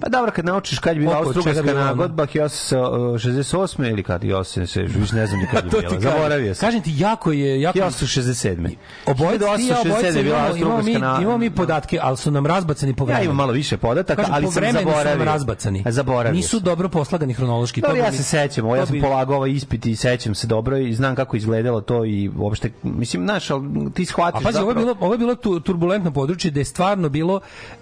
Pa 0.00 0.08
dobro, 0.08 0.32
kad 0.32 0.44
naučiš 0.44 0.78
kad 0.78 0.96
je 0.96 1.00
bila 1.00 1.16
Austro-Ugarska 1.16 1.74
nagodba 1.74 2.26
1868. 2.26 3.84
ili 3.84 4.02
kad 4.02 4.22
1867. 4.22 5.00
Više 5.00 5.14
ne 5.14 5.26
znam 5.26 5.40
ni 5.40 5.46
kad 5.46 5.64
je 5.74 5.88
bila. 5.88 6.00
Zaboravio 6.02 6.54
sam. 6.54 6.60
Kažem 6.60 6.82
ti 6.82 6.94
jako 6.96 7.32
je 7.32 7.60
jako 7.60 7.78
1867. 7.78 8.76
Obojica 9.06 9.56
ti 9.56 9.62
i 9.62 9.66
ja 9.66 9.76
1867 9.76 9.80
obojica 9.82 10.06
je 10.08 10.24
bila 10.24 10.38
Austro-Ugarska 10.42 10.98
na- 10.98 11.18
imamo 11.22 11.38
mi 11.38 11.50
podatke, 11.52 11.98
ali 12.02 12.16
su 12.16 12.30
nam 12.30 12.46
razbacani 12.46 12.94
po 12.94 13.02
Ja 13.02 13.06
vremenu. 13.06 13.24
imam 13.24 13.36
malo 13.36 13.52
više 13.52 13.76
podataka, 13.76 14.24
ali 14.30 14.46
sam 14.46 14.62
zaboravio. 14.72 15.24
razbacani. 15.24 15.84
Zaboravio 15.86 16.32
Nisu 16.32 16.60
dobro 16.60 16.88
poslagani 16.88 17.32
hronološki. 17.32 17.80
Bi 17.82 17.98
ja 17.98 18.12
se 18.12 18.22
sećam, 18.22 18.66
ja 18.68 18.86
sam 18.86 19.00
polagao 19.00 19.36
ovaj 19.36 19.50
ispit 19.50 19.86
i 19.86 19.96
sećam 19.96 20.34
se 20.34 20.46
dobro 20.62 20.76
i 20.78 20.94
znam 20.94 21.14
kako 21.14 21.36
izgledalo 21.36 21.80
to 21.82 22.04
i 22.04 22.30
uopšte, 22.30 22.70
mislim, 22.82 23.22
znaš, 23.22 23.50
ali 23.50 23.62
ti 23.90 24.02
A 24.02 24.06
shvatiš 24.06 24.42
pazi, 24.44 24.58
ovo 24.58 24.70
je 24.70 24.74
zapravo- 24.74 24.84
bilo, 24.86 24.96
ovo 25.00 25.14
je 25.14 25.18
bilo 25.18 25.34
tu, 25.34 25.60
turbulentno 25.60 26.10
područje 26.10 26.50
gde 26.50 26.60
je 26.60 26.64
stvarno 26.64 27.08
bilo 27.08 27.40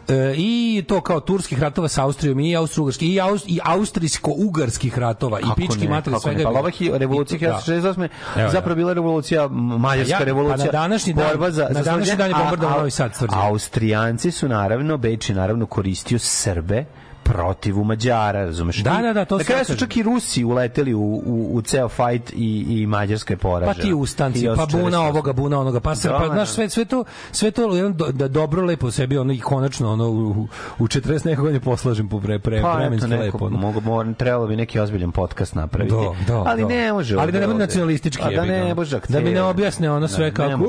e, 0.08 0.34
i 0.36 0.52
to 0.82 1.00
kao 1.00 1.20
turskih 1.20 1.60
ratova 1.60 1.88
sa 1.88 2.04
Austrijom 2.04 2.40
i 2.40 2.56
austrougarskih 2.56 3.08
i, 3.10 3.20
aus, 3.20 3.44
i 3.46 3.58
austrijsko-ugarskih 3.64 4.98
ratova 4.98 5.38
Kako 5.38 5.52
i 5.52 5.54
pički 5.58 5.80
ne, 5.80 6.02
kako 6.02 6.20
svega. 6.20 6.38
ne, 6.38 6.44
Pa 6.44 6.50
ova 6.50 6.70
revolucija 6.94 7.36
I 7.36 7.40
to- 7.40 7.46
da. 7.46 7.52
1968. 7.74 8.08
Evo, 8.36 8.50
zapravo 8.50 8.76
bila 8.76 8.92
revolucija, 8.92 9.48
mađarska 9.48 10.14
Ja- 10.14 10.18
revolucija, 10.20 10.56
pa 10.58 10.64
na 10.66 10.72
današnji 10.72 11.14
dan- 11.14 11.26
borba 11.28 11.50
za, 11.50 11.68
na 11.70 11.82
današnji 11.82 12.16
dan 12.16 12.28
je 12.28 12.34
bombardovao 12.36 12.78
Novi 12.78 12.90
Sad, 12.90 13.18
tvrđava. 13.18 13.42
Austrijanci 13.44 14.30
su 14.30 14.48
naravno, 14.48 14.96
Beč 14.98 15.28
je 15.28 15.36
naravno 15.36 15.66
koristio 15.66 16.18
Srbe 16.18 16.84
protiv 17.32 17.80
u 17.80 17.84
Mađara, 17.84 18.44
razumeš? 18.44 18.76
Da, 18.76 18.98
da, 19.02 19.12
da, 19.12 19.24
to 19.24 19.36
Na 19.36 19.44
sve 19.44 19.52
kraju 19.52 19.64
su 19.64 19.76
čak 19.76 19.96
i 19.96 20.02
Rusi 20.02 20.44
uleteli 20.44 20.94
u, 20.94 21.00
u, 21.26 21.48
u 21.52 21.62
ceo 21.62 21.88
fajt 21.88 22.32
i, 22.32 22.66
i 22.68 22.86
Mađarska 22.86 23.32
je 23.34 23.38
poražena. 23.38 23.74
Pa 23.74 23.82
ti 23.82 23.92
ustanci, 23.92 24.46
pa 24.56 24.66
1848. 24.66 24.82
buna 24.82 25.00
ovoga, 25.00 25.32
buna 25.32 25.60
onoga, 25.60 25.80
pa 25.80 25.94
se, 25.94 26.08
Da, 26.08 26.18
pa 26.18 26.28
da. 26.28 26.34
znaš, 26.34 26.48
sve, 26.48 26.68
sve 26.68 26.84
to, 26.84 27.04
sve 27.32 27.50
to 27.50 27.76
jedan 27.76 27.92
do, 27.92 28.12
da 28.12 28.28
dobro 28.28 28.64
lepo 28.64 28.90
sebi, 28.90 29.18
ono 29.18 29.32
i 29.32 29.40
konačno, 29.40 29.92
ono, 29.92 30.08
u, 30.08 30.48
u 30.78 30.86
40 30.86 31.26
nekog 31.26 31.44
godine 31.44 31.60
poslažem 31.60 32.08
po 32.08 32.20
pre, 32.20 32.38
pre, 32.38 32.62
Pa, 32.62 32.72
vremenski 32.72 33.10
neko, 33.10 33.22
lepo. 33.22 33.44
Ono. 33.46 33.58
mogu, 33.58 33.80
mogu, 33.80 34.14
trebalo 34.14 34.46
bi 34.46 34.56
neki 34.56 34.80
ozbiljan 34.80 35.12
podcast 35.12 35.54
napraviti. 35.54 35.94
Da, 35.94 36.34
da, 36.34 36.42
ali 36.46 36.62
da. 36.62 36.68
ne 36.68 36.92
može. 36.92 37.16
Ali 37.18 37.32
da 37.32 37.40
ne 37.40 37.46
bude 37.46 37.58
nacionalistički. 37.58 38.22
A 38.24 38.30
da 38.30 38.44
ne 38.44 38.74
može 38.74 39.00
Da 39.08 39.20
mi 39.20 39.30
ne 39.30 39.42
objasne 39.42 39.90
ono 39.90 40.08
sve 40.08 40.34
kako... 40.34 40.64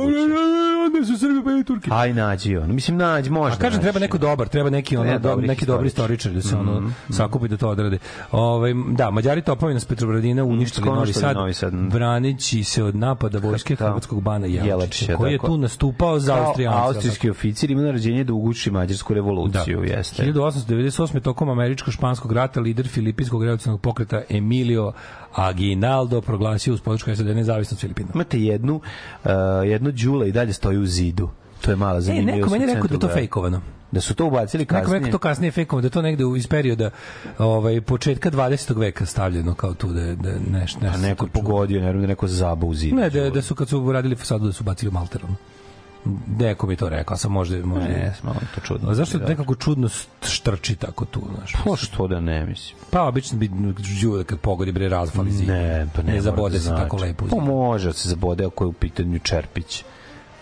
Onda 0.86 1.06
su 1.06 1.18
Srbi 1.20 1.44
pa 1.44 1.52
i 1.52 1.64
Turki. 1.64 1.90
Aj 1.94 2.14
nađi 2.14 2.58
on. 2.58 2.76
Mislim 2.76 2.98
nađi, 2.98 3.30
može. 3.30 3.56
A 3.56 3.58
kažem 3.58 3.82
treba 3.82 4.00
neko 4.00 4.18
dobar, 4.18 4.48
treba 4.48 4.70
neki 4.70 4.98
ono 4.98 5.12
Ne, 5.12 5.20
do, 5.20 5.30
dobri 5.30 5.48
neki 5.48 5.66
dobri 5.66 5.86
historičar. 5.86 6.32
istoričar 6.32 6.32
da 6.32 6.42
se 6.42 6.49
ono 6.52 6.92
sakupi 7.10 7.48
da 7.48 7.58
to 7.58 7.70
odrade. 7.70 7.98
Ovaj 8.32 8.74
da, 8.88 9.12
Mađari 9.12 9.42
topovi 9.42 9.74
nas 9.74 9.86
Petrovaradina 9.86 10.44
uništili 10.44 10.84
skoro 10.84 10.96
Novi 10.96 11.14
Sad, 11.14 11.36
Novi 11.36 11.54
Sad. 11.54 11.74
branići 11.74 12.64
se 12.64 12.84
od 12.84 12.96
napada 12.96 13.40
vojske 13.40 13.76
Da. 13.76 13.86
hrvatskog 13.86 14.22
bana 14.22 14.48
Jelačića, 14.48 15.16
koji 15.16 15.32
je 15.32 15.40
tu 15.40 15.58
nastupao 15.58 16.20
za 16.20 16.36
Austrijance. 16.38 16.80
Austrijski 16.80 17.30
oficir 17.30 17.72
ima 17.72 17.82
naređenje 17.82 18.24
da 18.24 18.34
uguši 18.34 18.72
mađarsku 18.72 19.14
revoluciju, 19.14 19.84
jeste. 19.84 20.24
1898. 20.26 21.22
tokom 21.22 21.50
američko-španskog 21.50 22.32
rata 22.32 22.60
lider 22.60 22.88
filipinskog 22.88 23.44
revolucionarnog 23.44 23.82
pokreta 23.82 24.22
Emilio 24.30 24.92
Aguinaldo 25.34 26.22
proglasio 26.22 26.74
uz 26.74 26.82
podršku 26.82 27.16
SAD 27.16 27.26
nezavisnost 27.26 27.82
Filipina. 27.82 28.10
Imate 28.16 28.40
jednu, 28.40 28.76
uh, 28.76 29.30
jednu 29.66 29.92
đula 29.94 30.26
i 30.26 30.32
dalje 30.32 30.54
stoji 30.54 30.78
u 30.78 30.86
zidu. 30.86 31.30
To 31.62 31.72
je 31.72 31.76
mala 31.76 31.98
E, 31.98 32.02
zanimljivost. 32.02 32.38
neko 32.38 32.50
meni 32.52 32.64
je 32.64 32.76
rekao 32.76 32.88
da 32.88 33.00
to 33.00 33.14
fejkovano. 33.14 33.62
Da 33.92 34.02
su 34.02 34.16
to 34.16 34.26
ubacili 34.26 34.62
Neko 34.62 34.76
kasnije. 34.76 35.00
rekao 35.00 35.12
to 35.12 35.18
kasnije 35.18 35.52
fejkovano, 35.52 35.82
da 35.82 35.90
to 35.90 36.02
negde 36.02 36.24
iz 36.38 36.48
perioda 36.48 36.90
ovaj, 37.38 37.82
početka 37.82 38.32
20. 38.32 38.78
veka 38.78 39.06
stavljeno 39.06 39.54
kao 39.54 39.74
tu 39.74 39.88
da 39.88 40.02
je, 40.02 40.16
da 40.16 40.30
je 40.30 40.40
neš, 40.52 40.76
A 40.76 40.98
neko 40.98 41.28
pogodio, 41.28 41.82
ne 41.82 41.94
da 41.94 42.08
neko 42.08 42.28
zaba 42.28 42.66
u 42.68 42.74
zidu. 42.74 42.96
Ne, 42.96 43.10
da, 43.10 43.30
da 43.30 43.42
su 43.42 43.56
kad 43.56 43.70
su 43.70 43.92
radili 43.92 44.16
fasadu 44.16 44.46
da 44.46 44.54
su 44.54 44.64
bacili 44.64 44.90
u 44.90 44.94
malter. 44.94 45.22
ono. 45.26 45.36
Neko 46.40 46.68
mi 46.68 46.74
je 46.74 46.78
to 46.78 46.90
rekao, 46.90 47.18
sam 47.18 47.32
možda... 47.32 47.66
možda... 47.66 47.88
Ne, 47.90 48.14
malo 48.24 48.40
to 48.56 48.62
čudno. 48.62 48.90
A 48.90 48.94
zašto 48.94 49.18
Da. 49.18 49.28
nekako 49.28 49.56
čudno 49.56 49.90
štrči 50.24 50.76
tako 50.76 51.06
tu, 51.06 51.22
znaš? 51.38 51.54
Pa 51.66 51.76
što 51.76 52.08
da 52.08 52.20
ne, 52.20 52.46
mislim. 52.46 52.78
Pa 52.90 53.04
obično 53.04 53.38
bi 53.38 53.50
đuve 54.02 54.24
kad 54.24 54.40
pogodi 54.40 54.72
bre 54.72 54.90
razfali 54.90 55.32
zid. 55.32 55.48
Ne, 55.48 55.88
pa 55.96 56.02
ne, 56.02 56.08
ne 56.08 56.12
mora 56.12 56.22
zabode 56.22 56.54
da 56.54 56.60
se 56.60 56.68
znači. 56.68 56.84
tako 56.84 56.98
lepo. 56.98 57.26
Pa 57.30 57.36
može 57.36 57.88
da 57.88 57.94
se 57.94 58.10
zabode 58.10 58.46
ako 58.46 58.64
je 58.64 58.68
u 58.68 58.74
pitanju 58.74 59.20
Čerpić. 59.20 59.84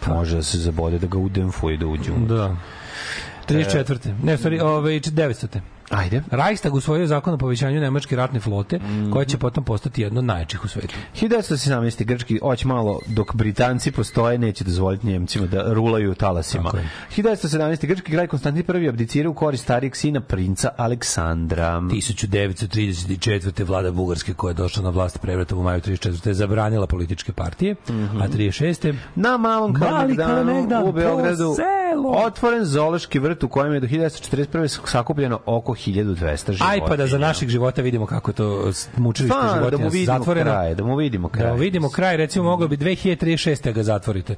Može 0.08 0.36
da 0.36 0.44
se 0.44 0.58
zabode 0.58 1.00
da 1.00 1.08
ga 1.08 1.18
udemfuje 1.18 1.78
da 1.78 1.88
uđe. 1.88 2.12
Da. 2.28 2.56
34. 3.48 4.14
Ne, 4.24 4.38
sorry, 4.38 4.62
ovaj 4.64 5.00
900. 5.00 5.77
Ajde. 5.90 6.22
Reichstag 6.32 6.74
usvojio 6.74 7.08
zakon 7.08 7.34
o 7.34 7.38
povećanju 7.38 7.80
nemačke 7.82 8.16
ratne 8.16 8.40
flote, 8.40 8.78
Mhm. 8.78 9.12
koja 9.12 9.26
će 9.26 9.38
potom 9.38 9.64
postati 9.64 10.02
jedna 10.02 10.20
od 10.20 10.26
najjačih 10.26 10.66
u 10.66 10.68
svetu. 10.68 10.96
1917. 11.14 12.04
grčki 12.06 12.40
oć 12.42 12.66
malo 12.66 13.00
dok 13.08 13.36
Britanci 13.36 13.92
postoje 13.92 14.38
neće 14.38 14.64
dozvoliti 14.64 15.08
Njemcima 15.08 15.46
da 15.48 15.74
rulaju 15.74 16.16
talasima. 16.16 16.64
Tako 16.64 16.78
je. 16.78 16.90
1917. 17.16 17.88
grčki 17.88 18.12
kralj 18.12 18.28
Konstantin 18.28 18.84
I 18.84 18.90
abdicira 18.90 19.30
u 19.30 19.34
korist 19.34 19.64
starijeg 19.64 19.96
sina 19.96 20.22
princa 20.22 20.70
Aleksandra. 20.78 21.82
1934. 21.82 23.64
vlada 23.66 23.92
Bugarske 23.92 24.34
koja 24.34 24.50
je 24.50 24.56
došla 24.56 24.84
na 24.84 24.90
vlast 24.90 25.20
prevratom 25.22 25.60
u 25.60 25.64
maju 25.64 25.82
34. 25.82 26.28
je 26.28 26.34
zabranila 26.34 26.88
političke 26.88 27.32
partije, 27.32 27.76
a 28.22 28.28
36. 28.28 28.94
Na 29.16 29.38
malom 29.38 29.74
Kalemegdanu 29.74 30.34
Kalemegdan, 30.34 30.84
u 30.84 30.92
Beogradu 30.92 31.56
otvoren 32.06 32.66
zoološki 32.66 33.20
vrt 33.20 33.44
u 33.44 33.50
kojem 33.50 33.74
je 33.74 33.80
do 33.80 33.88
1941. 33.88 34.88
sakupljeno 34.88 35.40
oko 35.46 35.76
1200 35.78 36.18
životinja. 36.48 36.70
Aj 36.70 36.80
pa 36.82 36.96
da 36.96 37.08
za 37.08 37.18
naših 37.20 37.50
života 37.50 37.82
vidimo 37.82 38.06
kako 38.06 38.34
to 38.34 38.72
mučilište 38.98 39.34
Stvarno, 39.34 39.56
životinja 39.56 39.72
da 39.72 39.84
mu 39.84 39.90
vidimo 39.92 40.14
zatvoreno. 40.14 40.46
kraj, 40.46 40.76
da 40.76 40.84
mu 40.84 40.96
vidimo 40.96 41.30
kraj. 41.30 41.46
Da 41.46 41.54
vidimo 41.54 41.90
kraj, 41.90 42.18
recimo 42.18 42.46
moglo 42.46 42.68
bi 42.68 42.78
2036. 42.78 43.64
da 43.64 43.72
ga 43.72 43.84
zatvorite. 43.84 44.36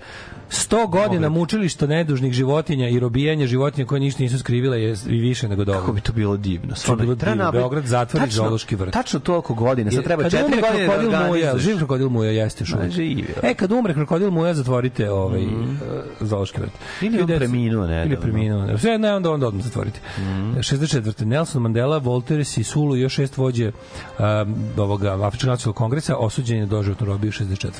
100 0.49 0.89
godina 0.89 1.29
mučilišta 1.29 1.87
nedužnih 1.87 2.33
životinja 2.33 2.89
i 2.89 2.99
robijanja 2.99 3.47
životinja 3.47 3.85
koje 3.85 3.99
ništa 3.99 4.23
nisu 4.23 4.39
skrivile 4.39 4.81
je 4.81 4.95
i 5.07 5.19
više 5.19 5.47
nego 5.47 5.63
dobro. 5.65 5.79
Kako 5.79 5.93
bi 5.93 6.01
to 6.01 6.13
bilo 6.13 6.37
divno. 6.37 6.75
Bi 6.87 6.95
bilo 6.95 7.15
Treba 7.15 7.31
divno. 7.31 7.43
napraviti- 7.43 7.59
Beograd 7.59 7.85
zatvori 7.85 8.25
Tačno- 8.25 8.35
zoološki 8.35 8.75
vrt. 8.75 8.93
Tačno 8.93 9.19
toliko 9.19 9.53
godina. 9.53 9.91
Sad 9.91 10.03
treba 10.03 10.23
Kad 10.23 10.31
4 10.31 10.45
umre 10.45 10.61
godine 10.61 10.85
da 11.09 11.19
organizuješ. 11.21 11.63
živ 11.63 11.77
krokodil 11.77 12.09
Muja 12.09 12.31
jeste 12.31 12.61
još 12.61 12.73
uvijek. 12.73 12.91
živi, 12.91 13.25
da. 13.41 13.47
E, 13.47 13.53
kad 13.53 13.71
umre 13.71 13.93
krokodil 13.93 14.31
Muja, 14.31 14.53
zatvorite 14.53 15.11
ovaj 15.11 15.41
mm. 15.41 15.79
zoološki 16.19 16.61
vrt. 16.61 16.71
Ili 17.01 17.21
on 17.21 17.27
1900 17.27 17.37
preminuo 17.37 17.87
nedavno. 17.87 18.05
Ili 18.05 18.21
preminuo. 18.21 18.65
ne. 18.65 18.77
Sve 18.77 18.97
ne, 18.97 19.13
onda, 19.13 19.31
onda 19.31 19.47
odmah 19.47 19.63
zatvorite. 19.63 19.99
Mhm. 20.19 20.53
64. 20.59 21.25
Nelson 21.30 21.61
Mandela, 21.61 21.97
Volter 21.97 22.45
Sisulu 22.45 22.95
i 22.95 23.01
još 23.01 23.13
šest 23.13 23.38
vođe 23.38 23.71
um, 23.71 24.55
ovoga 24.77 25.25
Afričkog 25.25 25.49
nacionalnog 25.49 25.75
kongresa 25.75 26.15
osuđen 26.17 26.57
je 26.57 26.65
doživotno 26.65 27.05
robiju 27.07 27.32
64. 27.32 27.71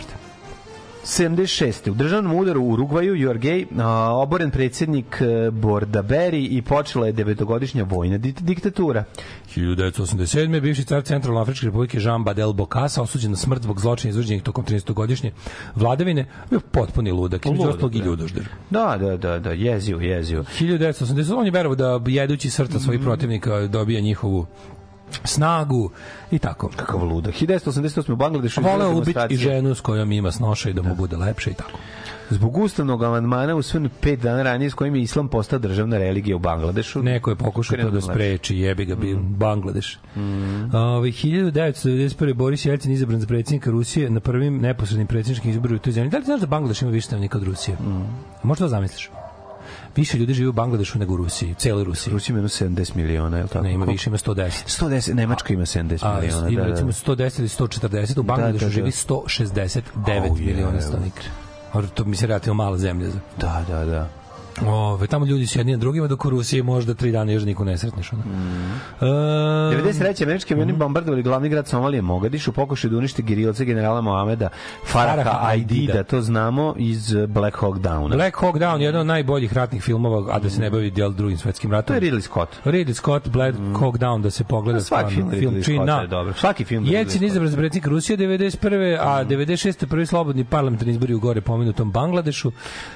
76. 1.04 1.90
U 1.90 1.94
državnom 1.94 2.36
udaru 2.36 2.62
u 2.62 2.70
Urugvaju, 2.70 3.16
Jorgej, 3.16 3.66
a, 3.78 3.88
oboren 4.14 4.52
predsjednik 4.52 5.22
e, 5.22 5.52
Bordaberi 5.52 6.46
i 6.46 6.62
počela 6.62 7.06
je 7.06 7.12
devetogodišnja 7.12 7.84
vojna 7.84 8.18
di- 8.18 8.34
diktatura. 8.34 9.04
1987. 9.56 10.62
bivši 10.62 10.84
car 10.84 11.04
Centralno 11.04 11.42
Afričke 11.42 11.66
republike 11.66 11.98
Jean 12.00 12.24
Badel 12.24 12.54
Bokassa 12.54 13.02
osuđen 13.02 13.32
na 13.32 13.38
smrt 13.38 13.62
zbog 13.64 13.80
zločina 13.82 14.10
izvrđenih 14.10 14.44
tokom 14.44 14.66
13-godišnje 14.66 15.32
vladavine, 15.76 16.26
bio 16.50 16.60
potpuni 16.62 17.12
ludak, 17.12 17.42
ostalog 17.46 17.96
i 17.96 18.00
da. 18.00 18.06
ljudožder. 18.06 18.48
Da, 18.70 18.98
da, 19.00 19.18
da, 19.18 19.40
da, 19.40 19.52
jezio, 19.52 19.98
jezio. 19.98 20.44
1980. 20.60 21.34
On 21.36 21.46
je 21.46 21.52
verovao 21.52 21.76
da 21.76 22.00
jedući 22.08 22.50
Mhm. 22.70 22.78
svojih 22.80 23.02
protivnika 23.02 23.68
dobija 23.68 24.02
njihovu 24.02 24.46
snagu 25.24 25.90
i 26.32 26.40
tako. 26.40 26.70
Kakav 26.76 27.04
ludak. 27.04 27.34
1988. 27.34 28.12
u 28.12 28.16
Bangladešu 28.16 28.62
Voleo 28.62 28.76
izbila 28.78 28.98
ubiti 28.98 29.20
i 29.30 29.38
ženu 29.38 29.76
s 29.76 29.82
kojom 29.82 30.12
ima 30.12 30.32
snoša 30.32 30.70
i 30.70 30.74
da 30.74 30.82
mu 30.82 30.96
bude 30.96 31.18
lepše 31.18 31.52
i 31.52 31.54
tako. 31.54 31.78
Zbog 32.30 32.58
ustavnog 32.58 33.04
amandmana 33.04 33.56
usvojen 33.56 33.90
pet 34.02 34.20
dana 34.20 34.44
ranije 34.44 34.70
s 34.70 34.74
kojim 34.74 34.96
je 34.96 35.02
islam 35.02 35.28
postao 35.28 35.60
državna 35.60 35.98
religija 35.98 36.36
u 36.36 36.40
Bangladešu. 36.40 37.04
Neko 37.04 37.30
je 37.30 37.36
pokušao 37.36 37.78
to 37.78 37.90
da 37.90 38.02
spreči, 38.02 38.58
jebi 38.58 38.86
ga, 38.86 38.96
bi 38.96 39.14
Mhm. 39.16 39.34
Bangladeš. 39.34 40.00
Ovaj 40.74 41.12
1991. 41.12 42.34
Boris 42.34 42.66
Jelcin 42.66 42.92
izabran 42.92 43.20
za 43.20 43.28
predsjednika 43.28 43.72
Rusije 43.72 44.10
na 44.10 44.20
prvim 44.20 44.58
neposrednim 44.58 45.08
predsjedničkim 45.08 45.52
izborima 45.52 45.76
u 45.76 45.80
toj 45.80 45.94
zemlji. 45.94 46.10
Da 46.10 46.18
li 46.18 46.26
znaš 46.26 46.40
da 46.40 46.48
Bangladeš 46.48 46.82
ima 46.82 46.92
više 46.92 47.06
stanovnika 47.08 47.38
od 47.38 47.44
Rusije? 47.44 47.78
Mhm. 47.82 48.02
Možda 48.44 48.66
to 48.66 48.70
zamisliš? 48.70 49.10
Više 50.00 50.18
ljudi 50.18 50.34
živi 50.34 50.48
u 50.48 50.54
Bangladešu 50.54 51.00
nego 51.00 51.14
u 51.14 51.18
Rusiji, 51.18 51.56
celoj 51.56 51.84
Rusiji. 51.84 52.14
Rusija 52.14 52.34
ima 52.34 52.38
jedno 52.40 52.50
70 52.76 52.96
miliona, 52.96 53.38
je 53.38 53.44
li 53.44 53.50
tako? 53.50 53.64
Ne, 53.64 53.74
ima 53.74 53.86
više, 53.86 54.10
ima 54.10 54.18
110. 54.18 54.50
110, 54.82 55.14
Nemačka 55.14 55.54
ima 55.54 55.64
70 55.64 56.00
A, 56.04 56.14
miliona. 56.16 56.50
ima 56.50 56.56
Da, 56.56 56.64
da, 56.64 56.70
recimo 56.70 56.88
da. 56.88 56.94
110 56.94 57.40
ili 57.40 57.48
140, 57.50 58.20
u 58.20 58.24
Bangladešu 58.24 58.60
da, 58.60 58.66
da. 58.66 58.72
živi 58.72 58.92
169 58.92 59.84
Au, 60.22 60.36
miliona 60.36 60.82
stanovnika. 60.82 61.22
A 61.74 61.82
To 61.84 62.06
mi 62.06 62.16
se 62.16 62.28
relativno 62.28 62.54
mala 62.56 62.78
zemlja. 62.78 63.10
za- 63.10 63.20
Da, 63.38 63.66
da, 63.68 63.86
da. 63.86 64.10
Ove, 64.64 65.08
tamo 65.08 65.26
ljudi 65.26 65.48
su 65.48 65.60
jedni 65.60 65.72
na 65.72 65.78
drugima, 65.78 66.08
dok 66.08 66.26
u 66.26 66.30
Rusiji 66.30 66.64
možda 66.64 66.94
tri 66.94 67.12
dana 67.12 67.32
još 67.32 67.44
niko 67.44 67.64
ne 67.64 67.78
sretneš. 67.78 68.14
Ono. 68.14 68.22
Mhm. 68.22 68.72
E, 69.02 69.06
93. 69.74 70.24
američki 70.24 70.54
avioni 70.54 70.72
Mhm. 70.72 70.80
bombardovali 70.80 71.24
glavni 71.24 71.50
grad 71.50 71.68
Somalije 71.68 72.02
Mogadиш 72.02 72.48
u 72.48 72.54
pokušaju 72.54 72.92
da 72.92 72.98
unište 72.98 73.22
gerilce 73.22 73.66
generala 73.66 74.02
Mohameda 74.02 74.50
Faraha 74.86 75.40
Aidida. 75.42 76.04
To 76.04 76.22
znamo 76.22 76.74
iz 76.78 77.16
Black 77.28 77.58
Hawk 77.58 77.80
Downa. 77.80 78.10
Black 78.10 78.38
Hawk 78.38 78.54
Down 78.56 78.80
je 78.80 78.86
jedan 78.86 79.02
od 79.02 79.08
najboljih 79.08 79.54
ratnih 79.54 79.82
filmova, 79.82 80.36
a 80.36 80.40
da 80.40 80.50
se 80.50 80.62
ne 80.62 80.70
bavi 80.70 80.92
dijel 80.92 81.12
drugim 81.12 81.38
svetskim 81.38 81.72
ratom. 81.72 81.88
To 81.90 81.94
je 81.96 82.12
Ridley 82.12 82.22
Scott. 82.22 82.50
Ridley 82.66 82.94
Scott, 82.94 83.28
Black 83.30 83.58
Hawk 83.58 83.98
Down, 83.98 84.22
da 84.22 84.30
se 84.30 84.44
pogleda. 84.44 84.80
Svaki 84.82 85.14
film 85.14 85.30
stvarno. 85.30 85.60
Ridley 85.60 85.86
na- 85.86 86.02
je 86.02 86.08
dobro. 86.08 86.34
Svaki 86.34 86.66
film 86.66 86.86
Jelcin 86.86 87.10
Scotta. 87.12 87.26
izabran 87.26 87.50
za 87.50 87.58
predsjednika 87.58 87.90
Rusije 87.90 88.18
91. 88.18 88.98
a 89.00 89.24
96. 89.24 89.86
prvi 89.86 90.06
slobodni 90.06 90.44
parlamentarni 90.46 90.92
izbori 90.92 91.14
u 91.14 91.20
gore 91.20 91.42
pomenutom 91.42 91.92
Bangladešu. 91.92 92.52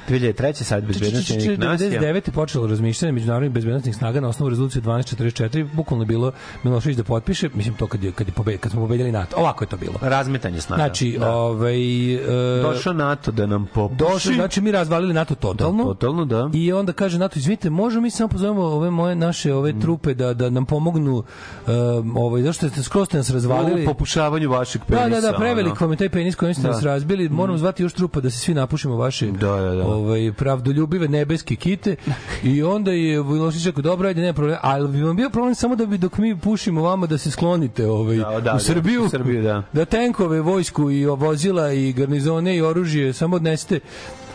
2003. 0.07 0.63
sad 0.63 0.83
bezbednosti 0.83 1.52
nacija. 1.57 1.89
99. 2.01 2.15
je 2.15 2.33
počelo 2.33 2.67
razmišljanje 2.67 3.11
međunarodnih 3.11 3.51
bezbednostnih 3.51 3.95
snaga 3.95 4.21
na 4.21 4.27
osnovu 4.27 4.49
rezolucije 4.49 4.81
1244, 4.81 5.67
bukvalno 5.73 6.05
bilo 6.05 6.31
Milošević 6.63 6.97
da 6.97 7.03
potpiše, 7.03 7.49
mislim 7.53 7.75
to 7.75 7.87
kad 7.87 8.03
je 8.03 8.11
kad 8.11 8.27
je 8.27 8.33
pobe, 8.33 8.57
kad 8.57 8.71
smo 8.71 8.81
pobedili 8.81 9.11
NATO. 9.11 9.35
Ovako 9.37 9.63
je 9.63 9.67
to 9.67 9.77
bilo. 9.77 9.93
Razmetanje 10.01 10.61
snaga. 10.61 10.81
Znači, 10.83 11.17
da. 11.19 11.31
ovaj 11.31 12.13
e, 12.13 12.61
Došao 12.61 12.93
NATO 12.93 13.31
da 13.31 13.45
nam 13.45 13.67
popuši. 13.73 13.97
došli, 13.97 14.35
znači 14.35 14.61
mi 14.61 14.71
razvalili 14.71 15.13
NATO 15.13 15.35
totalno. 15.35 15.83
Totalno, 15.83 16.25
da. 16.25 16.49
I 16.53 16.73
onda 16.73 16.93
kaže 16.93 17.19
NATO, 17.19 17.39
izvinite, 17.39 17.69
možemo 17.69 18.01
mi 18.01 18.09
samo 18.09 18.27
pozovemo 18.29 18.61
ove 18.61 18.89
moje 18.91 19.15
naše 19.15 19.53
ove 19.53 19.79
trupe 19.79 20.13
da 20.13 20.33
da 20.33 20.49
nam 20.49 20.65
pomognu 20.65 21.23
um, 21.67 22.17
ovaj 22.17 22.41
zašto 22.41 22.69
ste 22.69 22.83
skroz 22.83 23.07
ste 23.07 23.17
nas 23.17 23.29
razvalili. 23.29 23.83
U 23.83 23.85
popušavanju 23.85 24.49
vašeg 24.49 24.81
penisa. 24.87 25.09
Da, 25.09 25.21
da, 25.21 25.31
da, 25.31 25.37
prevelik 25.37 25.81
vam 25.81 25.91
je 25.91 25.97
taj 25.97 26.09
penis 26.09 26.35
kojim 26.35 26.53
ste 26.53 26.63
Da. 26.63 26.69
nas 26.69 26.83
razbili. 26.83 27.29
Moramo 27.29 27.57
zvati 27.57 27.83
još 27.83 27.93
trupa 27.93 28.19
da 28.19 28.29
se 28.29 28.37
svi 28.37 28.53
napušimo 28.53 28.95
vaše 28.95 29.31
Da, 29.31 29.55
da, 29.55 29.75
da. 29.75 29.85
ovaj 29.87 30.31
pravdoljubive 30.33 31.07
nebeske 31.07 31.42
kite. 31.45 31.95
I 32.43 32.63
onda 32.63 32.91
je 32.91 33.23
Milošić 33.23 33.65
rekao 33.65 33.81
dobro, 33.81 34.07
ajde, 34.07 34.21
nema 34.21 34.33
problema, 34.33 34.59
ali 34.63 34.87
bi 34.87 35.03
vam 35.03 35.15
bio 35.15 35.29
problem 35.29 35.55
samo 35.55 35.75
da 35.75 35.85
bi 35.85 35.97
dok 35.97 36.17
mi 36.17 36.37
pušimo 36.37 36.81
vama 36.81 37.07
da 37.07 37.17
se 37.17 37.31
sklonite 37.31 37.87
ovaj 37.87 38.17
Da, 38.17 38.23
da, 38.23 38.37
u 38.37 38.41
da, 38.41 38.59
Srbiju. 38.59 39.03
u 39.05 39.09
Srbiju, 39.09 39.43
da. 39.43 39.63
da 39.73 39.85
tenkove, 39.85 40.41
vojsku 40.41 40.91
i 40.91 41.05
vozila 41.05 41.71
i 41.71 41.93
garnizone 41.93 42.57
i 42.57 42.61
oružje 42.61 43.13
samo 43.13 43.35
odnesete 43.35 43.79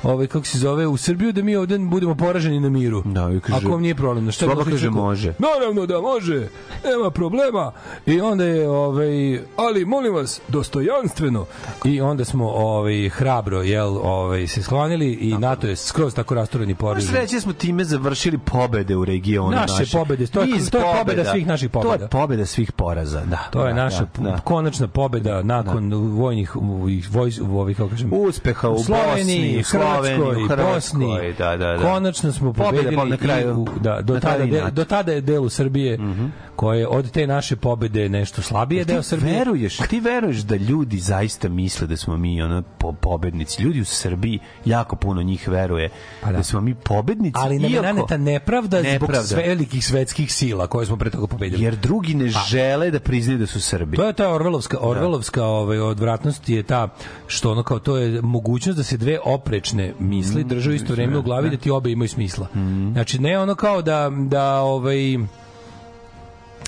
ovaj 0.02 0.26
kako 0.26 0.46
se 0.46 0.58
zove 0.58 0.86
u 0.86 0.96
Srbiju 0.96 1.32
da 1.32 1.42
mi 1.42 1.56
ovde 1.56 1.78
budemo 1.80 2.14
poraženi 2.14 2.60
na 2.60 2.68
miru. 2.70 3.02
Da, 3.04 3.30
i 3.30 3.40
kaže- 3.40 3.58
Ako 3.58 3.68
vam 3.68 3.82
nije 3.82 3.94
problem, 3.94 4.24
na 4.24 4.32
šta 4.32 4.38
Sloba 4.40 4.54
Milošević 4.54 4.74
kaže, 4.74 4.86
rekao? 4.86 5.02
može. 5.02 5.34
Naravno 5.38 5.86
da 5.86 6.00
može. 6.00 6.48
Nema 6.84 7.10
problema. 7.10 7.72
I 8.06 8.20
onda 8.20 8.44
je 8.44 8.68
ovaj 8.70 9.08
ali 9.56 9.84
molim 9.84 10.14
vas 10.14 10.40
dostojanstveno. 10.48 11.46
I 11.84 12.00
onda 12.00 12.24
smo 12.24 12.48
ovaj 12.48 13.08
hrabro 13.08 13.62
jel 13.62 13.96
ovaj 13.98 14.46
se 14.46 14.62
sklonili 14.62 15.12
i 15.12 15.32
NATO 15.34 15.66
je 15.66 15.76
skroz 15.76 16.14
tako 16.14 16.34
rastureni. 16.34 16.76
Možeš 16.80 17.10
reći 17.12 17.34
da 17.34 17.40
smo 17.40 17.52
time 17.52 17.84
završili 17.84 18.38
pobede 18.38 18.96
u 18.96 19.04
regionu. 19.04 19.50
Naše 19.50 19.84
pobede, 19.92 20.26
to 20.26 20.40
je- 20.42 20.70
to 20.70 20.78
je 20.78 20.84
pobeda 20.98 21.24
svih 21.24 21.46
naših 21.46 21.70
To 21.70 21.80
pobeda. 21.80 22.04
je 22.04 22.08
pobeda 22.08 22.46
svih 22.46 22.72
poraza, 22.72 23.20
da. 23.20 23.48
To 23.50 23.66
je 23.66 23.74
da, 23.74 23.84
naša 23.84 24.06
da, 24.16 24.22
da. 24.22 24.40
konačna 24.40 24.88
pobeda 24.88 25.42
nakon 25.42 25.94
vojnih 25.94 26.56
ovih 26.56 27.08
vojs 27.10 27.38
ovih 27.42 27.76
kako 27.76 27.90
kažem 27.90 28.12
Uspeha 28.12 28.68
u 28.68 28.78
Sloveniji, 28.78 29.48
Bosni, 29.48 29.64
Sloveniji, 29.94 30.44
u 30.44 30.48
Hrvatskoj, 30.48 30.74
Bosni. 31.00 31.32
da, 31.32 31.56
da, 31.56 31.66
da. 31.68 31.82
Konačno 31.82 32.32
smo 32.32 32.52
pobedili 32.52 32.96
pa 32.96 33.04
na 33.04 33.16
kraju. 33.16 33.66
i 33.76 33.80
da, 33.80 34.00
do, 34.02 34.14
Na 34.14 34.20
tada, 34.20 34.70
do 34.70 34.84
tada 34.84 35.12
je 35.12 35.20
delu 35.20 35.48
Srbije 35.48 35.98
koje 36.58 36.86
od 36.88 37.10
te 37.10 37.26
naše 37.26 37.56
pobede 37.56 38.08
nešto 38.08 38.42
slabije 38.42 38.84
deo 38.84 38.98
Ti 38.98 39.06
Srbije. 39.06 39.32
veruješ, 39.34 39.76
ti 39.78 40.00
veruješ 40.00 40.36
da 40.38 40.56
ljudi 40.56 40.98
zaista 40.98 41.48
misle 41.48 41.86
da 41.86 41.96
smo 41.96 42.16
mi 42.16 42.42
ono 42.42 42.62
po, 42.78 42.92
pobednici. 42.92 43.62
Ljudi 43.62 43.80
u 43.80 43.84
Srbiji 43.84 44.38
jako 44.64 44.96
puno 44.96 45.22
njih 45.22 45.48
veruje 45.48 45.90
Pa 46.22 46.30
da. 46.30 46.36
da. 46.36 46.42
smo 46.42 46.60
mi 46.60 46.74
pobednici. 46.74 47.34
Ali 47.36 47.58
nam 47.58 47.72
je 47.72 47.82
naneta 47.82 48.16
nepravda, 48.16 48.78
zbog 48.78 48.92
Nepravda. 48.92 49.22
sve 49.22 49.42
velikih 49.44 49.84
svetskih 49.84 50.32
sila 50.32 50.66
koje 50.66 50.86
smo 50.86 50.96
pre 50.96 51.10
toga 51.10 51.26
pobedili. 51.26 51.62
Jer 51.62 51.76
drugi 51.76 52.14
ne 52.14 52.28
žele 52.28 52.90
da 52.90 53.00
priznaju 53.00 53.38
da 53.38 53.46
su 53.46 53.60
Srbi. 53.60 53.96
To 53.96 54.04
je 54.04 54.12
ta 54.12 54.28
Orvelovska 54.28 54.78
Orvelovska 54.80 55.44
ovaj 55.44 55.78
odvratnost 55.80 56.48
je 56.48 56.62
ta 56.62 56.88
što 57.26 57.52
ono 57.52 57.62
kao 57.62 57.78
to 57.78 57.96
je 57.96 58.22
mogućnost 58.22 58.76
da 58.76 58.82
se 58.82 58.96
dve 58.96 59.18
oprečne 59.20 59.94
misli 60.00 60.44
Mm, 60.44 60.48
drže 60.48 60.70
u 60.70 60.74
isto 60.74 60.92
vreme 60.92 61.18
u 61.18 61.22
glavi 61.22 61.50
da 61.50 61.56
ti 61.56 61.70
obe 61.70 61.90
imaju 61.90 62.08
smisla. 62.08 62.46
Znači 62.92 63.18
ne 63.18 63.38
ono 63.38 63.54
kao 63.54 63.82
da 63.82 64.10
da 64.20 64.60
ovaj 64.60 65.18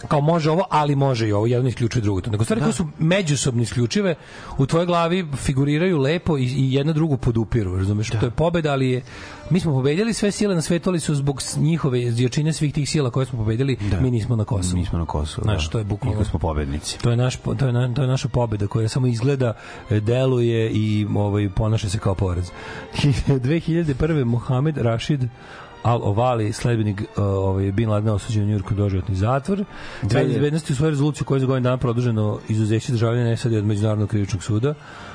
kao 0.08 0.20
može 0.20 0.50
ovo, 0.50 0.64
ali 0.70 0.96
može 0.96 1.28
i 1.28 1.32
ovo, 1.32 1.46
jedno 1.46 1.68
isključuje 1.68 2.02
drugo. 2.02 2.20
Nego 2.26 2.44
stvari 2.44 2.60
koje 2.60 2.72
su 2.72 2.86
međusobno 2.98 3.62
isključive, 3.62 4.14
u 4.58 4.66
tvojoj 4.66 4.86
glavi 4.86 5.26
figuriraju 5.36 5.98
lepo 5.98 6.38
i, 6.38 6.44
i 6.44 6.72
jedna 6.72 6.92
drugu 6.92 7.16
podupiru, 7.16 7.76
razumeš? 7.76 8.10
To 8.10 8.26
je 8.26 8.30
pobeda, 8.30 8.72
ali 8.72 8.90
je 8.90 9.02
mi 9.50 9.60
smo 9.60 9.72
pobedili 9.72 10.12
sve 10.12 10.30
sile 10.30 10.54
na 10.54 10.62
svetu, 10.62 10.90
ali 10.90 11.00
su 11.00 11.14
zbog 11.14 11.42
njihove 11.56 12.02
jačine 12.02 12.52
svih 12.52 12.74
tih 12.74 12.90
sila 12.90 13.10
koje 13.10 13.26
smo 13.26 13.38
pobedili, 13.38 13.76
mi 14.00 14.10
nismo 14.10 14.36
na 14.36 14.44
Kosovu. 14.44 14.78
Mi 14.78 14.86
smo 14.86 14.98
na 14.98 15.06
Kosovu. 15.06 15.44
Znaš, 15.44 15.64
da. 15.64 15.70
to 15.70 15.78
je 15.78 15.84
bukvalno- 15.84 16.12
Iako 16.12 16.24
smo 16.24 16.38
pobednici. 16.38 16.98
To 16.98 17.10
je 17.10 17.16
naš 17.16 17.36
to 17.36 17.66
je 17.66 17.72
na, 17.72 17.94
to 17.94 18.02
je 18.02 18.08
naša 18.08 18.28
pobeda 18.28 18.66
koja 18.66 18.88
samo 18.88 19.06
izgleda, 19.06 19.52
e, 19.90 20.00
deluje 20.00 20.70
i 20.70 21.06
ovaj 21.16 21.48
ponaša 21.50 21.88
se 21.88 21.98
kao 21.98 22.14
poraz. 22.14 22.50
2001. 23.28 24.24
Mohamed 24.34 24.78
Rashid 24.78 25.28
Al 25.82 26.00
Ovali, 26.02 26.52
sledbenik 26.52 27.00
uh, 27.00 27.24
ovaj 27.24 27.72
Bin 27.72 27.88
Ladena 27.90 28.14
osuđen 28.14 28.42
u 28.42 28.46
Njujorku 28.46 28.70
na 28.70 28.76
doživotni 28.76 29.14
zatvor. 29.14 29.64
Sve 30.10 30.24
bezbednosti 30.24 30.72
u 30.72 30.76
svojoj 30.76 30.90
rezoluciji 30.90 31.24
koja 31.24 31.36
je 31.36 31.40
za 31.40 31.46
godinu 31.46 31.64
dana 31.64 31.76
produženo 31.76 32.38
izuzeće 32.48 32.92
državljana 32.92 33.36
SAD 33.36 33.52
od 33.54 33.64
Međunarodnog 33.64 34.08
krivičnog 34.08 34.42
suda. 34.42 34.74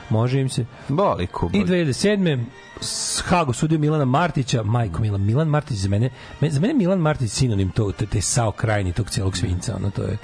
Može 0.10 0.42
im 0.42 0.50
se. 0.50 0.66
Boli 0.90 1.28
kuba. 1.28 1.58
I 1.58 1.64
2007. 1.64 2.44
s 2.82 3.22
Hago 3.26 3.54
sudio 3.54 3.80
Milana 3.80 4.06
Martića, 4.06 4.64
majko 4.64 5.02
Milan, 5.02 5.22
Milan 5.22 5.48
Martić 5.48 5.78
za 5.78 5.90
mene, 5.90 6.10
me- 6.42 6.50
za 6.50 6.60
mene 6.60 6.74
Milan 6.74 7.00
Martić 7.00 7.32
sinonim 7.32 7.70
to, 7.70 7.92
te, 7.92 8.06
te 8.06 8.22
sao 8.22 8.52
krajni 8.52 8.94
tog 8.94 9.10
celog 9.10 9.38
svinca, 9.38 9.76
ono, 9.76 9.90
to 9.90 10.02
je 10.04 10.18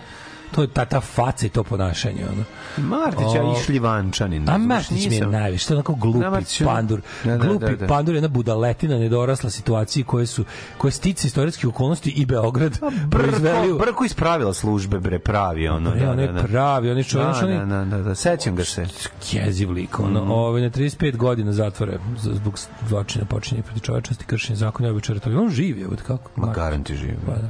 to 0.51 0.61
je 0.61 0.67
ta, 0.67 0.85
ta 0.85 1.01
faca 1.01 1.45
i 1.45 1.49
to 1.49 1.63
ponašanje, 1.63 2.25
ono. 2.27 2.43
Martić, 2.79 3.25
a 3.35 3.41
O, 3.41 3.53
i 3.53 3.63
šljivančanin. 3.63 4.49
A 4.49 4.57
Martić 4.57 5.07
mi 5.07 5.15
je 5.15 5.27
najviše, 5.27 5.67
to 5.67 5.73
je 5.73 5.77
onako 5.77 5.95
glupi 5.95 6.19
Da, 6.19 6.29
Martić 6.29 6.61
je- 6.61 6.65
pandur. 6.67 7.01
Da, 7.23 7.31
da, 7.31 7.37
glupi 7.39 7.65
da, 7.65 7.75
da. 7.75 7.87
pandur, 7.87 8.15
jedna 8.15 8.27
budaletina 8.29 8.97
nedorasla 8.97 9.49
situaciji 9.49 10.03
koje 10.03 10.25
su 10.27 10.45
koje 10.77 10.91
stice 10.91 11.27
istorijskih 11.27 11.69
okolnosti 11.69 12.09
i 12.11 12.25
Beograd 12.25 12.79
proizveli 13.11 13.71
u- 13.71 13.73
Brko, 13.73 13.85
Brko 13.85 14.05
iz 14.05 14.13
pravila 14.13 14.53
službe, 14.53 14.99
bre, 14.99 15.19
pravi 15.21 15.67
ono. 15.67 15.91
Bre, 15.91 15.99
da, 15.99 16.11
on 16.11 16.19
je 16.19 16.27
da, 16.27 16.33
da. 16.33 16.43
pravi, 16.43 16.91
on 16.91 16.97
je 16.97 17.03
čovjek, 17.03 17.31
Da, 17.31 17.45
on 17.45 17.51
je- 17.51 17.59
da, 17.59 17.65
da, 17.65 17.85
da, 17.87 17.97
da, 17.99 18.15
sećam 18.15 18.55
ga 18.55 18.63
se. 18.63 18.85
jeziv 19.31 19.71
lik, 19.71 19.99
ono, 19.99 20.21
Mhm. 20.21 20.31
ovaj, 20.31 20.61
na 20.61 20.69
35 20.69 21.17
godina 21.17 21.53
zatvore 21.53 21.97
za- 22.17 22.33
zbog 22.33 22.59
zločina 22.87 23.25
počinje 23.25 23.61
protiv 23.61 23.81
čovečnosti, 23.81 24.25
kršenja 24.25 24.57
zakona 24.57 24.87
i 24.87 24.91
običara. 24.91 25.19
On 25.35 25.49
živ 25.49 25.77
je, 25.77 25.87
od 25.87 26.01
kako? 26.01 26.31
Ma 26.35 26.47
garanti 26.47 26.95
živi. 26.95 27.17
Pa 27.25 27.31
da. 27.31 27.49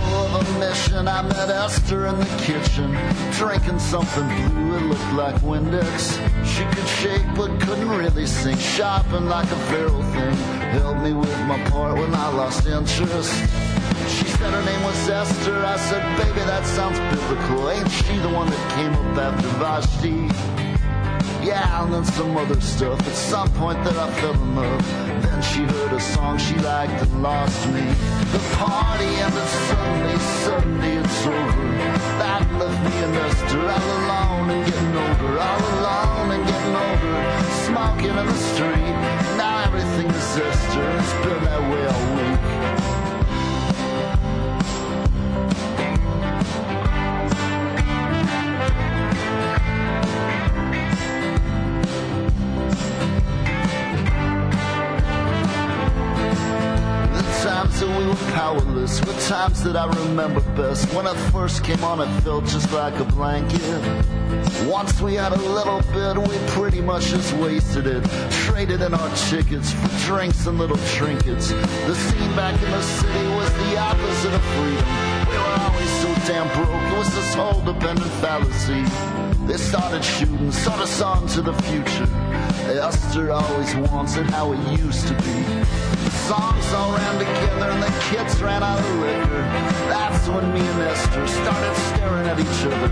of 0.41 0.55
a 0.55 0.59
mission, 0.59 1.07
I 1.07 1.21
met 1.21 1.49
Esther 1.49 2.07
in 2.07 2.19
the 2.19 2.25
kitchen, 2.37 2.91
drinking 3.33 3.79
something 3.79 4.27
blue. 4.27 4.77
It 4.77 4.83
looked 4.83 5.13
like 5.13 5.35
Windex. 5.41 6.17
She 6.45 6.63
could 6.75 6.87
shake 6.87 7.25
but 7.35 7.49
couldn't 7.61 7.89
really 7.89 8.25
sing. 8.25 8.57
Shopping 8.57 9.25
like 9.25 9.49
a 9.51 9.59
feral 9.69 10.03
thing. 10.13 10.35
Helped 10.79 11.01
me 11.01 11.13
with 11.13 11.37
my 11.45 11.59
part 11.69 11.97
when 11.97 12.13
I 12.13 12.29
lost 12.29 12.65
interest. 12.67 13.33
She 14.07 14.25
said 14.25 14.53
her 14.53 14.65
name 14.65 14.83
was 14.83 15.09
Esther. 15.09 15.57
I 15.57 15.77
said, 15.77 16.03
baby, 16.17 16.41
that 16.45 16.65
sounds 16.65 16.99
biblical. 17.11 17.69
Ain't 17.69 17.91
she 17.91 18.17
the 18.17 18.29
one 18.29 18.49
that 18.49 18.63
came 18.75 18.93
up 18.93 19.17
after 19.17 19.47
Vashti? 19.59 20.60
Yeah, 21.43 21.83
and 21.83 21.93
then 21.93 22.05
some 22.05 22.37
other 22.37 22.61
stuff. 22.61 22.99
At 23.01 23.15
some 23.15 23.49
point 23.53 23.83
that 23.83 23.97
I 23.97 24.11
fell 24.21 24.33
in 24.33 24.55
love. 24.55 24.85
Then 25.23 25.41
she 25.41 25.61
heard 25.63 25.93
a 25.93 25.99
song 25.99 26.37
she 26.37 26.55
liked 26.59 27.01
and 27.01 27.23
lost 27.23 27.67
me. 27.69 27.81
The 28.31 28.41
party 28.57 29.05
and 29.05 29.33
ended 29.33 29.49
suddenly, 29.67 30.19
suddenly 30.45 30.91
it's 31.01 31.25
over. 31.25 31.67
That 32.21 32.45
left 32.59 32.79
me 32.85 32.95
and 33.05 33.15
Esther 33.15 33.59
all 33.75 33.89
alone 33.97 34.49
and 34.51 34.65
getting 34.69 34.95
older, 35.03 35.39
all 35.39 35.63
alone 35.77 36.31
and 36.35 36.43
getting 36.45 36.75
older. 36.85 37.15
Smoking 37.65 38.15
in 38.21 38.27
the 38.27 38.41
street. 38.53 38.95
Now 39.41 39.63
everything 39.65 40.07
is 40.09 40.37
Esther. 40.37 40.89
It's 40.99 41.13
been 41.25 41.43
that 41.43 41.61
way 41.71 41.80
we 57.87 58.05
were 58.07 58.15
powerless 58.33 58.99
were 59.05 59.19
times 59.21 59.63
that 59.63 59.75
I 59.75 59.85
remember 60.05 60.41
best. 60.55 60.93
When 60.93 61.07
I 61.07 61.15
first 61.31 61.63
came 61.63 61.83
on, 61.83 61.99
it 61.99 62.21
felt 62.21 62.45
just 62.45 62.71
like 62.71 62.99
a 62.99 63.05
blanket. 63.05 63.61
Once 64.65 65.01
we 65.01 65.15
had 65.15 65.31
a 65.31 65.41
little 65.41 65.81
bit, 65.93 66.17
we 66.17 66.37
pretty 66.49 66.81
much 66.81 67.05
just 67.05 67.33
wasted 67.33 67.87
it. 67.87 68.03
Traded 68.45 68.81
in 68.81 68.93
our 68.93 69.15
tickets 69.29 69.71
for 69.73 69.89
drinks 70.05 70.45
and 70.47 70.57
little 70.57 70.77
trinkets. 70.95 71.49
The 71.49 71.95
scene 71.95 72.35
back 72.35 72.61
in 72.61 72.71
the 72.71 72.81
city 72.81 73.27
was 73.35 73.51
the 73.53 73.77
opposite 73.77 74.33
of 74.33 74.41
freedom. 74.41 74.85
We 75.29 75.37
were 75.37 75.59
always 75.59 75.91
so 76.01 76.13
damn 76.27 76.47
broke, 76.55 76.93
it 76.93 76.97
was 76.97 77.13
this 77.15 77.33
whole 77.33 77.61
dependent 77.61 78.11
fallacy. 78.21 78.83
They 79.47 79.57
started 79.57 80.03
shooting, 80.03 80.51
sort 80.51 80.79
us 80.79 81.01
on 81.01 81.27
to 81.29 81.41
the 81.41 81.53
future. 81.63 82.30
Esther 82.69 83.31
always 83.31 83.75
wants 83.75 84.15
it 84.17 84.25
how 84.27 84.53
it 84.53 84.79
used 84.79 85.07
to 85.07 85.13
be. 85.15 85.37
The 86.03 86.11
songs 86.29 86.73
all 86.73 86.93
ran 86.93 87.17
together 87.19 87.71
and 87.71 87.83
the 87.83 87.93
kids 88.09 88.41
ran 88.41 88.63
out 88.63 88.79
of 88.79 88.95
liquor. 88.99 89.43
That's 89.89 90.27
when 90.27 90.53
me 90.53 90.61
and 90.61 90.81
Esther 90.81 91.27
started 91.27 91.75
staring 91.91 92.27
at 92.27 92.39
each 92.39 92.61
other. 92.65 92.89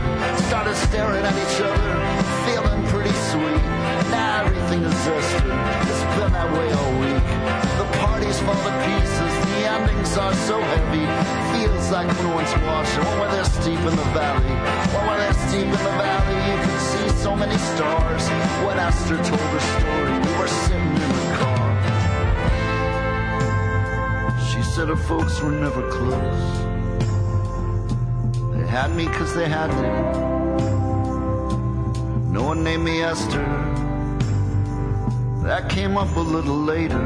Started 0.48 0.76
staring 0.76 1.24
at 1.24 1.34
each 1.34 1.62
other, 1.62 1.92
feeling 2.46 2.82
pretty 2.88 3.16
sweet. 3.32 3.64
Now 4.12 4.46
everything 4.46 4.84
is 4.84 4.94
Esther. 4.94 5.54
It's 5.88 6.04
been 6.18 6.32
that 6.34 6.50
way 6.52 6.72
all 6.74 6.94
week. 7.00 7.24
The 7.80 7.88
parties 8.00 8.40
fall 8.42 8.56
to 8.56 8.74
pieces. 8.84 9.34
The 9.48 9.62
endings 9.70 10.18
are 10.18 10.34
so 10.50 10.60
heavy. 10.60 11.06
Feels 11.54 11.92
like 11.92 12.08
no 12.24 12.36
one's 12.36 12.54
watching. 12.66 13.04
When 13.06 13.20
we're 13.20 13.32
this 13.38 13.52
deep 13.66 13.80
in 13.80 13.96
the 13.96 14.10
valley. 14.18 14.54
When 14.92 15.04
we're 15.08 15.22
this 15.28 15.40
deep 15.52 15.70
in 15.70 15.82
the 15.88 15.96
valley, 15.98 16.38
you 16.50 16.58
can 16.58 16.80
see 16.80 17.09
so 17.20 17.36
many 17.36 17.58
stars. 17.58 18.30
When 18.66 18.80
Esther 18.80 19.18
told 19.18 19.42
her 19.56 19.60
story, 19.60 20.14
we 20.26 20.32
were 20.40 20.48
sitting 20.48 20.94
in 21.06 21.12
the 21.20 21.28
car. 21.42 21.70
She 24.50 24.62
said 24.64 24.88
her 24.88 24.96
folks 24.96 25.42
were 25.42 25.52
never 25.52 25.84
close. 25.90 26.46
They 28.54 28.66
had 28.66 28.96
me 28.96 29.06
'cause 29.08 29.34
they 29.34 29.50
had 29.50 29.70
to. 29.72 29.88
No 32.32 32.44
one 32.52 32.64
named 32.64 32.86
me 32.86 33.02
Esther. 33.04 33.46
That 35.44 35.68
came 35.68 35.98
up 35.98 36.16
a 36.16 36.26
little 36.36 36.60
later. 36.74 37.04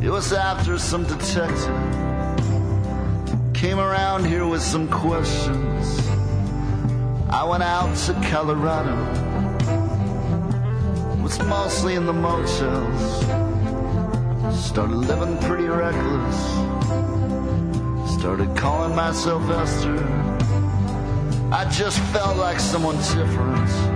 It 0.00 0.10
was 0.10 0.32
after 0.32 0.78
some 0.78 1.04
detective 1.04 1.76
came 3.52 3.78
around 3.78 4.24
here 4.24 4.46
with 4.46 4.62
some 4.62 4.86
questions. 4.88 6.15
I 7.36 7.44
went 7.44 7.62
out 7.62 7.94
to 8.06 8.14
Colorado. 8.30 8.96
Was 11.22 11.38
mostly 11.40 11.94
in 11.94 12.06
the 12.06 12.12
motels. 12.14 13.20
Started 14.58 14.96
living 14.96 15.36
pretty 15.42 15.66
reckless. 15.66 16.36
Started 18.18 18.56
calling 18.56 18.96
myself 18.96 19.42
Esther. 19.50 20.02
I 21.52 21.68
just 21.70 21.98
felt 22.14 22.38
like 22.38 22.58
someone 22.58 22.96
different. 22.96 23.95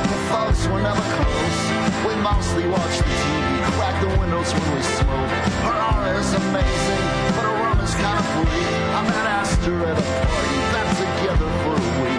Folks 0.31 0.67
were 0.67 0.81
never 0.81 1.05
close. 1.17 1.59
We 2.07 2.15
mostly 2.21 2.67
watch 2.67 2.97
the 2.97 3.03
TV, 3.03 3.47
crack 3.75 3.95
the 4.01 4.07
windows 4.19 4.49
when 4.53 4.67
we 4.75 4.81
smoke. 4.81 5.31
Her 5.67 5.77
aura 5.91 6.19
is 6.19 6.33
amazing, 6.33 7.03
but 7.35 7.43
her 7.49 7.55
room 7.61 7.79
is 7.83 7.93
kind 7.95 8.17
of 8.19 8.25
bleak. 8.39 8.67
I 8.97 9.01
met 9.07 9.25
Esther 9.41 9.77
at 9.89 9.97
a 9.97 10.05
party, 10.25 10.57
got 10.73 10.87
together 10.97 11.49
for 11.63 11.75
a 11.75 12.03
week. 12.03 12.10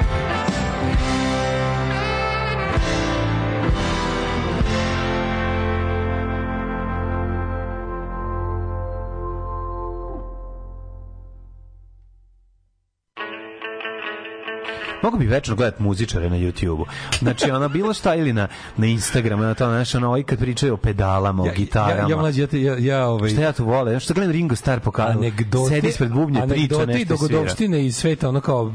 Mogu 15.13 15.25
bi 15.25 15.31
večno 15.31 15.57
gledati 15.57 15.83
muzičare 15.83 16.31
na 16.31 16.37
YouTube-u. 16.37 16.87
Znači, 17.19 17.51
ona 17.51 17.69
bilo 17.69 17.95
šta 17.95 18.15
ili 18.15 18.33
na, 18.33 18.49
na 18.77 18.87
Instagramu, 18.87 19.43
na 19.43 19.55
to, 19.55 19.67
znaš, 19.67 19.95
ono, 19.95 20.09
ovaj 20.09 20.23
kad 20.23 20.39
pričaju 20.39 20.75
o 20.75 20.77
pedalama, 20.77 21.43
o 21.43 21.47
gitarama. 21.57 22.09
Ja, 22.09 22.09
ja, 22.09 22.17
mlađi, 22.17 22.41
ja, 22.41 22.49
ja, 22.53 22.77
ja 22.79 23.07
ovaj, 23.09 23.31
Šta 23.31 23.41
ja 23.41 23.53
tu 23.53 23.65
vole? 23.65 23.91
Znaš, 23.91 24.05
što 24.05 24.15
gledam 24.15 24.33
Ringo 24.33 24.57
Starr 24.57 24.81
pokazao. 24.81 25.13
anegdote, 25.13 25.75
Sedi 25.75 25.89
ispred 25.89 26.11
bubnja, 26.13 26.47
priča 26.47 26.83
i 26.83 26.87
nešto 26.87 27.17
svira. 27.17 27.33
dogodovštine 27.33 27.87
iz 27.87 27.97
sveta, 27.97 28.29
ono 28.29 28.41
kao 28.41 28.73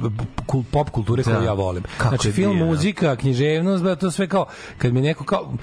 pop 0.72 0.90
kulture 0.90 1.24
koju 1.24 1.36
Da. 1.36 1.44
ja 1.46 1.54
volim. 1.54 1.84
Kako 1.98 2.10
znači, 2.10 2.28
je 2.28 2.32
film, 2.32 2.52
divno. 2.52 2.66
muzika, 2.66 3.16
književnost, 3.16 3.84
ba, 3.84 3.96
to 3.96 4.12
sve 4.12 4.28
kao, 4.28 4.46
kad 4.78 4.94
mi 4.94 5.02
neko 5.02 5.24
kao, 5.24 5.54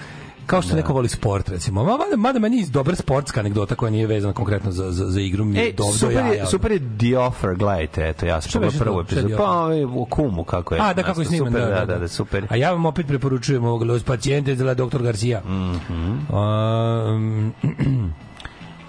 kao 0.46 0.62
što 0.62 0.76
neko 0.76 0.92
voli 0.92 1.08
sport, 1.08 1.48
recimo. 1.48 1.84
Ma, 1.84 1.90
mada, 1.90 2.16
mada 2.16 2.38
meni 2.38 2.58
je 2.58 2.66
dobra 2.66 2.96
sportska 2.96 3.40
anegdota 3.40 3.74
koja 3.74 3.90
nije 3.90 4.06
vezana 4.06 4.32
konkretno 4.32 4.70
za, 4.70 4.92
za, 4.92 5.06
za 5.06 5.20
igru, 5.20 5.44
mi 5.44 5.58
E, 5.58 5.72
super, 5.98 6.24
je, 6.24 6.46
super 6.46 6.72
je 6.72 6.78
The 6.98 7.18
Offer, 7.18 7.54
gledajte, 7.54 8.08
eto, 8.08 8.26
ja 8.26 8.40
sam 8.40 8.52
pogledao 8.52 8.78
prvu 8.78 9.00
epizodu. 9.00 9.34
Pa, 9.36 9.50
ovaj, 9.50 9.84
u 9.84 10.06
kumu, 10.10 10.44
kako 10.44 10.74
je. 10.74 10.80
A, 10.80 10.94
da, 10.94 11.02
kako 11.02 11.20
je 11.20 11.26
sniman, 11.26 11.52
super, 11.52 11.68
da, 11.68 11.84
da, 11.84 11.98
da, 11.98 12.08
super. 12.08 12.46
A 12.50 12.56
ja 12.56 12.70
vam 12.72 12.86
opet 12.86 13.06
preporučujem 13.06 13.64
ovog 13.64 13.82
Los 13.82 14.02
Pacientes 14.02 14.58
de 14.58 14.64
la 14.64 14.74
Dr. 14.74 15.02
Garcia. 15.02 15.40
Mhm. 15.40 16.34
Um, 16.36 17.52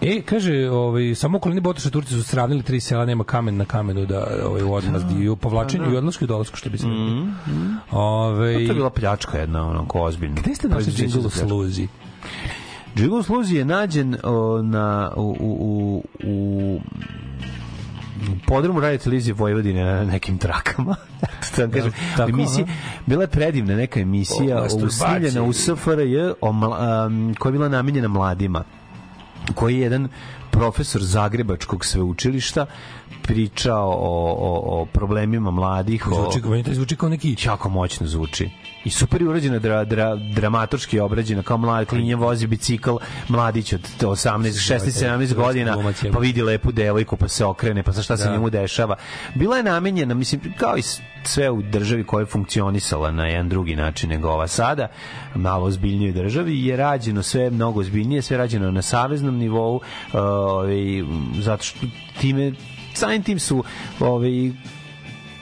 E, 0.05 0.21
kaže, 0.21 0.69
ovaj, 0.69 1.15
samo 1.15 1.37
okolini 1.37 1.61
Botoša 1.61 1.89
Turci 1.89 2.13
su 2.13 2.23
sravnili 2.23 2.63
tri 2.63 2.79
sela, 2.79 3.05
nema 3.05 3.23
kamen 3.23 3.57
na 3.57 3.65
kamenu 3.65 4.05
da 4.05 4.27
ovaj, 4.45 4.63
u 4.63 4.73
odmazdi 4.73 5.23
i 5.23 5.29
u 5.29 5.35
povlačenju 5.35 5.93
i 5.93 5.97
odlasku 5.97 6.23
i 6.23 6.27
dolasku, 6.27 6.57
što 6.57 6.69
bi 6.69 6.77
se 6.77 6.87
rekli. 6.87 7.27
Ovaj, 7.91 8.53
Pa 8.53 8.59
to 8.59 8.71
je 8.71 8.73
bila 8.73 8.89
pljačka 8.89 9.37
jedna, 9.37 9.69
onako 9.69 10.01
ozbiljna. 10.01 10.35
Gde 10.41 10.55
ste 10.55 10.67
našli 10.67 10.83
Preduzeće 10.83 11.07
džingl 11.07 11.19
u 11.19 11.21
za 11.21 11.29
pljačku. 11.29 11.47
sluzi? 11.47 11.87
Džigl 12.95 13.21
Sluzi 13.21 13.55
je 13.55 13.65
nađen 13.65 14.17
o, 14.23 14.61
na, 14.61 15.11
u, 15.15 15.35
u, 15.39 16.03
u, 16.23 16.79
u 16.79 16.79
podrumu 18.47 18.79
radio 18.79 18.97
televizije 18.97 19.33
Vojvodine 19.33 19.83
na 19.83 20.03
nekim 20.03 20.37
trakama. 20.37 20.95
vam 21.57 21.71
kažem. 21.71 21.91
tako, 22.17 22.29
emisija, 22.29 22.67
bila 23.05 23.23
je 23.23 23.27
predivna 23.27 23.75
neka 23.75 23.99
emisija 23.99 24.61
O 24.61 25.45
u 25.47 25.53
SFRJ 25.53 26.17
o, 26.41 26.49
um, 26.49 27.35
koja 27.39 27.49
je 27.49 27.51
bila 27.51 27.69
namenjena 27.69 28.07
mladima 28.07 28.63
koji 29.53 29.75
je 29.75 29.81
jedan 29.81 30.07
profesor 30.51 31.03
Zagrebačkog 31.03 31.85
sveučilišta 31.85 32.65
pričao 33.21 33.89
o, 33.89 34.35
o, 34.39 34.81
o 34.81 34.85
problemima 34.85 35.51
mladih, 35.51 36.07
o, 36.07 36.15
Zvuči, 36.15 36.47
meni 36.47 36.63
to 36.63 36.73
zvuči 36.73 36.95
kao 36.95 37.09
neki 37.09 37.35
jako 37.45 37.69
moćno 37.69 38.07
zvuči. 38.07 38.49
I 38.85 38.89
super 38.89 39.21
je 39.21 39.29
urađena, 39.29 39.59
dra, 39.59 39.83
dra, 39.83 40.15
dramaturški 40.15 40.99
obrađena, 40.99 41.43
kao 41.43 41.57
mlad 41.57 41.87
klinje 41.87 42.15
vozi 42.15 42.47
bicikl, 42.47 42.91
mladić 43.27 43.73
od 43.73 43.81
18, 43.99 44.39
16, 44.39 44.79
17 44.79 45.33
godina, 45.33 45.77
pa 46.13 46.19
vidi 46.19 46.41
lepu 46.41 46.71
devojku, 46.71 47.17
pa 47.17 47.27
se 47.27 47.45
okrene, 47.45 47.83
pa 47.83 47.93
sa 47.93 48.01
šta 48.01 48.17
se 48.17 48.23
Da. 48.23 48.31
njemu 48.31 48.49
dešava. 48.49 48.95
Bila 49.35 49.57
je 49.57 49.63
namenjena, 49.63 50.13
mislim, 50.13 50.53
kao 50.57 50.77
i 50.77 50.81
sve 51.23 51.49
u 51.49 51.61
državi 51.61 52.03
koja 52.03 52.21
je 52.21 52.25
funkcionisala 52.25 53.11
na 53.11 53.27
jedan 53.27 53.49
drugi 53.49 53.75
način 53.75 54.09
nego 54.09 54.29
ova 54.29 54.47
sada, 54.47 54.87
malo 55.35 55.65
ozbiljnijoj 55.65 56.13
državi, 56.13 56.65
je 56.65 56.77
rađeno 56.77 57.23
sve 57.23 57.49
mnogo 57.49 57.79
ozbiljnije, 57.79 58.21
sve 58.21 58.37
rađeno 58.37 58.71
na 58.71 58.81
saveznom 58.81 59.37
nivou, 59.37 59.81
ovaj, 60.13 61.03
zato 61.39 61.63
što 61.63 61.79
time 62.21 62.51
samim 62.93 63.23
tim 63.23 63.39
su 63.39 63.63
ovaj, 63.99 64.51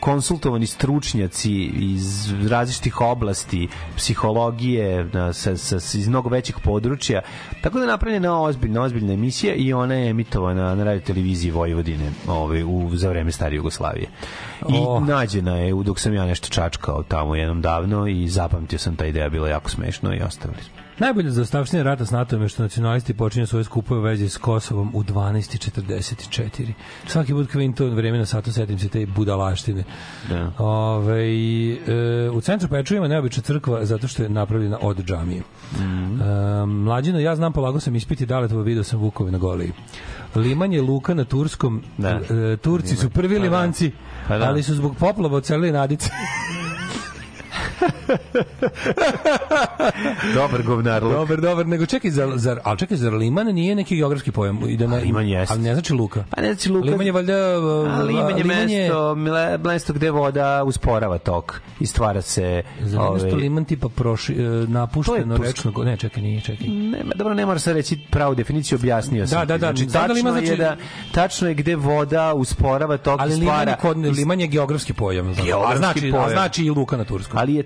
konsultovani 0.04 0.68
stručnjaci 0.68 1.52
iz 1.80 2.34
različitih 2.50 3.02
oblasti, 3.02 3.68
psihologije, 3.96 5.06
na, 5.14 5.34
sa, 5.34 5.58
sa, 5.58 5.76
iz 5.76 6.08
mnogo 6.08 6.30
većih 6.30 6.56
područja. 6.64 7.22
Tako 7.62 7.78
da 7.78 7.84
je 7.84 7.92
napravljena 7.92 8.42
ozbiljna, 8.42 8.82
ozbiljna 8.82 9.14
emisija 9.14 9.54
i 9.56 9.74
ona 9.74 9.94
je 9.94 10.10
emitovana 10.10 10.76
na 10.76 10.84
radio 10.84 11.02
televiziji 11.02 11.52
Vojvodine 11.52 12.12
ovaj, 12.28 12.64
u, 12.64 12.90
za 12.94 13.10
vreme 13.10 13.32
stare 13.32 13.56
Jugoslavije. 13.56 14.08
I 14.70 14.84
Oh. 14.86 15.08
nađena 15.08 15.56
je 15.56 15.74
dok 15.84 16.00
sam 16.00 16.14
ja 16.14 16.26
nešto 16.26 16.48
čačkao 16.48 17.04
tamo 17.04 17.36
jednom 17.36 17.62
davno 17.62 18.08
i 18.08 18.28
zapamtio 18.28 18.80
sam 18.80 18.96
ta 18.96 19.06
ideja, 19.06 19.30
bilo 19.30 19.48
jako 19.48 19.70
smešno 19.70 20.14
i 20.14 20.22
ostavili 20.22 20.64
smo. 20.64 20.83
Najbolje 21.00 21.32
za 21.32 21.42
ostavštine 21.42 21.84
rata 21.84 22.06
s 22.06 22.12
NATO 22.12 22.38
je 22.38 22.50
što 22.50 22.64
nacionalisti 22.64 23.14
počinju 23.14 23.48
svoje 23.48 23.64
skupove 23.64 24.00
u 24.00 24.04
vezi 24.04 24.30
s 24.30 24.38
Kosovom 24.38 24.92
u 24.94 25.04
12.44. 25.04 26.74
Svaki 27.08 27.34
put 27.34 27.48
kad 27.48 27.60
vidim 27.60 27.74
to 27.74 27.86
vreme 27.86 28.18
na 28.18 28.26
satu, 28.26 28.52
setim 28.52 28.80
se 28.80 28.90
te 28.90 29.06
budalaštine. 29.06 29.84
Da. 30.30 30.52
Ove, 30.58 31.24
e, 31.26 32.30
u 32.30 32.42
centru 32.42 32.70
Peču 32.70 32.96
ima 32.96 33.08
neobična 33.08 33.44
crkva 33.44 33.86
zato 33.86 34.08
što 34.08 34.24
je 34.24 34.30
napravljena 34.30 34.78
od 34.82 35.06
džamije. 35.06 35.42
Mhm. 35.76 36.22
E, 36.22 36.66
mlađino, 36.66 37.20
ja 37.20 37.36
znam, 37.36 37.54
polagao 37.54 37.80
sam 37.80 37.96
ispiti 37.96 38.26
daletovo, 38.26 38.62
video 38.62 38.84
sam 38.84 39.00
Vukove 39.00 39.32
na 39.32 39.38
goliji. 39.38 39.72
Liman 40.36 40.74
je 40.74 40.82
luka 40.82 41.14
na 41.14 41.24
Turskom. 41.26 41.84
Da. 41.98 42.10
E, 42.10 42.58
Turci 42.58 42.96
su 42.96 43.10
prvi 43.10 43.36
Pa 43.36 43.40
da. 43.40 43.44
limanci, 43.44 43.92
Pa 44.28 44.38
da. 44.38 44.46
ali 44.46 44.64
su 44.64 44.76
zbog 44.76 44.96
poplava 44.96 45.38
ocelili 45.38 45.72
nadice. 45.72 46.10
Dobar 50.36 50.64
govnar. 50.64 51.04
Luk. 51.04 51.14
Dobar, 51.14 51.42
dobar, 51.42 51.68
nego 51.68 51.86
čekaj, 51.86 52.12
zar, 52.12 52.30
zar, 52.36 52.60
ali 52.64 52.80
čekaj, 52.80 52.98
zar 52.98 53.14
Liman 53.14 53.48
nije 53.48 53.76
neki 53.76 53.96
geografski 53.96 54.32
pojam? 54.32 54.60
I 54.70 54.78
da 54.78 54.88
ne, 54.88 54.98
Liman 54.98 55.28
jeste. 55.28 55.54
Ali 55.54 55.64
ne 55.64 55.74
znači 55.74 55.94
Luka. 55.94 56.24
Pa 56.30 56.42
ne 56.42 56.54
znači 56.54 56.70
Luka. 56.72 56.90
Liman 56.90 57.06
je 57.06 57.12
valjda... 57.12 57.34
A, 57.34 58.02
Liman 58.04 58.30
je 58.38 58.44
Liman 58.44 58.48
mesto, 58.48 59.16
mile- 59.16 59.58
mesto 59.64 59.94
gde 59.94 60.12
voda 60.12 60.64
usporava 60.64 61.18
tok 61.18 61.60
i 61.80 61.86
stvara 61.86 62.22
se... 62.22 62.64
Zar 62.82 63.02
nešto 63.14 63.28
ovaj, 63.28 63.32
Liman 63.32 63.66
tipa 63.66 63.90
proši, 63.90 64.34
e, 64.34 64.38
napušteno 64.68 65.34
je 65.36 65.40
rečno... 65.42 65.72
Ne, 65.78 65.98
čekaj, 65.98 66.24
nije, 66.24 66.42
čekaj. 66.42 66.68
Ne, 66.68 67.04
dobro, 67.16 67.34
ne 67.34 67.46
moraš 67.46 67.62
sad 67.62 67.76
reći 67.76 68.00
pravu 68.10 68.36
definiciju, 68.36 68.76
objasnio 68.76 69.28
sam. 69.28 69.40
Da, 69.40 69.46
da, 69.46 69.58
da, 69.58 69.68
Znači, 69.68 69.86
da 69.86 69.92
tačno, 69.92 70.14
Liman 70.14 70.38
je 70.38 70.46
znači- 70.46 70.60
da, 70.60 70.76
tačno 71.12 71.48
je 71.48 71.54
gde 71.54 71.76
voda 71.76 72.34
usporava 72.34 72.98
tok 72.98 73.22
Ali 73.22 73.34
i 73.34 73.36
Liman 73.36 73.54
stvara... 73.56 73.72
je, 73.72 73.78
kod, 73.78 73.98
Liman 73.98 74.40
je 74.40 74.48
geografski 74.48 74.94
pojam. 74.94 75.26
Znači, 75.34 75.42
a, 75.42 75.46
Geografski 75.46 75.78
znači, 75.78 76.10
a 76.10 76.12
pojam. 76.12 76.30
znači 76.30 76.66
i 76.66 76.70
Luka 76.70 76.98
na 76.98 77.04
Turskom. 77.04 77.38
Ali 77.40 77.53
je 77.56 77.64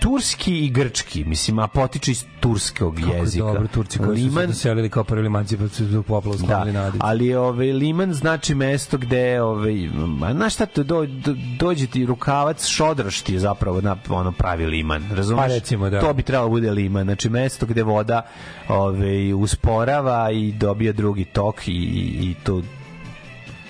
turski 0.00 0.64
i 0.64 0.70
grčki, 0.70 1.24
mislim, 1.24 1.58
a 1.58 1.68
potiče 1.68 2.10
iz 2.10 2.24
turskog 2.40 2.94
Kako 3.00 3.12
je 3.12 3.18
jezika. 3.18 3.44
dobro, 3.44 3.66
Turci 3.66 3.98
koji 3.98 4.08
su 4.08 4.14
se 4.16 4.28
Liman, 4.28 4.46
doselili 4.46 4.88
kao 4.90 5.04
prvi 5.04 5.22
limanci 5.22 5.56
pa 5.56 5.68
su 5.68 5.84
zbog 5.84 6.06
poplava 6.06 6.36
da, 6.36 6.44
sklonili 6.44 6.72
nadice. 6.72 6.98
ali 7.00 7.26
je 7.26 7.38
ovaj 7.38 7.72
liman 7.72 8.12
znači 8.12 8.54
mesto 8.54 8.98
gde 8.98 9.42
ovaj 9.42 9.88
a 10.22 10.34
znaš 10.34 10.54
šta 10.54 10.66
to 10.66 10.82
do, 10.82 11.06
do, 11.06 11.34
dođe 11.58 11.86
ti 11.86 12.06
rukavac 12.06 12.66
šodraš 12.66 13.20
ti 13.20 13.32
je 13.32 13.38
zapravo 13.38 13.80
na 13.80 13.96
ono 14.08 14.32
pravi 14.32 14.66
liman 14.66 15.04
razumeš 15.12 15.48
Pa 15.48 15.54
recimo, 15.54 15.90
da. 15.90 16.00
to 16.00 16.12
bi 16.12 16.22
trebalo 16.22 16.50
bude 16.50 16.70
liman 16.70 17.04
znači 17.04 17.28
mesto 17.28 17.66
gde 17.66 17.82
voda 17.82 18.22
ovaj 18.68 19.32
usporava 19.32 20.30
i 20.30 20.52
dobija 20.52 20.92
drugi 20.92 21.24
tok 21.24 21.68
i, 21.68 21.72
i, 21.72 22.30
i 22.30 22.34
to 22.44 22.62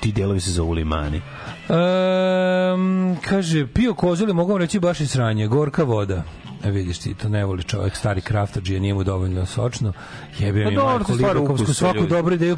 ti 0.01 0.12
delovi 0.12 0.40
se 0.40 0.51
zovu 0.51 0.72
limani 0.72 1.20
Um, 1.68 3.16
kaže, 3.28 3.66
pio 3.66 3.94
kozuli, 3.94 4.32
mogu 4.32 4.53
vam 4.53 4.61
reći 4.61 4.80
baš 4.80 5.01
i 5.01 5.07
sranje, 5.07 5.46
gorka 5.46 5.84
voda. 5.84 6.22
E 6.64 6.70
vidiš 6.70 6.99
ti, 6.99 7.14
to 7.14 7.28
ne 7.28 7.44
voli 7.44 7.62
čovjek, 7.62 7.96
stari 7.96 8.20
kraftađije, 8.20 8.80
nije 8.80 8.94
mu 8.94 9.05
dovoljno 9.05 9.46
sočno. 9.46 9.92
Jebe 10.38 10.64
mi 10.64 10.76
majko, 10.76 11.42
ukusa, 11.42 11.74
svaku 11.74 11.96
ljudi. 11.96 12.09
dobru 12.09 12.34
ideju 12.34 12.57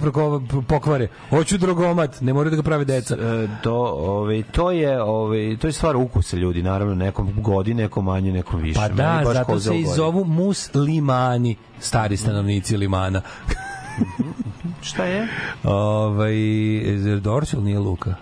pokvare. 0.69 1.09
Hoću 1.31 1.59
drogomat, 1.59 2.21
ne 2.21 2.33
moraju 2.33 2.51
da 2.51 2.57
ga 2.57 2.63
prave 2.63 2.85
deca. 2.85 3.15
E, 3.15 3.49
to, 3.63 3.75
ovaj, 3.99 4.43
to 4.53 4.71
je 4.71 5.03
ovaj, 5.03 5.57
to 5.61 5.67
je 5.67 5.73
stvar 5.73 5.97
ukusa 5.97 6.37
ljudi 6.37 6.63
naravno 6.63 6.95
nekom 6.95 7.33
godi 7.43 7.75
nekom 7.75 8.05
manje 8.05 8.33
nekom 8.33 8.61
više 8.61 8.81
Pa 8.81 8.89
da, 8.89 9.23
zato 9.25 9.61
se 9.61 9.79
i 9.79 9.87
zovu 9.97 10.25
muslimani, 10.25 11.57
stari 11.81 12.17
stanovnici 12.17 12.77
limana. 12.77 13.23
Šta 14.83 15.05
je 15.05 15.29
ovaj, 15.65 16.35
Dorsul 17.21 17.63
nije 17.63 17.79
luka? 17.79 18.15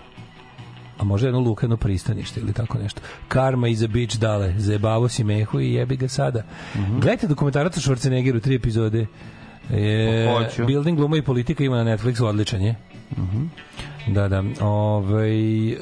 A 0.99 1.05
može 1.05 1.27
jedno 1.27 1.41
luka, 1.41 1.65
jedno 1.65 1.77
pristanište 1.77 2.41
ili 2.41 2.53
tako 2.53 2.79
nešto. 2.79 3.01
Karma 3.29 3.69
is 3.69 3.83
a 3.83 3.87
bitch, 3.87 4.19
dale. 4.19 4.55
Zajebavo 4.59 5.09
si 5.09 5.25
mehu 5.25 5.61
i 5.61 5.73
jebi 5.73 5.97
ga 5.97 6.09
sada. 6.09 6.43
Mhm. 6.75 6.93
Gledajte 6.93 7.27
dokumentarac 7.27 7.77
o 7.77 7.81
Schwarzeneggeru, 7.81 8.41
tri 8.41 8.55
epizode. 8.55 9.07
E, 9.71 10.35
Hoću. 10.35 10.67
Building 10.67 10.99
gluma 10.99 11.17
i 11.17 11.23
politika 11.23 11.65
ima 11.65 11.85
na 11.85 11.97
Netflixu, 11.97 12.25
odličan 12.25 12.63
je. 12.63 12.75
Mhm. 13.19 13.45
Da, 14.07 14.29
da. 14.29 14.45
Ovaj, 14.61 15.69
e, 15.73 15.77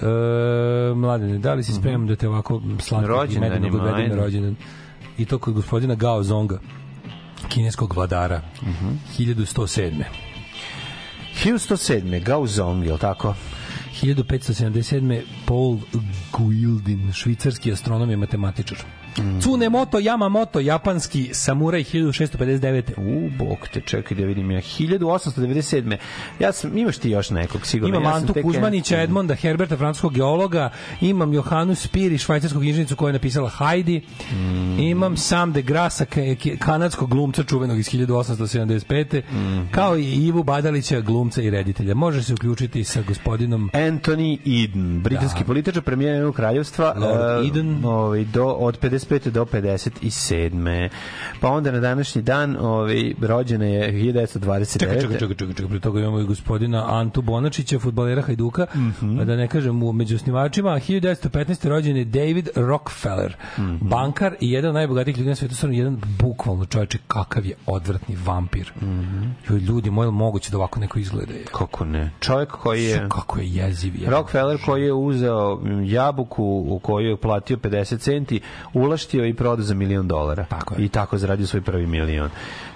mladene, 0.95 1.39
da 1.39 1.55
li 1.55 1.65
si 1.65 1.73
spremam 1.73 2.07
da 2.07 2.17
te 2.17 2.29
ovako 2.29 2.63
slatko 2.81 3.27
i 3.31 3.39
na 3.39 3.47
ajde. 3.95 4.15
rođendan? 4.15 4.57
I 5.19 5.25
to 5.25 5.39
kod 5.39 5.55
gospodina 5.55 5.95
Gao 5.95 6.23
Zonga, 6.23 6.59
kineskog 7.49 7.95
vladara, 7.97 8.43
Mhm. 8.63 8.89
1107. 9.17 10.05
1107. 11.35 12.21
Gaozong, 12.21 12.85
je 12.87 12.93
li 12.93 12.99
tako? 12.99 13.35
1577. 14.03 15.23
Paul 15.47 15.79
Guildin, 16.33 17.13
švicarski 17.13 17.73
astronom 17.73 18.11
i 18.11 18.17
matematičar. 18.17 18.79
Mm. 19.19 19.41
Tsunemoto 19.41 19.99
Yamamoto, 19.99 20.59
japanski 20.61 21.31
samuraj 21.33 21.81
1659. 21.85 22.83
U, 22.97 23.31
bok 23.39 23.69
te, 23.69 23.81
čekaj 23.81 24.17
da 24.17 24.25
vidim 24.25 24.51
ja. 24.51 24.61
1897. 24.61 25.97
Ja 26.39 26.53
sam, 26.53 26.79
imaš 26.79 26.99
ti 26.99 27.11
još 27.11 27.31
nekog, 27.31 27.67
sigurno. 27.67 27.97
Imam 27.99 28.03
ja 28.05 28.17
Antu 28.17 28.35
Kuzmanića, 28.43 29.03
Edmonda 29.03 29.35
Herberta, 29.35 29.77
francuskog 29.77 30.15
geologa, 30.15 30.71
imam 31.01 31.33
Johanu 31.33 31.75
Spiri, 31.75 32.19
švajcarskog 32.19 32.65
inženicu 32.65 32.97
koja 32.97 33.09
je 33.09 33.13
napisala 33.13 33.51
Heidi, 33.51 34.03
Mm. 34.33 34.79
imam 34.81 35.17
Sam 35.17 35.53
de 35.53 35.63
Grasa, 35.63 36.05
kanadskog 36.59 37.11
glumca 37.11 37.43
čuvenog 37.45 37.79
iz 37.79 37.87
1875. 37.87 39.23
Mm. 39.23 39.69
kao 39.71 39.97
i 39.99 40.05
Ivu 40.05 40.43
Badalića, 40.43 41.01
glumca 41.01 41.43
i 41.43 41.51
reditelja. 41.51 41.95
Može 41.95 42.23
se 42.23 42.33
uključiti 42.35 42.85
sa 42.85 43.03
gospodinom 43.03 43.71
Anthony 43.73 44.39
Eden, 44.65 45.01
britanski 45.03 45.41
Da. 45.41 45.45
političar 45.47 45.83
premijer 45.83 46.33
kraljevstva 46.33 46.95
Lord 46.97 47.45
e, 47.45 47.49
Eden. 47.49 47.85
ovaj, 47.85 48.25
do, 48.25 48.45
od 48.45 48.79
55. 49.07 49.31
do 49.31 49.45
57. 49.45 50.89
Pa 51.41 51.49
onda 51.49 51.71
na 51.71 51.81
današnji 51.81 52.23
dan 52.23 52.57
ovaj, 52.57 52.87
rođena 53.21 53.65
je 53.65 53.93
1929. 53.93 54.79
Čekaj, 54.79 55.01
čekaj, 55.01 55.19
čekaj, 55.19 55.37
čekaj, 55.37 55.55
čekaj, 55.55 55.69
pre 55.69 55.81
toga 55.81 56.01
imamo 56.01 56.21
i 56.21 56.25
gospodina 56.25 56.85
Antu 56.89 57.23
Bonačića, 57.23 57.79
fudbalera 57.79 58.23
Hajduka, 58.23 58.67
Mhm. 58.75 59.21
a 59.21 59.25
da 59.25 59.37
ne 59.37 59.49
kažem 59.49 59.83
u 59.83 59.93
među 59.93 60.17
osnivačima, 60.17 60.71
1915. 60.81 61.27
rođen 61.65 61.97
je 61.97 62.05
David 62.05 62.49
Rockefeller, 62.57 63.37
Mhm. 63.59 63.77
bankar 63.81 64.35
i 64.41 64.51
jedan 64.51 64.69
od 64.69 64.75
najbogatijih 64.75 65.19
ljudi 65.19 65.29
na 65.29 65.35
svetu, 65.35 65.55
stvarno 65.55 65.77
jedan 65.77 66.01
bukvalno 66.19 66.65
čovječe 66.67 66.99
kakav 67.07 67.47
je 67.47 67.55
odvratni 67.67 68.17
vampir. 68.17 68.73
Joj, 69.49 69.59
ljudi, 69.59 69.91
moj, 69.91 70.11
moguće 70.11 70.51
da 70.51 70.57
ovako 70.57 70.81
neko 70.81 70.99
izgleda? 70.99 71.33
Je? 71.33 71.45
Kako 71.45 71.85
ne? 71.85 72.11
Čovjek 72.21 72.49
koji 72.51 72.85
je... 72.85 73.07
Kako 73.09 73.39
je 73.39 73.49
jeziv. 73.49 73.97
Je. 73.97 74.11
Rockefeller 74.11 74.59
koji 74.65 74.83
je 74.85 74.93
uzeo 74.93 75.57
mm, 75.57 75.85
jabuku 75.85 76.45
u 76.69 76.79
koju 76.79 77.09
je 77.09 77.17
platio 77.17 77.57
50 77.57 77.99
centi, 77.99 78.41
ulaštio 78.97 79.27
i 79.27 79.35
prodao 79.35 79.65
za 79.65 79.75
milion 79.75 80.09
dolara. 80.09 80.45
Tako 80.49 80.75
je. 80.75 80.85
I 80.85 80.89
tako 80.89 81.19
zaradio 81.19 81.47
svoj 81.47 81.61
prvi 81.61 81.87
milion. 81.87 82.31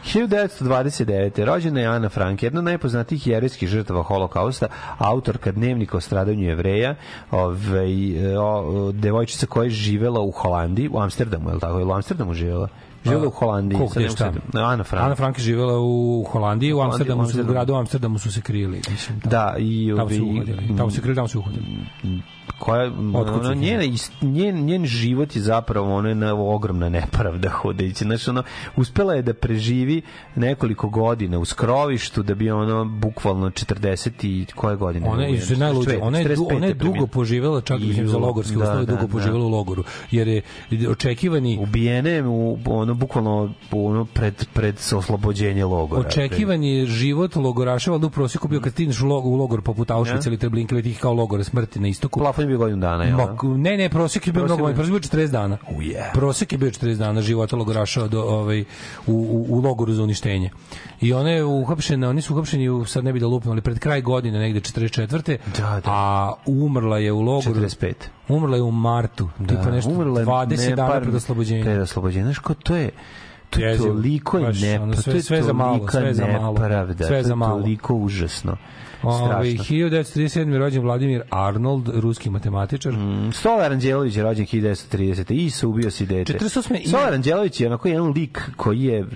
1929. 0.05 1.45
rođena 1.45 1.81
je 1.81 1.87
Ana 1.87 2.09
Frank, 2.09 2.43
jedna 2.43 2.59
od 2.59 2.65
najpoznatijih 2.65 3.27
jerijskih 3.27 3.69
žrtava 3.69 4.03
holokausta, 4.03 4.67
autorka 4.99 5.53
dnevnika 5.53 5.97
o 5.97 6.01
stradanju 6.01 6.49
jevreja, 6.49 6.95
ovaj, 7.31 7.93
o, 8.37 8.93
devojčica 8.93 9.47
koja 9.47 9.65
je 9.65 9.71
živela 9.71 10.21
u 10.21 10.31
Holandiji, 10.31 10.89
u 10.93 11.01
Amsterdamu, 11.01 11.49
je 11.49 11.55
li 11.55 11.61
tako? 11.61 11.79
Je 11.79 11.85
u 11.85 11.93
Amsterdamu 11.93 12.35
živela? 12.35 12.69
Živela 13.05 13.27
u 13.27 13.31
Holandiji. 13.31 13.79
Ko, 13.79 13.89
sad 13.89 13.95
gde, 13.95 14.01
ne 14.01 14.07
mogu 14.07 14.17
šta? 14.49 14.63
Ana 14.63 14.85
Frank. 14.85 15.05
Ana 15.05 15.15
Frank 15.15 15.39
je 15.39 15.45
živjela 15.45 15.79
u 15.81 16.25
Holandiji, 16.25 16.73
u 16.73 16.81
Amsterdamu, 16.81 17.27
su, 17.27 17.41
u 17.41 17.45
gradu 17.45 17.75
Amsterdamu 17.75 18.19
su 18.19 18.33
se 18.33 18.41
krili. 18.41 18.81
Mislim, 18.91 19.21
tamo, 19.21 19.31
Da, 19.31 19.55
i 19.59 19.93
tamo 19.97 20.11
su 20.11 20.25
uhodili. 20.25 20.77
Tamo 20.77 20.91
se 20.91 21.01
krili, 21.01 21.17
tamo 21.17 21.29
su 21.29 21.39
uhodili. 21.39 21.65
koja 22.59 22.85
ono, 23.15 23.55
is- 23.85 24.11
njen, 24.23 24.57
njen 24.57 24.87
život 24.87 25.37
je 25.37 25.43
zapravo 25.43 25.95
ono 25.95 26.09
je 26.09 26.15
na 26.15 26.35
ogromna 26.35 26.89
nepravda 26.89 27.49
hodajući. 27.51 28.05
Znači, 28.05 28.31
ono, 28.31 28.43
uspela 28.77 29.15
je 29.15 29.23
da 29.23 29.35
preživi 29.35 30.03
nekoliko 30.37 30.89
godina 30.89 31.39
u 31.39 31.45
skrovištu 31.45 32.23
da 32.23 32.35
bi 32.35 32.51
ono 32.51 32.85
bukvalno 32.85 33.51
40 33.51 34.11
i 34.23 34.47
koje 34.47 34.77
godine? 34.77 35.09
Ona 35.09 35.23
je 35.23 35.33
izuzetno 35.33 35.65
najluđa. 35.65 35.91
Ona 36.03 36.19
je, 36.19 36.35
du, 36.37 36.49
ona 36.53 36.67
je 36.67 36.75
dugo 36.75 37.07
poživela, 37.07 37.61
čak 37.61 37.81
mislim 37.81 38.09
za 38.09 38.19
logorske 38.19 38.55
Da, 38.55 38.63
uslove, 38.63 38.79
da, 38.81 38.87
dugo 38.87 39.03
da. 39.03 39.09
poživela 39.09 39.45
u 39.45 39.49
logoru. 39.49 39.85
Jer 40.11 40.29
je 40.29 40.43
očekivani 40.91 41.59
ubijene 41.59 42.11
je 42.11 42.27
u 42.27 42.59
ono 42.67 42.90
bukvalno 42.95 43.51
ono 43.73 44.05
pred 44.05 44.47
pred 44.53 44.77
oslobođenje 44.97 45.65
logora. 45.65 46.01
Očekivani 46.09 46.87
život 46.87 47.37
logoraša, 47.37 47.91
valjda 47.91 48.07
u 48.07 48.11
prosjeku 48.11 48.49
bio 48.49 48.61
kad 48.61 48.73
stigneš 48.73 49.01
u 49.01 49.07
logor, 49.07 49.33
u 49.33 49.37
logor 49.37 49.63
poput 49.63 49.89
Auschwitz 49.91 50.27
ili 50.27 50.39
Treblinka, 50.39 50.83
tih 50.83 51.01
kao 51.01 51.13
logore 51.13 51.45
smrti 51.45 51.81
na 51.81 51.89
istoku. 51.89 52.21
Plafon 52.21 52.45
je 52.45 52.49
bio 52.49 52.59
godinu 52.59 52.81
dana, 52.81 53.05
da? 53.05 53.17
Mok, 53.17 53.43
ne, 53.43 53.77
ne, 53.77 53.89
prosjek 53.89 54.27
je 54.27 54.33
bio 54.33 54.45
mnogo 54.45 54.61
je- 54.61 54.63
manji, 54.63 54.75
prosjek 54.75 54.95
je 54.95 55.01
bio 55.01 55.27
40 55.27 55.31
dana. 55.33 55.59
Oh, 55.69 55.77
yeah. 55.77 56.13
Prosjek 56.15 56.53
je 56.53 56.59
bio 56.59 56.71
40 56.71 56.97
dana 56.97 57.23
života 57.23 57.57
logoraša 57.57 58.09
do, 58.09 58.23
ovaj, 58.23 58.61
u, 58.61 58.65
u, 59.13 59.47
u 59.49 59.61
logoru 59.61 59.93
za 59.93 60.03
uništenje. 60.03 60.51
I 61.01 61.13
ona 61.13 61.31
je 61.31 61.45
uhapšena, 61.45 62.09
oni 62.09 62.23
su 62.23 62.35
uhapšeni, 62.35 62.69
u, 62.69 62.85
sad 62.85 63.05
ne 63.05 63.13
bi 63.13 63.21
da 63.21 63.27
lupim, 63.27 63.51
ali 63.51 63.61
pred 63.61 63.79
kraj 63.79 64.01
godine, 64.03 64.39
negde 64.39 64.61
44. 64.61 65.37
Da, 65.59 65.63
da. 65.63 65.81
A 65.85 66.33
umrla 66.47 66.99
je 66.99 67.13
u 67.13 67.21
logoru. 67.21 67.61
45. 67.61 67.93
Umrla 68.29 68.57
je 68.57 68.63
u 68.63 68.71
martu, 68.71 69.29
da, 69.39 69.47
tipa 69.47 69.71
nešto 69.71 69.91
umrla 69.91 70.21
je 70.21 70.27
20 70.27 70.69
ne, 70.69 70.77
dana 70.77 71.01
pred 71.01 71.15
oslobođenjem. 71.15 71.65
Pred 71.65 71.81
oslobođenjem. 71.81 72.27
Znaš 72.27 72.39
ko 72.39 72.55
to 72.55 72.77
je? 72.77 72.80
To 73.51 73.61
je 73.61 73.79
toliko 73.79 74.39
je 74.39 74.45
Baš, 74.45 74.61
ne, 74.61 74.79
sve- 74.95 75.03
to 75.05 75.11
je 75.11 75.23
sve 75.23 75.43
za 75.43 75.53
malo, 75.53 75.89
sve 75.91 76.15
za 76.15 76.27
malo. 76.29 76.53
nepravda, 76.53 77.05
Sve 77.05 77.23
za 77.23 77.33
je 77.33 77.37
malo. 77.37 77.61
toliko 77.61 77.95
užasno. 77.95 78.57
Ovaj 79.03 79.27
Strašno. 79.51 79.65
1937. 79.67 80.53
je 80.53 80.59
rođen 80.59 80.83
Vladimir 80.83 81.23
Arnold, 81.31 81.89
ruski 81.91 82.31
matematičar. 82.31 82.93
Mm, 82.93 83.33
Solar 83.33 83.73
Anđelović 83.73 84.17
je 84.17 84.23
rođen 84.23 84.47
1930. 84.47 85.35
I 85.35 85.51
se 85.51 85.67
ubio 85.67 85.91
si 85.91 86.07
dete. 86.07 86.33
48. 86.33 86.75
i- 86.77 86.89
Solar 86.89 87.15
Anđelović 87.15 87.61
je 87.61 87.67
onako 87.67 87.89
jedan 87.89 88.07
lik 88.07 88.41
koji 88.57 88.83
je 88.83 89.07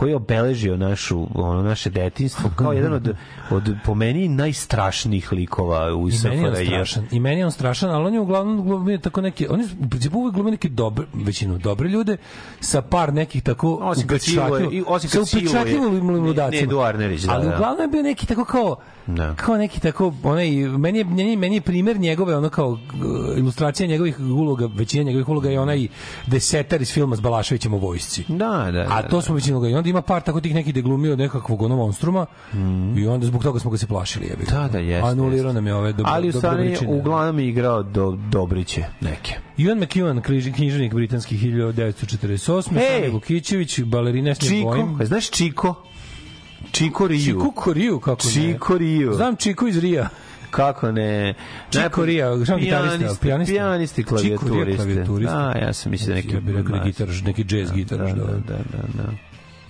koji 0.00 0.10
je 0.10 0.16
obeležio 0.16 0.76
našu 0.76 1.26
ono 1.34 1.62
naše 1.62 1.90
detinjstvo 1.90 2.50
kao 2.56 2.72
jedan 2.72 2.92
od 2.92 3.14
od 3.50 3.74
po 3.84 3.94
meni 3.94 4.28
najstrašnijih 4.28 5.32
likova 5.32 5.94
u 5.94 6.10
SFRJ. 6.10 7.00
I 7.10 7.20
meni 7.20 7.40
je 7.40 7.44
on 7.44 7.52
strašan, 7.52 7.90
ali 7.90 8.06
on 8.06 8.14
je 8.14 8.20
uglavnom 8.20 8.64
glumio 8.64 8.98
tako 8.98 9.20
neke, 9.20 9.46
on 9.50 9.60
je 9.60 9.66
u 9.80 9.88
principu 9.88 10.18
uvek 10.18 10.34
glumio 10.34 10.50
neke 10.50 10.68
dobre, 10.68 11.06
većinu 11.14 11.58
dobre 11.58 11.88
ljude 11.88 12.16
sa 12.60 12.82
par 12.82 13.14
nekih 13.14 13.42
tako 13.42 13.78
Osim 13.82 14.08
siluje, 14.18 14.68
i 14.72 14.84
osim 14.86 15.10
kad 15.10 15.28
sa 15.28 15.38
upečatljivim 15.38 16.00
siluje. 16.00 16.20
ludacima. 16.20 16.60
Ne, 16.60 16.62
Edu 16.62 16.78
Arnerić, 16.80 17.22
da, 17.22 17.32
Ali 17.32 17.48
da. 17.48 17.54
uglavnom 17.54 17.80
je 17.80 17.88
bio 17.88 18.02
neki 18.02 18.26
tako 18.26 18.44
kao 18.44 18.76
Da. 19.16 19.34
kao 19.34 19.56
neki 19.56 19.80
tako 19.80 20.12
onaj 20.22 20.50
meni 20.50 20.98
je 20.98 21.04
meni, 21.04 21.36
meni 21.36 21.54
je 21.54 21.60
primer 21.60 22.00
njegove 22.00 22.36
ono 22.36 22.48
kao 22.48 22.78
ilustracija 23.36 23.86
njegovih 23.86 24.20
uloga 24.20 24.68
većina 24.74 25.04
njegovih 25.04 25.28
uloga 25.28 25.50
je 25.50 25.60
onaj 25.60 25.88
desetar 26.26 26.82
iz 26.82 26.92
filma 26.92 27.16
s 27.16 27.20
Balaševićem 27.20 27.74
u 27.74 27.78
vojsci 27.78 28.24
Da, 28.28 28.68
da. 28.72 28.86
A 28.90 29.02
da, 29.02 29.08
to 29.08 29.22
smo 29.22 29.34
većinu 29.34 29.60
ga 29.60 29.68
i 29.68 29.74
onda 29.74 29.90
ima 29.90 30.02
par 30.02 30.22
tako 30.22 30.40
tih 30.40 30.54
nekih 30.54 30.74
da 30.74 30.78
je 30.78 30.82
glumio 30.82 31.16
nekakvog 31.16 31.62
ono 31.62 31.76
monstruma 31.76 32.26
i 32.96 33.06
onda 33.06 33.26
zbog 33.26 33.42
toga 33.42 33.58
smo 33.58 33.70
ga 33.70 33.78
se 33.78 33.86
plašili 33.86 34.26
jebi. 34.26 34.42
Mm. 34.42 34.50
Da, 34.50 34.68
da, 34.68 34.78
jeste, 34.78 35.08
Anulirao 35.08 35.52
nam 35.52 35.66
je 35.66 35.74
ove 35.74 35.92
dobro 35.92 36.12
Ali 36.12 36.28
u 36.28 36.32
stvari 36.32 36.76
uglavnom 36.88 37.38
je 37.38 37.48
igrao 37.48 37.82
do 37.82 38.18
Dobriće 38.30 38.84
neke. 39.00 39.34
Ivan 39.56 39.78
McEwan, 39.78 40.52
književnik 40.54 40.94
britanski 40.94 41.36
1948. 41.36 42.78
Ej! 42.78 43.00
Sanja 43.00 43.12
Vukićević, 43.12 43.80
balerina 43.80 44.34
s 44.34 44.42
njim 44.42 44.50
Čiko, 44.50 44.96
a 45.00 45.04
znaš 45.04 45.30
Čiko? 45.30 45.74
Čiko 46.72 47.08
Riju. 47.08 47.24
Čiko 47.24 47.50
kako 48.00 48.28
ne? 48.28 48.32
Čiko 48.32 48.78
Riju. 48.78 49.12
Znam 49.12 49.36
Čiko 49.36 49.66
iz 49.66 49.78
Rija. 49.78 50.08
Kako 50.50 50.92
ne? 50.92 51.34
Čiko 51.70 52.04
Rija, 52.04 52.44
šta 52.44 52.56
gitarista, 52.56 53.16
pijanista? 53.22 53.52
pijanisti, 53.52 54.04
klavijaturiste. 54.04 55.04
Da, 55.20 55.54
ja 55.62 55.72
sam 55.72 55.90
mislio 55.90 56.14
neki... 56.14 56.34
Ja 56.34 56.40
bih 56.40 56.56
rekao 56.56 56.78
da 56.78 56.84
gitaraš, 56.84 57.22
neki 57.22 57.44
jazz 57.48 57.72
gitaraš. 57.72 58.10
Da, 58.10 58.16
Da, 58.16 58.32
da, 58.32 58.38
da, 58.38 58.78
da. 58.94 59.02
da. 59.02 59.12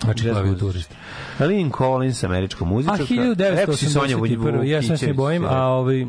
Znači 0.05 0.27
Jazz 0.27 0.35
klavijaturista. 0.37 0.95
Lynn 1.39 1.77
Collins, 1.79 2.25
američka 2.25 2.65
A 2.65 2.69
muzičarka. 2.69 3.05
Sonja 3.07 4.17
1981. 4.17 4.63
Ja 4.63 4.83
sam 4.83 4.97
se 4.97 5.13
bojim, 5.13 5.45
a 5.45 5.67
ovaj 5.67 6.07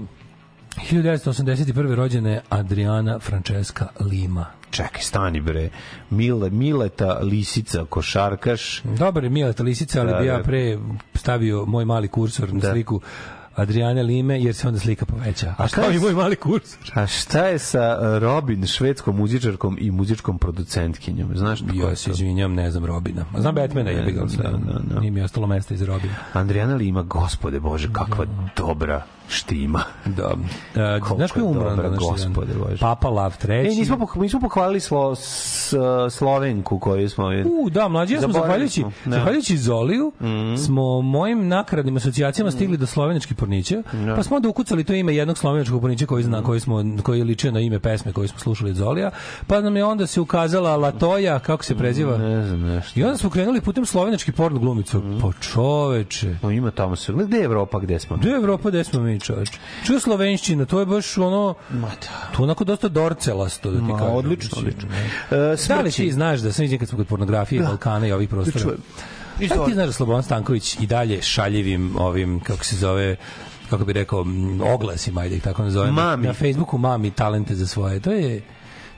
1981. 0.78 1.64
rođena 1.96 2.30
je 2.30 2.42
Adriana 2.50 3.20
Francesca 3.20 3.88
Lima. 4.02 4.46
Čekaj, 4.70 5.02
stani 5.02 5.42
bre. 5.42 5.70
Mile, 6.10 6.50
Mileta 6.50 7.14
Lisica, 7.14 7.86
košarkaš. 7.86 8.82
Dobar 8.84 9.24
je 9.24 9.30
Mileta 9.30 9.64
Lisica, 9.64 10.02
ali 10.02 10.12
Da, 10.12 10.18
bi 10.18 10.26
ja 10.26 10.38
da. 10.38 10.44
pre 10.44 10.78
stavio 11.14 11.66
moj 11.66 11.86
mali 11.86 12.08
kursor 12.08 12.54
na 12.54 12.60
Da. 12.60 12.72
sliku 12.72 13.02
Adriane 13.56 14.04
Lime, 14.04 14.42
jer 14.42 14.56
se 14.56 14.68
onda 14.68 14.80
slika 14.80 15.06
poveća. 15.06 15.54
A 15.58 15.68
šta 15.68 15.82
je 15.82 16.00
moj 16.00 16.14
mali 16.14 16.36
kursor. 16.36 16.92
A 16.94 17.08
šta 17.08 17.46
je 17.46 17.60
sa 17.60 17.98
uh, 18.02 18.18
Robin, 18.18 18.68
švedskom 18.68 19.18
muzičarkom 19.18 19.78
i 19.80 19.92
muzičkom 19.92 20.38
producentkinjom? 20.38 21.38
Znaš 21.38 21.60
ko 21.62 21.66
Ja 21.74 21.96
se 21.96 22.06
to? 22.06 22.12
izvinjam, 22.12 22.54
ne 22.54 22.72
znam 22.72 22.86
Robina. 22.86 23.26
Znam 23.38 23.56
Batmana, 23.56 23.90
je 23.90 24.02
bi 24.04 24.12
ga 24.12 24.22
da, 24.38 24.50
da, 24.50 24.58
da. 24.80 25.00
Nije 25.00 25.12
mi 25.12 25.22
ostalo 25.22 25.48
mesta 25.48 25.74
iz 25.74 25.82
Robina. 25.82 26.14
Andrijana 26.34 26.76
Lima, 26.76 27.04
gospode 27.04 27.60
Bože, 27.60 27.90
kakva 27.94 28.26
dobra 28.58 29.04
štima. 29.32 29.84
Da. 30.06 30.32
E, 30.76 31.00
Koliko 31.00 31.16
znaš 31.16 31.32
ko 31.32 31.40
je 31.40 31.44
umro 31.44 31.70
na 31.70 31.76
dobra, 31.76 31.90
gospode 31.90 32.54
Bože. 32.54 32.78
Papa 32.80 33.10
Lav 33.10 33.36
III. 33.48 33.58
E, 33.58 33.64
nismo, 33.64 34.08
nismo 34.16 34.40
pohvalili 34.40 34.80
slo, 34.80 35.16
s, 35.16 35.74
Slovenku 36.10 36.80
koju 36.80 37.10
smo... 37.10 37.26
U, 37.26 37.70
da, 37.70 37.88
mlađi, 37.88 38.14
ja 38.14 38.22
smo 38.22 38.34
zahvaljujući, 38.34 38.84
da. 39.06 39.12
zahvaljujući 39.12 39.58
Zoliju, 39.58 40.12
smo 40.66 41.02
mojim 41.02 41.48
nakaradnim 41.48 41.98
asocijacijama 41.98 42.52
stigli 42.52 42.78
do 42.78 42.86
slovenačkih 42.86 43.38
pornića, 43.38 43.84
pa 44.16 44.24
smo 44.24 44.36
onda 44.36 44.50
ukucali 44.50 44.84
to 44.84 44.94
ime 44.94 45.16
jednog 45.16 45.38
slovenačkog 45.38 45.82
pornića 45.82 46.06
koji, 46.06 46.24
zna, 46.24 46.44
koji, 46.44 46.60
smo, 46.60 46.84
koji 47.04 47.18
je 47.20 47.24
ličio 47.24 47.52
na 47.52 47.60
ime 47.60 47.80
pesme 47.80 48.14
koju 48.14 48.28
smo 48.28 48.40
slušali 48.40 48.70
od 48.70 48.76
Zolija, 48.76 49.12
pa 49.48 49.62
nam 49.62 49.78
je 49.78 49.86
onda 49.86 50.08
se 50.08 50.22
ukazala 50.22 50.78
Latoja, 50.78 51.40
kako 51.40 51.64
se 51.64 51.76
preziva, 51.76 52.18
Ne 52.18 52.48
znam 52.48 52.62
nešto. 52.62 53.00
i 53.00 53.04
onda 53.04 53.18
smo 53.18 53.30
krenuli 53.30 53.62
putem 53.62 53.86
slovenački 53.86 54.32
porno 54.32 54.60
glumicu. 54.60 55.02
Pa 55.22 55.32
čoveče, 55.42 56.36
No, 56.42 56.52
ima 56.52 56.72
tamo 56.72 56.96
sve. 56.96 57.26
Gde 57.26 57.38
je 57.38 57.44
Evropa, 57.44 57.80
gde 57.80 58.00
smo? 58.00 58.18
Gde 58.18 58.30
je 58.30 58.36
Evropa, 58.36 58.70
gde 58.70 58.84
smo 58.84 59.00
mi, 59.00 59.20
čoveče? 59.22 59.52
Čuo 59.86 60.00
slovenščina, 60.00 60.66
to 60.66 60.80
je 60.80 60.86
baš 60.86 61.18
ono... 61.18 61.54
Ma 61.70 61.88
da. 61.88 62.32
To 62.34 62.42
je 62.42 62.44
onako 62.44 62.64
dosta 62.64 62.88
dorcelasto, 62.90 63.72
da 63.72 63.78
ti 63.78 63.84
Ma, 63.84 63.98
kažem. 63.98 64.16
odlično, 64.16 64.58
odlično. 64.58 64.90
ne. 64.90 65.10
E, 65.54 65.56
Da 65.68 65.82
li 65.82 65.92
ti 65.92 66.12
znaš 66.12 66.40
da 66.40 66.52
sam 66.52 66.64
vidio 66.64 66.80
kad 66.80 66.90
smo 66.90 66.98
kod 66.98 67.08
pornografije, 67.08 67.62
Balkana 67.62 68.08
i 68.08 68.12
ovih 68.12 68.30
prostora? 68.30 68.64
čujem. 68.64 68.78
A 69.52 69.66
ti 69.66 69.74
znaš 69.74 69.88
da 69.88 69.94
Slobodan 69.94 70.24
Stanković 70.24 70.78
i 70.80 70.88
dalje 70.88 71.22
šaljivim 71.22 71.96
ovim, 71.98 72.40
kako 72.40 72.66
se 72.66 72.76
zove, 72.76 73.16
kako 73.70 73.86
bi 73.86 73.94
rekao, 73.94 74.26
oglasima, 74.66 75.22
ajde 75.22 75.36
ih 75.36 75.42
tako 75.44 75.64
nazovem. 75.64 75.94
Mami. 75.94 76.28
Na 76.28 76.34
Facebooku 76.34 76.78
mami 76.78 77.12
talente 77.12 77.56
za 77.56 77.68
svoje. 77.68 78.00
To 78.00 78.12
je 78.12 78.42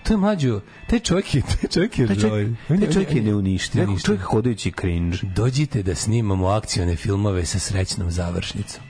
to 0.04 0.14
je 0.14 0.18
mlađo, 0.18 0.60
taj 0.88 1.00
čovjek 1.00 1.36
je, 1.36 1.42
taj 1.42 1.70
čovjek 1.70 2.00
je 2.00 2.08
Taj 2.08 2.16
čovjek, 2.16 2.50
taj 2.70 2.92
čovjek 2.94 3.16
je 3.16 3.22
neuništiv. 3.22 3.80
Neko 3.80 3.88
neuništiv. 3.88 4.06
čovjek 4.08 4.22
hodajući 4.24 4.72
cringe. 4.72 5.18
Dođite 5.24 5.84
da 5.84 5.96
snimamo 5.96 6.48
akcione 6.48 6.96
filmove 6.96 7.46
sa 7.46 7.60
srećnom 7.60 8.12
završnicom. 8.12 8.84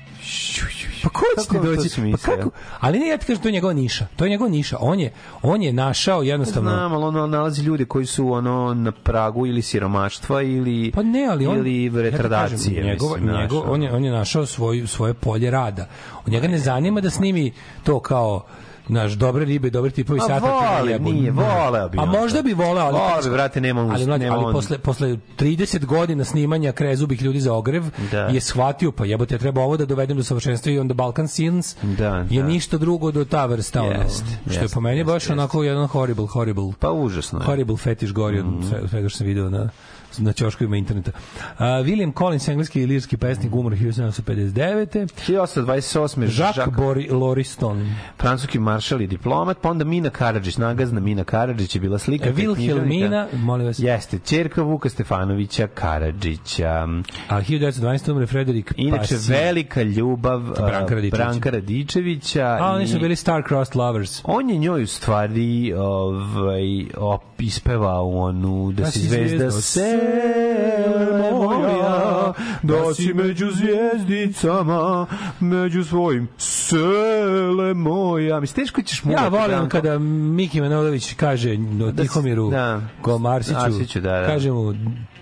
Pa 1.03 1.09
ko 1.09 1.21
će 1.41 1.47
ti 1.49 1.57
doći? 1.63 2.11
Pa 2.11 2.17
kako? 2.17 2.49
Ali 2.79 2.99
ne, 2.99 3.07
ja 3.07 3.17
ti 3.17 3.25
kažem, 3.25 3.41
to 3.41 3.47
je 3.47 3.51
njegova 3.51 3.73
niša. 3.73 4.07
To 4.15 4.25
je 4.25 4.29
njegova 4.29 4.49
niša. 4.49 4.77
On 4.79 4.99
je, 4.99 5.13
on 5.41 5.61
je 5.61 5.73
našao 5.73 6.21
jednostavno... 6.21 6.69
Znam, 6.69 6.93
ali 6.93 7.03
ono 7.03 7.27
nalazi 7.27 7.63
ljude 7.63 7.85
koji 7.85 8.05
su 8.05 8.31
ono 8.31 8.73
na 8.73 8.91
pragu 8.91 9.47
ili 9.47 9.61
siromaštva 9.61 10.41
ili 10.41 10.91
Pa 10.91 11.03
ne, 11.03 11.27
ali 11.29 11.47
on 11.47 11.57
ili 11.57 11.85
ja 11.85 12.01
retardacije. 12.01 12.75
kažem, 12.75 12.89
njegov, 12.89 13.09
mislim, 13.11 13.41
njegov, 13.41 13.71
on 13.71 13.83
je 13.83 13.93
on 13.93 14.05
je 14.05 14.11
našao 14.11 14.45
svoj 14.45 14.87
svoje 14.87 15.13
polje 15.13 15.51
rada. 15.51 15.87
On 16.25 16.33
njega 16.33 16.47
ne 16.47 16.57
zanima 16.57 17.01
da 17.01 17.09
snimi 17.09 17.53
to 17.83 17.99
kao 17.99 18.45
naš 18.87 19.11
dobre 19.13 19.45
ribe, 19.45 19.69
dobre 19.69 19.91
tipovi 19.91 20.19
A 20.19 20.23
sata. 20.23 20.47
vole, 20.79 20.99
nije, 21.01 21.31
voleo 21.31 21.89
bi 21.89 21.97
A 21.97 22.05
možda 22.05 22.41
bi 22.41 22.53
voleo, 22.53 22.83
ali 22.83 22.93
Voleo 22.93 23.21
bi, 23.23 23.29
brate, 23.29 23.61
nema 23.61 23.81
on- 23.81 23.91
ali, 23.91 24.05
mlađe, 24.05 24.19
nema 24.19 24.35
ali 24.35 24.45
on- 24.45 24.53
posle 24.53 24.77
posle 24.77 25.17
30 25.37 25.85
godina 25.85 26.23
snimanja 26.23 26.71
krezubih 26.71 27.21
ljudi 27.21 27.39
za 27.39 27.53
ogrev 27.53 27.83
Da. 28.11 28.19
je 28.19 28.41
shvatio 28.41 28.91
pa 28.91 29.05
jebote 29.05 29.37
treba 29.37 29.61
ovo 29.61 29.77
da 29.77 29.85
dovedem 29.85 30.17
do 30.17 30.23
savršenstva 30.23 30.71
i 30.71 30.79
onda 30.79 30.93
Balkan 30.93 31.27
Sins 31.27 31.75
Da, 31.83 32.25
je 32.29 32.41
da. 32.41 32.47
ništa 32.47 32.77
drugo 32.77 33.11
do 33.11 33.25
ta 33.25 33.45
vrsta 33.45 33.81
ono, 33.81 33.91
Jest, 33.93 34.23
što 34.45 34.53
je 34.53 34.61
jest, 34.61 34.73
po 34.73 34.81
meni 34.81 34.97
jest, 34.97 35.07
baš 35.07 35.23
jest. 35.23 35.31
onako 35.31 35.63
jedan 35.63 35.87
horrible 35.87 36.27
horrible 36.27 36.71
Pa 36.79 36.91
užasno 36.91 37.39
je. 37.39 37.45
horrible 37.45 37.77
fetiš 37.77 38.13
gori 38.13 38.39
od 38.39 38.45
sve- 38.69 38.87
svega 38.87 39.09
što 39.09 39.17
sam 39.17 39.27
video 39.27 39.49
na 39.49 39.69
na 40.19 40.33
ćoškovima 40.33 40.77
interneta. 40.77 41.11
Uh, 41.13 41.59
William 41.59 42.17
Collins, 42.17 42.47
engleski 42.47 42.81
i 42.81 42.85
lirski 42.85 43.17
pesnik, 43.17 43.55
umro 43.55 43.75
1759. 43.75 45.07
1828. 45.27 46.21
Jacques 46.39 46.63
Jacques 46.63 46.75
Bori 46.75 47.09
Loriston. 47.11 47.95
francuski 48.17 48.59
maršal 48.59 49.01
i 49.01 49.07
diplomat, 49.07 49.57
pa 49.61 49.69
onda 49.69 49.85
Mina 49.85 50.09
Karadžić, 50.09 50.57
nagazna 50.57 50.99
Mina 50.99 51.23
Karadžić 51.23 51.75
je 51.75 51.81
bila 51.81 51.99
slika. 51.99 52.29
E, 52.29 52.33
Wilhelmina, 52.33 53.25
molim 53.33 53.65
vas. 53.65 53.79
Jeste, 53.79 54.19
ćerka 54.19 54.61
Vuka 54.61 54.89
Stefanovića 54.89 55.67
Karadžića. 55.67 56.87
A 57.29 57.41
1912. 57.41 58.11
umre 58.11 58.27
Frederik 58.27 58.73
Inače, 58.77 59.15
Pasi. 59.15 59.31
velika 59.31 59.81
ljubav 59.81 60.39
Branka 60.39 60.93
a, 60.93 60.95
Radičevića. 60.95 61.17
Branka 61.17 61.49
Radičevića. 61.49 62.57
A 62.61 62.71
oni 62.71 62.87
su 62.87 62.99
bili 62.99 63.15
star-crossed 63.15 63.77
lovers. 63.77 64.21
On 64.23 64.49
je 64.49 64.57
njoj 64.57 64.83
u 64.83 64.87
stvari 64.87 65.73
ovaj, 65.73 66.85
op, 66.97 67.21
ispevao 67.39 68.09
onu 68.09 68.71
da, 68.71 68.83
Da 68.83 68.91
si 68.91 68.99
si 68.99 69.07
zvezda 69.07 69.37
zvijezdo 69.37 69.61
sele 70.03 71.31
moja, 71.31 72.33
da 72.63 72.93
si 72.93 73.13
među 73.13 73.51
zvijezdicama, 73.51 75.05
među 75.39 75.83
svojim 75.83 76.27
sele 76.37 77.73
moja. 77.73 78.39
Mislim, 78.39 78.65
teško 78.65 78.81
ćeš 78.81 79.03
mu 79.03 79.11
Ja 79.11 79.27
volim 79.27 79.69
kada 79.69 79.99
Miki 79.99 80.61
Manojlović 80.61 81.13
kaže 81.13 81.57
Da 81.93 82.03
Tihomiru 82.03 82.49
da. 82.49 82.81
Gomarsiću, 83.03 83.59
Arsiću, 83.59 84.01
da, 84.01 84.19
da. 84.19 84.25
kaže 84.27 84.51
mu 84.51 84.73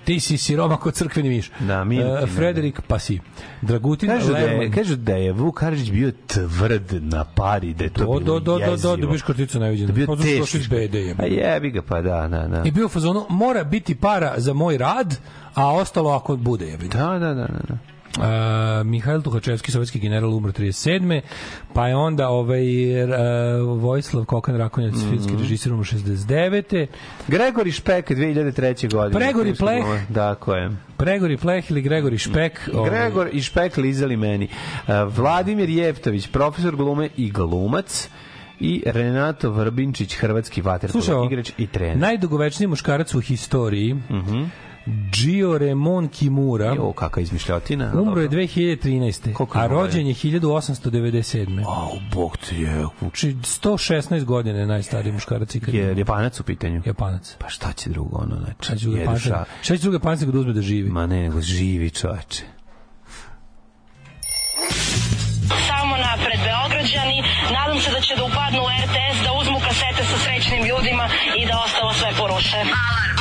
ti 0.03 0.19
si 0.19 0.37
siroma 0.37 0.77
kod 0.77 0.93
crkveni 0.93 1.29
miš. 1.29 1.51
Da, 1.59 1.83
mi- 1.83 1.99
E, 1.99 2.25
Frederik 2.27 2.81
Pasi. 2.81 3.19
Dragutin 3.61 4.09
Kažu 4.09 4.31
da, 4.31 4.37
je, 4.37 4.47
Lerman. 4.47 4.71
kažu 4.71 4.95
da 4.95 5.13
je 5.13 5.31
Vuk 5.33 5.55
Karadžić 5.55 5.91
bio 5.91 6.11
tvrd 6.27 6.81
na 6.93 7.23
pari, 7.25 7.73
da 7.73 7.83
je 7.83 7.89
to 7.89 7.99
Do, 7.99 8.05
bilo 8.05 8.19
do, 8.19 8.33
do, 8.35 8.51
do, 8.53 8.65
do, 8.65 8.71
jezivo. 8.71 8.95
da 8.97 9.07
biš 9.07 9.21
karticu 9.21 9.59
neviđena. 9.59 9.87
Da 9.87 9.93
bio 9.93 10.05
došli 10.07 10.59
iz 10.59 10.67
BD 10.67 10.95
je. 10.95 11.15
A 11.19 11.25
jebi 11.25 11.71
ga, 11.71 11.81
pa 11.81 12.01
da, 12.01 12.27
da, 12.27 12.47
da. 12.47 12.61
I 12.65 12.71
bio 12.71 12.85
u 12.85 12.89
fazonu, 12.89 13.25
mora 13.29 13.63
biti 13.63 13.95
para 13.95 14.33
za 14.37 14.53
moj 14.53 14.77
rad, 14.77 15.17
a 15.53 15.67
ostalo 15.69 16.09
ako 16.11 16.35
bude 16.37 16.65
je. 16.65 16.77
Da, 16.77 16.87
da, 17.09 17.19
da, 17.19 17.33
da. 17.33 17.59
da. 17.67 17.77
Uh, 18.11 18.23
Mihajl 18.83 19.21
Tuhačevski, 19.21 19.71
sovjetski 19.71 19.99
general, 19.99 20.33
umro 20.33 20.51
37. 20.51 21.21
Pa 21.73 21.87
je 21.87 21.95
onda 21.95 22.29
ovaj, 22.29 22.63
uh, 23.03 23.09
Vojislav 23.77 24.25
Kokan 24.25 24.57
Rakonjac, 24.57 24.93
Mhm. 24.93 25.09
filmski 25.09 25.33
režisir, 25.35 25.73
umro 25.73 25.85
69. 25.85 26.87
Gregori 27.27 27.71
Špek 27.71 28.09
2003. 28.09 28.87
godine. 28.87 29.19
Pregori 29.19 29.53
Pleh. 29.55 29.83
Tako 30.13 30.55
je. 30.55 30.69
Pregori 30.97 31.37
Pleh 31.37 31.71
ili 31.71 31.81
Gregori 31.81 32.17
Špek. 32.17 32.69
ovaj, 32.73 32.89
Gregor 32.89 33.29
i 33.31 33.41
Špek 33.41 33.77
lizali 33.77 34.17
meni. 34.17 34.47
Uh, 34.77 34.93
Vladimir 35.07 35.69
Jeftović, 35.69 36.27
profesor 36.27 36.75
glume 36.75 37.09
i 37.17 37.31
glumac 37.31 38.09
i 38.59 38.83
Renato 38.85 39.51
Vrbinčić, 39.51 40.15
hrvatski 40.15 40.61
vaterpolo 40.61 41.25
igrač 41.25 41.51
i 41.57 41.67
trener. 41.67 41.97
najdugovečniji 41.97 42.67
muškarac 42.67 43.13
u 43.13 43.21
historiji, 43.21 43.95
Gio 44.85 45.57
Remon 45.57 46.07
Kimura, 46.09 46.65
Jo, 46.67 46.91
kakva 46.93 47.21
izmišljotina. 47.21 47.91
umro 47.91 48.21
je 48.21 48.27
Dobro. 48.27 48.39
2013. 48.39 49.33
Koliko 49.33 49.57
a 49.57 49.67
rođen 49.67 50.07
je 50.07 50.13
1897. 50.13 51.63
Au, 51.67 51.89
bog 52.13 52.37
te 52.39 52.55
je. 52.57 52.85
Znači, 52.99 53.33
116 53.33 54.23
godina 54.23 54.59
je 54.59 54.67
najstariji 54.67 55.13
muškarac 55.13 55.55
ikad. 55.55 55.73
Je 55.73 55.95
Japanac 55.97 56.39
u 56.39 56.43
pitanju? 56.43 56.81
Japanac. 56.85 57.35
Pa 57.39 57.49
šta 57.49 57.73
će 57.73 57.89
drugo, 57.89 58.17
ono, 58.17 58.35
znači, 58.35 58.53
Šta 58.59 58.75
će 58.75 58.81
druga 58.81 58.97
jedu 58.99 59.11
panca? 59.11 59.29
ša- 59.29 59.43
Šta 59.61 59.77
će 59.77 59.81
druga 59.81 59.99
panca 59.99 60.25
kad 60.25 60.35
uzme 60.35 60.53
da 60.53 60.61
živi? 60.61 60.89
Ma 60.89 61.05
ne, 61.05 61.21
nego 61.21 61.41
živi 61.41 61.89
čoveče. 61.91 62.43
Samo 65.67 65.93
napred 65.99 66.39
Beograđani, 66.41 67.17
nadam 67.51 67.79
se 67.79 67.91
da 67.91 67.99
će 67.99 68.15
da 68.15 68.23
upadnu 68.23 68.59
u 68.59 68.69
RTS, 68.79 69.17
da 69.23 69.31
uzmu 69.33 69.59
kasete 69.59 70.03
sa 70.03 70.17
srećnim 70.17 70.61
ljudima 70.61 71.05
i 71.37 71.45
da 71.45 71.55
ostalo 71.65 71.93
sve 71.93 72.09
poruše. 72.19 72.57
Alarm. 72.57 73.20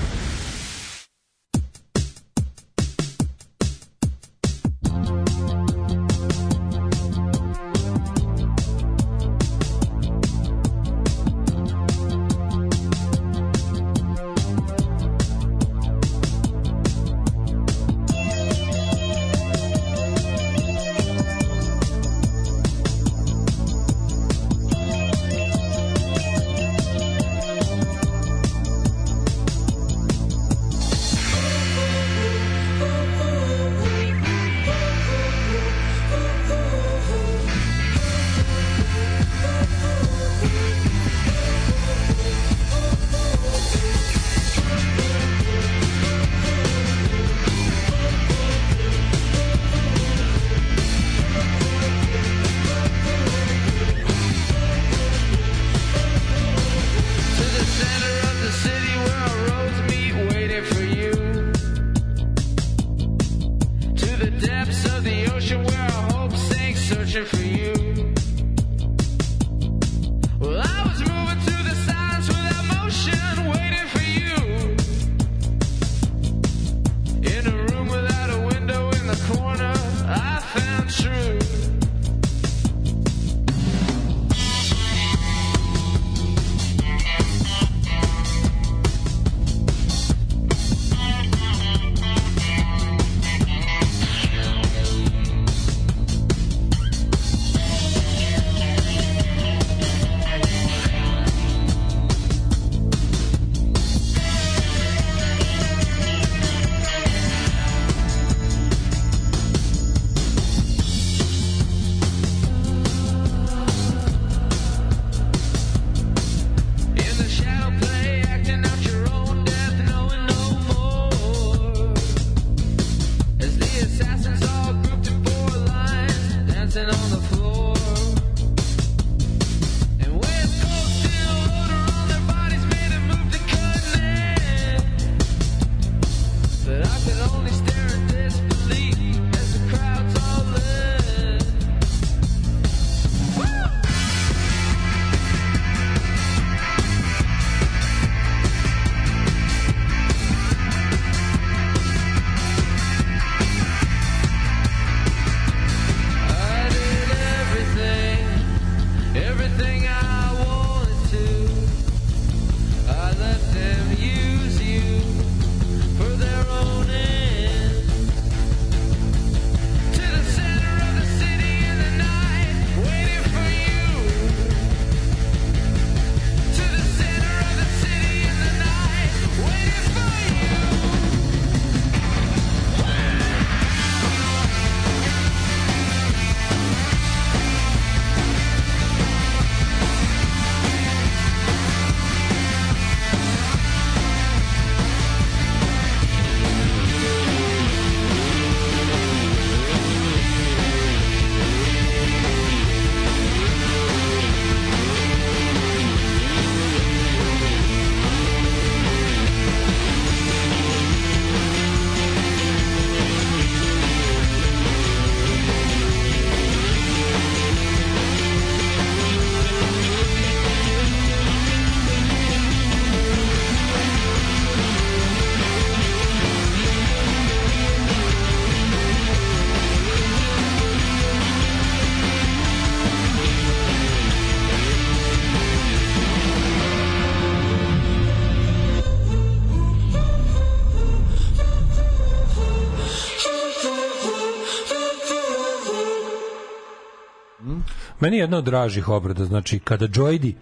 Meni 248.11 248.17
je 248.17 248.23
jedna 248.23 248.37
od 248.37 248.43
dražih 248.43 248.89
obrada, 248.89 249.25
znači 249.25 249.59
kada 249.59 249.87
Joydi, 249.87 250.33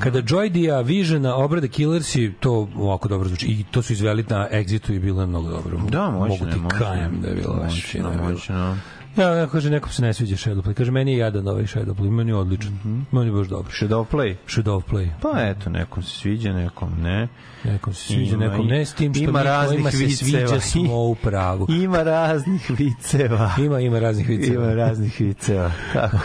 kada 0.00 0.18
Joydija 0.20 0.80
Visiona 0.80 1.34
obrada 1.36 1.68
Killersi, 1.68 2.32
to 2.40 2.68
ovako 2.76 3.08
dobro 3.08 3.28
zvuči. 3.28 3.46
I 3.46 3.64
to 3.64 3.82
su 3.82 3.92
izveli 3.92 4.24
na 4.28 4.48
Exitu 4.52 4.92
i 4.92 4.98
bilo 4.98 5.20
je 5.20 5.26
mnogo 5.26 5.48
dobro. 5.50 5.78
Da, 5.80 6.10
moćno 6.10 6.28
Mogu 6.36 6.46
ti 6.46 6.58
moćno. 6.58 6.78
kajem 6.78 7.20
da 7.20 7.28
je 7.28 7.34
bilo 7.34 7.54
baš 7.54 7.74
Moćno, 7.74 8.00
je 8.00 8.16
bilo. 8.16 8.30
moćno. 8.30 8.76
Ja, 9.18 9.46
kaže, 9.52 9.70
nekom 9.70 9.92
se 9.92 10.02
ne 10.02 10.14
sviđa 10.14 10.36
Shadowplay. 10.36 10.74
Kaže, 10.74 10.90
meni 10.90 11.12
je 11.12 11.18
jadan 11.18 11.48
ovaj 11.48 11.62
Shadowplay, 11.62 12.10
meni 12.10 12.30
je 12.30 12.34
odličan. 12.34 12.78
Meni 13.12 13.26
je 13.26 13.32
baš 13.32 13.46
dobro. 13.48 13.72
Shadow 13.72 14.04
Play. 14.12 14.34
Shadowplay. 14.46 15.08
Pa 15.22 15.40
eto, 15.42 15.70
nekom 15.70 16.02
se 16.02 16.10
sviđa, 16.10 16.52
nekom 16.52 17.02
ne. 17.02 17.28
Nekom 17.64 17.94
se 17.94 18.02
sviđa, 18.02 18.34
Ima 18.34 18.46
nekom 18.46 18.66
ne, 18.66 18.84
s 18.84 18.94
tim 18.94 19.14
što 19.14 19.24
ima 19.24 19.42
mi 19.42 19.66
kojima 19.68 19.90
se 19.90 19.96
viceva. 19.96 20.48
sviđa 20.48 20.60
smo 20.60 21.04
u 21.04 21.14
pravu. 21.14 21.66
Ima 21.84 22.02
raznih 22.02 22.70
viceva. 22.78 23.50
Ima, 23.58 23.80
ima 23.80 23.98
raznih 23.98 24.28
viceva. 24.28 24.64
Ima 24.64 24.74
raznih 24.74 25.20
viceva. 25.20 25.70
Kako? 25.92 26.18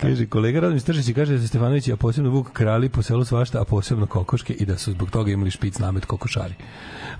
kaže, 0.00 0.26
kolega 0.26 0.60
Radomir 0.60 0.80
Stršić 0.80 1.14
kaže 1.14 1.32
da 1.32 1.40
su 1.40 1.48
Stefanović, 1.48 1.88
a 1.88 1.96
posebno 1.96 2.30
Vuk 2.30 2.52
krali 2.52 2.88
po 2.88 3.02
selu 3.02 3.24
svašta, 3.24 3.60
a 3.60 3.64
posebno 3.64 4.06
kokoške 4.06 4.52
i 4.52 4.66
da 4.66 4.76
su 4.76 4.92
zbog 4.92 5.10
toga 5.10 5.32
imali 5.32 5.50
špic 5.50 5.78
namet 5.78 6.04
kokošari. 6.04 6.54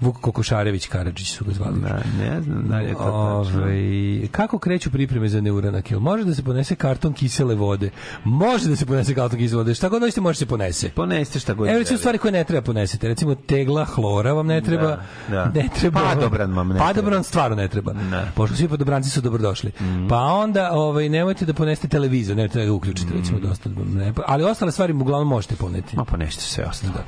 Vuk 0.01 0.21
Kokošarević 0.21 0.87
Karadžić 0.87 1.31
su 1.31 1.45
ga 1.45 1.53
zvali. 1.53 1.81
Da, 1.81 2.01
ne 2.19 2.43
znam 2.43 2.69
da 2.69 2.79
je 2.79 2.93
to 2.93 3.45
tačno. 3.45 3.63
Ove, 3.63 4.27
kako 4.31 4.48
kreću 4.57 4.91
pripreme 4.91 5.29
za 5.29 5.41
neuranak? 5.41 5.91
Jel 5.91 6.01
može 6.01 6.25
da 6.25 6.35
se 6.35 6.43
ponese 6.43 6.75
karton 6.75 7.12
kisele 7.12 7.55
vode? 7.55 7.91
Može 8.25 8.69
da 8.69 8.77
se 8.77 8.87
ponese 8.87 9.15
karton 9.15 9.39
kisele 9.39 9.59
vode. 9.59 9.75
Šta 9.75 9.89
god 9.89 10.03
hoćete 10.03 10.20
može 10.20 10.39
se 10.39 10.47
ponese. 10.47 10.89
Poneste 10.89 11.39
šta 11.39 11.55
god 11.55 11.69
Evo 11.69 11.79
recimo 11.79 11.99
stvari 11.99 12.19
koje 12.19 12.33
ne 12.33 12.45
treba 12.45 12.62
ponesete. 12.62 13.09
Recimo 13.09 13.35
tegla 13.35 13.85
hlora 13.85 14.33
vam 14.33 14.47
ne 14.47 14.61
treba. 14.61 14.87
Da, 14.87 15.05
da. 15.29 15.45
Ne 15.45 15.69
treba. 15.81 16.01
Padobran 16.01 16.55
vam 16.55 16.69
ne 16.69 16.75
treba. 16.75 16.87
Padobran 16.87 17.25
stvarno 17.25 17.57
ne 17.57 17.69
treba. 17.69 17.93
Ne. 17.93 18.33
Pošto 18.35 18.57
svi 18.57 18.69
padobranci 18.69 19.11
su 19.11 19.20
dobrodošli. 19.20 19.73
Mhm. 19.81 20.09
Pa 20.09 20.16
onda 20.16 20.70
ovaj, 20.73 21.09
nemojte 21.09 21.45
da 21.47 21.55
ponesete 21.55 21.89
televizor. 21.89 22.37
Ne 22.37 22.49
treba 22.49 22.66
da 22.66 22.73
uključite. 22.73 23.15
Recimo, 23.15 23.39
dosta, 23.39 23.70
ne, 23.95 24.12
ali 24.27 24.45
ostale 24.45 24.73
stvari 24.73 24.93
uglavnom 24.93 25.29
možete 25.29 25.57
poneti. 25.57 25.97
Ma 25.97 26.05
poneste 26.05 26.43
sve 26.43 26.65
ostalo. 26.65 26.93
Da. 26.93 27.05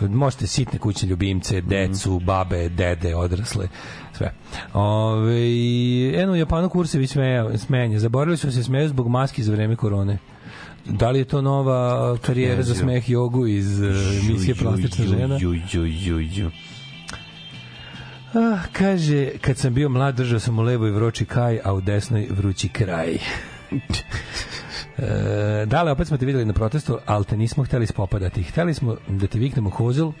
Možete 0.00 0.46
sitne 0.46 0.78
kućne 0.78 1.08
ljubimce, 1.08 1.60
decu, 1.60 2.18
babe, 2.18 2.68
dede, 2.68 3.16
odrasle, 3.16 3.68
sve. 4.12 4.32
Ove, 4.72 5.40
eno 6.22 6.32
u 6.32 6.36
Japanu 6.36 6.68
kursevi 6.68 7.06
smeja, 7.06 7.58
smenja. 7.58 7.98
Zaboravili 7.98 8.36
su 8.36 8.52
se 8.52 8.62
smeju 8.62 8.88
zbog 8.88 9.08
maski 9.08 9.42
za 9.42 9.52
vreme 9.52 9.76
korone. 9.76 10.18
Da 10.84 11.10
li 11.10 11.18
je 11.18 11.24
to 11.24 11.42
nova 11.42 12.16
karijera 12.18 12.62
za 12.62 12.74
smeh 12.74 13.10
jogu 13.10 13.46
iz 13.46 13.80
uh, 13.80 13.86
emisije 14.28 14.54
Plastična 14.54 15.04
žena? 15.04 15.38
Ju, 15.40 15.54
ju, 15.72 15.86
ju, 15.86 16.20
ju. 16.20 16.50
Ah, 18.34 18.58
kaže, 18.72 19.30
kad 19.40 19.56
sam 19.56 19.74
bio 19.74 19.88
mlad, 19.88 20.14
držao 20.14 20.40
sam 20.40 20.58
u 20.58 20.62
levoj 20.62 20.90
vroči 20.90 21.24
kaj, 21.24 21.60
a 21.64 21.72
u 21.72 21.80
desnoj 21.80 22.26
vrući 22.30 22.68
kraj. 22.68 23.18
e, 24.98 25.66
dale, 25.66 25.92
opet 25.92 26.08
smo 26.08 26.16
te 26.16 26.26
videli 26.26 26.44
na 26.44 26.52
protestu, 26.52 26.98
ali 27.06 27.24
te 27.24 27.36
nismo 27.36 27.64
hteli 27.64 27.86
spopadati. 27.86 28.42
Hteli 28.42 28.74
smo 28.74 28.96
da 29.08 29.26
te 29.26 29.38
viknemo 29.38 29.70
hozil, 29.70 30.12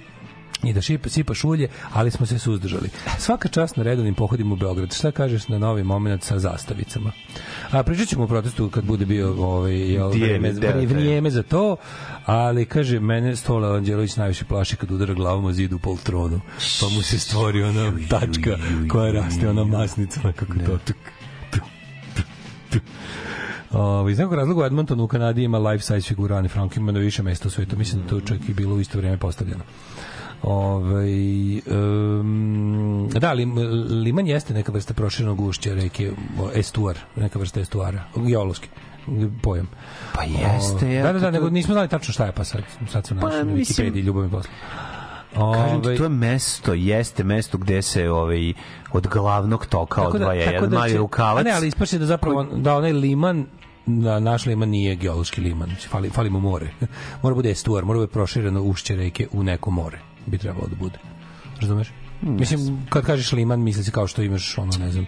i 0.62 0.72
da 0.72 0.80
šipa, 0.80 1.08
sipaš 1.08 1.44
ulje, 1.44 1.68
ali 1.92 2.10
smo 2.10 2.26
se 2.26 2.38
suzdržali. 2.38 2.88
Svaka 3.18 3.48
čast 3.48 3.76
na 3.76 3.82
redovnim 3.82 4.14
pohodima 4.14 4.52
u 4.52 4.56
Beograd. 4.56 4.94
Šta 4.94 5.10
kažeš 5.10 5.48
na 5.48 5.58
novi 5.58 5.82
moment 5.82 6.22
sa 6.22 6.38
zastavicama? 6.38 7.12
A 7.70 7.82
pričat 7.82 8.08
ćemo 8.08 8.24
o 8.24 8.26
protestu 8.26 8.70
kad 8.70 8.84
bude 8.84 9.06
bio 9.06 9.34
ovaj, 9.44 9.92
jel, 9.92 10.08
vrijeme, 10.08 10.52
vrijeme 10.86 11.30
za 11.30 11.42
to, 11.42 11.76
ali 12.26 12.64
kaže, 12.64 13.00
mene 13.00 13.36
Stola 13.36 13.76
Anđelović 13.76 14.16
najviše 14.16 14.44
plaši 14.44 14.76
kad 14.76 14.90
udara 14.90 15.14
glavom 15.14 15.44
o 15.44 15.52
zidu 15.52 15.76
u 15.76 15.78
poltronu, 15.78 16.40
pa 16.80 16.88
mu 16.88 17.02
se 17.02 17.18
stvori 17.18 17.62
ona 17.62 17.92
tačka 18.10 18.58
koja 18.90 19.12
raste, 19.12 19.48
ona 19.48 19.64
masnica, 19.64 20.20
kako 20.20 20.54
to 20.66 20.78
tuk, 20.78 20.96
tuk, 21.50 21.62
tuk, 22.14 22.26
tuk. 22.70 22.82
O, 23.72 24.08
iz 24.08 24.18
nekog 24.18 24.34
razloga 24.34 24.62
u 24.62 24.66
Edmontonu 24.66 25.04
u 25.04 25.08
Kanadi 25.08 25.42
ima 25.42 25.58
life 25.60 25.84
size 25.84 26.00
figura 26.00 26.36
Ani 26.36 26.48
Frank, 26.48 26.76
ima 26.76 26.92
na 26.92 26.98
više 26.98 27.22
mesta 27.22 27.48
u 27.48 27.50
svetu, 27.50 27.76
mislim 27.76 28.02
da 28.02 28.08
to 28.08 28.20
čak 28.20 28.48
i 28.48 28.54
bilo 28.54 28.74
u 28.74 28.80
isto 28.80 28.98
vrijeme 28.98 29.16
postavljeno. 29.18 29.64
Ove, 30.42 31.04
um, 31.68 33.08
da, 33.10 33.32
lim, 33.32 33.54
liman 34.02 34.26
jeste 34.26 34.54
neka 34.54 34.72
vrsta 34.72 34.94
proširenog 34.94 35.40
ušća 35.40 35.74
reke, 35.74 36.12
estuar, 36.54 36.96
neka 37.16 37.38
vrsta 37.38 37.60
estuara, 37.60 38.02
geološki 38.16 38.68
pojam. 39.42 39.68
Pa 40.14 40.22
jeste, 40.22 40.86
O, 40.86 40.88
ja, 40.88 41.02
Da, 41.02 41.12
da, 41.12 41.18
da, 41.18 41.30
nego 41.30 41.50
nismo 41.50 41.74
znali 41.74 41.88
tačno 41.88 42.12
šta 42.12 42.26
je, 42.26 42.32
pa 42.32 42.44
sad, 42.44 42.60
sad 42.90 43.06
su 43.06 43.14
našli 43.14 43.38
na 43.38 43.44
mislim- 43.44 43.88
Wikipediji, 43.88 44.02
ljubav 44.02 44.22
mi 44.22 44.30
posla. 44.30 44.50
Kažem 45.54 45.70
ti, 45.72 45.86
Ovaj, 45.86 45.96
to 45.96 46.02
je 46.02 46.08
mesto, 46.08 46.74
jeste 46.74 47.24
mesto 47.24 47.58
gde 47.58 47.82
se 47.82 48.10
ovaj, 48.10 48.52
od 48.92 49.06
glavnog 49.06 49.66
toka 49.66 50.02
odvaja 50.02 50.42
jedan 50.42 50.70
mali 50.70 50.90
će- 50.90 50.98
rukavac. 50.98 51.44
Ne, 51.44 51.50
ali 51.50 51.68
ispaše 51.68 51.98
da 51.98 52.06
zapravo 52.06 52.44
da 52.44 52.76
onaj 52.76 52.92
liman 52.92 53.46
da 53.88 54.20
naš 54.20 54.46
liman 54.46 54.68
nije 54.68 54.96
geološki 54.96 55.40
liman, 55.40 55.70
fali, 55.90 56.10
fali 56.10 56.30
mu 56.30 56.40
more. 56.40 56.70
mora 57.22 57.34
bude 57.34 57.50
estuar, 57.50 57.84
mora 57.84 57.98
bude 57.98 58.12
prošireno 58.12 58.62
ušće 58.62 58.96
reke 58.96 59.28
u 59.32 59.42
neko 59.42 59.70
more, 59.70 59.98
bi 60.26 60.38
trebalo 60.38 60.66
da 60.66 60.76
bude. 60.76 60.98
Razumeš? 61.60 61.88
Mislim, 62.22 62.86
kad 62.88 63.04
kažeš 63.04 63.32
liman, 63.32 63.62
misli 63.62 63.84
se 63.84 63.90
kao 63.90 64.06
što 64.06 64.22
imaš, 64.22 64.58
ono, 64.58 64.72
ne 64.78 64.92
znam, 64.92 65.06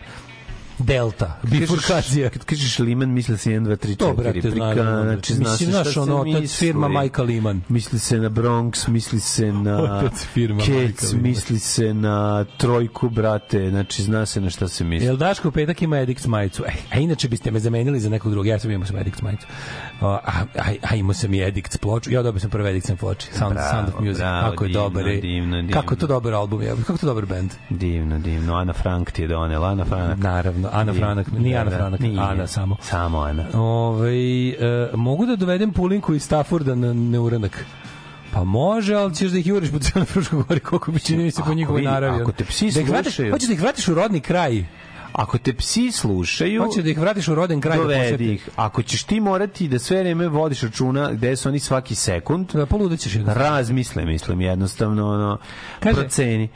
delta, 0.81 1.39
bifurkacija. 1.43 2.31
Kad 2.31 2.44
kažeš 2.44 2.78
liman, 2.78 3.11
misli 3.11 3.39
se 3.39 3.51
1, 3.51 3.61
2, 3.61 3.77
3, 3.77 3.89
4. 3.89 3.97
To, 3.97 4.12
brate, 4.12 4.40
prika, 4.40 4.55
znači, 4.74 4.82
brate. 5.05 5.35
zna 5.35 5.44
se 5.47 5.51
Mislim, 5.51 5.70
znaš, 5.73 5.97
ono, 5.97 6.16
otac 6.16 6.27
misli. 6.32 6.48
firma 6.59 6.89
Majka 6.89 7.23
Liman. 7.23 7.62
Misli 7.69 7.98
se 7.98 8.19
na 8.19 8.28
Bronx, 8.28 8.89
misli 8.89 9.20
se 9.20 9.52
na 9.52 10.01
Kec, 10.01 10.36
Liman. 10.36 11.23
misli 11.23 11.59
se 11.59 11.94
na 11.94 12.44
Trojku, 12.57 13.09
brate, 13.09 13.70
znači 13.70 14.02
zna 14.02 14.27
se 14.27 14.40
na 14.40 14.51
šta 14.51 14.69
se 14.69 14.85
misli. 14.85 15.07
Jel 15.07 15.16
Daško 15.16 15.48
u 15.48 15.52
petak 15.52 15.82
ima 15.82 15.97
Edix 15.97 16.27
majicu? 16.27 16.65
E, 16.65 16.73
a 16.90 16.98
inače 16.98 17.28
biste 17.28 17.51
me 17.51 17.61
zamenili 17.61 18.01
za 18.01 18.09
nekog 18.11 18.31
drugog. 18.32 18.47
Ja 18.47 18.59
sam 18.59 18.70
imao 18.70 18.86
sam 18.86 18.97
Edix 18.97 19.23
majicu. 19.23 19.47
A, 20.01 20.19
a, 20.27 20.44
a 20.82 20.94
imao 20.94 21.15
sam 21.15 21.35
i 21.35 21.39
Edix 21.39 21.78
ploču. 21.78 22.11
Ja 22.11 22.23
dobio 22.23 22.40
sam 22.40 22.51
prve 22.51 22.73
Edix 22.73 22.97
ploče. 22.97 23.28
Sound, 23.32 23.52
Bravo, 23.55 23.70
Sound 23.70 23.89
of 23.89 24.01
Music. 24.01 24.19
bravo, 24.19 24.51
Kako 24.51 24.65
je 24.65 24.69
divno, 24.69 24.82
dobar. 24.82 25.05
divno, 25.05 25.57
divno. 25.57 25.73
Kako 25.73 25.94
je 25.94 25.98
to 25.98 26.07
dobar 26.07 26.35
album. 26.35 26.62
Je. 26.62 26.69
Kako 26.77 26.93
je 26.93 26.98
to 26.98 27.07
dobar 27.07 27.27
band. 27.27 27.51
Divno, 27.70 28.19
divno. 28.19 28.55
Ana 28.55 28.73
Frank 28.73 29.11
ti 29.11 29.23
je 29.23 29.28
donela. 29.28 29.69
Ana 29.69 29.85
Frank. 29.85 30.19
Naravno. 30.19 30.70
Ana. 30.73 30.93
Franak. 30.95 31.27
Nije 31.33 31.57
Ana 31.57 31.65
Da, 31.65 31.71
da, 31.71 31.77
Franak. 31.77 32.01
nije. 32.01 32.21
Ana 32.21 32.47
samo. 32.47 32.77
Samo 32.81 33.19
Ana. 33.21 33.45
Ove, 33.55 34.13
e, 34.49 34.55
mogu 34.95 35.27
da 35.27 35.37
dovedem 35.37 35.73
Pulinku 35.73 36.15
iz 36.15 36.23
Stafforda 36.23 36.75
na 36.75 36.93
neuranak? 36.93 37.65
Pa 38.33 38.45
može, 38.45 38.95
ali 38.95 39.15
ćeš 39.15 39.31
da 39.31 39.39
ih 39.39 39.47
juriš 39.47 39.71
po 39.71 39.79
cijelom 39.79 40.07
Fruškoj 40.07 40.43
gori, 40.43 40.61
koliko 40.61 40.93
bi 40.93 41.01
čini 41.01 41.31
se 41.31 41.43
po 41.43 41.55
njihovoj 41.55 41.83
naravi. 41.83 42.23
ako 42.23 42.33
te 42.33 42.45
psi 42.45 42.71
da 42.71 42.81
ih 42.81 42.89
vratiš, 42.89 43.05
slušaju- 43.07 43.33
hoćeš 43.33 43.49
da 43.49 43.55
ih 43.55 43.61
vratiš 43.61 43.89
u 43.89 43.95
rodni 43.95 44.21
kraj. 44.21 44.65
Ako 45.13 45.39
te 45.39 45.53
psi 45.55 45.93
slušaju, 45.93 46.63
Hoćeš 46.63 46.85
da 46.85 46.91
ih 46.91 46.99
vratiš 46.99 47.29
u 47.29 47.35
roden 47.35 47.61
kraj 47.61 47.77
da 47.77 47.83
dovedi 47.83 48.01
posjeti. 48.03 48.25
ih. 48.27 48.49
Ako 48.57 48.83
ćeš 48.83 49.03
ti 49.03 49.21
morati 49.21 49.69
da 49.69 49.79
sve 49.79 49.99
vreme 49.99 50.29
vodiš 50.29 50.61
računa 50.61 51.13
gde 51.13 51.37
su 51.37 51.49
oni 51.49 51.59
svaki 51.59 51.95
sekund, 51.95 52.53
Da, 52.53 52.67
poludećeš 52.67 53.15
jednostavno. 53.15 53.49
razmisle, 53.49 54.05
mislim, 54.05 54.41
jednostavno, 54.41 55.09
ono, 55.09 55.39
Kaže- 55.81 55.97
proceni. 55.97 56.49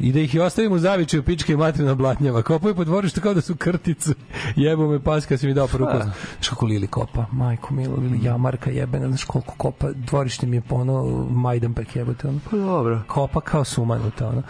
I 0.00 0.12
da 0.12 0.20
ih 0.20 0.34
i 0.34 0.40
ostavimo 0.40 0.74
u 0.74 0.78
zavičaju 0.78 1.22
pičke 1.22 1.52
i 1.52 1.56
materina 1.56 1.94
blatnjava. 1.94 2.42
Kopaju 2.42 2.74
po 2.74 2.84
dvorištu 2.84 3.20
kao 3.20 3.34
da 3.34 3.40
su 3.40 3.56
krticu. 3.56 4.14
Jebo 4.56 4.88
me 4.88 5.00
pas 5.00 5.26
kad 5.26 5.40
si 5.40 5.46
mi 5.46 5.54
dao 5.54 5.66
prvu 5.66 5.86
kaznu. 5.86 6.12
Znaš 6.34 6.48
kako 6.48 6.66
Lili 6.66 6.86
kopa? 6.86 7.24
Majko 7.32 7.74
Milo, 7.74 7.96
Lili 7.96 8.18
Jamarka 8.22 8.70
jebena. 8.70 9.08
Znaš 9.08 9.24
koliko 9.24 9.54
kopa? 9.56 9.90
Dvorište 9.92 10.46
mi 10.46 10.56
je 10.56 10.60
po 10.60 10.74
ono 10.74 11.26
Majdanpek 11.30 11.96
jebote. 11.96 12.28
Ono. 12.28 12.38
Pa 12.50 12.56
dobro. 12.56 13.00
Kopa 13.06 13.40
kao 13.40 13.64
sumanuta. 13.64 14.28
Ono. 14.28 14.42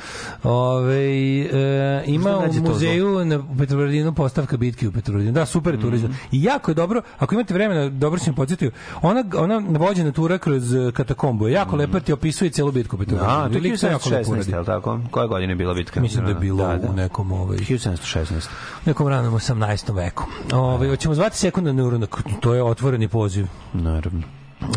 Ove, 0.43 1.05
e, 1.41 2.03
ima 2.07 2.39
u 2.39 2.61
muzeju 2.63 3.25
na 3.25 3.43
Petrovaradinu 3.59 4.15
postavka 4.15 4.57
bitke 4.57 4.89
u 4.89 4.93
Petrovaradinu. 4.93 5.33
Da, 5.33 5.47
super 5.47 5.75
je 5.75 5.81
turizam. 5.81 6.19
I 6.33 6.43
jako 6.43 6.71
je 6.71 6.75
dobro, 6.75 7.03
ako 7.19 7.35
imate 7.35 7.55
vremena, 7.55 7.89
dobro 7.89 8.21
sam 8.21 8.35
podsjetio, 8.35 8.71
ona, 9.03 9.25
ona 9.37 9.63
vođena 9.79 10.13
tura 10.13 10.39
kroz 10.39 10.75
e, 10.75 10.93
katakombu 10.93 11.47
je 11.49 11.53
jako 11.53 11.77
lepa, 11.77 12.01
ti 12.01 12.13
opisuje 12.13 12.51
celu 12.51 12.73
bitku 12.73 12.97
u 12.97 12.99
Da, 12.99 13.05
Petrovaradinu. 13.05 13.49
to 13.51 13.67
je 13.67 13.71
Lik 13.73 13.81
to 13.81 13.87
jako 13.87 14.09
lepo 14.11 14.23
1716, 14.25 14.33
uradi. 14.33 14.51
je 14.51 14.59
li 14.61 14.67
tako? 14.67 15.01
Koje 15.11 15.29
godine 15.29 15.38
je 15.41 15.55
bila 15.55 15.75
bitka? 15.75 16.01
Mislim 16.01 16.25
da 16.25 16.31
je 16.31 16.35
bilo 16.37 16.67
Da, 16.67 16.77
da. 16.77 16.89
u 16.89 16.93
nekom 16.93 17.33
ovaj 17.33 17.57
1716. 17.59 18.47
nekom 18.85 19.09
ranom 19.09 19.35
18. 19.35 19.95
veku. 19.95 20.25
Ovaj 20.53 20.89
hoćemo 20.89 21.15
zvati 21.15 21.37
sekunda 21.37 21.73
neuronak. 21.73 22.23
To 22.41 22.55
je 22.55 22.63
otvoreni 22.63 23.09
poziv. 23.09 23.47
Naravno. 23.73 24.23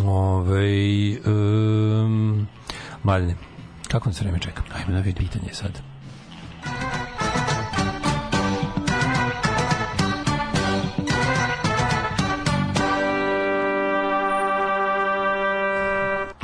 Ovaj 0.06 1.12
um, 1.18 2.48
Mladine, 3.04 3.36
kako 3.88 4.10
nam 4.10 4.14
se 4.14 4.24
vreme 4.24 4.40
čeka? 4.40 4.64
Ajme 4.76 4.94
da 4.94 5.00
vidim. 5.00 5.26
Pitanje 5.26 5.48
je 5.48 5.54
sad. 5.54 5.82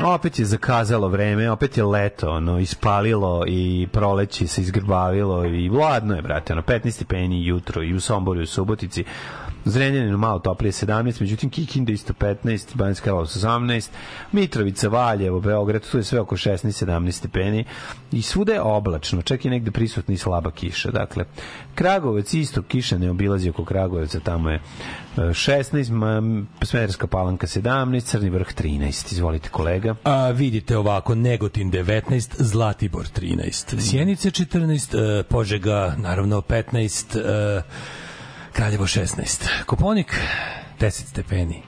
Opet 0.05 0.39
je 0.39 0.45
zakazalo 0.45 1.07
vreme, 1.07 1.51
opet 1.51 1.77
je 1.77 1.83
leto, 1.83 2.29
ono, 2.31 2.59
ispalilo 2.59 3.43
i 3.47 3.87
proleći 3.91 4.47
se 4.47 4.61
izgrbavilo 4.61 5.45
i 5.45 5.69
vladno 5.69 6.15
je, 6.15 6.21
brate, 6.21 6.53
ono, 6.53 6.61
15 6.61 6.91
stepeni 6.91 7.45
jutro 7.47 7.83
i 7.83 7.93
u 7.93 7.99
Somboru 7.99 8.39
i 8.39 8.43
u 8.43 8.47
Subotici. 8.47 9.03
Zrenjaninu 9.69 10.17
malo 10.17 10.39
toplije 10.39 10.71
17, 10.71 11.21
međutim 11.21 11.49
Kikinda 11.49 11.91
isto 11.91 12.13
15, 12.13 12.75
Banjska 12.75 13.05
Karlovac 13.05 13.35
18, 13.35 13.89
Mitrovica, 14.31 14.87
Valjevo, 14.87 15.39
Beograd, 15.39 15.89
tu 15.91 15.97
je 15.97 16.03
sve 16.03 16.19
oko 16.19 16.35
16-17 16.35 17.11
stepeni 17.11 17.65
i 18.11 18.21
svuda 18.21 18.53
je 18.53 18.61
oblačno, 18.61 19.21
čak 19.21 19.45
i 19.45 19.49
negde 19.49 19.71
prisutna 19.71 20.13
i 20.13 20.17
slaba 20.17 20.51
kiša. 20.51 20.91
Dakle, 20.91 21.25
Kragovec 21.75 22.33
isto 22.33 22.61
kiša 22.61 22.97
ne 22.97 23.09
obilazi 23.09 23.49
oko 23.49 23.65
Kragujevca, 23.65 24.19
tamo 24.19 24.49
je 24.49 24.55
e, 24.55 24.61
16, 25.17 25.91
ma, 25.91 26.21
Smederska 26.65 27.07
palanka 27.07 27.47
17, 27.47 28.01
Crni 28.01 28.29
vrh 28.29 28.47
13. 28.47 29.13
Izvolite 29.13 29.49
kolega. 29.49 29.95
A 30.03 30.29
vidite 30.29 30.77
ovako, 30.77 31.15
Negotin 31.15 31.71
19, 31.71 32.35
Zlatibor 32.37 33.05
13, 33.05 33.89
Sjenice 33.89 34.29
14, 34.29 35.19
e, 35.19 35.23
Požega 35.23 35.95
naravno 35.97 36.41
15, 36.41 37.19
e, 37.19 37.61
Kraljevo 38.57 38.87
16, 38.87 39.47
Koponik 39.65 40.21
10 40.79 40.91
stepeni, 40.91 41.63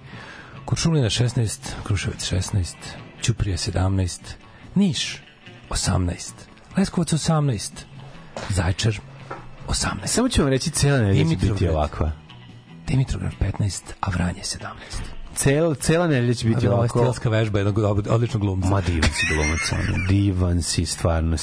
Kuršumlina 0.66 1.10
16, 1.10 1.60
Kruševac 1.84 2.32
16, 2.32 2.76
Ćuprija 3.22 3.57
17, 3.57 4.20
Niš 4.76 5.22
18, 5.70 6.32
Leskovac 6.78 7.14
18, 7.14 7.72
Zajčar 8.49 8.99
18. 9.68 10.06
Samo 10.06 10.30
ću 10.30 10.41
vam 10.41 10.49
reći, 10.49 10.70
cijela 10.70 10.99
nedelja 10.99 11.30
će 11.30 11.48
biti 11.48 11.68
ovakva. 11.68 12.11
Dimitrovgrad 12.88 13.34
15, 13.40 13.82
a 13.99 14.10
Vranje 14.10 14.41
17. 14.41 15.19
Cel, 15.40 15.76
cela 15.76 16.07
nedelja 16.07 16.34
će 16.34 16.48
biti 16.48 16.68
Ovo 16.68 16.76
je 16.76 16.80
ovako. 16.80 16.99
stilska 16.99 17.30
vežba 17.30 17.60
jednog 17.60 17.78
od- 17.78 18.07
odličnog 18.07 18.41
glumca. 18.41 18.70
Ma 18.70 18.82
divan 18.82 19.10
si 19.10 19.26
glumac, 19.28 19.88
divan 20.10 20.61
si, 20.61 20.86
stvarno 20.86 21.38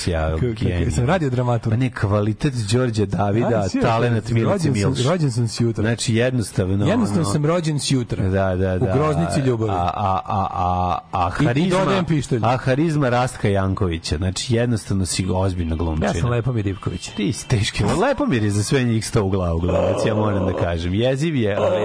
genij. 0.55 0.91
Sam 0.91 1.07
radio 1.07 1.31
dramatur. 1.31 1.73
Pa 1.73 1.77
ne, 1.77 1.91
kvalitet 1.91 2.55
Đorđe 2.73 3.07
Davida, 3.07 3.47
Aj, 3.75 3.81
talenat 3.83 4.29
Milice 4.29 4.51
rođen 4.69 4.75
sam- 4.75 4.93
Milš. 4.93 5.07
Rođen 5.07 5.31
sam 5.33 5.49
sjutra. 5.49 5.83
Znači, 5.83 6.15
jednostavno... 6.15 6.87
Jednostavno 6.87 7.23
ono, 7.23 7.33
sam 7.33 7.47
rođen 7.47 7.79
sjutra. 7.79 8.23
Da, 8.25 8.57
da, 8.57 8.79
da. 8.79 8.85
U 8.85 8.95
groznici 8.95 9.41
ljubavi. 9.41 9.71
A, 9.71 9.91
a, 9.95 10.21
a, 10.27 10.47
a, 10.53 10.99
a 11.13 11.31
I- 11.31 11.43
i 11.43 11.47
harizma... 11.47 12.05
pištolj. 12.09 12.41
A 12.43 12.57
harizma 12.57 13.09
Rastka 13.09 13.49
Jankovića. 13.49 14.17
Znači, 14.17 14.55
jednostavno 14.55 15.07
si 15.07 15.27
ozbiljna 15.31 15.77
glumčina. 15.77 16.07
Ja 16.07 16.15
sam 16.15 16.31
Lepomir 16.31 16.67
Ivković. 16.67 17.09
Ti 17.09 17.33
si 17.33 17.49
teški. 17.49 17.85
Lepo 17.85 18.27
mi 18.27 18.37
je 18.37 18.51
za 18.51 18.63
sve 18.63 18.85
njih 18.85 19.07
sto 19.07 19.25
u 19.25 19.31
glavu 19.31 19.61
glavac, 19.61 19.97
ja 20.07 20.15
moram 20.15 20.47
da 20.47 20.53
kažem. 20.55 20.95
Jeziv 20.95 21.37
je, 21.37 21.57
ali, 21.57 21.83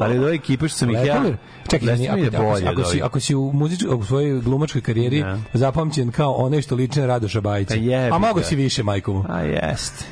ali 0.00 0.18
od 0.18 0.24
ove 0.24 0.34
ekipe 0.34 0.68
što 0.68 0.78
sam 0.78 0.90
ih 0.90 0.98
ja... 1.04 1.22
Čekaj, 1.70 1.98
je 1.98 2.08
ako, 2.10 2.36
ako, 2.36 2.44
bolje 2.44 2.66
ako, 2.66 2.82
si, 2.84 2.88
ovih. 2.88 3.04
ako 3.04 3.20
si 3.20 3.34
u, 3.34 3.52
muzičkoj, 3.52 3.94
u 3.94 4.04
svojoj 4.04 4.40
glumačkoj 4.40 4.80
karijeri 4.80 5.20
Da. 5.22 5.38
zapamćen 5.52 6.10
kao 6.10 6.32
onaj 6.32 6.62
što 6.62 6.74
liči 6.74 7.00
na 7.00 7.06
Radoša 7.06 7.40
Bajića. 7.40 7.74
Pa 8.10 8.16
A 8.16 8.18
mogo 8.18 8.42
si 8.42 8.56
više, 8.56 8.82
majko 8.82 9.12
mu. 9.12 9.24
A 9.28 9.40
jeste. 9.40 10.04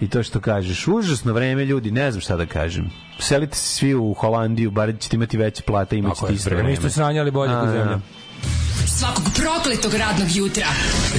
I 0.00 0.08
to 0.08 0.22
što 0.22 0.40
kažeš, 0.40 0.88
užasno 0.88 1.32
vreme 1.32 1.64
ljudi, 1.64 1.90
ne 1.90 2.10
znam 2.10 2.20
šta 2.20 2.36
da 2.36 2.46
kažem. 2.46 2.90
Selite 3.18 3.56
se 3.56 3.68
svi 3.68 3.94
u 3.94 4.14
Holandiju, 4.14 4.70
bar 4.70 4.92
ćete 5.00 5.16
imati 5.16 5.36
veće 5.36 5.62
plate, 5.62 5.96
imat 5.98 6.12
Ako 6.12 6.20
ćete 6.20 6.32
je 6.32 6.36
isto 6.36 6.50
vreme. 6.50 6.72
Isto 6.72 6.90
sranje, 6.90 7.20
ali 7.20 7.30
bolje 7.30 7.52
A, 7.52 7.60
kod 7.60 7.68
da. 7.68 7.72
zemlja. 7.72 7.98
Svakog 8.86 9.24
prokletog 9.36 9.94
radnog 9.94 10.28
jutra. 10.36 10.66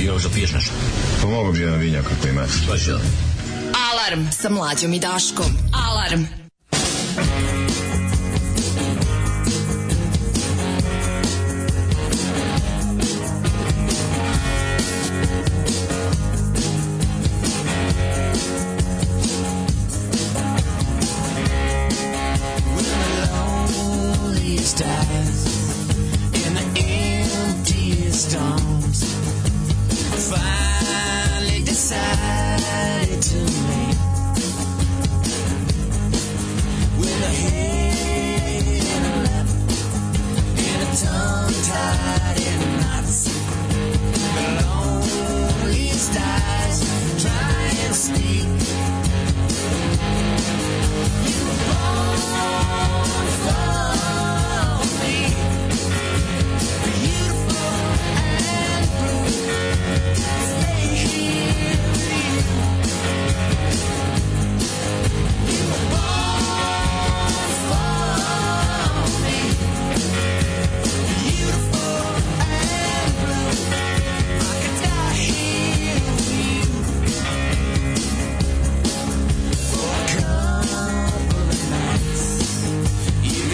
Još 0.05 0.23
da 0.23 0.29
piješ 0.29 0.53
nešto? 0.53 0.73
Pomogu 1.21 1.51
bi 1.51 1.59
jedan 1.59 1.79
vinjak 1.79 2.05
ako 2.17 2.27
imate. 2.27 2.51
Da. 2.87 2.99
Alarm 3.91 4.27
sa 4.31 4.49
mlađom 4.49 4.93
i 4.93 4.99
Daškom. 4.99 5.45
Alarm. 5.89 6.23
loneliest 6.71 7.58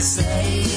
say 0.06 0.75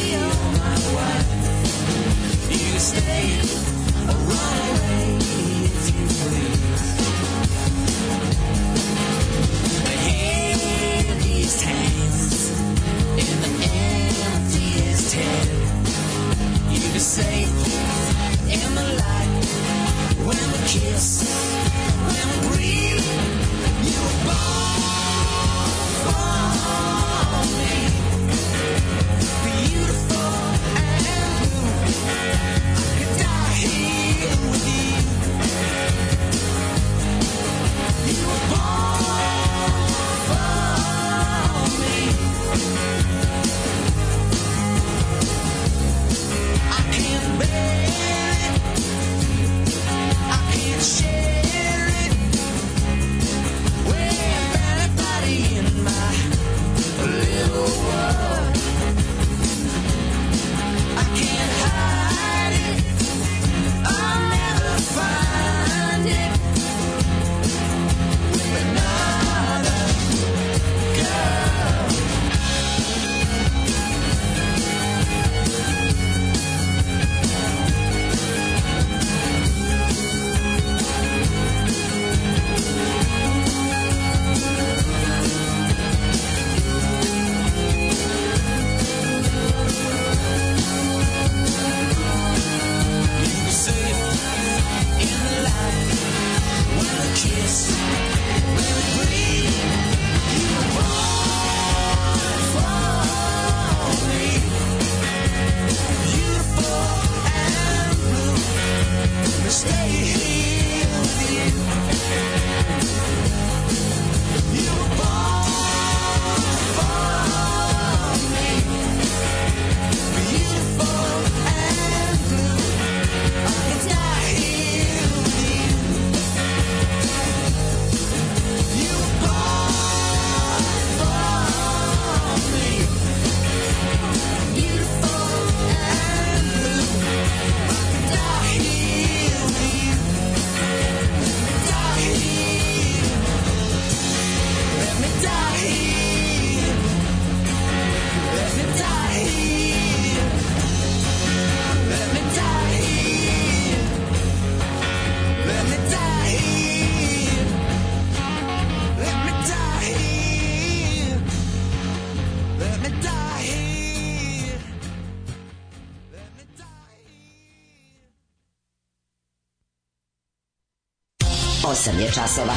je 172.08 172.12
časova. 172.12 172.54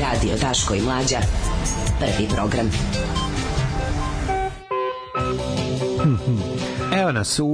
Radio 0.00 0.36
Daško 0.36 0.74
i 0.74 0.80
Mlađa. 0.80 1.18
Prvi 1.98 2.28
program. 2.28 2.70
Evo 7.00 7.12
nas 7.12 7.38
u 7.38 7.44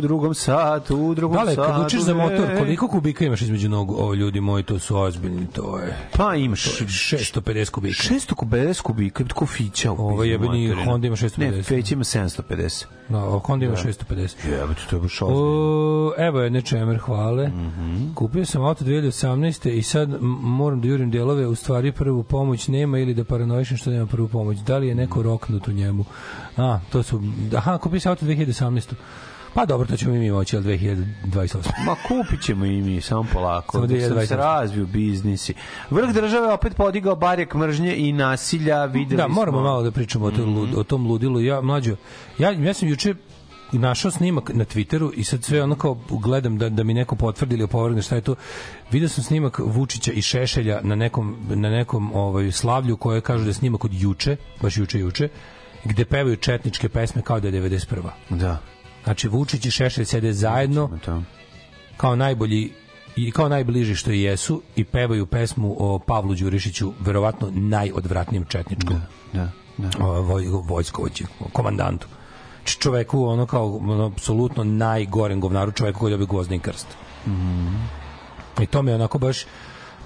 drugom 0.00 0.34
satu, 0.34 0.96
u 0.96 1.14
drugom 1.14 1.36
Dale, 1.36 1.54
satu. 1.54 1.72
kad 1.72 1.86
učiš 1.86 2.00
za 2.00 2.14
motor, 2.14 2.58
koliko 2.58 2.88
kubika 2.88 3.24
imaš 3.24 3.42
između 3.42 3.68
nogu? 3.68 3.94
O, 3.98 4.14
ljudi 4.14 4.40
moji, 4.40 4.64
to 4.64 4.78
su 4.78 4.96
ozbiljni, 4.96 5.46
to 5.52 5.78
je... 5.78 5.96
Pa 6.16 6.34
imaš... 6.34 6.64
To 6.78 6.84
je 6.84 6.88
650 6.88 7.70
kubika. 7.70 8.02
600 8.02 8.82
kubika, 8.82 9.24
tako 9.24 9.46
fića. 9.46 9.90
Ovo 9.92 10.24
jebeni 10.24 10.74
Honda 10.84 11.06
ima 11.06 11.16
650. 11.16 11.38
Ne, 11.56 11.62
Feć 11.62 11.92
ima 11.92 12.04
750. 12.04 12.84
Da, 13.08 13.18
o, 13.18 13.38
Honda 13.38 13.64
ima 13.64 13.74
Da. 13.74 13.82
650. 13.82 14.50
Jebate, 14.50 14.80
to 14.90 14.96
je 14.96 15.00
baš 15.00 15.22
ozbiljno. 15.22 16.12
Evo 16.18 16.40
je 16.40 16.50
nečemer, 16.50 16.98
hvale. 16.98 17.48
Mhm. 17.48 18.14
Kupio 18.14 18.46
sam 18.46 18.64
auto 18.64 18.84
2018. 18.84 19.70
i 19.70 19.82
sad 19.82 20.08
moram 20.40 20.80
da 20.80 20.88
jurim 20.88 21.10
delove, 21.10 21.46
u 21.46 21.54
stvari 21.54 21.92
prvu 21.92 22.22
pomoć 22.22 22.68
nema 22.68 22.98
ili 22.98 23.14
da 23.14 23.24
paranoišem 23.24 23.76
što 23.76 23.90
nema 23.90 24.06
prvu 24.06 24.28
pomoć. 24.28 24.58
Da 24.58 24.78
li 24.78 24.88
je 24.88 24.94
neko 24.94 25.22
roknut 25.22 25.68
u 25.68 25.72
njemu? 25.72 26.04
A, 26.56 26.78
to 26.92 27.02
su... 27.02 27.22
Aha, 27.56 27.78
kupio 27.78 28.00
sam 28.00 28.10
auto 28.10 28.26
2018. 28.26 28.92
Pa 29.54 29.66
dobro, 29.66 29.86
to 29.86 29.96
ćemo 29.96 30.14
i 30.14 30.18
mi 30.18 30.30
moći, 30.30 30.56
ali 30.56 30.78
2028. 30.78 31.58
Ma 31.86 31.96
kupit 32.08 32.42
ćemo 32.42 32.64
i 32.64 32.82
mi, 32.82 33.00
samo 33.00 33.26
polako. 33.32 33.72
Samo 33.72 33.86
Dok 33.86 34.00
sam 34.00 34.10
2028. 34.10 34.26
se 34.26 34.36
razviju 34.36 34.86
biznisi. 34.86 35.54
Vrh 35.90 36.14
države 36.14 36.52
opet 36.52 36.76
podigao 36.76 37.16
barjak 37.16 37.54
mržnje 37.54 37.96
i 37.96 38.12
nasilja. 38.12 38.84
Videli 38.84 39.16
Da, 39.16 39.28
moramo 39.28 39.58
smo. 39.58 39.62
Malo 39.62 39.82
da 39.82 39.90
pričamo 39.90 40.26
o, 40.26 40.30
tom, 40.30 40.54
lud, 40.54 40.74
o 40.76 40.84
tom 40.84 41.06
ludilu. 41.06 41.40
Ja, 41.40 41.60
mlađo, 41.60 41.96
ja, 42.38 42.50
ja 42.50 42.74
sam 42.74 42.88
juče 42.88 43.14
našao 43.72 44.10
snimak 44.10 44.50
na 44.54 44.64
Twitteru 44.64 45.12
i 45.16 45.24
sad 45.24 45.44
sve 45.44 45.62
ono 45.62 45.74
kao 45.74 45.98
gledam 46.10 46.58
da, 46.58 46.68
da 46.68 46.84
mi 46.84 46.94
neko 46.94 47.16
potvrdi 47.16 47.54
ili 47.54 47.64
opovrgne 47.64 48.02
šta 48.02 48.14
je 48.14 48.20
to. 48.20 48.34
Video 48.90 49.08
sam 49.08 49.24
snimak 49.24 49.58
Vučića 49.58 50.12
i 50.12 50.22
Šešelja 50.22 50.80
na 50.82 50.94
nekom, 50.94 51.36
na 51.48 51.70
nekom 51.70 52.14
ovaj, 52.14 52.52
slavlju 52.52 52.96
koje 52.96 53.20
kažu 53.20 53.44
da 53.44 53.50
je 53.50 53.54
snimak 53.54 53.84
od 53.84 53.94
juče, 53.94 54.36
baš 54.62 54.76
juče 54.76 54.98
juče, 54.98 55.28
gde 55.84 56.04
pevaju 56.04 56.36
četničke 56.36 56.88
pesme 56.88 57.22
kao 57.22 57.40
da 57.40 57.48
je 57.48 57.62
91. 57.62 58.02
Da. 58.30 58.58
Znači 59.08 59.28
Vučić 59.28 59.66
i 59.66 59.70
Šešelj 59.70 60.04
sede 60.04 60.32
zajedno 60.32 60.90
To. 61.04 61.22
kao 61.96 62.16
najbolji 62.16 62.72
i 63.16 63.30
kao 63.30 63.48
najbliži 63.48 63.94
što 63.94 64.10
i 64.10 64.22
jesu 64.22 64.62
i 64.76 64.84
pevaju 64.84 65.26
pesmu 65.26 65.76
o 65.78 65.98
Pavlu 65.98 66.34
Đurišiću, 66.34 66.92
verovatno 67.00 67.50
najodvratnijem 67.54 68.44
četničkom 68.44 69.00
Da, 69.32 69.50
da. 69.78 69.90
o, 70.00 70.22
voj, 70.22 70.44
vojskovođi, 70.64 71.24
o 71.40 71.48
komandantu. 71.52 72.06
Čoveku 72.64 73.24
ono 73.24 73.46
kao 73.46 73.76
ono, 73.76 74.06
apsolutno 74.06 74.64
najgorem 74.64 75.40
govnaru 75.40 75.72
čoveku 75.72 76.00
koji 76.00 76.10
dobio 76.10 76.26
gvozdni 76.26 76.58
krst. 76.58 76.86
I 78.60 78.66
to 78.66 78.82
me 78.82 78.94
onako 78.94 79.18
baš 79.18 79.44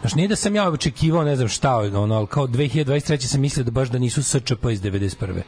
Znaš, 0.01 0.15
nije 0.15 0.29
da 0.29 0.37
sam 0.37 0.55
ja 0.55 0.69
očekivao, 0.69 1.25
ne 1.25 1.37
znam 1.37 1.49
šta, 1.49 1.77
ono, 1.77 2.15
ali 2.15 2.27
kao 2.27 2.47
2023. 2.47 3.27
sam 3.27 3.41
mislio 3.41 3.65
da 3.65 3.71
baš 3.71 3.89
da 3.89 3.99
nisu 3.99 4.23
SČP 4.23 4.65
iz 4.73 4.83
91. 4.83 5.43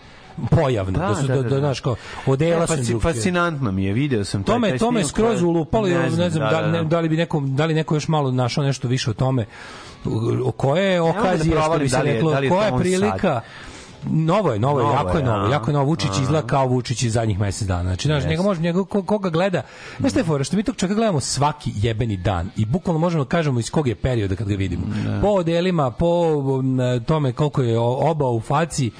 Pojavno, 0.51 0.93
da, 0.93 1.09
Da, 1.09 1.15
su, 1.15 1.23
da, 1.23 1.35
da, 1.35 1.43
da, 1.43 1.49
da, 1.51 1.61
da. 1.61 1.75
kao, 1.75 1.97
odela 2.27 2.61
Ne, 2.61 2.67
fasci- 2.67 2.75
drugčije. 2.87 3.01
Fascinantno 3.03 3.73
mi 3.73 3.85
je, 3.85 3.93
video 3.93 4.25
sam 4.25 4.43
To 4.43 4.53
taj- 4.53 4.59
me, 4.61 4.69
taj 4.69 4.79
to 4.79 4.91
me 4.91 5.01
snimak, 5.01 5.11
skroz 5.11 5.43
ulupalo, 5.43 5.87
ne, 5.87 5.95
ne 5.95 6.11
znam, 6.11 6.31
da, 6.31 6.51
da, 6.51 6.67
ne, 6.67 6.79
da. 6.79 6.85
da 6.85 7.01
li 7.01 7.09
bi 7.09 7.17
neko, 7.17 7.41
da 7.41 7.67
li 7.67 7.75
neko 7.75 7.95
još 7.95 8.09
malo 8.09 8.31
našao 8.31 8.65
nešto 8.65 8.89
više 8.89 9.11
o 9.11 9.15
tome. 9.15 9.47
O 10.45 10.53
koje 10.53 10.85
je 10.85 11.01
mogu 11.01 11.13
da 11.13 11.21
okazija, 11.21 11.63
što 11.63 11.79
bi 11.79 11.89
se 11.89 11.97
da 11.97 12.03
reklo, 12.03 12.31
da 12.33 12.49
koja 12.49 12.67
je 12.67 12.79
prilika, 12.79 13.19
sad. 13.35 13.43
Novo 14.07 14.53
je, 14.53 14.59
novo 14.59 14.79
je, 14.81 14.85
Novo 14.85 14.97
jako 14.97 15.19
je 15.19 15.25
novo, 15.25 15.47
jako 15.47 15.71
je 15.71 15.75
novo. 15.75 15.85
Vučić 15.87 16.11
A. 16.11 16.23
izgleda 16.23 16.47
kao 16.47 16.67
Vučić 16.67 17.03
iz 17.03 17.13
zadnjih 17.13 17.39
mesec 17.39 17.69
dana. 17.69 17.83
Znači, 17.83 18.09
znaš, 18.09 18.17
Jeste. 18.17 18.29
njega 18.29 18.43
može, 18.43 18.61
njega, 18.61 18.79
ko- 18.81 19.03
koga 19.03 19.29
gleda, 19.31 19.63
znaš 19.99 20.11
šta 20.13 20.21
je 20.21 20.25
fora, 20.25 20.45
što 20.45 20.57
mi 20.57 20.63
tog 20.63 20.77
čovjeka 20.77 20.95
gledamo 20.95 21.21
svaki 21.21 21.73
jebeni 21.75 22.17
dan 22.17 22.51
i 22.57 22.65
bukvalno 22.65 22.99
možemo 22.99 23.25
da 23.25 23.29
kažemo 23.29 23.61
iz 23.61 23.71
kog 23.71 23.89
je 23.89 23.95
perioda 23.95 24.37
kad 24.37 24.49
ga 24.49 24.55
vidimo. 24.55 24.83
Po 25.23 25.29
odelima, 25.29 25.91
po 25.91 26.07
um, 26.07 26.79
tome 27.01 27.33
koliko 27.33 27.63
je 27.63 27.79
oba 27.79 28.29
u 28.29 28.41
faci, 28.41 28.91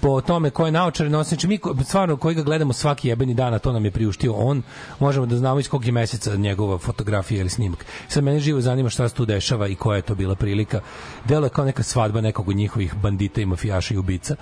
po 0.00 0.20
tome 0.20 0.50
ko 0.50 0.66
je 0.66 0.72
naočare 0.72 1.10
nosi. 1.10 1.28
Znači, 1.28 1.48
mi 1.48 1.58
stvarno 1.84 2.16
koji 2.16 2.34
ga 2.34 2.42
gledamo 2.42 2.72
svaki 2.72 3.08
jebeni 3.08 3.34
dan, 3.34 3.54
a 3.54 3.58
to 3.58 3.72
nam 3.72 3.84
je 3.84 3.90
priuštio 3.90 4.32
on, 4.32 4.62
možemo 5.00 5.26
da 5.26 5.36
znamo 5.36 5.60
iz 5.60 5.68
kog 5.68 5.84
je 5.86 5.92
meseca 5.92 6.36
njegova 6.36 6.78
fotografija 6.78 7.40
ili 7.40 7.48
snimak. 7.50 7.84
Sad 8.08 8.24
mene 8.24 8.40
živo 8.40 8.60
zanima 8.60 8.88
šta 8.88 9.08
se 9.08 9.14
tu 9.14 9.24
dešava 9.24 9.68
i 9.68 9.74
koja 9.74 9.96
je 9.96 10.02
to 10.02 10.14
bila 10.14 10.34
prilika. 10.34 10.80
Delo 11.24 11.46
je 11.46 11.50
kao 11.50 11.64
neka 11.64 11.82
svadba 11.82 12.20
nekog 12.20 12.48
od 12.48 12.56
njihovih 12.56 12.94
bandita 12.94 13.40
i 13.40 13.46
mafijaša 13.46 13.94
i 13.94 13.98
ubica. 13.98 14.36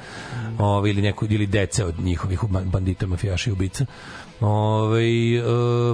Ove, 0.58 0.90
ili, 0.90 1.02
neko, 1.02 1.26
ili 1.30 1.46
dece 1.46 1.84
od 1.84 2.00
njihovih 2.00 2.40
ba- 2.40 2.64
bandita, 2.64 3.06
mafijaša 3.06 3.50
i 3.50 3.52
ubica. 3.52 3.86
Ove, 4.40 5.02
e, 5.02 5.42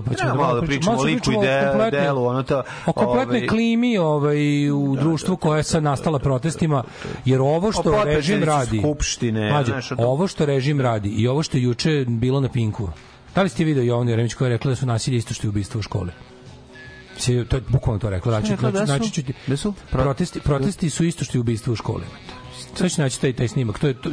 pa 0.07 0.15
ćemo 0.15 0.31
Treba 0.31 0.35
malo 0.35 0.61
da 0.61 0.67
pričamo 0.67 0.99
o 0.99 1.03
liku 1.03 1.33
i 1.33 1.37
de- 1.41 1.91
delu, 1.91 2.25
ono 2.25 2.43
to, 2.43 2.63
o 2.87 2.93
kompletnoj 2.93 3.37
ovaj- 3.37 3.49
klimi 3.49 3.99
ovaj, 3.99 4.71
u 4.71 4.97
društvu 4.97 5.37
koja 5.37 5.57
je 5.57 5.63
sad 5.63 5.83
nastala 5.83 6.19
protestima, 6.19 6.85
jer 7.25 7.41
ovo 7.41 7.73
što 7.73 8.05
režim 8.05 8.43
radi, 8.43 8.79
Skupštine, 8.79 9.52
Mlađe, 9.53 9.73
znaš, 9.73 9.89
to- 9.89 9.95
ovo 9.99 10.27
što 10.27 10.47
režim 10.47 10.81
radi 10.81 11.09
i 11.09 11.29
ovo 11.29 11.43
što 11.43 11.59
juče 11.59 12.05
bilo 12.09 12.41
na 12.41 12.49
Pinku, 12.49 12.89
da 13.35 13.43
li 13.43 13.49
ste 13.49 13.65
video 13.65 13.85
Jovan 13.85 14.09
Jeremić 14.09 14.35
koja 14.35 14.47
je 14.47 14.53
rekla 14.53 14.69
da 14.69 14.77
su 14.77 14.87
nasilje 14.87 15.17
isto 15.17 15.35
što 15.35 15.47
je 15.47 15.51
ubistvo 15.51 15.79
u 15.79 15.83
školi? 15.83 16.11
Si, 17.17 17.45
to 17.45 17.57
je 17.57 17.63
bukvalno 17.69 17.99
to 17.99 18.11
rekla. 18.11 18.33
Znači, 18.33 18.63
da 18.63 18.71
znači, 18.71 18.87
znači, 18.87 19.11
ću 19.11 19.23
ti- 19.23 19.33
da 19.47 19.57
su? 19.57 19.75
protesti, 19.91 20.41
protesti 20.41 20.91
su 20.91 21.05
isto 21.05 21.25
što 21.25 21.39
je 21.39 21.41
ubistvo 21.41 21.73
u 21.73 21.77
školi. 21.77 22.05
Sad 22.75 22.91
ću 22.91 23.01
naći 23.01 23.21
taj, 23.21 23.33
taj 23.33 23.49
snimak. 23.49 23.79
To 23.79 23.87
je, 23.87 23.95
to, 23.95 24.11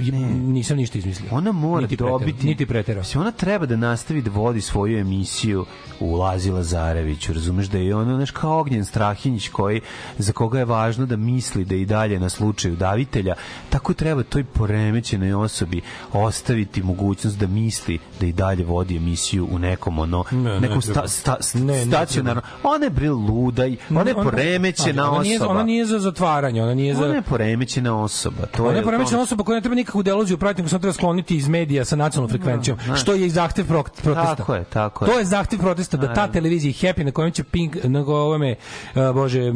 nisam 0.48 0.78
ništa 0.78 0.98
izmislio. 0.98 1.30
Ona 1.32 1.52
mora 1.52 1.82
Niti 1.82 1.96
dobiti... 1.96 2.48
Niti 2.48 2.66
preterao. 2.66 3.02
Mislim, 3.02 3.22
ona 3.22 3.32
treba 3.32 3.66
da 3.66 3.76
nastavi 3.76 4.22
da 4.22 4.32
vodi 4.32 4.62
svoju 4.62 4.98
emisiju 5.00 5.66
u 6.00 6.16
Lazi 6.16 6.52
Lazareviću, 6.52 7.34
razumeš 7.34 7.68
da 7.68 7.78
je 7.78 7.96
ona, 7.96 8.16
znaš, 8.16 8.32
kao 8.32 8.60
Ognjen 8.60 8.86
Strahinjić 8.86 9.50
koji, 9.50 9.82
za 10.18 10.34
koga 10.34 10.60
je 10.60 10.66
važno 10.66 11.06
da 11.06 11.16
misli 11.16 11.66
da 11.66 11.76
i 11.76 11.86
dalje 11.86 12.20
na 12.20 12.30
slučaju 12.30 12.76
davitelja, 12.76 13.34
tako 13.70 13.94
treba 13.94 14.24
toj 14.24 14.44
poremećenoj 14.44 15.34
osobi 15.34 15.82
ostaviti 16.14 16.84
mogućnost 16.84 17.38
da 17.38 17.48
misli 17.48 18.00
da 18.20 18.26
i 18.26 18.32
dalje 18.32 18.66
vodi 18.66 18.98
emisiju 18.98 19.48
u 19.52 19.60
nekom 19.60 20.00
ono, 20.00 20.24
Ne, 20.32 20.38
ne 20.40 20.60
nekom 20.60 20.82
treba. 20.82 21.08
sta, 21.08 21.38
sta, 21.42 21.60
Ne, 21.60 21.66
ne 21.66 21.86
stacionarno. 21.86 22.42
Ona 22.64 22.84
je 22.86 22.90
bre 22.90 23.10
ludaj, 23.10 23.76
ona 23.90 24.02
je 24.02 24.16
Ona- 24.16 24.24
poremećena 24.24 25.12
ona 25.12 25.22
nije, 25.24 25.36
osoba. 25.38 25.52
ona 25.52 25.64
nije 25.64 25.86
za 25.86 26.00
zatvaranje, 26.00 26.64
ona 26.64 26.74
nije 26.74 26.96
za... 26.96 27.06
Ona 27.06 27.14
je 27.16 27.22
poremećena 27.22 28.02
osoba. 28.02 28.49
To 28.58 28.66
Ona 28.66 28.78
je 28.78 28.84
poremećena 28.84 29.22
osoba 29.22 29.44
koja 29.44 29.56
ne 29.56 29.62
treba 29.62 29.76
nikakvu 29.76 30.04
deloziju 30.04 30.38
pratiti, 30.38 30.62
nego 30.62 30.70
samo 30.70 30.80
treba 30.80 30.94
skloniti 30.94 31.36
iz 31.36 31.48
medija 31.48 31.86
sa 31.86 31.96
nacionalnom 31.96 32.30
frekvencijom, 32.30 32.78
Da, 32.88 32.96
što 32.96 33.14
je 33.14 33.26
i 33.26 33.30
zahtev 33.30 33.66
pro- 33.68 33.84
protesta. 34.04 34.36
Tako 34.36 34.56
je, 34.56 34.64
tako 34.64 35.06
je. 35.06 35.12
To 35.12 35.20
je 35.20 35.26
zahtev 35.26 35.60
protesta 35.60 35.98
da 35.98 36.14
ta 36.14 36.28
televizija 36.28 36.74
Happy 36.74 37.04
na 37.04 37.12
kojoj 37.12 37.32
će 37.32 37.44
Pink, 37.44 37.78
nego 37.84 38.16
ovome, 38.16 38.56
uh, 38.96 39.16
bože, 39.16 39.50
uh, 39.50 39.56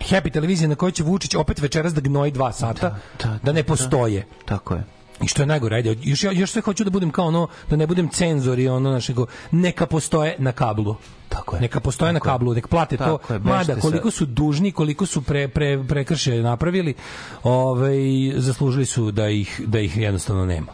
Happy 0.00 0.32
televizija 0.32 0.68
na 0.68 0.74
kojoj 0.74 0.92
će 0.92 1.02
Vučić 1.02 1.34
opet 1.34 1.60
večeras 1.60 1.94
da 1.94 2.00
gnoji 2.00 2.30
dva 2.32 2.52
sata, 2.52 2.98
da, 3.22 3.38
da, 3.42 3.52
ne 3.52 3.62
postoje. 3.62 4.26
Tako 4.44 4.74
je. 4.74 4.84
I 5.22 5.28
što 5.28 5.42
je 5.42 5.46
najgore, 5.46 5.76
ajde, 5.76 5.96
još, 6.02 6.24
ja- 6.24 6.32
još 6.32 6.50
sve 6.50 6.62
hoću 6.62 6.84
da 6.84 6.90
budem 6.90 7.10
kao 7.10 7.26
ono, 7.26 7.48
da 7.70 7.76
ne 7.76 7.86
budem 7.86 8.08
cenzor 8.08 8.58
i 8.58 8.68
ono 8.68 8.90
našego, 8.90 9.26
neka 9.50 9.86
postoje 9.86 10.36
na 10.38 10.52
kablu. 10.52 10.96
Tako 11.28 11.56
je. 11.56 11.60
Neka 11.62 11.80
postoje 11.80 12.12
na 12.12 12.20
kablu, 12.20 12.54
nek 12.54 12.68
plate 12.68 12.96
to. 12.96 13.04
Tako 13.18 13.32
je, 13.32 13.38
bežte 13.38 13.50
Mada, 13.50 13.80
koliko 13.80 14.10
su 14.10 14.26
dužni, 14.26 14.72
koliko 14.72 15.06
su 15.06 15.22
pre, 15.22 15.48
pre, 15.48 15.84
prekrše 15.88 16.34
napravili, 16.34 16.94
ovaj, 17.42 17.94
zaslužili 18.36 18.86
su 18.86 19.10
da 19.10 19.28
ih, 19.28 19.60
da 19.66 19.80
ih 19.80 19.96
jednostavno 19.96 20.46
nema. 20.46 20.72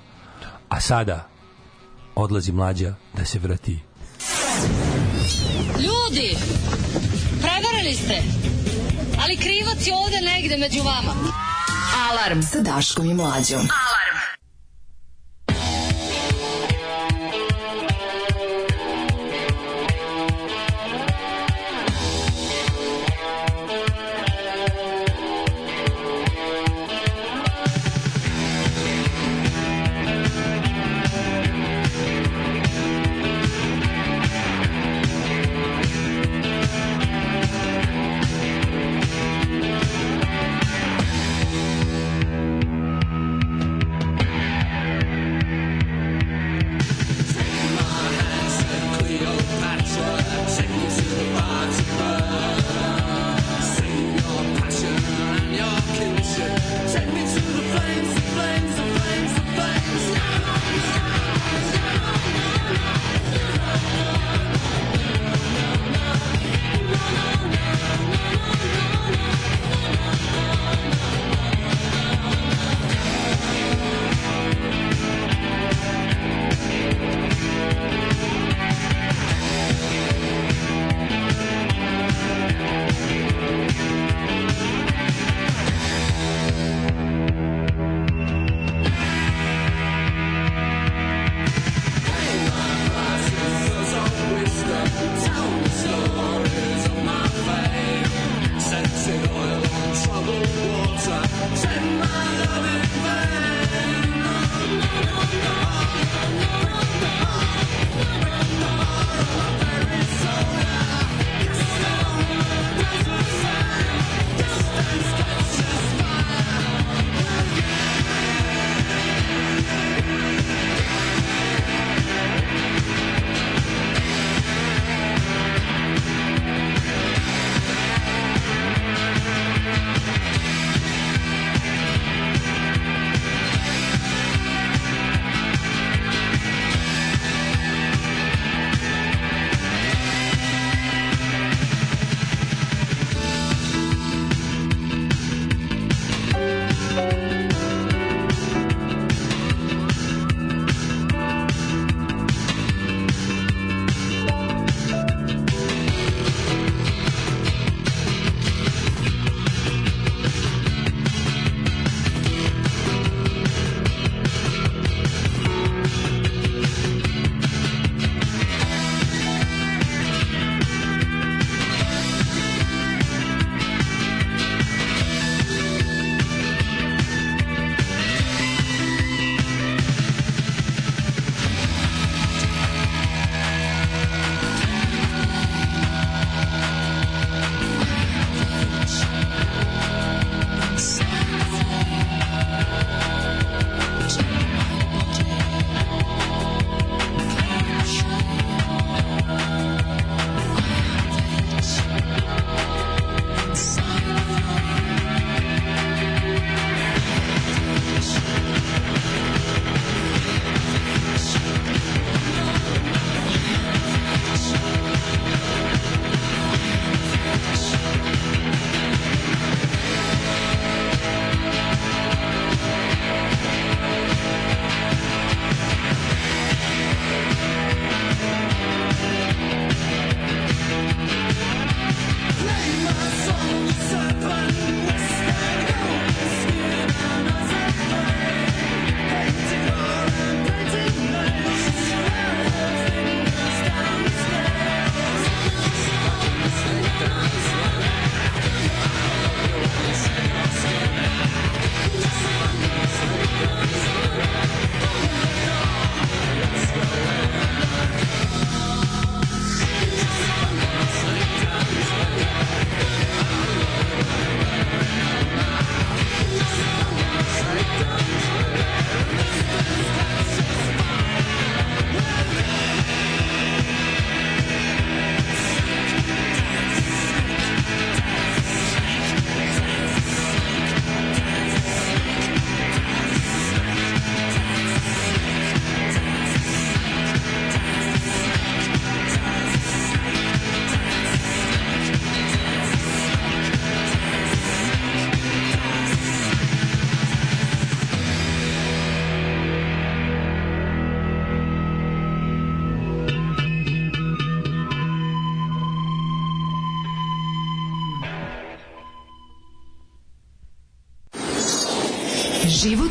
A 0.68 0.80
sada 0.80 1.26
odlazi 2.14 2.52
mlađa 2.52 2.94
da 3.14 3.24
se 3.24 3.38
vrati. 3.38 3.78
Ljudi, 5.78 6.36
prevarili 7.40 7.94
ste, 7.94 8.22
ali 9.22 9.36
krivac 9.36 9.86
je 9.86 9.94
ovde 9.94 10.16
negde 10.34 10.56
među 10.56 10.82
vama. 10.82 11.14
Alarm 12.10 12.42
sa 12.42 12.60
Daškom 12.60 13.10
i 13.10 13.14
Mlađom. 13.14 13.60
Život 13.60 14.19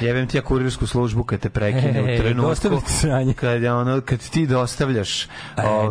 Jebem 0.06 0.26
ti 0.26 0.36
ja 0.36 0.42
kurirsku 0.42 0.86
službu 0.86 1.24
kad 1.24 1.40
te 1.40 1.50
prekine 1.50 1.98
E, 1.98 2.14
u 2.14 2.18
trenutku. 2.18 2.82
Kad, 3.36 3.64
ono, 3.64 4.00
kad 4.00 4.18
ti 4.20 4.46
dostavljaš 4.46 5.24
E, 5.24 5.28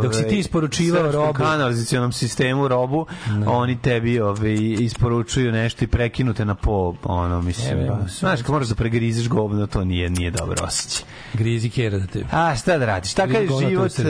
dok 0.03 0.13
si 0.13 0.21
ti 0.21 0.25
ovaj, 0.25 0.39
isporučivao 0.39 1.11
robu. 1.11 1.33
kanalizacionom 1.33 2.11
sistemu 2.11 2.67
robu, 2.67 3.05
oni 3.45 3.77
tebi 3.77 4.19
ovaj, 4.19 4.53
isporučuju 4.79 5.51
nešto 5.51 5.85
i 5.85 5.87
prekinu 5.87 6.33
te 6.33 6.45
na 6.45 6.55
po, 6.55 6.93
ono, 7.03 7.41
mislim, 7.41 7.77
Jebe, 7.77 7.89
ba, 7.89 7.99
znaš, 8.09 8.41
kad 8.41 8.51
moraš 8.51 8.67
da 8.67 8.75
pregriziš 8.75 9.27
govno, 9.29 9.67
to 9.67 9.83
nije, 9.83 10.09
nije 10.09 10.31
dobro 10.31 10.55
osjećaj. 10.63 11.05
Grizi 11.33 11.69
kjera 11.69 11.97
da 11.97 12.07
te... 12.07 12.23
A 12.31 12.55
šta 12.55 12.77
da 12.77 12.85
radiš? 12.85 13.13
Takav 13.13 13.41
je 13.41 13.49
život, 13.61 13.91
se- 13.91 14.03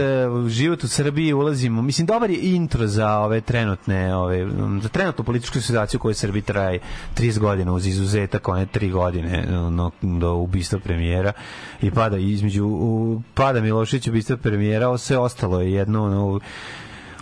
e, 0.45 0.49
život 0.49 0.83
u 0.83 0.87
Srbiji, 0.87 1.33
ulazimo. 1.33 1.81
Mislim, 1.81 2.07
dobar 2.07 2.29
je 2.29 2.39
intro 2.41 2.87
za 2.87 3.11
ove 3.11 3.41
trenutne, 3.41 4.15
ove, 4.15 4.47
za 4.81 4.89
trenutnu 4.89 5.23
političku 5.23 5.61
situaciju 5.61 5.99
koja 5.99 6.11
u 6.11 6.15
Srbiji 6.15 6.41
traje 6.41 6.79
30 7.17 7.39
godina 7.39 7.73
uz 7.73 7.87
izuzetak 7.87 8.47
one 8.47 8.65
3 8.67 8.91
godine 8.91 9.45
no, 9.69 9.86
do 10.01 10.33
ubistva 10.33 10.79
premijera 10.79 11.33
i 11.81 11.91
pada 11.91 12.17
između 12.17 12.65
u, 12.65 13.21
pada 13.33 13.61
Milošević 13.61 14.07
ubistva 14.07 14.37
premijera, 14.37 14.97
sve 14.97 15.17
ostalo 15.17 15.61
je 15.61 15.73
jedno 15.73 16.03
ono, 16.03 16.39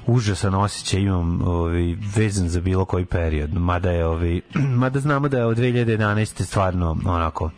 užasan 0.07 0.55
osjećaj 0.55 1.01
imam 1.01 1.41
ovaj, 1.41 1.95
vezan 2.15 2.49
za 2.49 2.61
bilo 2.61 2.85
koji 2.85 3.05
period. 3.05 3.53
Mada 3.53 3.91
je 3.91 4.05
ovaj, 4.05 4.41
mada 4.81 4.99
znamo 4.99 5.27
da 5.27 5.37
je 5.37 5.45
od 5.45 5.57
2011. 5.57 6.43
stvarno 6.43 6.97
onako 7.05 7.49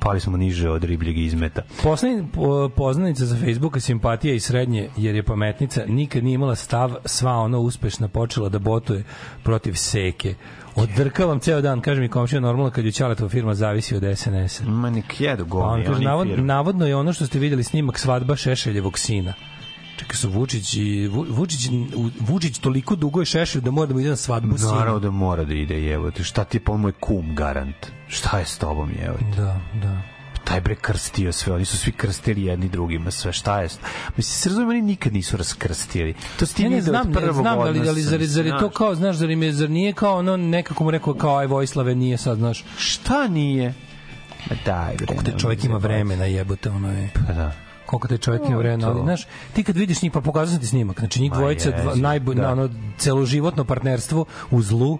pali 0.00 0.20
smo 0.20 0.36
niže 0.36 0.70
od 0.70 0.84
ribljeg 0.84 1.18
izmeta. 1.18 1.62
Poslednji 1.82 2.26
po- 2.32 2.68
poznanica 2.68 3.26
za 3.26 3.36
Facebooka 3.36 3.80
simpatija 3.80 4.34
i 4.34 4.40
srednje, 4.40 4.90
jer 4.96 5.14
je 5.14 5.22
pametnica, 5.22 5.84
nikad 5.86 6.24
nije 6.24 6.34
imala 6.34 6.54
stav, 6.54 6.94
sva 7.04 7.32
ona 7.32 7.58
uspešna 7.58 8.08
počela 8.08 8.48
da 8.48 8.58
botuje 8.58 9.04
protiv 9.42 9.74
seke. 9.74 10.34
Odrkavam 10.78 11.38
ceo 11.40 11.60
dan, 11.60 11.80
kaže 11.80 12.00
mi 12.00 12.08
komšija, 12.08 12.40
normalno 12.40 12.70
kad 12.70 12.84
je 12.84 12.92
Ćaletova 12.92 13.28
firma 13.28 13.54
zavisi 13.54 13.96
od 13.96 14.02
SNS-a. 14.16 14.64
Ma 14.64 14.90
nek 14.90 15.20
jedu 15.20 15.46
Pa 15.46 15.56
on 15.56 15.60
govni, 15.60 15.84
kaže, 15.84 15.96
oni 15.96 16.04
navod, 16.04 16.28
navodno 16.38 16.86
je 16.86 16.96
ono 16.96 17.12
što 17.12 17.26
ste 17.26 17.38
videli 17.38 17.64
snimak 17.64 17.98
svadba 17.98 18.36
Šešeljevog 18.36 18.98
sina. 18.98 19.32
Čekaj 19.96 20.16
su 20.16 20.30
Vučić 20.30 20.74
i 20.74 21.08
Vu- 21.08 21.26
Vučić, 21.28 21.70
Vučić 22.20 22.58
toliko 22.58 22.96
dugo 22.96 23.20
je 23.20 23.26
Šešelj 23.26 23.60
da 23.60 23.70
mora 23.70 23.86
da 23.86 23.94
mu 23.94 24.00
ide 24.00 24.10
na 24.10 24.16
svadbu 24.16 24.58
sina. 24.58 24.72
Naravno 24.72 25.00
da 25.00 25.10
mora 25.10 25.44
da 25.44 25.54
ide, 25.54 25.82
jebote. 25.82 26.24
Šta 26.24 26.44
ti 26.44 26.56
je 26.56 26.64
pa 26.64 26.72
on 26.72 26.80
moj 26.80 26.92
kum 26.92 27.34
garant? 27.34 27.86
Šta 28.08 28.38
je 28.38 28.44
s 28.44 28.58
tobom, 28.58 28.90
jebote? 29.02 29.24
Da, 29.36 29.60
da. 29.82 30.17
Taj 30.48 30.60
bre 30.60 30.74
krstio 30.74 31.32
sve, 31.32 31.52
oni 31.54 31.64
su 31.64 31.78
svi 31.78 31.92
krstili 31.92 32.44
jedni 32.44 32.68
drugima, 32.68 33.10
sve 33.10 33.32
šta 33.32 33.60
je. 33.60 33.68
Mislim, 34.16 34.22
se 34.22 34.48
razumijem, 34.48 34.70
oni 34.70 34.82
nikad 34.82 35.12
nisu 35.12 35.36
raskrstili. 35.36 36.14
To 36.38 36.46
si 36.46 36.54
ti 36.54 36.62
Ne, 36.62 36.70
ne, 36.70 36.82
znam, 36.82 37.10
ne, 37.10 37.32
znam, 37.32 37.58
ali, 37.58 37.70
odnosa, 37.70 37.90
ali 37.90 38.02
zar, 38.02 38.24
zar 38.24 38.46
je 38.46 38.58
to 38.58 38.70
kao, 38.70 38.94
znaš, 38.94 39.16
zar, 39.16 39.30
im 39.30 39.42
je, 39.42 39.52
zar 39.52 39.70
nije 39.70 39.92
kao 39.92 40.16
ono, 40.18 40.36
nekako 40.36 40.84
mu 40.84 40.90
rekao 40.90 41.14
kao 41.14 41.36
aj 41.36 41.46
Vojislave, 41.46 41.94
nije 41.94 42.18
sad, 42.18 42.38
znaš. 42.38 42.64
Šta 42.76 43.28
nije? 43.28 43.74
Ma 44.50 44.56
daj, 44.64 44.96
bre. 44.96 45.06
Koliko 45.06 45.24
te 45.24 45.38
čovjek 45.38 45.64
ima 45.64 45.76
vremena, 45.76 46.24
jebote, 46.24 46.70
ono 46.70 46.92
je. 46.92 47.10
Pa 47.14 47.32
da. 47.32 47.52
Koliko 47.86 48.08
te 48.08 48.18
čovjek 48.18 48.40
ima 48.40 48.48
To 48.48 48.52
je 48.52 48.58
vremena, 48.58 48.88
ali 48.88 49.00
znaš, 49.02 49.26
ti 49.52 49.64
kad 49.64 49.76
vidiš 49.76 50.02
njih, 50.02 50.12
pa 50.12 50.20
pokazao 50.20 50.52
sam 50.52 50.60
ti 50.60 50.66
snimak, 50.66 50.98
znači 50.98 51.20
njih 51.20 51.32
dvojica, 51.32 51.70
dva, 51.70 51.94
najbolj, 51.94 52.36
da. 52.36 52.52
ono, 52.52 52.70
celoživotno 52.98 53.64
partnerstvo 53.64 54.24
u 54.50 54.62
zlu, 54.62 54.98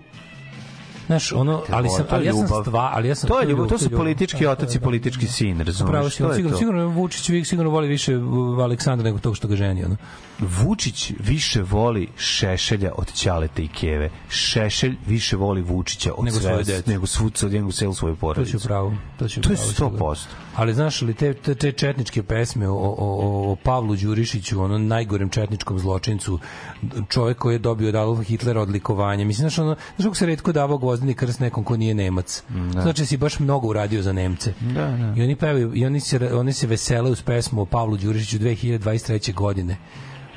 Znaš, 1.08 1.32
ono, 1.32 1.62
ali 1.70 1.88
sam, 1.88 2.04
To 2.06 2.14
je 2.14 2.18
ali 2.18 2.26
ja 2.26 2.32
sam 2.32 2.62
stva, 2.62 2.90
ali 2.94 3.08
ja 3.08 3.14
sam 3.14 3.28
To 3.28 3.40
je 3.40 3.46
ljubav, 3.46 3.66
to 3.66 3.78
su 3.78 3.90
politički 3.90 4.44
Da, 4.44 4.50
otac 4.50 4.70
i 4.70 4.74
da, 4.74 4.80
da. 4.80 4.84
politički 4.84 5.26
sin, 5.26 5.60
razumeš? 5.60 5.90
Pravo 5.90 6.08
To 6.10 6.28
je 6.28 6.34
sigurno, 6.34 6.50
to. 6.50 6.58
sigurno 6.58 6.86
Vučić 6.88 7.24
sigurno 7.44 7.70
voli 7.70 7.88
više 7.88 8.16
uh, 8.16 8.58
Aleksandra 8.58 9.04
nego 9.04 9.18
tog 9.18 9.36
što 9.36 9.48
ga 9.48 9.56
ženi, 9.56 9.84
ono. 9.84 9.96
Vučić 10.38 11.12
više 11.18 11.62
voli 11.62 12.08
Šešelja 12.16 12.92
od 12.96 13.12
Ćaleta 13.12 13.62
i 13.62 13.68
Keve. 13.68 14.10
Šešelj 14.28 14.96
više 15.06 15.36
voli 15.36 15.62
Vučića 15.62 16.12
od 16.14 16.24
Nego 16.24 16.36
sve, 16.36 16.50
svoju 16.50 16.64
decu. 16.64 16.90
nego 16.90 17.06
svu, 17.06 17.30
nego 17.50 17.72
celu 17.72 17.94
svoju 17.94 18.14
To 18.14 18.20
porodicu. 18.20 18.58
će 18.58 18.64
pravo. 18.64 18.94
To 19.18 19.28
će 19.28 19.40
To 19.40 19.50
je 19.50 19.56
pravo, 19.78 19.90
100%. 19.92 20.16
Ali 20.58 20.74
znaš 20.74 21.02
li 21.02 21.14
te, 21.14 21.34
te, 21.34 21.72
četničke 21.72 22.22
pesme 22.22 22.68
o, 22.68 22.74
o, 22.74 22.94
o, 22.98 23.52
o 23.52 23.56
Pavlu 23.56 23.96
Đurišiću, 23.96 24.62
ono 24.62 24.78
najgorem 24.78 25.28
četničkom 25.28 25.78
zločincu, 25.78 26.38
čovjek 27.08 27.38
koji 27.38 27.54
je 27.54 27.58
dobio 27.58 27.88
od 27.88 27.94
Adolfa 27.94 28.22
Hitlera 28.22 28.60
odlikovanje. 28.60 29.24
Mislim, 29.24 29.50
znaš, 29.50 29.58
ono, 29.58 29.76
znaš 29.96 30.04
kako 30.04 30.14
se 30.14 30.26
redko 30.26 30.52
davao 30.52 30.78
gvozdeni 30.78 31.14
krst 31.14 31.40
nekom 31.40 31.64
ko 31.64 31.76
nije 31.76 31.94
Nemac. 31.94 32.42
Da. 32.74 32.80
Znači, 32.80 33.06
si 33.06 33.16
baš 33.16 33.38
mnogo 33.38 33.68
uradio 33.68 34.02
za 34.02 34.12
Nemce. 34.12 34.52
Da, 34.60 34.86
da. 34.86 35.14
I 35.16 35.22
oni 35.22 35.36
pevaju, 35.36 35.72
i 35.74 35.86
oni 35.86 36.00
se, 36.00 36.34
oni 36.34 36.52
se 36.52 36.66
vesele 36.66 37.10
uz 37.10 37.22
pesmu 37.22 37.62
o 37.62 37.66
Pavlu 37.66 37.96
Đurišiću 37.96 38.38
2023. 38.38 39.34
godine 39.34 39.76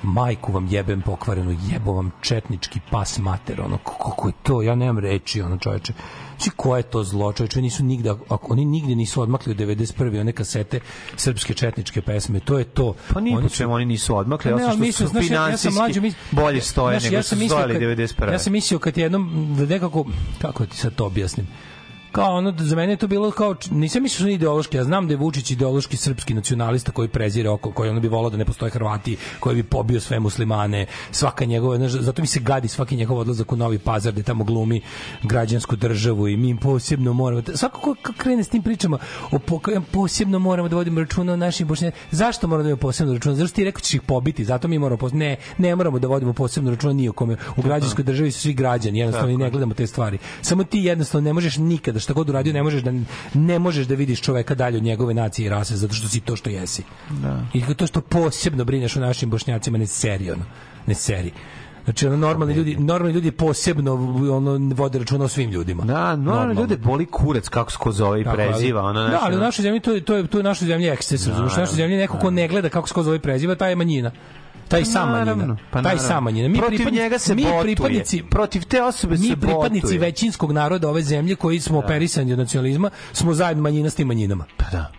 majku 0.03 0.52
vam 0.52 0.68
jebem 0.68 1.02
pokvarenu, 1.02 1.57
jebo 1.64 1.94
vam 1.94 2.11
četnički 2.22 2.80
pas 2.91 3.18
mater, 3.19 3.61
ono, 3.61 3.78
kako 3.78 4.28
je 4.28 4.34
to, 4.44 4.61
ja 4.61 4.76
nemam 4.76 4.98
reči, 4.99 5.41
ono 5.41 5.57
čoveče. 5.57 5.94
Znači, 6.30 6.49
ko 6.52 6.78
je 6.78 6.84
to 6.84 7.03
zlo, 7.03 7.34
čoveče, 7.34 7.60
oni 7.60 7.64
nisu 7.64 7.84
nigde, 7.84 8.10
ako, 8.10 8.48
oni 8.49 8.65
nigde 8.65 8.95
nisu 8.95 9.22
odmakli 9.22 9.52
od 9.52 9.57
91. 9.57 10.19
one 10.19 10.32
kasete 10.34 10.80
srpske 11.15 11.53
četničke 11.53 12.02
pesme, 12.02 12.40
to 12.40 12.57
je 12.57 12.64
to. 12.65 12.94
Pa 13.14 13.19
nije 13.19 13.38
Oni 13.38 13.45
po 13.45 13.49
su- 13.49 13.56
čemu 13.56 13.73
oni 13.73 13.86
nisu 13.86 14.15
odmakli, 14.15 14.52
Pa 14.52 14.57
ne, 14.57 14.65
osim 14.65 14.73
što 14.73 14.82
mislim, 14.82 15.07
su 15.07 15.11
znaš, 15.11 15.22
ja- 15.22 15.34
ja 15.34 15.38
sam 15.38 15.45
finansijski 15.48 15.73
mlađi, 15.76 16.02
mis- 16.02 16.15
bolje 16.32 16.61
stoje 16.61 16.94
znaš, 16.94 17.03
nego 17.03 17.15
ja 17.15 17.23
su 17.23 17.36
stojali 17.38 17.73
kad- 17.73 17.82
91. 17.82 18.32
Ja 18.32 18.40
sam 18.40 18.53
mislio 18.53 18.80
kad 18.80 18.98
je 18.98 19.03
jednom, 19.03 19.56
da 19.56 19.65
nekako, 19.65 20.06
kako 20.41 20.65
ti 20.65 20.78
sad 20.78 20.95
to 20.95 21.06
objasnim, 21.06 21.48
kao 22.12 22.36
ono, 22.36 22.54
za 22.58 22.76
mene 22.76 22.94
je 22.94 22.98
to 22.98 23.08
bilo 23.08 23.32
kao, 23.32 23.56
nisam 23.72 24.04
mislio 24.04 24.26
da 24.26 24.30
su 24.30 24.34
ideološki, 24.34 24.78
ja 24.78 24.84
znam 24.84 25.08
da 25.08 25.14
je 25.14 25.18
Vučić 25.18 25.52
ideološki 25.52 25.98
srpski 25.98 26.34
nacionalista 26.34 26.92
koji 26.92 27.08
prezire 27.08 27.50
oko, 27.50 27.72
koji 27.72 27.90
ono 27.90 28.00
bi 28.00 28.08
volao 28.08 28.30
da 28.30 28.38
ne 28.38 28.46
postoje 28.46 28.72
Hrvati, 28.72 29.18
koji 29.40 29.56
bi 29.56 29.64
pobio 29.64 30.00
sve 30.00 30.20
muslimane, 30.20 30.86
svaka 31.12 31.46
njegova, 31.46 31.78
znaš, 31.78 31.92
zato 31.92 32.22
mi 32.22 32.28
se 32.28 32.40
gadi 32.40 32.68
svaki 32.68 32.96
njegov 32.96 33.18
odlazak 33.18 33.52
u 33.52 33.56
Novi 33.56 33.80
Pazar, 33.80 34.14
da 34.14 34.24
tamo 34.24 34.44
glumi 34.44 34.82
građansku 35.24 35.76
državu 35.76 36.28
i 36.28 36.38
mi 36.38 36.60
posebno 36.60 37.14
moramo, 37.14 37.42
svako 37.56 37.80
ko 37.80 38.14
krene 38.18 38.44
s 38.44 38.50
tim 38.50 38.64
pričama, 38.64 38.98
o 39.32 39.40
po, 39.40 39.60
posebno 39.92 40.40
moramo 40.40 40.70
da 40.70 40.76
vodimo 40.76 41.00
računa 41.00 41.34
o 41.34 41.36
našim 41.36 41.68
bošnjacima, 41.68 42.04
zašto 42.12 42.48
moramo 42.48 42.64
da 42.64 42.70
vodimo 42.70 42.82
posebno 42.82 43.14
računa, 43.14 43.36
zašto 43.36 43.56
ti 43.56 43.64
rekao 43.64 43.82
ćeš 43.82 43.94
ih 43.94 44.02
pobiti, 44.02 44.46
zato 44.46 44.68
mi 44.68 44.80
moramo, 44.80 44.98
pos- 44.98 45.14
ne, 45.14 45.36
ne 45.58 45.76
moramo 45.76 46.00
da 46.00 46.08
vodimo 46.08 46.34
posebno 46.34 46.72
računa 46.72 46.94
ni 46.94 47.10
o 47.10 47.14
kome, 47.14 47.38
u 47.58 47.62
građanskoj 47.62 48.04
državi 48.04 48.32
su 48.32 48.42
svi 48.42 48.54
građani, 48.54 49.00
jednostavno 49.00 49.38
ne 49.38 49.50
gledamo 49.50 49.74
te 49.74 49.88
stvari, 49.88 50.18
samo 50.42 50.64
ti 50.64 50.80
jednostavno 50.80 51.26
ne 51.26 51.34
možeš 51.34 51.58
nikada, 51.58 52.01
šta 52.02 52.14
god 52.14 52.30
uradio, 52.30 52.53
ne 52.53 52.64
možeš 52.64 52.84
da, 52.84 52.91
ne 53.34 53.60
možeš 53.60 53.88
da 53.88 53.95
vidiš 53.95 54.22
čoveka 54.22 54.56
dalje 54.56 54.78
od 54.78 54.84
njegove 54.84 55.14
nacije 55.14 55.45
i 55.45 55.49
rase, 55.49 55.76
zato 55.76 55.94
što 55.94 56.07
si 56.07 56.19
to 56.19 56.36
što 56.36 56.49
jesi. 56.49 56.84
Da. 57.10 57.41
I 57.53 57.73
to 57.73 57.88
što 57.88 58.02
posebno 58.02 58.65
brineš 58.65 58.95
o 58.95 58.99
našim 58.99 59.30
bošnjacima, 59.30 59.78
ne 59.78 59.88
seri, 59.88 60.32
ono, 60.32 60.44
ne 60.88 60.94
seri. 60.95 61.32
Znači, 61.84 62.07
ono, 62.07 62.18
normalni 62.18 62.53
ljudi, 62.53 62.76
normalni 62.76 63.14
ljudi 63.14 63.32
posebno 63.32 63.94
ono, 64.36 64.76
vode 64.76 64.99
računa 64.99 65.26
o 65.26 65.28
svim 65.28 65.52
ljudima. 65.52 65.84
Da, 65.84 66.15
normalno 66.15 66.61
ljude 66.61 66.78
boli 66.78 67.06
kurac 67.06 67.49
kako 67.49 67.72
se 67.72 67.78
ko 67.78 67.91
zove 67.91 68.22
i 68.22 68.26
preziva. 68.34 68.82
Ono, 68.82 69.10
da, 69.10 69.19
ali 69.22 69.36
u 69.36 69.40
našoj 69.40 69.64
zemlji 69.64 69.80
to 69.80 69.91
je 69.91 70.02
to 70.02 70.15
je 70.15 70.28
to 70.28 70.38
je 70.38 70.40
u 70.40 70.44
našoj 70.44 70.68
zemlji 70.68 70.88
eksces, 70.88 71.28
razumiješ? 71.28 71.57
U 71.57 71.60
našoj 71.60 71.76
zemlji 71.76 71.98
neko 71.98 72.18
ko 72.18 72.32
ne 72.32 72.48
gleda 72.48 72.69
kako 72.69 72.88
se 72.88 72.94
ko 72.94 73.03
zove 73.03 73.18
i 73.18 73.19
preziva, 73.19 73.56
taj 73.56 73.72
je 73.72 73.76
manjina. 73.76 74.11
Taj 74.72 74.85
sam 74.85 75.10
manjina. 75.10 75.57
pa 75.72 75.81
taj 75.81 75.98
sam 75.99 76.23
manjina. 76.23 76.48
Mi 76.48 76.57
Protiv 76.57 76.77
pripadnici- 76.77 76.93
njega 76.93 77.19
se 77.19 77.35
mi 77.35 77.43
botuje. 77.43 77.61
pripadnici 77.64 78.23
Protiv 78.23 78.64
te 78.64 78.84
osobe 78.84 79.18
se 79.18 79.23
mi 79.23 79.35
pripadnici 79.38 79.81
botuje. 79.84 79.99
većinskog 79.99 80.52
naroda 80.52 80.89
ove 80.89 81.02
zemlje 81.03 81.35
koji 81.35 81.60
smo 81.60 81.80
operisani 81.80 82.34
od 82.34 82.39
nacionalizma, 82.39 82.89
smo 83.14 83.34
zajedno 83.34 83.64
manjina 83.64 83.89
s 83.89 83.95
tim 83.95 84.07
manjinama. 84.07 84.45
Pa 84.57 84.65
da. 84.72 84.91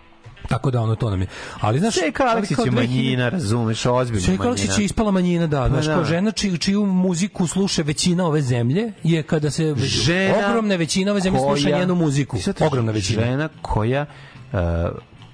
Tako 0.43 0.71
da 0.71 0.81
ono 0.81 0.95
to 0.95 1.09
nam 1.09 1.21
je. 1.21 1.27
Ali 1.59 1.79
znaš, 1.79 1.95
ali 1.97 2.29
Aleksić 2.29 2.57
je 2.57 2.63
2000 2.63 2.71
manjina, 2.73 3.29
razumeš, 3.29 3.85
ozbiljna 3.85 4.21
Seka 4.21 4.31
manjina. 4.33 4.47
Aleksić 4.47 4.77
je 4.79 4.85
ispala 4.85 5.11
manjina, 5.11 5.47
da. 5.47 5.67
Znaš, 5.69 5.85
da. 5.85 5.93
kao 5.93 6.03
žena 6.05 6.31
čiju, 6.31 6.57
čiju 6.57 6.85
muziku 6.85 7.47
sluša 7.47 7.81
većina 7.81 8.25
ove 8.25 8.41
zemlje 8.41 8.91
je 9.03 9.23
kada 9.23 9.51
se 9.51 9.75
Žena 9.77 10.47
ogromna 10.47 10.75
većina 10.75 11.11
ove 11.11 11.21
zemlje 11.21 11.39
sluša 11.39 11.63
koja- 11.63 11.79
njenu 11.79 11.95
muziku. 11.95 12.37
Ogromna 12.61 12.91
većina. 12.91 13.23
Žena 13.23 13.49
koja, 13.61 14.05
uh, 14.53 14.59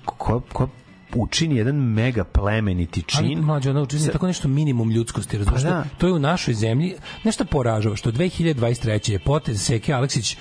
koja, 0.07 0.39
koja 0.53 0.67
učini 1.15 1.55
jedan 1.55 1.75
mega 1.75 2.23
plemeniti 2.23 3.03
Ali 3.17 3.29
čin. 3.29 3.39
mlađe, 3.39 3.69
ono 3.69 3.81
učini 3.81 4.01
Sa- 4.01 4.11
tako 4.11 4.27
nešto 4.27 4.47
minimum 4.47 4.91
ljudskosti, 4.91 5.37
razumiješ? 5.37 5.63
Pa 5.63 5.69
da. 5.69 5.83
To 5.97 6.07
je 6.07 6.13
u 6.13 6.19
našoj 6.19 6.53
zemlji, 6.53 6.95
nešto 7.23 7.45
poražava, 7.45 7.95
što 7.95 8.11
2023. 8.11 9.11
je 9.11 9.19
potez 9.19 9.61
Seke 9.65 9.93
Aleksić, 9.93 10.37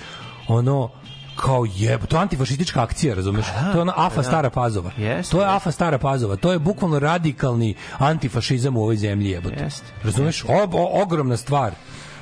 ono, 0.48 0.90
kao 1.36 1.66
jeb, 1.76 2.06
to 2.06 2.16
je 2.16 2.22
antifašistička 2.22 2.82
akcija, 2.82 3.14
razumeš? 3.14 3.46
to 3.72 3.78
je 3.78 3.82
ona 3.82 3.92
AFA 3.96 4.22
Stara 4.22 4.50
Pazova. 4.50 4.90
Jeste, 4.96 5.30
to 5.30 5.40
je 5.40 5.44
jeste. 5.44 5.56
AFA 5.56 5.70
Stara 5.70 5.98
Pazova. 5.98 6.36
To 6.36 6.52
je 6.52 6.58
bukvalno 6.58 6.98
radikalni 6.98 7.74
antifašizam 7.98 8.76
u 8.76 8.82
ovoj 8.82 8.96
zemlji, 8.96 9.30
jebote. 9.30 9.68
Razumeš? 10.04 10.44
O, 10.44 10.68
o, 10.72 11.02
ogromna 11.02 11.36
stvar. 11.36 11.72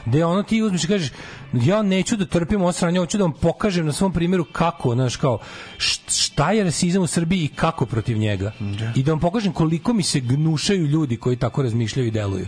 Gde 0.06 0.24
ono 0.24 0.42
ti 0.42 0.62
uzmeš 0.62 0.84
i 0.84 0.88
kažeš 0.88 1.10
ja 1.52 1.82
neću 1.82 2.16
da 2.16 2.26
trpim 2.26 2.62
ovo 2.62 2.72
sranje, 2.72 2.98
hoću 2.98 3.18
da 3.18 3.24
vam 3.24 3.32
pokažem 3.32 3.86
na 3.86 3.92
svom 3.92 4.12
primjeru 4.12 4.44
kako, 4.44 4.94
znaš, 4.94 5.16
kao 5.16 5.38
št- 5.78 6.24
šta 6.24 6.52
je 6.52 6.64
rasizam 6.64 7.02
u 7.02 7.06
Srbiji 7.06 7.44
i 7.44 7.48
kako 7.48 7.86
protiv 7.86 8.18
njega. 8.18 8.52
I 8.94 9.02
da 9.02 9.12
vam 9.12 9.20
pokažem 9.20 9.52
koliko 9.52 9.92
mi 9.92 10.02
se 10.02 10.20
gnušaju 10.20 10.86
ljudi 10.86 11.16
koji 11.16 11.36
tako 11.36 11.62
razmišljaju 11.62 12.08
i 12.08 12.10
deluju. 12.10 12.46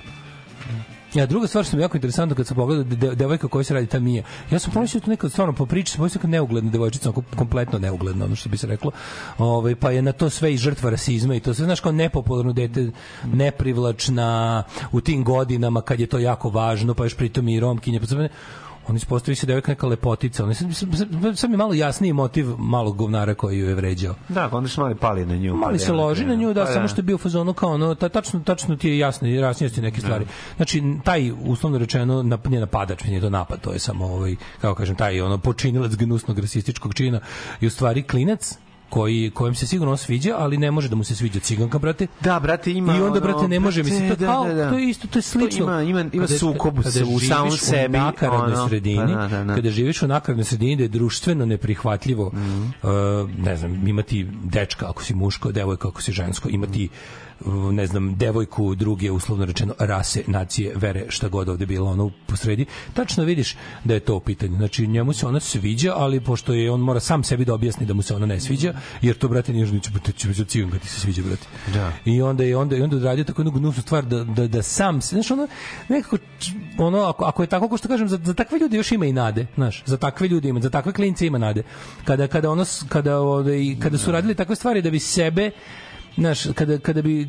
Ja, 1.15 1.27
druga 1.27 1.47
stvar 1.47 1.65
što 1.65 1.77
mi 1.77 1.81
je 1.81 1.85
jako 1.85 1.97
interesantno 1.97 2.37
kad 2.37 2.47
sam 2.47 2.57
pogledao 2.57 2.85
de, 2.85 2.97
de, 2.97 3.15
devojka 3.15 3.49
koja 3.49 3.65
se 3.65 3.75
radi 3.75 3.87
ta 3.87 3.99
Mija. 3.99 4.23
Ja 4.51 4.59
sam 4.59 4.73
pomislio 4.73 5.01
tu 5.01 5.11
nekad 5.11 5.33
stvarno 5.33 5.53
po 5.53 5.67
priči, 5.67 5.93
sam 5.93 5.99
pomislio 5.99 6.29
neugledna 6.29 6.71
devojčica, 6.71 7.13
kompletno 7.37 7.79
neugledna, 7.79 8.25
ono 8.25 8.37
što 8.37 8.49
bi 8.49 8.57
se 8.57 8.67
reklo. 8.67 8.91
Ovaj 9.39 9.75
pa 9.75 9.91
je 9.91 10.03
na 10.03 10.13
to 10.13 10.31
sve 10.31 10.55
i 10.55 10.57
žrtva 10.57 10.91
rasizma 10.91 11.35
i 11.35 11.41
to 11.41 11.55
sve 11.55 11.65
znaš 11.65 11.81
kao 11.81 11.93
nepopularno 11.93 12.53
dete, 12.53 12.91
neprivlačna 13.33 14.63
u 14.93 15.01
tim 15.01 15.25
godinama 15.25 15.81
kad 15.81 16.01
je 16.01 16.07
to 16.07 16.19
jako 16.19 16.51
važno, 16.51 16.95
pa 16.95 17.05
još 17.05 17.17
pritom 17.17 17.49
i 17.49 17.61
romkinje, 17.61 18.01
pa 18.01 18.07
on 18.89 18.97
ispostavi 18.97 19.35
se 19.35 19.47
devojka 19.47 19.73
neka 19.73 19.87
lepotica. 19.87 20.45
On 20.45 20.51
je 20.51 20.55
sad 21.35 21.51
mi 21.51 21.55
je 21.55 21.59
malo 21.59 21.75
jasniji 21.75 22.13
motiv 22.13 22.47
malog 22.59 22.97
govnara 22.97 23.35
koji 23.35 23.59
ju 23.59 23.69
je 23.69 23.75
vređao. 23.75 24.15
Da, 24.29 24.49
onda 24.53 24.69
su 24.69 24.81
mali 24.81 24.95
pali 24.95 25.27
na 25.27 25.37
nju. 25.37 25.55
Mali 25.55 25.75
pa 25.75 25.79
se 25.79 25.93
da, 25.93 25.99
loži 25.99 26.25
na 26.25 26.35
nju, 26.35 26.55
da, 26.55 26.65
pa 26.65 26.73
samo 26.73 26.89
što 26.89 26.99
je 26.99 27.03
bio 27.03 27.15
u 27.15 27.19
fazonu 27.19 27.53
kao 27.53 27.71
ono, 27.71 27.95
ta, 27.95 28.09
tačno, 28.09 28.41
tačno 28.41 28.77
ti 28.77 28.89
je 28.89 28.99
jasno, 28.99 29.29
jasnije 29.29 29.71
neke 29.77 30.01
stvari. 30.01 30.27
Znači, 30.57 30.83
taj, 31.05 31.33
uslovno 31.45 31.79
rečeno, 31.79 32.23
nap, 32.23 32.47
nije 32.47 32.61
napadač, 32.61 33.05
nije 33.05 33.21
to 33.21 33.31
napad, 33.31 33.61
to 33.61 33.73
je 33.73 33.79
samo, 33.79 34.05
ovaj, 34.05 34.37
kako 34.61 34.75
kažem, 34.75 34.97
taj 34.97 35.21
ono, 35.21 35.39
počinilac 35.39 35.95
gnusnog 35.95 36.39
rasističkog 36.39 36.95
čina 36.95 37.21
i 37.61 37.67
u 37.67 37.71
stvari 37.71 38.03
klinac, 38.03 38.59
koji 38.91 39.31
kojem 39.31 39.55
se 39.55 39.67
sigurno 39.67 39.97
sviđa, 39.97 40.35
ali 40.39 40.57
ne 40.57 40.71
može 40.71 40.89
da 40.89 40.97
mu 40.97 41.05
se 41.05 41.15
sviđa 41.15 41.41
ciganka, 41.41 41.79
brate. 41.79 42.07
Da, 42.21 42.41
brate, 42.41 42.73
ima 42.73 42.97
I 42.97 43.01
onda 43.01 43.21
brate 43.21 43.49
ne 43.49 43.61
može 43.61 43.83
mi 43.83 43.91
se 43.91 43.99
to 43.99 44.07
brate, 44.07 44.25
kao 44.25 44.45
da, 44.45 44.55
da, 44.55 44.65
da. 44.65 44.71
to 44.71 44.79
je 44.79 44.89
isto 44.89 45.09
to 45.09 45.19
je 45.19 45.23
slično. 45.23 45.67
To 45.67 45.73
ima- 45.73 45.83
ima- 45.83 46.01
ima 46.03 46.27
Kada- 46.27 46.39
sukob 46.39 46.75
kada 46.77 47.05
u 47.07 47.21
samom 47.21 47.51
sebi, 47.53 47.99
U 47.99 48.01
nakaradnoj 48.01 48.55
ono, 48.55 48.69
sredini, 48.69 48.97
pa 49.07 49.21
da, 49.21 49.29
da, 49.29 49.45
da. 49.45 49.55
kada 49.55 49.71
živiš 49.71 50.03
u 50.03 50.09
nakaradnoj 50.09 50.45
sredini 50.45 50.77
da 50.77 50.83
je 50.83 50.89
društveno 50.89 51.47
neprihvatljivo, 51.47 52.31
Mhm. 52.35 52.63
uh, 52.63 52.91
ne 53.39 53.57
znam, 53.57 53.89
imati 53.89 54.27
dečka 54.45 54.91
ako 54.91 55.03
si 55.03 55.15
muško, 55.15 55.53
devojka 55.53 55.89
ako 55.89 56.03
si 56.03 56.13
žensko, 56.13 56.49
imati 56.49 56.89
ne 57.73 57.87
znam, 57.87 58.15
devojku 58.15 58.75
druge, 58.75 59.11
uslovno 59.11 59.45
rečeno, 59.45 59.75
rase, 59.79 60.23
nacije, 60.27 60.73
vere, 60.77 61.05
šta 61.09 61.29
god 61.29 61.49
ovde 61.49 61.67
bilo, 61.67 61.91
ono 61.91 62.11
posredi, 62.27 62.67
tačno 62.95 63.25
vidiš 63.25 63.57
da 63.85 63.95
je 63.95 64.01
to 64.01 64.17
u 64.17 64.21
pitanju. 64.21 64.57
Znači, 64.57 64.87
njemu 64.87 65.13
se 65.13 65.27
ona 65.27 65.41
sviđa, 65.41 65.93
ali 65.97 66.21
pošto 66.21 66.53
je 66.53 66.71
on 66.71 66.81
mora 66.81 67.01
sam 67.01 67.25
sebi 67.25 67.45
da 67.45 67.55
objasni 67.55 67.87
da 67.87 67.95
mu 67.95 68.03
se 68.03 68.15
ona 68.15 68.27
ne 68.27 68.41
sviđa, 68.41 68.75
jer 69.03 69.19
to, 69.19 69.29
brate, 69.29 69.53
nije 69.53 69.67
ženić, 69.67 69.89
pa 69.93 70.13
će 70.13 70.29
biti 70.29 70.45
cigan 70.45 70.71
kad 70.71 70.81
ti 70.81 70.89
se 70.89 71.01
sviđa, 71.01 71.23
brate. 71.23 71.47
Da. 71.75 71.93
I 72.05 72.23
onda 72.23 72.45
je 72.45 72.57
onda 72.57 72.77
i 72.77 72.83
onda 72.83 72.97
odradio 72.97 73.25
tako 73.25 73.41
jednu 73.41 73.53
gnusnu 73.53 73.83
stvar 73.83 74.05
da, 74.05 74.25
da, 74.25 74.49
da 74.49 74.63
sam 74.63 75.01
se, 75.01 75.17
znaš, 75.17 75.31
ono, 75.31 75.49
nekako, 75.89 76.17
ono, 76.79 77.03
ako, 77.03 77.25
ako 77.25 77.43
je 77.43 77.47
tako, 77.47 77.69
ko 77.69 77.77
što 77.77 77.89
kažem, 77.89 78.09
za, 78.09 78.19
za 78.25 78.35
takve 78.35 78.59
ljude 78.59 78.77
još 78.77 78.93
ima 78.93 79.07
i 79.07 79.13
nade, 79.13 79.47
znaš, 79.55 79.83
za 79.87 79.97
takve 79.97 80.29
ljude 80.29 80.49
ima, 80.49 80.61
za 80.61 80.71
takve 80.71 80.93
klince 80.93 81.27
ima 81.27 81.39
nade. 81.39 81.63
Kada, 82.05 82.27
kada, 82.27 82.51
ono, 82.51 82.65
kada, 82.89 83.19
ovaj, 83.19 83.77
kada 83.83 83.99
su 83.99 84.13
radili 84.13 84.35
takve 84.35 84.57
stvari 84.57 84.83
da 84.83 84.91
bi 84.91 84.99
sebe 84.99 85.51
Znaš, 86.19 86.43
kada, 86.55 86.79
kada 86.79 87.03
bi 87.03 87.29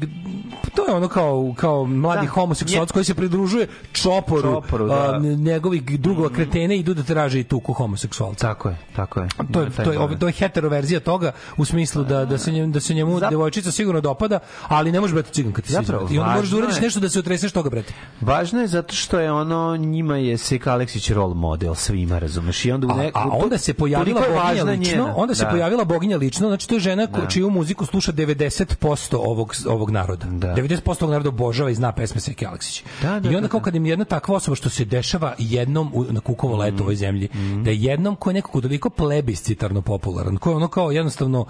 to 0.76 0.86
je 0.86 0.94
ono 0.94 1.07
kao 1.07 1.53
kao 1.57 1.86
mladi 1.86 2.26
Da. 2.26 2.32
homoseksualac 2.32 2.91
koji 2.91 3.06
se 3.06 3.14
pridružuje 3.14 3.68
čoporu, 3.94 4.41
Čoporu, 4.44 4.88
da. 4.88 4.94
a, 5.14 5.18
njegovih 5.20 5.99
drugova 5.99 6.30
kretene 6.30 6.76
i 6.76 6.80
idu 6.80 6.94
da 6.94 7.03
traže 7.03 7.40
i 7.40 7.44
tuku 7.44 7.74
homoseksualca. 7.74 8.48
Tako 8.48 8.70
je, 8.70 8.78
tako 8.95 9.20
je. 9.20 9.28
To 9.52 9.61
je, 9.61 9.70
to 9.70 9.91
je, 9.91 10.20
to 10.20 10.28
je 10.28 10.34
hetero 10.34 10.70
verzija 10.70 10.99
toga 10.99 11.32
u 11.57 11.66
smislu 11.66 12.03
da, 12.03 12.26
da 12.26 12.38
se 12.38 12.52
njemu, 12.52 12.72
da 12.72 12.80
se 12.80 12.94
njemu 12.94 13.20
devojčica 13.22 13.72
sigurno 13.72 14.02
dopada, 14.02 14.40
ali 14.64 14.91
ne 14.91 14.99
može 14.99 15.14
brati 15.14 15.34
cigan 15.34 15.53
kad 15.53 15.64
ti 15.64 15.72
se. 15.72 15.80
I 16.11 16.20
onda 16.20 16.34
moraš 16.34 16.49
da 16.49 16.57
uradiš 16.57 16.76
je- 16.76 16.82
nešto 16.82 16.99
da 16.99 17.10
se 17.10 17.20
otreseš 17.20 17.52
toga, 17.52 17.70
brate. 17.70 17.94
Važno 18.22 18.61
je 18.61 18.68
zato 18.68 18.95
što 18.95 19.20
je 19.20 19.32
ono 19.32 19.78
njima 19.78 20.18
je 20.18 20.38
Seka 20.38 20.72
Aleksić 20.74 21.10
role 21.11 21.36
model 21.36 21.76
svima, 21.76 22.20
razumeš? 22.20 22.66
I 22.66 22.72
onda 22.72 22.88
u 22.88 22.90
A, 22.90 22.95
ne, 22.95 23.11
a 23.14 23.28
onda 23.28 23.57
se 23.57 23.74
pojavila 23.74 24.22
boginja 24.22 24.64
lično, 24.66 24.91
njena. 24.98 25.14
onda 25.16 25.36
se 25.36 25.44
Da. 25.44 25.49
pojavila 25.49 25.84
boginja 25.86 26.18
lično, 26.18 26.48
znači 26.48 26.68
to 26.68 26.76
je 26.76 26.80
žena 26.82 27.06
Da. 27.06 27.28
čiju 27.28 27.49
muziku 27.49 27.86
sluša 27.86 28.11
90% 28.11 28.76
ovog 29.14 29.53
ovog 29.68 29.91
naroda. 29.91 30.26
Da. 30.26 30.56
90% 30.56 31.03
ovog 31.03 31.11
naroda 31.11 31.30
obožava 31.30 31.69
i 31.69 31.76
zna 31.76 31.91
pesme 31.91 32.22
Seke 32.22 32.45
Aleksić. 32.45 32.84
Da, 33.01 33.19
da, 33.19 33.30
I 33.30 33.35
onda 33.35 33.47
da, 33.47 33.47
kao 33.47 33.60
kad 33.60 33.76
im 33.76 33.85
jedna 33.85 34.06
takva 34.06 34.35
osoba 34.35 34.56
što 34.56 34.69
se 34.69 34.85
dešava 34.85 35.35
jednom 35.38 35.91
u, 35.93 36.03
na 36.03 36.19
kukovo 36.19 36.57
leto 36.57 36.77
u 36.77 36.81
ovoj 36.81 36.95
zemlji, 36.95 37.30
da 37.64 37.69
je 37.69 37.81
jednom 37.81 38.15
ko 38.15 38.30
je 38.30 38.34
nekako 38.34 38.61
toliko 38.61 38.89
plebiscitarno 38.89 39.81
popularan, 39.81 40.38
ko 40.38 40.49
je 40.49 40.56
ono 40.56 40.68
kao 40.68 40.91
jednostavno 40.91 41.45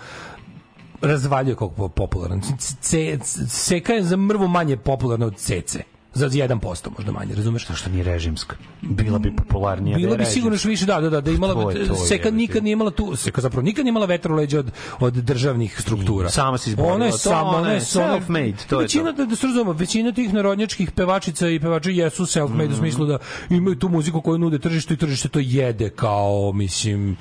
razvaljuje 1.02 1.56
kako 1.56 1.88
popularan. 1.90 2.42
C, 2.60 2.76
C- 3.22 3.48
Seka 3.48 3.94
je 3.94 4.04
za 4.04 4.18
mrvu 4.18 4.48
manje 4.48 4.78
popularna 4.78 5.26
od 5.26 5.36
Cece. 5.36 5.84
Za 6.20 6.30
1% 6.30 6.60
možda 6.98 7.12
manje, 7.12 7.36
razumeš? 7.36 7.68
Što 7.70 7.90
nije 7.90 8.04
režimska. 8.04 8.56
Bila 8.82 9.20
bi 9.20 9.36
popularnija. 9.36 9.98
Da 9.98 10.08
je 10.08 10.18
bi 10.18 10.26
sigurno 10.26 10.56
još 10.56 10.66
više, 10.66 10.86
da, 10.86 11.02
da, 11.02 11.10
da, 11.10 11.22
da 11.22 11.32
imala, 11.32 11.54
To 11.54 11.72
to, 11.88 11.96
Seka 11.98 12.32
nikad 12.32 12.64
nije 12.64 12.74
imala 12.74 12.92
tu, 12.92 13.16
Seka 13.16 13.42
zapravo 13.42 13.62
nikad 13.64 13.86
nije 13.86 13.90
imala 13.90 14.06
vetar 14.06 14.32
u 14.32 14.36
leđa 14.36 14.60
od, 14.60 14.72
od 15.00 15.14
državnih 15.14 15.82
struktura. 15.82 16.30
Sama 16.30 16.58
se 16.58 16.70
izborila. 16.70 16.96
Ona 16.96 17.06
je 17.06 17.12
To 17.12 17.18
sama, 17.18 17.50
ona 17.50 17.72
je 17.72 17.82
sama- 17.82 18.20
self-made, 18.20 18.68
to 18.70 18.76
je 18.76 18.82
većina, 18.82 19.12
da, 19.12 19.26
da 19.26 19.36
se 19.36 19.48
razumemo, 19.48 19.74
većina 19.74 20.12
tih 20.12 20.34
narodnjačkih 20.34 20.92
pevačica 20.92 21.50
i 21.50 21.60
pevača 21.60 21.90
jesu 21.92 22.24
self-made 22.24 22.64
Mhm. 22.66 22.74
u 22.74 22.78
smislu 22.78 23.06
da 23.06 23.18
imaju 23.50 23.76
tu 23.76 23.90
muziku 23.90 24.22
koju 24.22 24.38
nude 24.38 24.60
tržištu 24.60 24.94
i 24.94 24.98
tržište 24.98 25.30
to 25.30 25.40
jede 25.40 25.90
kao, 25.90 26.52
mislim, 26.54 27.18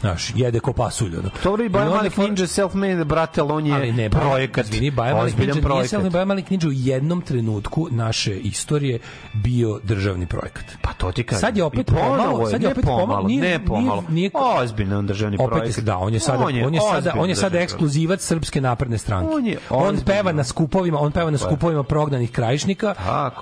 znaš, 0.00 0.32
jede 0.34 0.60
ko 0.60 0.72
pasulj. 0.72 1.16
Ono. 1.16 1.30
Dobro 1.44 1.64
i 1.64 1.68
Baja 1.68 1.90
Malik 1.90 2.16
Ninja 2.16 2.46
self-made, 2.46 3.04
brate, 3.04 3.40
ali 3.40 3.52
on 3.52 3.66
je 3.66 3.74
ali 3.74 3.92
ne, 3.92 4.10
projekat. 4.10 4.64
Izvini, 4.64 4.90
Baja 4.90 5.14
Malik 5.14 5.38
Ninja 5.38 5.52
nije 5.52 5.62
projekat. 5.62 5.90
self 5.90 6.12
Baja 6.12 6.24
Malik 6.24 6.50
Ninja 6.50 6.68
u 6.68 6.72
jednom 6.72 7.20
trenutku 7.20 7.88
naše 7.90 8.36
istorije 8.36 8.98
bio 9.32 9.80
državni 9.82 10.26
projekat. 10.26 10.64
Pa 10.82 10.92
to 10.92 11.12
ti 11.12 11.22
kažem. 11.22 11.40
Sad 11.40 11.56
je 11.56 11.64
opet 11.64 11.80
I 11.80 11.84
ponovo 11.84 12.16
pomalo, 12.16 12.40
je, 12.40 12.50
sad 12.50 12.62
je 12.62 12.68
opet 12.68 12.84
pomalo, 12.84 13.06
pomalo, 13.06 13.26
nije, 13.28 13.42
ne 13.42 13.64
pomalo. 13.64 14.04
Nije, 14.08 14.10
nije, 14.10 14.30
Ozbiljan 14.34 15.06
državni 15.06 15.36
opet 15.40 15.48
projekat. 15.48 15.76
je, 15.78 15.82
da, 15.82 15.96
on 15.96 16.14
je 16.14 16.20
sada 16.20 16.44
on 16.44 16.54
je, 16.54 16.80
sada 16.80 16.96
ozbiljan 16.98 17.18
on 17.18 17.28
je 17.28 17.34
sada 17.34 17.58
ekskluzivac 17.58 18.22
srpske 18.22 18.60
napredne 18.60 18.98
stranke. 18.98 19.34
On 19.34 19.46
je 19.46 19.58
on 19.70 19.98
peva 20.06 20.32
na 20.32 20.44
skupovima, 20.44 20.98
on 20.98 21.12
peva 21.12 21.30
na 21.30 21.34
je. 21.34 21.38
skupovima 21.38 21.82
prognanih 21.82 22.30
krajišnika, 22.30 22.86
je. 22.86 22.94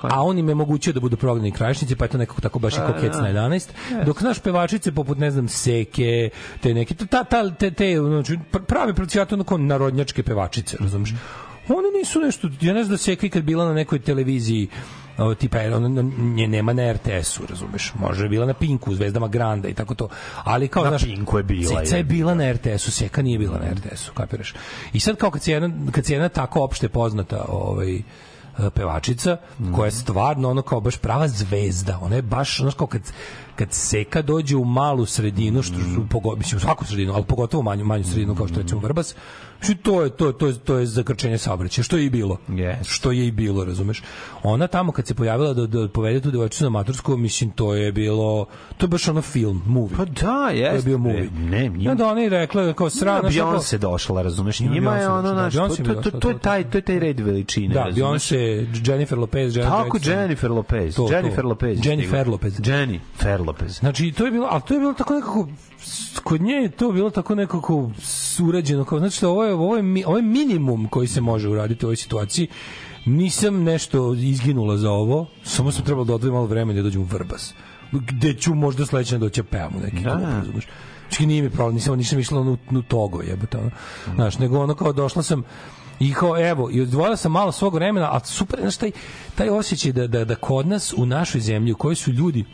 a 0.03 0.23
on 0.23 0.39
im 0.39 0.49
je 0.49 0.53
omogućio 0.53 0.93
da 0.93 1.01
budu 1.01 1.17
prognani 1.17 1.53
krajišnici, 1.53 1.97
pa 1.97 2.05
je 2.05 2.09
to 2.09 2.19
nekako 2.19 2.41
tako 2.41 2.59
baš 2.59 2.75
i 2.75 2.79
Pa, 2.79 2.87
kokec 2.87 3.13
da. 3.13 3.23
na 3.23 3.29
11. 3.29 3.69
Dok 4.07 4.21
znaš 4.21 4.39
pevačice 4.39 4.93
poput 4.93 5.19
ne 5.19 5.31
znam 5.31 5.49
Seke, 5.49 6.31
te 6.61 6.75
neke 6.75 6.95
ta 6.95 7.25
ta 7.25 7.51
te 7.51 7.71
te 7.71 7.97
znači 7.97 8.39
pravi 8.67 8.95
procijatu 8.95 9.35
onako 9.35 9.59
narodnjačke 9.59 10.23
pevačice, 10.23 10.77
razumeš? 10.81 11.15
One 11.69 11.99
nisu 11.99 12.21
nešto, 12.21 12.49
ja 12.61 12.75
ne 12.75 12.85
znam 12.85 12.95
da 12.95 12.99
Seka 12.99 13.27
ikad 13.27 13.43
bila 13.43 13.65
na 13.65 13.75
nekoj 13.75 13.99
televiziji 13.99 14.69
o, 15.19 15.35
tipa 15.35 15.59
jer 15.59 15.75
ona 15.75 16.03
nje 16.19 16.49
nema 16.49 16.73
na 16.73 16.93
RTS-u, 16.93 17.47
razumeš? 17.49 17.93
Može 17.95 18.25
je 18.25 18.29
bila 18.29 18.47
na 18.47 18.55
Pinku, 18.55 18.95
Zvezdama 18.95 19.29
Granda 19.29 19.69
i 19.69 19.75
tako 19.75 19.95
to. 19.95 20.09
Ali 20.45 20.69
kao 20.69 20.83
Na 20.85 20.89
znaš, 20.89 21.03
Pinku 21.03 21.39
je 21.39 21.43
bila, 21.43 21.81
Ceca 21.81 21.97
je 21.97 22.05
bila 22.05 22.35
na 22.35 22.53
RTS-u, 22.53 22.91
Seka 22.91 23.23
nije 23.23 23.39
bila 23.39 23.59
na 23.59 23.71
RTS-u, 23.71 24.13
kapiraš? 24.13 24.55
I 24.93 25.01
sad 25.01 25.17
kao 25.17 25.31
kad 25.31 25.43
se 25.43 25.53
jedna, 25.53 25.93
kad 25.93 26.07
se 26.07 26.13
jedna 26.13 26.29
tako 26.29 26.63
opšte 26.63 26.89
poznata 26.89 27.45
ovaj, 27.49 27.97
e, 27.97 28.03
pevačica, 28.75 29.37
koja 29.75 29.87
je 29.87 29.93
stvarno 29.93 30.51
ono 30.51 30.63
kao 30.63 30.81
baš 30.81 30.97
prava 30.97 31.29
zvezda, 31.29 31.99
ona 32.03 32.17
je 32.17 32.23
baš 32.23 32.61
ono 32.61 32.71
kao 32.71 32.87
kad, 32.87 33.03
kad 33.59 33.73
Seka 33.73 34.23
dođe 34.23 34.57
u 34.57 34.65
malu 34.65 35.07
sredinu, 35.07 35.63
što 35.63 35.75
su 35.75 36.07
pogo, 36.11 36.37
mislim, 36.37 36.57
u 36.57 36.61
svaku 36.61 36.85
sredinu, 36.85 37.13
ali 37.15 37.25
pogotovo 37.25 37.63
manju, 37.63 37.85
manju 37.85 38.05
sredinu 38.05 38.35
kao 38.35 38.49
što 38.49 38.57
je 38.57 38.63
recimo 38.63 38.81
Vrbas, 38.81 39.15
što 39.61 39.75
to 39.83 40.03
je, 40.03 40.11
to, 40.11 40.33
to, 40.33 40.47
je, 40.47 40.55
to 40.59 40.79
je 40.79 40.87
zakrčenje 40.87 41.39
saobraćaja, 41.39 41.85
što 41.85 41.97
je 41.97 42.05
i 42.05 42.11
bilo. 42.11 42.37
Yes. 42.49 42.75
Što 42.85 43.13
je 43.13 43.27
i 43.27 43.31
bilo, 43.31 43.65
razumeš? 43.65 44.03
Ona 44.43 44.67
tamo 44.67 44.93
kad 44.93 45.07
se 45.07 45.15
pojavila 45.15 45.55
da, 45.55 45.67
da 45.67 45.89
povede 45.89 46.21
tu 46.21 46.31
devojčicu 46.31 46.65
na 46.65 46.71
matursku, 46.71 47.17
mislim, 47.17 47.51
to 47.51 47.75
je 47.75 47.93
bilo, 47.93 48.47
to 48.77 48.87
je 48.87 48.89
baš 48.89 49.09
ono 49.09 49.23
film, 49.23 49.63
movie. 49.67 49.97
Pa 49.97 50.05
da, 50.05 50.15
To 50.15 50.49
je 50.49 50.59
jeste. 50.59 50.89
bio 50.89 50.99
movie. 50.99 51.31
Ne, 51.39 51.67
I 51.67 51.69
njima, 51.71 51.91
onda 51.91 52.07
ona 52.07 52.21
je 52.21 52.29
rekla 52.29 52.73
kao 52.73 52.91
srana, 52.91 53.29
Njima 53.29 53.45
Beyoncé 53.45 53.79
došla, 53.79 54.23
razumeš? 54.23 54.61
Njima 54.61 54.75
Njima 54.75 54.97
je 54.97 55.09
ono, 55.09 55.29
znaš, 55.29 55.55
da, 55.55 55.69
to, 55.69 55.95
to, 55.95 56.11
to, 56.11 56.11
to 56.11 56.29
je 56.29 56.39
taj, 56.39 56.71
to 56.71 56.79
je 56.79 56.83
taj 56.83 56.99
red 56.99 57.21
veličine, 57.21 57.75
Da, 57.75 57.85
razumeš? 57.85 58.23
Beyoncé, 58.31 58.67
Jennifer 58.91 59.19
Lopez, 59.19 59.57
Janet 59.57 59.71
Tako, 59.73 59.97
Jackson. 59.97 60.13
Jennifer 60.13 60.51
Lopez. 60.51 60.95
To. 60.95 61.09
Jennifer 61.13 61.45
Lopez. 61.45 61.79
je 61.87 61.91
Jennifer. 61.91 62.29
Lopez. 62.29 62.61
Jennifer 62.67 63.41
Lopez. 63.41 63.48
Znači, 63.81 64.13
to 64.13 64.25
je 64.25 64.31
bilo, 64.31 64.49
ali 64.51 64.63
to 64.69 64.75
je 64.75 64.81
bilo 64.81 64.93
tako 64.93 65.15
nekako 65.15 65.49
kod 66.25 66.41
nje 66.41 66.55
je 66.55 66.71
to 66.71 66.93
bilo 66.93 67.11
tako 67.11 67.35
nekako 67.35 67.91
urađeno 68.43 68.85
kao 68.85 68.99
znači 68.99 69.25
ovo 69.25 69.45
je 69.45 69.55
ovo 69.55 69.77
je 69.77 70.07
ovo 70.07 70.17
je 70.17 70.23
minimum 70.23 70.89
koji 70.89 71.09
se 71.09 71.21
može 71.21 71.49
uraditi 71.49 71.87
u 71.87 71.89
ovoj 71.89 71.97
situaciji 71.97 72.49
nisam 73.07 73.63
nešto 73.63 74.15
izginula 74.15 74.77
za 74.77 74.91
ovo 74.91 75.27
samo 75.43 75.73
sam 75.73 75.85
trebalo 75.85 76.05
da 76.05 76.15
odvojim 76.15 76.35
malo 76.35 76.47
vremena 76.47 76.77
da 76.77 76.83
dođem 76.83 77.03
u 77.03 77.05
Vrbas 77.05 77.55
gde 77.93 78.35
ću 78.35 78.55
možda 78.55 78.87
sledeće 78.87 79.19
doći 79.19 79.43
da 79.43 79.49
pevam 79.49 79.73
neki 79.85 80.05
Da. 80.05 80.11
klub, 80.11 80.23
razumeš 80.23 80.67
Znači, 81.09 81.27
nije 81.27 81.43
mi 81.43 81.51
problem, 81.51 81.75
nisam, 81.75 81.99
nisam 81.99 82.19
išla 82.19 82.41
u, 82.41 82.57
u 82.71 82.83
Togo, 82.83 83.23
jebote, 83.23 83.59
ono. 83.59 83.71
Znaš, 84.15 84.39
nego 84.39 84.61
ono 84.61 84.75
kao 84.75 84.93
došla 84.93 85.23
sam 85.23 85.43
i 86.01 86.13
kao, 86.15 86.49
evo, 86.51 86.71
i 86.73 86.81
odvojila 86.81 87.17
sam 87.17 87.33
malo 87.33 87.53
svog 87.53 87.75
vremena, 87.75 88.09
a 88.13 88.21
super, 88.25 88.61
znaš, 88.61 88.77
taj, 88.77 88.91
taj 89.35 89.49
osjećaj 89.49 89.93
da, 89.93 90.07
da, 90.07 90.25
da 90.25 90.35
kod 90.35 90.67
nas 90.67 90.95
u 90.97 91.07
našoj 91.07 91.41
zemlji 91.41 91.73
u 91.73 91.77
kojoj 91.77 91.95
su 91.95 92.13
ljudi 92.13 92.45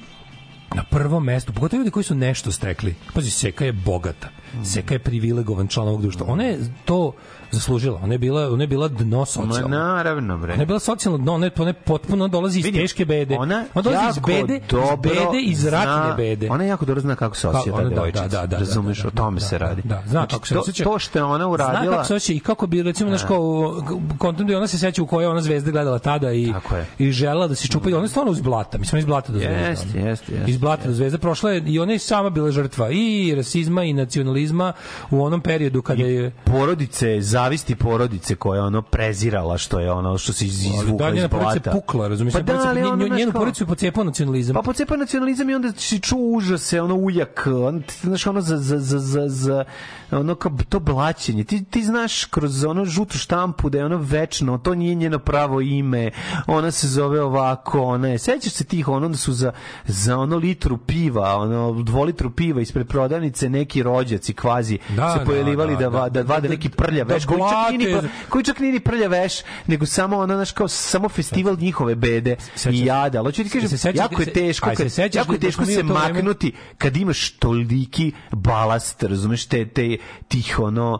na 0.74 0.84
prvom 0.90 1.24
mestu, 1.24 1.52
pogotovo 1.52 1.78
ljudi 1.78 1.90
koji 1.90 2.04
su 2.04 2.14
nešto 2.14 2.52
stekli. 2.52 2.94
Pazi, 3.14 3.30
Seka 3.30 3.64
je 3.64 3.72
bogata. 3.72 4.28
Seka 4.64 4.94
je 4.94 4.98
privilegovan 4.98 5.68
član 5.68 5.88
ovog 5.88 6.02
društva. 6.02 6.26
Ona 6.26 6.44
je 6.44 6.58
to 6.84 7.12
zaslužila. 7.54 8.00
Ona 8.02 8.14
je 8.14 8.18
bila, 8.18 8.50
ona 8.50 8.62
je 8.62 8.68
bila 8.68 8.88
dno 8.88 9.18
Ma 9.18 9.26
socijalno. 9.26 9.68
naravno, 9.68 10.38
bre. 10.38 10.52
Ona 10.52 10.62
je 10.62 10.66
bila 10.66 10.78
socijalno 10.80 11.18
dno, 11.18 11.34
ona 11.34 11.46
je, 11.46 11.50
ona 11.58 11.68
je 11.68 11.74
potpuno 11.74 12.28
dolazi 12.28 12.58
iz 12.58 12.64
Vidi, 12.64 12.78
teške 12.78 13.04
bede. 13.04 13.36
Ona, 13.36 13.64
dolazi 13.74 14.04
iz 14.10 14.18
bede, 14.18 14.60
dobro 14.70 14.86
iz 15.04 15.14
bede, 15.14 15.42
iz 15.42 15.64
ratne 15.66 15.92
zna- 16.04 16.14
bede. 16.16 16.50
Ona 16.50 16.64
jako 16.64 16.84
dobro 16.84 17.00
zna 17.00 17.16
kako 17.16 17.36
se 17.36 17.42
Pa, 17.44 17.58
osjeća 17.58 17.76
ona- 17.76 17.90
ta 17.90 17.94
da, 17.94 18.28
da, 18.28 18.28
da, 18.30 18.46
da, 18.46 18.58
Razumeš, 18.58 19.02
da, 19.02 19.08
o 19.08 19.10
tome 19.10 19.40
da, 19.40 19.46
se 19.46 19.58
da, 19.58 19.64
radi. 19.66 19.82
Da, 19.84 19.94
zna 19.96 20.10
Znači, 20.10 20.34
kako 20.34 20.46
se 20.46 20.54
to, 20.54 20.60
osjeća. 20.60 20.84
To 20.84 20.98
što 20.98 21.18
je 21.18 21.24
ona 21.24 21.48
uradila... 21.48 21.82
Zna 21.82 21.90
kako 21.90 22.04
se 22.04 22.14
osjeća 22.14 22.32
i 22.32 22.40
kako 22.40 22.66
bi 22.66 22.82
recimo 22.82 23.10
znaš 23.10 23.22
kao 23.22 23.74
kontent 24.18 24.50
da 24.50 24.56
ona 24.56 24.66
se 24.66 24.78
seća 24.78 25.02
u 25.02 25.06
kojoj 25.06 25.24
je 25.24 25.28
ona 25.28 25.40
zvezda 25.40 25.70
gledala 25.70 25.98
tada 25.98 26.32
i 26.32 26.42
je. 26.42 26.54
i 26.98 27.10
žela 27.12 27.48
da 27.48 27.54
se 27.54 27.68
čupa 27.68 27.90
i 27.90 27.94
ona 27.94 28.02
je 28.02 28.08
stvarno 28.08 28.32
iz 28.32 28.40
blata, 28.40 28.78
mislim 28.78 28.98
iz 28.98 29.06
blata 29.06 29.32
do 29.32 29.38
zvezde. 29.38 29.56
Jeste, 29.60 29.98
jeste, 29.98 30.32
jeste, 30.32 30.50
Iz 30.50 30.58
blata 30.58 30.88
do 30.88 30.94
zvezde 30.94 31.18
prošla 31.18 31.50
je 31.50 31.62
i 31.66 31.78
ona 31.78 31.92
je 31.92 31.98
sama 31.98 32.30
bila 32.30 32.50
žrtva 32.50 32.90
i 32.90 33.34
rasizma 33.36 33.84
i 33.84 33.92
nacionalizma 33.92 34.72
u 35.10 35.24
onom 35.24 35.40
periodu 35.40 35.82
kada 35.82 36.02
je 36.02 36.30
porodice, 36.44 37.20
zavisti 37.44 37.74
porodice 37.76 38.34
koja 38.34 38.58
je 38.58 38.62
ono 38.62 38.82
prezirala 38.82 39.58
što 39.58 39.80
je 39.80 39.92
ono 39.92 40.18
što 40.18 40.32
se 40.32 40.46
iz, 40.46 40.64
izvukla 40.64 41.10
da 41.10 41.16
iz 41.16 41.26
blata. 41.30 41.70
je 41.70 41.72
pukla, 41.72 42.08
razumiješ? 42.08 42.34
Pa 42.34 42.40
da, 42.40 42.68
ali 42.68 42.82
ono, 42.82 43.06
znaš 43.06 43.18
njenu 43.18 43.32
porodicu 43.32 43.62
je 43.62 43.66
pocepao 43.66 44.04
nacionalizam. 44.04 44.54
Pa 44.54 44.62
pocepa 44.62 44.96
nacionalizam 44.96 45.50
i 45.50 45.54
onda 45.54 45.72
si 45.76 46.00
čuo 46.00 46.18
užase, 46.20 46.80
ono 46.80 46.94
ujak, 46.94 47.48
on, 47.66 47.82
ti 47.82 47.94
znaš 48.02 48.26
ono 48.26 48.40
za, 48.40 48.56
za, 48.56 48.78
za, 48.78 48.98
za, 48.98 49.28
za 49.28 49.64
ono 50.10 50.34
kao 50.34 50.52
to 50.68 50.80
blaćenje. 50.80 51.44
Ti, 51.44 51.64
ti 51.64 51.82
znaš 51.84 52.24
kroz 52.24 52.64
ono 52.64 52.84
žutu 52.84 53.18
štampu 53.18 53.70
da 53.70 53.78
je 53.78 53.84
ono 53.84 53.96
večno, 53.96 54.58
to 54.58 54.74
nije 54.74 54.94
njeno 54.94 55.18
pravo 55.18 55.60
ime, 55.60 56.10
ona 56.46 56.70
se 56.70 56.88
zove 56.88 57.22
ovako, 57.22 57.82
ona 57.82 58.08
je, 58.08 58.18
sećaš 58.18 58.52
se 58.52 58.64
tih, 58.64 58.88
ono 58.88 59.08
da 59.08 59.16
su 59.16 59.32
za, 59.32 59.52
za 59.86 60.18
ono 60.18 60.36
litru 60.36 60.76
piva, 60.76 61.36
ono 61.36 61.82
dvolitru 61.82 62.30
piva 62.30 62.60
ispred 62.60 62.88
prodavnice 62.88 63.48
neki 63.48 63.82
rođaci 63.82 64.34
kvazi 64.34 64.78
Da, 64.96 65.12
se 65.12 65.18
da, 65.18 65.24
pojavljivali 65.24 65.72
da, 65.72 65.78
da, 65.80 65.88
va- 65.88 66.08
da, 66.08 66.22
da, 66.22 66.34
vade 66.34 66.48
da, 66.48 66.54
neki 66.54 66.68
prljav 66.68 67.06
da 67.06 67.14
veš, 67.14 67.24
koji 67.36 67.50
čak 67.50 67.70
nije 67.70 67.86
ni, 67.86 67.92
blate. 67.92 68.08
koji 68.28 68.44
čak 68.44 68.58
nije 68.58 68.72
ni 68.72 68.80
prljav 68.80 69.10
veš, 69.10 69.32
nego 69.66 69.86
samo 69.86 70.18
ono, 70.18 70.34
znaš, 70.34 70.52
kao 70.52 70.68
samo 70.68 71.08
festival 71.08 71.56
njihove 71.56 71.94
bede 71.94 72.36
i 72.70 72.78
jada. 72.80 73.18
Ali 73.18 73.26
hoću 73.26 73.44
ti 73.44 73.50
kažem, 73.50 73.68
se 73.68 73.78
sećaš 73.78 73.96
jako 74.00 74.22
je 74.22 74.32
teško, 74.32 74.68
aj, 74.68 74.76
se 74.76 74.82
kad, 74.82 74.92
sećaš 74.92 75.14
jako 75.16 75.32
je 75.32 75.38
teško 75.40 75.64
se 75.64 75.82
maknuti 75.82 76.52
kad 76.78 76.96
imaš 76.96 77.30
toliki 77.30 78.12
balast, 78.32 79.02
razumeš, 79.02 79.46
te, 79.46 79.66
te, 79.66 79.96
tih, 80.28 80.58
ono, 80.58 80.98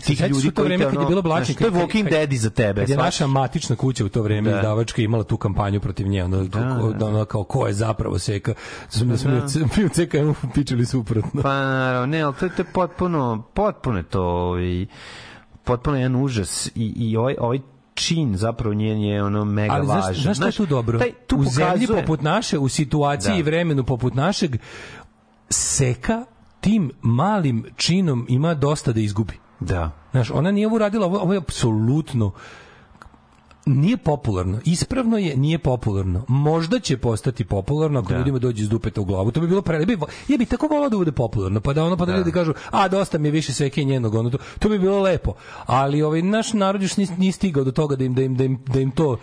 tih 0.00 0.20
ljudi 0.20 0.50
koji 0.50 0.64
vreme 0.66 0.78
te, 0.78 0.84
kad 0.84 0.92
je 0.92 0.98
ono, 0.98 1.08
bilo 1.08 1.22
blačenje, 1.22 1.44
znaš, 1.46 1.56
to 1.58 1.64
je 1.66 1.70
kad- 1.72 1.80
Walking 1.82 2.02
kad- 2.02 2.10
Dead 2.10 2.32
iza 2.32 2.50
tebe. 2.50 2.80
Kad 2.80 2.90
je 2.90 2.96
naša 2.96 3.26
matična 3.26 3.76
kuća 3.76 4.04
u 4.04 4.08
to 4.08 4.22
vreme 4.22 4.50
Da. 4.50 4.56
izdavačka 4.56 5.02
imala 5.02 5.24
tu 5.24 5.36
kampanju 5.36 5.80
protiv 5.80 6.06
nje, 6.08 6.24
ono, 6.24 6.44
da, 6.44 6.60
da, 6.92 7.06
ono 7.06 7.24
kao 7.24 7.44
ko 7.44 7.66
je 7.66 7.72
zapravo 7.72 8.18
seka. 8.18 8.54
Da 8.84 9.16
smo, 9.18 9.30
mi 9.76 9.84
u 9.84 9.88
CKM 9.88 10.30
pičili 10.54 10.86
suprotno. 10.86 11.42
Pa 11.42 11.54
naravno, 11.54 12.06
ne, 12.06 12.20
ali 12.20 12.34
to, 12.34 12.44
je- 12.46 12.50
potpuno, 12.64 13.42
potpuno 13.54 14.02
to, 14.02 14.22
ovaj, 14.22 14.86
potpuno 15.66 15.96
jedan 15.96 16.16
užas 16.16 16.66
i, 16.66 16.92
i 16.98 17.16
ovaj, 17.16 17.36
ovaj 17.38 17.58
čin 17.94 18.36
zapravo 18.36 18.74
njen 18.74 19.00
je 19.00 19.24
ono 19.24 19.44
mega 19.44 19.74
Ali 19.74 19.86
važan. 19.86 20.02
znaš, 20.04 20.22
znaš 20.22 20.36
šta 20.36 20.46
je 20.46 20.52
tu 20.52 20.66
dobro? 20.66 20.98
Taj, 20.98 21.12
tu 21.26 21.36
u 21.36 21.44
zemlji 21.44 21.86
pokazuje- 21.86 22.00
poput 22.00 22.22
naše, 22.22 22.58
u 22.58 22.68
situaciji 22.68 23.32
Da. 23.32 23.38
i 23.38 23.42
vremenu 23.42 23.84
poput 23.84 24.14
našeg, 24.14 24.56
seka 25.50 26.24
tim 26.60 26.90
malim 27.02 27.64
činom 27.76 28.26
ima 28.28 28.54
dosta 28.54 28.92
da 28.92 29.00
izgubi. 29.00 29.34
Da. 29.60 29.90
Znaš, 30.10 30.30
ona 30.30 30.50
nije 30.50 30.66
ovo 30.66 30.78
radila, 30.78 31.06
ovo, 31.06 31.18
ovo 31.18 31.32
je 31.32 31.38
apsolutno 31.38 32.30
nije 33.66 33.96
popularno. 33.96 34.60
Ispravno 34.64 35.18
je, 35.18 35.36
nije 35.36 35.58
popularno. 35.58 36.24
Možda 36.28 36.80
će 36.80 36.96
postati 36.96 37.44
popularno 37.44 38.00
ako 38.00 38.12
Da. 38.12 38.18
ljudima 38.18 38.38
dođe 38.38 38.62
iz 38.62 38.68
dupeta 38.68 39.00
u 39.00 39.04
glavu. 39.04 39.30
To 39.30 39.40
bi 39.40 39.48
bilo 39.48 39.62
pre... 39.62 39.86
bi- 39.86 39.96
Ja 40.28 40.38
bih 40.38 40.48
tako 40.48 40.66
volao 40.66 40.88
da 40.88 40.96
bude 40.96 41.12
popularno, 41.12 41.60
pa 41.60 41.72
da 41.72 41.84
ono 41.84 41.96
pa 41.96 42.04
da, 42.04 42.16
ljudi 42.16 42.32
kažu, 42.32 42.52
a 42.70 42.88
dosta 42.88 43.18
mi 43.18 43.28
je 43.28 43.32
više 43.32 43.52
sveke 43.52 43.84
njenog, 43.84 44.14
ono 44.14 44.30
to, 44.30 44.38
to 44.58 44.68
bi 44.68 44.78
bilo 44.78 45.00
lepo. 45.00 45.32
Ali 45.66 46.02
ovaj 46.02 46.22
naš 46.22 46.52
narod 46.52 46.82
još 46.82 46.96
nije, 46.96 47.08
nije 47.18 47.32
stigao 47.32 47.64
do 47.64 47.72
toga 47.72 47.96
da 47.96 48.04
im 48.04 48.14
da 48.14 48.22
im 48.22 48.36
da 48.36 48.44
im, 48.44 48.58
da 48.66 48.80
im 48.80 48.90
to 48.90 49.10
uh, 49.10 49.18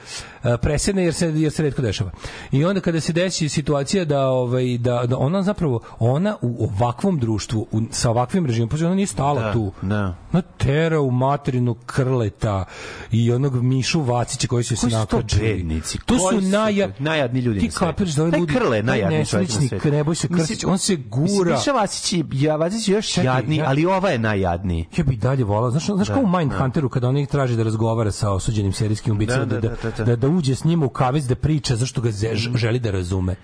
presedne 0.61 1.03
jer 1.03 1.13
se 1.13 1.27
jer 1.29 1.51
se 1.51 1.63
retko 1.63 1.81
dešava. 1.81 2.11
I 2.51 2.65
onda 2.65 2.81
kada 2.81 2.99
se 2.99 3.13
desi 3.13 3.49
situacija 3.49 4.05
da 4.05 4.27
ovaj 4.27 4.77
da, 4.77 5.03
da 5.05 5.17
ona 5.17 5.43
zapravo 5.43 5.79
ona 5.99 6.35
u 6.41 6.63
ovakvom 6.63 7.19
društvu 7.19 7.67
u, 7.71 7.81
sa 7.91 8.09
ovakvim 8.09 8.45
režimom, 8.45 8.69
pa 8.69 8.75
ona 8.77 8.95
nije 8.95 9.07
stala 9.07 9.41
Da, 9.41 9.53
tu. 9.53 9.71
da. 9.81 10.15
Na 10.31 10.41
tera 10.41 10.99
u 10.99 11.11
materinu 11.11 11.75
krleta 11.85 12.65
i 13.11 13.31
onog 13.31 13.63
Mišu 13.63 14.01
Vacića 14.33 14.47
koji 14.47 14.63
su 14.63 14.75
se 14.75 14.87
nakačili. 14.87 15.81
To 16.05 16.19
su 16.19 16.41
naja... 16.41 16.89
najjadni 16.99 17.39
ljudi 17.39 17.59
Ti 17.59 17.69
kapiraš 17.69 18.11
da 18.11 18.23
ovaj 18.23 18.39
ljudi... 18.39 18.53
Krle 18.53 18.77
je 18.77 18.81
taj 18.81 18.87
najjadniji 18.87 19.25
čovjek 19.25 19.49
na 19.51 19.61
svetu. 19.61 19.91
Nebojša 19.91 20.27
Mislim- 20.27 20.37
Krstić, 20.39 20.63
on 20.63 20.77
se 20.77 20.97
Mislim, 20.97 21.09
gura. 21.09 21.51
Miša 21.51 21.71
Vasić 21.71 22.13
je, 22.13 22.25
ja, 22.33 22.55
Vasić 22.55 22.87
je 22.87 22.93
još 22.93 23.07
Čekaj, 23.07 23.25
jadniji, 23.25 23.57
ja- 23.57 23.65
ali 23.67 23.85
ova 23.85 24.09
je 24.09 24.19
najjadniji. 24.19 24.85
Ja 24.97 25.03
bih 25.03 25.19
dalje 25.19 25.43
volao, 25.43 25.71
znaš, 25.71 25.85
znaš 25.85 26.07
Da, 26.07 26.13
kao 26.13 26.23
u 26.23 26.25
da. 26.25 26.37
Mindhunteru 26.37 26.89
kada 26.89 27.07
oni 27.07 27.25
traže 27.25 27.55
da 27.55 27.63
razgovara 27.63 28.11
sa 28.11 28.31
osuđenim 28.31 28.73
serijskim 28.73 29.13
ubicama, 29.13 29.45
Da, 29.45 29.55
da, 29.55 29.61
da, 29.61 29.75
da, 29.75 29.75
da, 29.83 29.97
da. 29.97 30.03
da, 30.05 30.15
da 30.15 30.27
uđe 30.27 30.55
s 30.55 30.63
njima 30.63 30.85
u 30.85 30.89
kavez 30.89 31.27
da 31.27 31.35
priča 31.35 31.75
zašto 31.75 32.01
ga 32.01 32.11
ž- 32.11 32.51
želi 32.55 32.79
da 32.79 32.91
razume. 32.91 33.35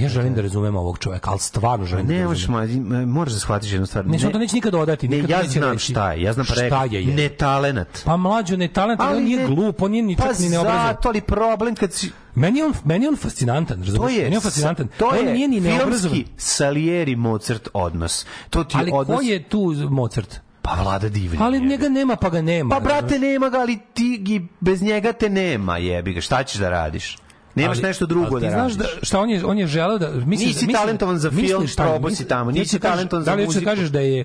ja 0.00 0.08
želim 0.08 0.34
da 0.34 0.42
razumem 0.42 0.76
ovog 0.76 0.98
čoveka, 0.98 1.30
ali 1.30 1.38
stvarno 1.40 1.86
želim 1.86 2.06
da 2.06 2.12
Ne, 2.12 2.24
možeš, 2.24 2.46
razumem. 2.46 2.82
ma, 2.82 3.06
moraš 3.06 3.32
da 3.32 3.38
shvatiš 3.38 3.72
jednu 3.72 3.86
stvar. 3.86 4.06
Ne, 4.06 4.18
on 4.26 4.32
to 4.32 4.38
neće 4.38 4.54
nikad 4.54 4.74
odati, 4.74 5.08
Ne, 5.08 5.24
ja 5.28 5.42
znam 5.44 5.78
šta 5.78 6.12
je, 6.12 6.22
ja 6.22 6.32
znam 6.32 6.46
pa? 6.70 6.86
Ne 7.06 7.28
talenat. 7.28 7.88
Pa 8.04 8.16
mlađo 8.16 8.56
ne 8.56 8.68
talent, 8.68 9.00
ali 9.00 9.16
on 9.16 9.24
nije 9.24 9.38
ne- 9.38 9.46
glup, 9.46 9.82
on 9.82 9.90
nije 9.90 10.02
ni 10.02 10.16
čak 10.16 10.26
pa 10.26 10.32
ni 10.38 10.48
neobrazovan. 10.48 10.86
zato, 10.88 11.08
ali 11.08 11.20
problem 11.20 11.74
kad 11.74 11.92
si... 11.92 12.10
Meni 12.34 12.58
je 12.58 12.64
on, 12.64 12.72
meni 12.84 13.04
je 13.04 13.08
on 13.08 13.16
fascinantan, 13.16 13.78
razumiješ? 13.78 13.98
To 13.98 14.08
je, 14.10 14.22
meni 14.22 14.34
je 14.34 14.38
on 14.38 14.42
fascinantan. 14.42 14.88
to 14.98 15.06
on 15.08 15.16
je 15.18 15.32
nije 15.32 15.48
ni 15.48 15.60
filmski 15.60 16.24
Salieri 16.36 17.16
Mozart 17.16 17.68
odnos. 17.72 18.26
To 18.50 18.64
ti 18.64 18.76
Ali 18.76 18.90
odnos... 18.94 19.16
ko 19.16 19.22
je 19.22 19.42
tu 19.42 19.60
Mozart? 19.90 20.40
Pa 20.62 20.74
vlada 20.74 21.08
divlja. 21.08 21.38
Ali 21.42 21.60
njega 21.60 21.88
nema, 21.88 22.16
pa 22.16 22.28
ga 22.30 22.42
nema. 22.42 22.70
Pa 22.70 22.80
brate 22.80 23.18
nema 23.18 23.48
ga, 23.48 23.58
ali 23.58 23.78
ti 23.94 24.22
bez 24.60 24.82
njega 24.82 25.12
te 25.12 25.28
nema, 25.30 25.78
jebi 25.78 26.12
ga. 26.12 26.20
Šta 26.20 26.44
ćeš 26.44 26.56
da 26.56 26.68
radiš? 26.70 27.16
Nemaš 27.54 27.76
Ali- 27.76 27.82
nešto 27.82 28.06
drugo 28.06 28.26
ali 28.32 28.40
da 28.40 28.50
znaš 28.50 28.74
radiš. 28.74 28.94
da 28.94 29.06
šta 29.06 29.20
on 29.20 29.30
je 29.30 29.44
on 29.44 29.58
je 29.58 29.66
želeo 29.66 29.98
da 29.98 30.10
misliš 30.10 30.28
Nisi 30.48 30.66
misliš- 30.66 30.72
talentovan 30.74 31.18
za 31.18 31.30
misliš 31.30 31.50
film, 31.50 31.66
šta- 31.66 31.82
probao 31.82 32.00
misliš- 32.00 32.16
si 32.16 32.28
tamo, 32.28 32.50
nisi 32.50 32.78
da 32.78 32.88
talentovan 32.90 33.24
za 33.24 33.30
Da 33.30 33.36
li 33.36 33.42
hoćeš 33.42 33.54
da 33.54 33.58
muziku. 33.60 33.70
kažeš 33.70 33.88
da 33.88 34.00
je 34.00 34.24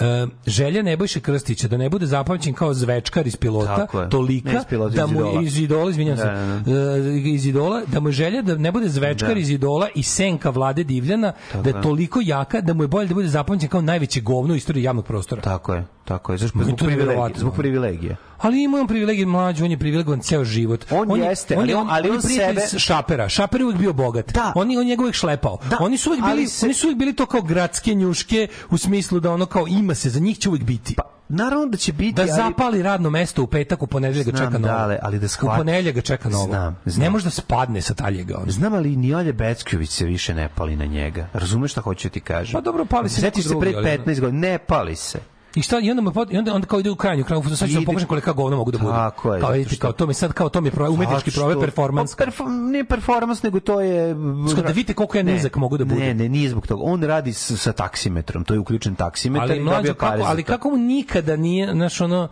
e, 0.00 0.26
želja 0.46 0.82
Nebojše 0.82 1.20
Krstića 1.20 1.68
da 1.68 1.76
ne 1.76 1.88
bude 1.88 2.06
zapamćen 2.06 2.54
kao 2.54 2.74
zvečkar 2.74 3.26
iz 3.26 3.36
pilota, 3.36 3.76
Tako 3.76 4.06
tolika 4.06 4.52
Ne 4.52 4.58
iz 4.58 4.64
pilota, 4.68 4.96
da 4.96 5.06
mu 5.06 5.20
Idola. 5.20 5.42
iz 5.42 5.58
idola, 5.58 5.90
izvinjavam 5.90 6.18
se, 6.18 6.70
Da, 6.70 6.96
e, 6.96 7.18
iz 7.24 7.46
idola, 7.46 7.82
da 7.86 8.00
mu 8.00 8.10
želja 8.10 8.42
da 8.42 8.54
ne 8.54 8.72
bude 8.72 8.88
zvečkar 8.88 9.34
Da. 9.34 9.40
iz 9.40 9.50
idola 9.50 9.88
i 9.94 10.02
senka 10.02 10.50
vlade 10.50 10.84
Divljana, 10.84 11.32
da 11.54 11.70
je 11.70 11.82
toliko 11.82 12.20
jaka 12.22 12.60
da 12.60 12.74
mu 12.74 12.84
je 12.84 12.88
bolje 12.88 13.08
da 13.08 13.14
bude 13.14 13.28
zapamćen 13.28 13.68
kao 13.68 13.80
najveće 13.80 14.20
govno 14.20 14.54
u 14.54 14.56
istoriji 14.56 14.82
javnog 14.82 15.04
prostora. 15.04 15.42
Tako 15.42 15.74
je, 15.74 15.84
tako 16.04 16.32
je. 16.32 16.38
Zbog 16.38 16.66
to 16.68 16.84
privilegije. 16.84 17.34
Zbog 17.36 17.54
privilegije. 17.56 18.16
Ali 18.38 18.62
ima 18.62 18.78
on 18.78 18.86
privilegij 18.86 19.26
mlađi, 19.26 19.64
on 19.64 19.70
je 19.70 19.78
privilegovan 19.78 20.20
ceo 20.20 20.44
život. 20.44 20.84
On 20.90 21.20
jeste, 21.20 21.56
ali 21.56 21.68
je- 21.68 21.76
on- 21.76 21.86
ali 21.90 22.10
on 22.10 22.20
prijatelj 22.20 22.60
sebe- 22.60 22.78
Šapera. 22.78 23.28
Šaper 23.28 23.60
je 23.60 23.64
uvijek 23.64 23.80
bio 23.80 23.92
bogat. 23.92 24.32
Da. 24.32 24.52
On, 24.56 24.70
je- 24.70 24.78
on 24.78 24.86
njega 24.86 25.02
uvijek 25.02 25.14
šlepao. 25.14 25.58
Da, 25.70 25.76
Oni 25.80 25.98
su 25.98 26.10
uvijek 26.10 26.22
bili, 26.22 26.32
ali 26.32 26.46
se- 26.46 26.66
oni 26.66 26.74
su 26.74 26.86
uvijek 26.86 26.98
bili 26.98 27.12
to 27.12 27.26
kao 27.26 27.42
gradske 27.42 27.94
njuške 27.94 28.48
u 28.70 28.78
smislu 28.78 29.20
da 29.20 29.32
ono 29.32 29.46
kao 29.46 29.66
ima 29.68 29.94
se, 29.94 30.10
za 30.10 30.20
njih 30.20 30.38
će 30.38 30.48
uvijek 30.48 30.64
biti. 30.64 30.94
Pa, 30.94 31.02
naravno 31.30 31.66
da 31.66 31.76
će 31.76 31.92
biti, 31.92 32.12
da 32.12 32.22
ali- 32.22 32.30
zapali 32.32 32.82
radno 32.82 33.10
mesto 33.10 33.42
u 33.42 33.46
petak, 33.46 33.82
u 33.82 33.86
ponedeljak 33.86 34.26
ga 34.26 34.32
čeka 34.34 34.50
novo. 34.50 34.66
dale, 34.66 34.98
ali 35.02 35.18
da 35.18 35.24
U 35.24 35.28
shvat- 35.28 35.56
ponedeljak 35.56 35.94
ga 35.94 36.00
čeka 36.00 36.28
novo. 36.28 36.46
Znam, 36.46 36.76
znam. 36.86 37.04
Ne 37.04 37.10
može 37.10 37.24
da 37.24 37.30
spadne 37.30 37.80
sa 37.80 37.94
taljega. 37.94 38.36
ono. 38.36 38.50
Znam, 38.50 38.74
ali 38.74 38.96
ni 38.96 39.14
Olje 39.14 39.32
Becković 39.32 39.90
se 39.90 40.04
više 40.04 40.34
ne 40.34 40.48
pali 40.48 40.76
na 40.76 40.84
njega. 40.86 41.28
Razumeš 41.32 41.70
šta 41.72 41.80
hoću 41.80 42.08
ti 42.08 42.20
kažem? 42.20 42.52
Pa 42.52 42.60
dobro, 42.60 42.84
pali 42.84 43.08
se 43.08 43.20
Sjetiš 43.20 43.44
neko 43.44 43.54
se 43.54 43.60
pre 43.60 43.72
drugi, 43.72 43.88
ali- 43.88 43.98
15 43.98 44.20
godina, 44.20 44.40
ne 44.40 44.58
pali 44.58 44.96
se. 44.96 45.18
I 45.54 45.62
šta 45.62 45.78
i 45.80 45.90
onda 45.90 46.02
mu 46.02 46.10
pot- 46.10 46.32
i 46.32 46.38
onda 46.38 46.54
onda 46.54 46.66
kao 46.66 46.80
ide 46.80 46.90
u 46.90 46.96
krajnju 46.96 47.24
kraju 47.24 47.42
sad 47.56 47.68
ću 47.68 47.74
vam 47.76 48.06
kolika 48.06 48.32
govna 48.32 48.56
mogu 48.56 48.70
da 48.70 48.78
budu. 48.78 48.90
Tako 48.90 49.34
je, 49.34 49.40
Kao 49.40 49.50
vidite 49.50 49.76
kao 49.76 49.92
to 49.92 50.06
mi 50.06 50.14
sad 50.14 50.32
kao 50.32 50.48
to 50.48 50.60
mi 50.60 50.68
je 50.68 50.72
pro- 50.72 50.90
umetnički 50.90 51.30
prove 51.30 51.60
performans. 51.60 52.14
Pa, 52.14 52.24
perfo- 52.24 52.70
nije 52.70 52.84
performans, 52.84 53.42
nego 53.42 53.60
to 53.60 53.80
je... 53.80 54.16
Što 54.52 54.62
da 54.62 54.68
vidite 54.68 54.94
koliko 54.94 55.16
ja 55.16 55.22
Ne, 55.22 55.32
nizak 55.32 55.56
mogu 55.56 55.78
da 55.78 55.84
budem. 55.84 56.00
Ne, 56.00 56.14
ne, 56.14 56.28
nije 56.28 56.50
zbog 56.50 56.66
toga. 56.66 56.82
On 56.84 57.02
radi 57.02 57.32
s, 57.32 57.56
sa 57.56 57.72
taksimetrom, 57.72 58.44
to 58.44 58.54
je 58.54 58.60
uključen 58.60 58.94
taksimetar 58.94 59.42
ali 59.42 59.56
i 59.56 59.60
mlađo 59.60 59.76
dobio 59.76 59.94
pare 59.94 60.18
kako, 60.18 60.30
ali 60.30 60.42
kako 60.42 60.70
mu 60.70 60.76
nikada 60.76 61.36
nije, 61.36 61.72
znaš 61.72 62.00
ono, 62.00 62.28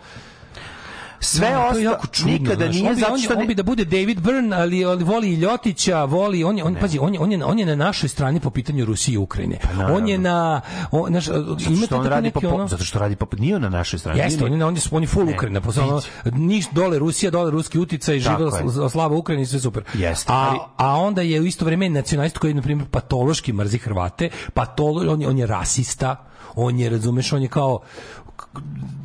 Sve 1.20 1.40
Da, 1.40 1.46
je 1.48 1.58
ostalo, 1.58 1.80
jako 1.80 2.06
čudno, 2.06 2.32
nikada 2.32 2.64
znaš. 2.64 2.74
nije 2.74 2.88
on 2.88 2.94
bi, 2.94 3.00
zato 3.00 3.12
on, 3.12 3.18
što... 3.20 3.32
on 3.34 3.38
ne- 3.40 3.46
bi 3.46 3.54
da 3.54 3.62
bude 3.62 3.84
David 3.84 4.18
Byrne, 4.20 4.54
ali 4.54 4.84
on 4.84 5.02
voli 5.02 5.28
i 5.28 5.34
Ljotića, 5.34 6.04
voli, 6.04 6.44
on 6.44 6.58
je, 6.58 6.64
on, 6.64 6.76
pazi, 6.80 6.98
on 6.98 7.14
je, 7.14 7.20
on, 7.20 7.32
je, 7.32 7.44
on 7.44 7.58
je 7.58 7.66
na 7.66 7.74
našoj 7.76 8.08
strani 8.08 8.40
po 8.40 8.50
pitanju 8.50 8.84
Rusije 8.84 9.14
i 9.14 9.18
Ukrajine. 9.18 9.58
on 9.92 10.08
je 10.08 10.18
na, 10.18 10.60
on, 10.90 11.20
Zato 11.20 11.40
ima 11.66 11.86
to 11.86 11.96
on 11.96 12.06
radi 12.06 12.30
po, 12.30 12.40
neki 12.40 12.54
ono... 12.54 12.68
zato 12.68 12.84
što 12.84 12.98
radi 12.98 13.16
po, 13.16 13.26
nije 13.38 13.56
on 13.56 13.62
na 13.62 13.68
našoj 13.68 13.98
strani. 13.98 14.20
Jeste, 14.20 14.44
on 14.44 14.52
je, 14.52 14.64
on 14.64 14.76
je, 14.76 14.82
on 14.90 15.02
je 15.02 15.08
full 15.08 15.26
Ne, 15.26 15.34
Ukrajina, 15.34 15.60
posle 15.60 15.82
ono, 15.82 16.00
niš 16.24 16.66
dole 16.70 16.98
Rusija, 16.98 17.30
dole 17.30 17.50
ruski 17.50 17.78
uticaj, 17.78 18.18
živela 18.18 18.58
je. 18.58 18.90
slava 18.90 19.16
Ukrajini, 19.16 19.46
sve 19.46 19.60
super. 19.60 19.82
Jeste, 19.94 20.32
a, 20.32 20.54
a 20.76 20.94
onda 20.94 21.22
je 21.22 21.40
u 21.40 21.44
isto 21.44 21.64
vrijeme 21.64 21.88
nacionalist 21.88 22.38
koji, 22.38 22.54
na 22.54 22.62
primjer, 22.62 22.88
patološki 22.88 23.52
mrzi 23.52 23.78
Hrvate, 23.78 24.30
patolo, 24.54 25.12
on, 25.12 25.22
je, 25.22 25.28
on 25.28 25.38
je 25.38 25.46
rasista, 25.46 26.16
on 26.54 26.78
je, 26.78 26.88
razumeš, 26.90 27.32
on 27.32 27.42
je 27.42 27.48
kao, 27.48 27.78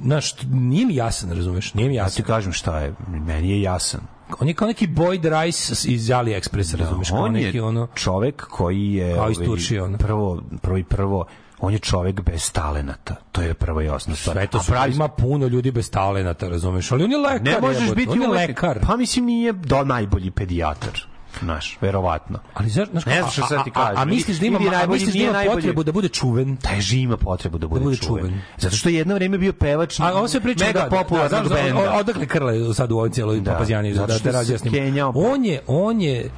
znaš, 0.03 0.36
nije 0.44 0.86
mi 0.86 0.95
jasan, 0.95 1.32
razumeš, 1.32 1.74
nije 1.74 1.90
mi 1.90 1.95
Ja 1.95 2.03
jasan. 2.03 2.16
ti 2.16 2.24
kažem 2.24 2.53
šta 2.53 2.80
je, 2.80 2.94
meni 3.08 3.49
je 3.49 3.62
jasan. 3.62 4.02
On 4.40 4.48
je 4.48 4.53
kao 4.53 4.68
neki 4.68 4.88
Boyd 4.88 5.44
Rice 5.44 5.91
iz 5.91 6.02
AliExpressa, 6.03 6.78
razumeš, 6.78 7.10
kao 7.10 7.20
on 7.20 7.32
neki 7.32 7.58
je 7.58 7.64
ono... 7.64 7.88
čovek 7.95 8.45
koji 8.48 8.94
je 8.94 9.16
Kao 9.16 9.30
iz 9.30 9.38
ovaj, 9.38 9.45
Turčije, 9.45 9.84
ono. 9.84 9.98
prvo, 9.98 10.41
prvo 10.62 10.78
i 10.78 10.84
prvo 10.84 11.26
on 11.60 11.74
je 11.74 11.80
čovek 11.80 12.22
bez 12.22 12.52
talenata. 12.52 13.16
To 13.32 13.41
je 13.41 13.53
prva 13.53 13.84
i 13.84 13.90
osnovna 13.90 14.16
stvar. 14.16 14.36
Sve 14.36 14.48
to 14.48 14.60
su, 14.60 14.72
pravi- 14.72 14.94
ima 14.95 15.08
puno 15.08 15.48
ljudi 15.48 15.72
bez 15.72 15.90
talenata, 15.91 16.49
razumeš, 16.49 16.91
ali 16.91 17.03
on 17.03 17.12
je 17.12 17.18
lekar. 17.18 17.41
ne 17.44 17.60
možeš 17.62 17.82
jebote, 17.82 17.95
biti 17.95 18.12
on 18.12 18.22
je 18.22 18.28
lekar. 18.28 18.80
Pa 18.88 18.98
mislim 18.98 19.26
nije 19.26 19.53
do 19.53 19.84
najbolji 19.84 20.32
pedijatar. 20.32 21.06
Znaš, 21.40 21.78
verovatno. 21.82 22.40
Ali 22.53 22.70
znaš, 22.70 22.90
znaš, 22.90 23.06
Ne 23.06 23.14
znam 23.14 23.32
što 23.32 23.44
a- 23.44 23.48
sad 23.48 23.64
ti 23.64 23.72
a- 23.76 23.80
a- 23.80 23.84
kažem. 23.84 23.98
A, 23.98 24.06
misliš 24.06 24.38
da 24.38 24.45
ima, 24.45 24.60
a 24.76 24.88
misliš 24.88 25.14
da 25.14 25.20
ima 25.20 25.32
najbolji. 25.32 25.56
potrebu 25.56 25.84
da 25.84 25.91
bude 25.91 26.08
čuven? 26.10 26.58
Teži 26.58 26.99
ima 26.99 27.18
potrebu 27.18 27.58
da 27.58 27.68
bude, 27.68 27.82
bude 27.82 27.98
čuven. 27.98 28.24
čuven. 28.24 28.41
Zato 28.58 28.76
što 28.76 28.90
je 28.90 28.95
jedno 28.95 29.16
vreme 29.16 29.38
bio 29.38 29.53
pevač 29.53 29.99
A 29.99 30.14
ovo 30.14 30.28
se 30.28 30.40
priča 30.40 30.66
mega 30.66 30.80
da, 30.82 30.90
popularnog 30.91 31.41
da, 31.41 31.48
znaš, 31.48 31.62
benda. 31.64 31.94
Odakle 31.94 32.26
Krle 32.26 32.74
sad 32.74 32.91
u 32.91 32.95
ovoj 32.95 33.10
cijeloj 33.10 33.40
Da, 33.40 33.52
papazjani 33.52 33.94
zato 33.94 34.08
da 34.08 34.14
što 34.14 34.20
te 34.20 34.30
se 34.30 34.32
razjasnim. 34.34 34.74
kenjao. 34.74 35.14
On 35.16 35.45
je, 35.45 35.62
on 35.68 36.02
je 36.02 36.30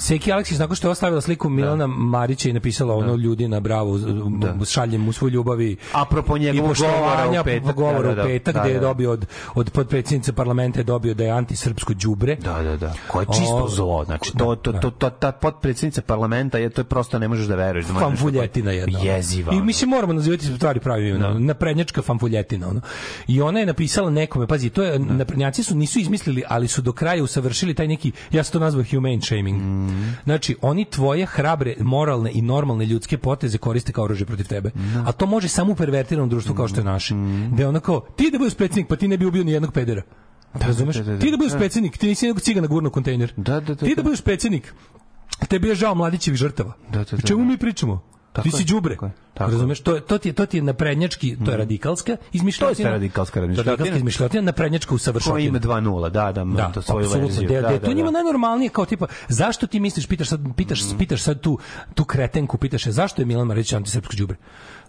Seki 0.00 0.32
Aleksić 0.32 0.58
nakon 0.58 0.76
što 0.76 0.88
je 0.88 0.92
ostavila 0.92 1.20
sliku 1.20 1.48
Milana 1.48 1.86
Marića 1.86 2.48
i 2.48 2.52
napisala 2.52 2.94
ono 2.94 3.14
ljudi 3.14 3.48
na 3.48 3.60
bravo 3.60 3.98
da. 3.98 4.64
šaljem 4.64 5.00
mu 5.00 5.12
svoju 5.12 5.30
ljubavi 5.30 5.76
Apropo 5.92 6.38
njegovog 6.38 6.66
i 6.66 6.68
poštovanja, 6.70 7.00
govora 7.00 7.40
u 7.40 7.44
petak, 7.44 7.76
govora 7.76 7.98
da, 7.98 8.04
da, 8.04 8.12
u 8.12 8.14
da. 8.14 8.22
petak 8.22 8.54
Da, 8.54 8.60
gde 8.60 8.70
je 8.70 8.74
da. 8.74 8.80
dobio 8.80 9.12
od, 9.12 9.26
od 9.54 9.70
podpredsjednice 9.70 10.32
parlamenta 10.32 10.80
je 10.80 10.84
dobio 10.84 11.14
da 11.14 11.24
je 11.24 11.30
antisrpsko 11.30 11.94
đubre 11.94 12.36
Da, 12.36 12.62
da, 12.62 12.76
da. 12.76 12.94
Ko 13.08 13.20
je 13.20 13.26
čisto 13.26 13.64
O, 13.64 13.68
zlo. 13.68 14.04
Znači, 14.04 14.32
to, 14.36 14.56
to, 14.56 14.72
to, 14.72 14.90
to, 14.90 15.10
ta 15.10 15.32
potpredsjednica 15.32 16.02
parlamenta 16.02 16.58
je, 16.58 16.70
to 16.70 16.80
je 16.80 16.84
prosto 16.84 17.18
ne 17.18 17.28
možeš 17.28 17.46
da 17.46 17.54
veruješ. 17.54 17.86
Da 17.86 18.00
fanfuljetina 18.00 18.70
jedna. 18.70 18.98
Jeziva. 18.98 19.52
I 19.52 19.56
ono. 19.56 19.64
mislim 19.64 19.90
moramo 19.90 20.12
nazivati 20.12 20.46
stvari 20.46 20.80
pravim 20.80 21.06
imenom. 21.06 21.46
Naprednjačka 21.46 22.02
fanfuljetina 22.02 22.68
ono. 22.68 22.80
I 23.28 23.40
ona 23.40 23.60
je 23.60 23.66
napisala 23.66 24.10
nekome, 24.10 24.46
pazi, 24.46 24.70
to 24.70 24.82
je 24.82 24.98
naprednjaci 24.98 25.62
su 25.62 25.76
nisu 25.76 25.98
izmislili, 26.00 26.42
ali 26.48 26.68
su 26.68 26.82
do 26.82 26.92
kraja 26.92 27.24
usavršili 27.24 27.74
taj 27.74 27.88
neki 27.88 28.12
ja 28.30 28.44
sam 28.44 28.52
to 28.52 28.58
nazvao 28.58 28.84
humane 28.90 29.18
shaming. 29.22 29.60
Znači, 30.24 30.56
oni 30.62 30.84
tvoje 30.84 31.26
hrabre, 31.26 31.74
moralne 31.80 32.30
i 32.34 32.42
normalne 32.42 32.86
ljudske 32.86 33.18
poteze 33.18 33.58
koriste 33.58 33.92
kao 33.92 34.04
oružje 34.04 34.26
protiv 34.26 34.46
tebe. 34.46 34.70
A 35.06 35.12
to 35.12 35.26
može 35.26 35.48
samo 35.48 35.72
u 35.72 35.76
pervertiranom 35.76 36.28
društvu 36.28 36.54
kao 36.54 36.68
što 36.68 36.80
je 36.80 36.84
naše. 36.84 37.14
Da 37.52 37.62
je 37.62 37.68
ono 37.68 37.80
kao, 37.80 38.00
ti 38.16 38.30
da 38.32 38.38
budeš 38.38 38.54
predsjednik, 38.54 38.88
pa 38.88 38.96
ti 38.96 39.08
ne 39.08 39.16
bi 39.18 39.26
ubio 39.26 39.44
ni 39.44 39.52
jednog 39.52 39.72
pedera. 39.72 40.02
Razumeš? 40.54 40.96
da, 40.96 41.02
da, 41.02 41.12
da. 41.12 41.18
Ti 41.18 41.30
da 41.30 41.36
budeš 41.36 41.52
Da. 41.52 41.58
predsjednik, 41.58 41.96
ti 41.98 42.06
nisi 42.06 42.26
jednog 42.26 42.40
cigana 42.42 42.66
gurno 42.66 42.90
kontejner. 42.90 43.32
Da, 43.36 43.52
da, 43.52 43.60
da, 43.60 43.74
ti 43.76 43.88
da 43.88 43.94
da. 43.94 44.02
budeš 44.02 44.20
predsjednik, 44.20 44.74
tebi 45.48 45.68
je 45.68 45.74
žao 45.74 45.94
mladićevih 45.94 46.38
žrtava. 46.38 46.72
Da, 46.88 46.98
da, 46.98 47.04
da, 47.04 47.16
O 47.16 47.26
čemu 47.26 47.40
da. 47.40 47.44
mi 47.44 47.58
pričamo? 47.58 48.02
Tako 48.32 48.44
ti 48.44 48.50
si 48.52 48.64
đubre. 48.64 48.96
Razumeš? 49.36 49.80
To, 49.80 49.94
je- 49.94 50.00
to 50.00 50.18
ti 50.18 50.28
je 50.28 50.32
to 50.32 50.46
ti 50.46 50.56
je 50.56 50.62
naprednjački, 50.62 51.36
to 51.44 51.50
je 51.50 51.56
radikalska 51.56 52.16
izmišljotina. 52.32 52.84
To 52.84 52.88
je 52.88 52.92
radikalska 52.92 53.40
razmišljotina. 53.40 53.70
Radikalska 53.72 53.96
izmišljotina, 53.96 54.42
naprednjačka 54.42 54.94
usavršotina. 54.94 55.34
Ko 55.34 55.38
ima 55.38 55.58
2-0, 55.58 56.02
da, 56.02 56.32
da, 56.32 56.44
Da, 56.46 56.70
to 56.70 56.82
svoju 56.82 57.08
verziju. 57.10 57.48
Da, 57.48 57.54
Da, 57.54 57.60
da, 57.62 57.68
da, 57.70 57.78
to 57.80 57.92
njima 57.92 58.06
da. 58.06 58.10
najnormalnije 58.12 58.68
kao 58.70 58.86
tipa 58.86 59.06
zašto 59.28 59.66
ti 59.66 59.80
misliš 59.80 60.06
pitaš 60.06 60.28
sad 60.28 60.40
pitaš 60.56 60.80
pitaš 60.98 61.22
sad 61.22 61.40
tu 61.40 61.58
tu 61.94 62.04
kretenku 62.04 62.58
pitaš 62.58 62.86
je 62.86 62.92
zašto 62.92 63.22
je 63.22 63.26
Milan 63.26 63.46
Marić 63.46 63.72
antisrpsko 63.72 64.16
đubre? 64.16 64.36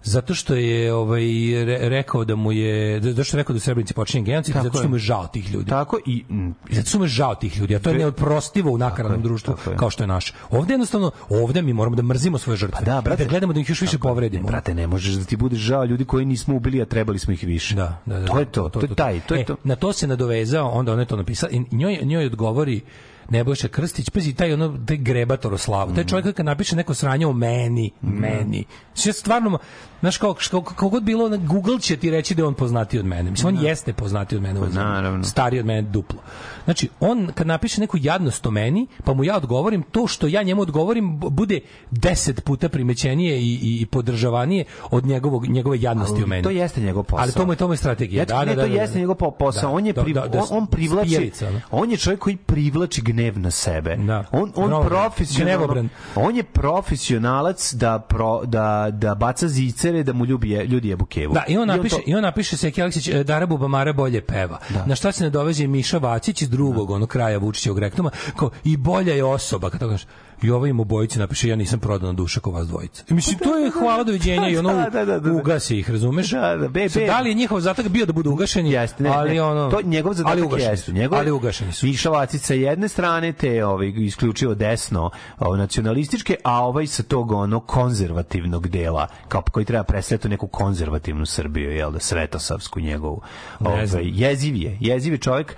Zato 0.03 0.33
što 0.33 0.55
je 0.55 0.93
ovaj 0.93 1.23
re, 1.65 1.77
rekao 1.89 2.25
da 2.25 2.35
mu 2.35 2.51
je 2.51 2.99
da 2.99 3.11
zato 3.11 3.23
što 3.23 3.37
je 3.37 3.41
rekao 3.41 3.53
da 3.53 3.57
u 3.57 3.59
Srebrenici 3.59 3.93
počinje 3.93 4.23
genocid, 4.23 4.53
Tako 4.53 4.63
zato 4.63 4.77
što 4.77 4.87
mu 4.87 4.95
je 4.95 4.99
žao 4.99 5.27
tih 5.27 5.53
ljudi. 5.53 5.69
Tako 5.69 5.99
i 6.05 6.23
mm, 6.29 6.49
I 6.69 6.75
zato 6.75 6.89
što 6.89 6.97
mu 6.97 7.03
je 7.03 7.07
žao 7.09 7.35
tih 7.35 7.57
ljudi, 7.59 7.75
a 7.75 7.79
to 7.79 7.89
je 7.89 7.97
neoprostivo 7.97 8.71
u 8.71 8.77
nakaradnom 8.77 9.21
društvu 9.21 9.53
tako 9.55 9.69
je. 9.69 9.77
kao 9.77 9.89
što 9.89 10.03
je 10.03 10.07
naše. 10.07 10.33
Ovde 10.49 10.73
jednostavno, 10.73 11.11
ovde 11.29 11.61
mi 11.61 11.73
moramo 11.73 11.95
da 11.95 12.03
mrzimo 12.03 12.37
svoje 12.37 12.57
žrtve. 12.57 12.79
Pa 12.79 12.85
da, 12.85 13.01
brate. 13.01 13.23
I 13.23 13.25
da 13.25 13.29
gledamo 13.29 13.53
da 13.53 13.59
ih 13.59 13.69
još 13.69 13.81
više 13.81 13.97
povredimo. 13.99 14.47
Brate, 14.47 14.73
ne 14.73 14.87
možeš 14.87 15.13
da 15.15 15.23
ti 15.25 15.35
budeš 15.35 15.59
žao 15.59 15.85
ljudi 15.85 16.05
koji 16.05 16.25
nismo 16.25 16.55
ubili, 16.55 16.81
a 16.81 16.85
trebali 16.85 17.19
smo 17.19 17.33
ih 17.33 17.43
više. 17.43 17.75
Da, 17.75 18.01
da, 18.05 18.19
da. 18.19 18.27
To 18.27 18.39
je 18.39 18.45
to, 18.45 18.69
to, 18.69 18.81
je 18.81 18.95
taj, 18.95 19.19
to 19.19 19.35
je 19.35 19.41
E, 19.41 19.45
to. 19.45 19.55
Na 19.63 19.75
to 19.75 19.93
se 19.93 20.07
nadovezao, 20.07 20.69
onda 20.69 20.93
on 20.93 20.99
je 20.99 21.05
to 21.05 21.15
napisao 21.15 21.49
i 21.51 21.75
njoj, 21.75 21.99
njoj 22.01 22.25
odgovori 22.25 22.81
Nebojša 23.31 23.67
Krstić, 23.67 24.09
pazi, 24.09 24.33
taj 24.33 24.53
ono, 24.53 24.77
taj 24.87 24.97
grebator 24.97 25.53
o 25.53 25.57
slavu, 25.57 25.95
taj 25.95 26.05
čovjek 26.05 26.35
kad 26.35 26.45
napiše 26.45 26.75
neko 26.75 26.93
sranje 26.93 27.27
o 27.27 27.33
meni, 27.33 27.91
meni. 28.01 28.65
Sve 28.93 29.13
stvarno, 29.13 29.57
znaš, 29.99 30.17
kao, 30.17 30.35
kao, 30.51 30.61
kao 30.61 30.89
god 30.89 31.03
bilo, 31.03 31.29
na 31.29 31.37
Google 31.37 31.79
će 31.79 31.97
ti 31.97 32.11
reći 32.11 32.35
da 32.35 32.41
je 32.41 32.45
on 32.45 32.53
poznatiji 32.53 32.99
od 32.99 33.05
mene. 33.05 33.31
Mislim, 33.31 33.57
on 33.57 33.63
jeste 33.65 33.93
poznatiji 33.93 34.37
od 34.37 34.43
mene. 34.43 34.59
zemlji. 34.59 34.75
naravno. 34.75 35.23
Stariji 35.23 35.59
od 35.59 35.65
mene 35.65 35.81
duplo. 35.81 36.19
Znači, 36.65 36.89
on 36.99 37.29
kad 37.35 37.47
napiše 37.47 37.81
neku 37.81 37.97
jadnost 38.01 38.45
o 38.45 38.51
meni, 38.51 38.87
pa 39.03 39.13
mu 39.13 39.23
ja 39.23 39.37
odgovorim, 39.37 39.83
to 39.83 40.07
što 40.07 40.27
ja 40.27 40.43
njemu 40.43 40.61
odgovorim 40.61 41.19
bude 41.19 41.59
deset 41.91 42.43
puta 42.43 42.69
primećenije 42.69 43.37
i, 43.37 43.53
i, 43.53 43.81
i 43.81 43.85
podržavanije 43.85 44.65
od 44.91 45.05
njegovog, 45.05 45.47
njegove 45.47 45.81
jadnosti 45.81 46.23
o 46.23 46.27
meni. 46.27 46.43
To 46.43 46.49
jeste 46.49 46.81
njegov 46.81 47.03
posao. 47.03 47.23
Ali 47.23 47.31
to 47.31 47.45
mu 47.45 47.51
je, 47.53 47.57
to 47.57 47.67
mu 47.67 47.73
je 47.73 47.77
strategija. 47.77 48.19
Ja 48.21 48.25
ti- 48.25 48.45
ne, 48.45 48.55
to 48.55 48.65
jeste 48.65 48.99
njegov 48.99 49.15
po- 49.15 49.31
posao. 49.31 49.61
Da, 49.61 49.69
on 49.69 49.85
je 49.85 49.93
da, 49.93 50.03
pri, 50.03 50.13
da, 50.13 50.27
da, 50.27 50.39
on, 50.39 50.47
on 50.51 50.67
privlači 50.67 51.09
spijerica, 51.09 51.47
ono. 51.47 51.61
on 51.71 51.91
je 51.91 51.97
čovjek 51.97 52.19
koji 52.19 52.35
privlači 52.37 53.01
gnev 53.01 53.39
na 53.39 53.51
sebe. 53.51 53.95
Da. 53.97 54.23
On 54.31 54.41
on 54.41 54.51
Gnevobrand. 54.65 54.87
profesionalno 54.87 55.89
on 56.15 56.35
je 56.35 56.43
profesionalac 56.43 57.73
da 57.73 57.99
pro, 57.99 58.45
da 58.45 58.61
da 58.91 59.15
baca 59.15 59.47
zicere 59.47 60.03
da 60.03 60.13
mu 60.13 60.25
ljudi 60.25 60.49
je, 60.49 60.65
ljudi 60.65 60.87
jebu 60.89 61.05
kevu. 61.05 61.33
Da, 61.33 61.43
i 61.47 61.57
on 61.57 61.67
napiše, 61.67 61.95
to- 61.95 62.01
i 62.05 62.15
on 62.15 62.21
napiše 62.21 62.57
Seki 62.57 62.81
Aleksić, 62.81 63.07
e, 63.07 63.23
Dara 63.23 63.45
Bubamara 63.45 63.93
bolje 63.93 64.21
peva. 64.21 64.59
Na 64.85 64.95
šta 64.95 65.11
se 65.11 65.23
ne 65.23 65.29
doveže 65.29 65.67
Miša 65.67 65.97
Vacić 65.97 66.41
iz 66.41 66.49
drugog, 66.51 66.91
ono 66.91 67.05
kraja 67.05 67.37
Vučićevog 67.37 67.79
rektuma, 67.79 68.11
kao 68.35 68.49
i 68.63 68.77
bolja 68.77 69.13
je 69.13 69.23
osoba, 69.23 69.69
kad 69.69 69.79
to 69.79 69.89
kažeš. 69.89 70.07
I 70.41 70.51
ovaj 70.51 70.69
im 70.69 70.79
obojici 70.79 71.19
napiše, 71.19 71.49
ja 71.49 71.55
nisam 71.55 71.79
prodana 71.79 72.13
duša 72.13 72.39
kao 72.39 72.53
vas 72.53 72.67
dvojica. 72.67 73.03
I 73.09 73.13
mislim, 73.13 73.39
to 73.39 73.57
je 73.57 73.71
hvala 73.79 74.03
doviđenja 74.03 74.49
i 74.49 74.57
ono, 74.57 74.73
Da, 74.73 74.89
da, 74.89 75.05
da, 75.05 75.05
da, 75.05 75.19
da. 75.19 75.31
ugasi 75.31 75.79
ih, 75.79 75.89
razumeš? 75.91 76.29
Da, 76.31 76.57
da, 76.57 76.67
be, 76.67 76.87
be. 76.95 77.05
Da 77.05 77.19
li 77.19 77.29
je 77.29 77.33
njihov 77.33 77.59
zadatak 77.59 77.87
bio 77.87 78.05
da 78.05 78.13
budu 78.13 78.31
ugašeni? 78.31 78.71
Jeste, 78.71 79.03
ne, 79.03 79.09
ali 79.09 79.39
ono, 79.39 79.71
to 79.71 79.79
njegov 79.83 80.09
ali 80.09 80.17
zadatak 80.17 80.45
ugašeni 80.45 80.71
jeste. 80.71 80.85
su. 80.85 80.93
Njegov, 80.93 81.19
ali 81.19 81.31
ugašeni 81.31 81.71
su. 81.73 81.85
Miša 81.85 82.09
Vacić 82.09 82.41
sa 82.41 82.53
jedne 82.53 82.87
strane, 82.87 83.33
te 83.33 83.65
ovaj, 83.65 83.93
isključivo 83.97 84.55
desno 84.55 85.09
ovaj, 85.39 85.59
nacionalističke, 85.59 86.35
a 86.43 86.65
ovaj 86.65 86.87
sa 86.87 87.03
tog 87.03 87.31
ono 87.31 87.59
konzervativnog 87.59 88.67
dela, 88.67 89.07
kao 89.27 89.41
koji 89.51 89.65
treba 89.65 89.83
predstaviti 89.83 90.29
neku 90.29 90.47
konzervativnu 90.47 91.25
Srbiju, 91.25 91.71
jel 91.71 91.91
da, 91.91 91.99
svetosavsku 91.99 92.79
njegovu. 92.79 93.21
Ovaj, 93.59 93.87
jeziv 94.03 94.55
je, 94.55 94.77
jeziv 94.79 95.13
je 95.13 95.17
čovjek, 95.17 95.55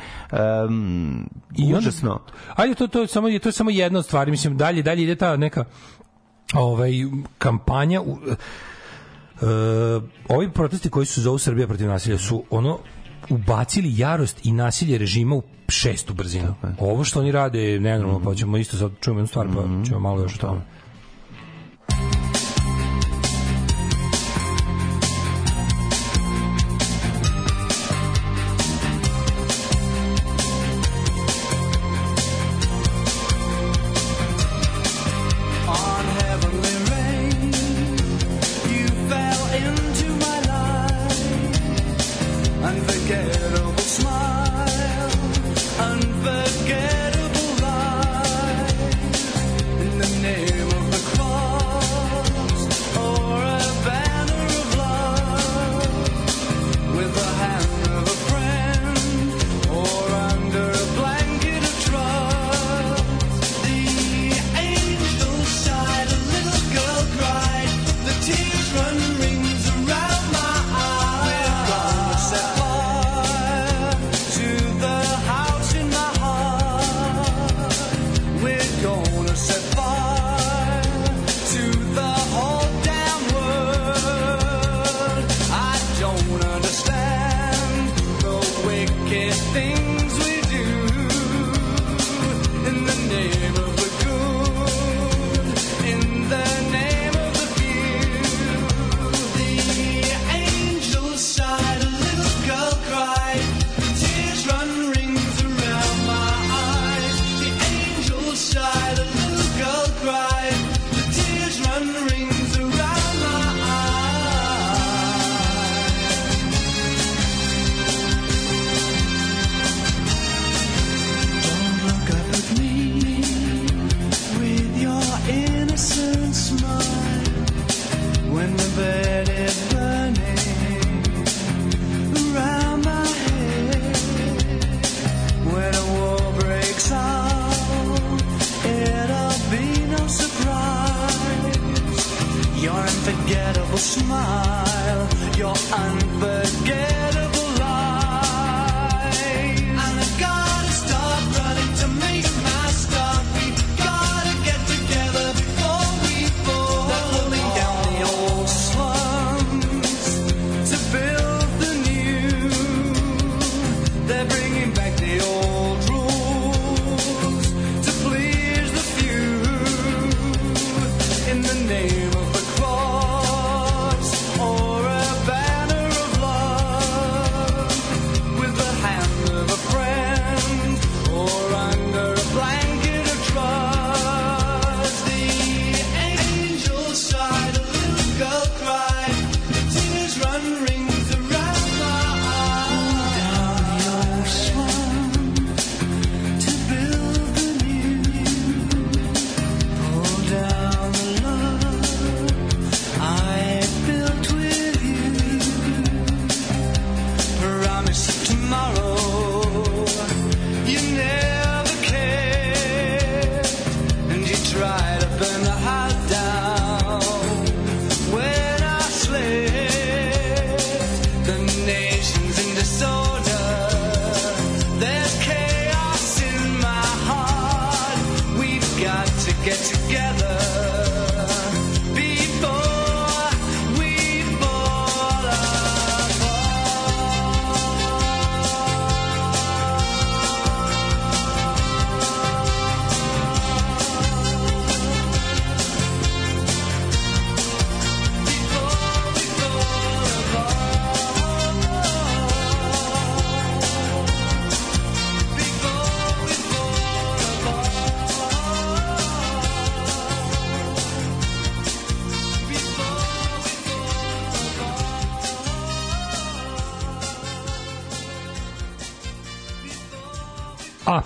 um, 0.67 1.29
I 1.55 1.63
onda- 1.65 1.77
užasno. 1.77 2.19
Ajde, 2.55 2.75
to, 2.75 2.87
to, 2.87 3.01
je 3.01 3.07
samo, 3.07 3.39
to 3.39 3.49
je 3.49 3.53
samo 3.53 3.69
jedna 3.69 3.99
od 3.99 4.05
stvari. 4.05 4.31
Mislim, 4.31 4.57
dalje, 4.73 4.83
dalje 4.83 5.03
ide 5.03 5.15
ta 5.15 5.37
neka 5.37 5.65
ovaj, 6.53 6.91
kampanja 7.37 8.01
u, 8.01 8.17
e, 8.25 9.45
ovi 10.29 10.51
protesti 10.51 10.89
koji 10.89 11.05
su 11.05 11.21
zovu 11.21 11.37
Srbija 11.37 11.67
protiv 11.67 11.87
nasilja 11.87 12.17
su 12.17 12.43
ono 12.49 12.79
ubacili 13.29 13.97
jarost 13.97 14.45
i 14.45 14.51
nasilje 14.51 14.97
režima 14.97 15.35
u 15.35 15.43
šestu 15.67 16.13
brzinu. 16.13 16.55
Ovo 16.79 17.03
što 17.03 17.19
oni 17.19 17.31
rade 17.31 17.59
je 17.59 17.79
nenormalno, 17.79 18.25
pa 18.25 18.35
ćemo 18.35 18.57
isto 18.57 18.77
sad 18.77 18.91
čujemo 19.01 19.19
jednu 19.19 19.27
stvar, 19.27 19.47
pa 19.47 19.85
ćemo 19.85 19.99
malo 19.99 20.21
još 20.21 20.35
o 20.35 20.37
tome. 20.37 20.61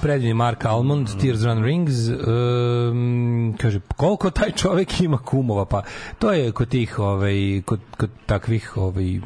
Predivni 0.08 0.34
Mark 0.34 0.66
Almond, 0.66 1.08
Tears 1.20 1.44
Run 1.44 1.64
Rings, 1.64 2.08
um, 2.08 3.56
kaže, 3.60 3.80
koliko 3.98 4.30
taj 4.30 4.52
čovek 4.52 5.02
ima 5.02 5.18
kumova, 5.18 5.66
pa 5.66 5.82
to 6.20 6.32
je 6.32 6.52
kod 6.52 6.70
tih, 6.70 7.00
ovaj, 7.00 7.62
kod, 7.66 7.80
kod 7.98 8.10
takvih, 8.26 8.78
ovaj, 8.78 9.20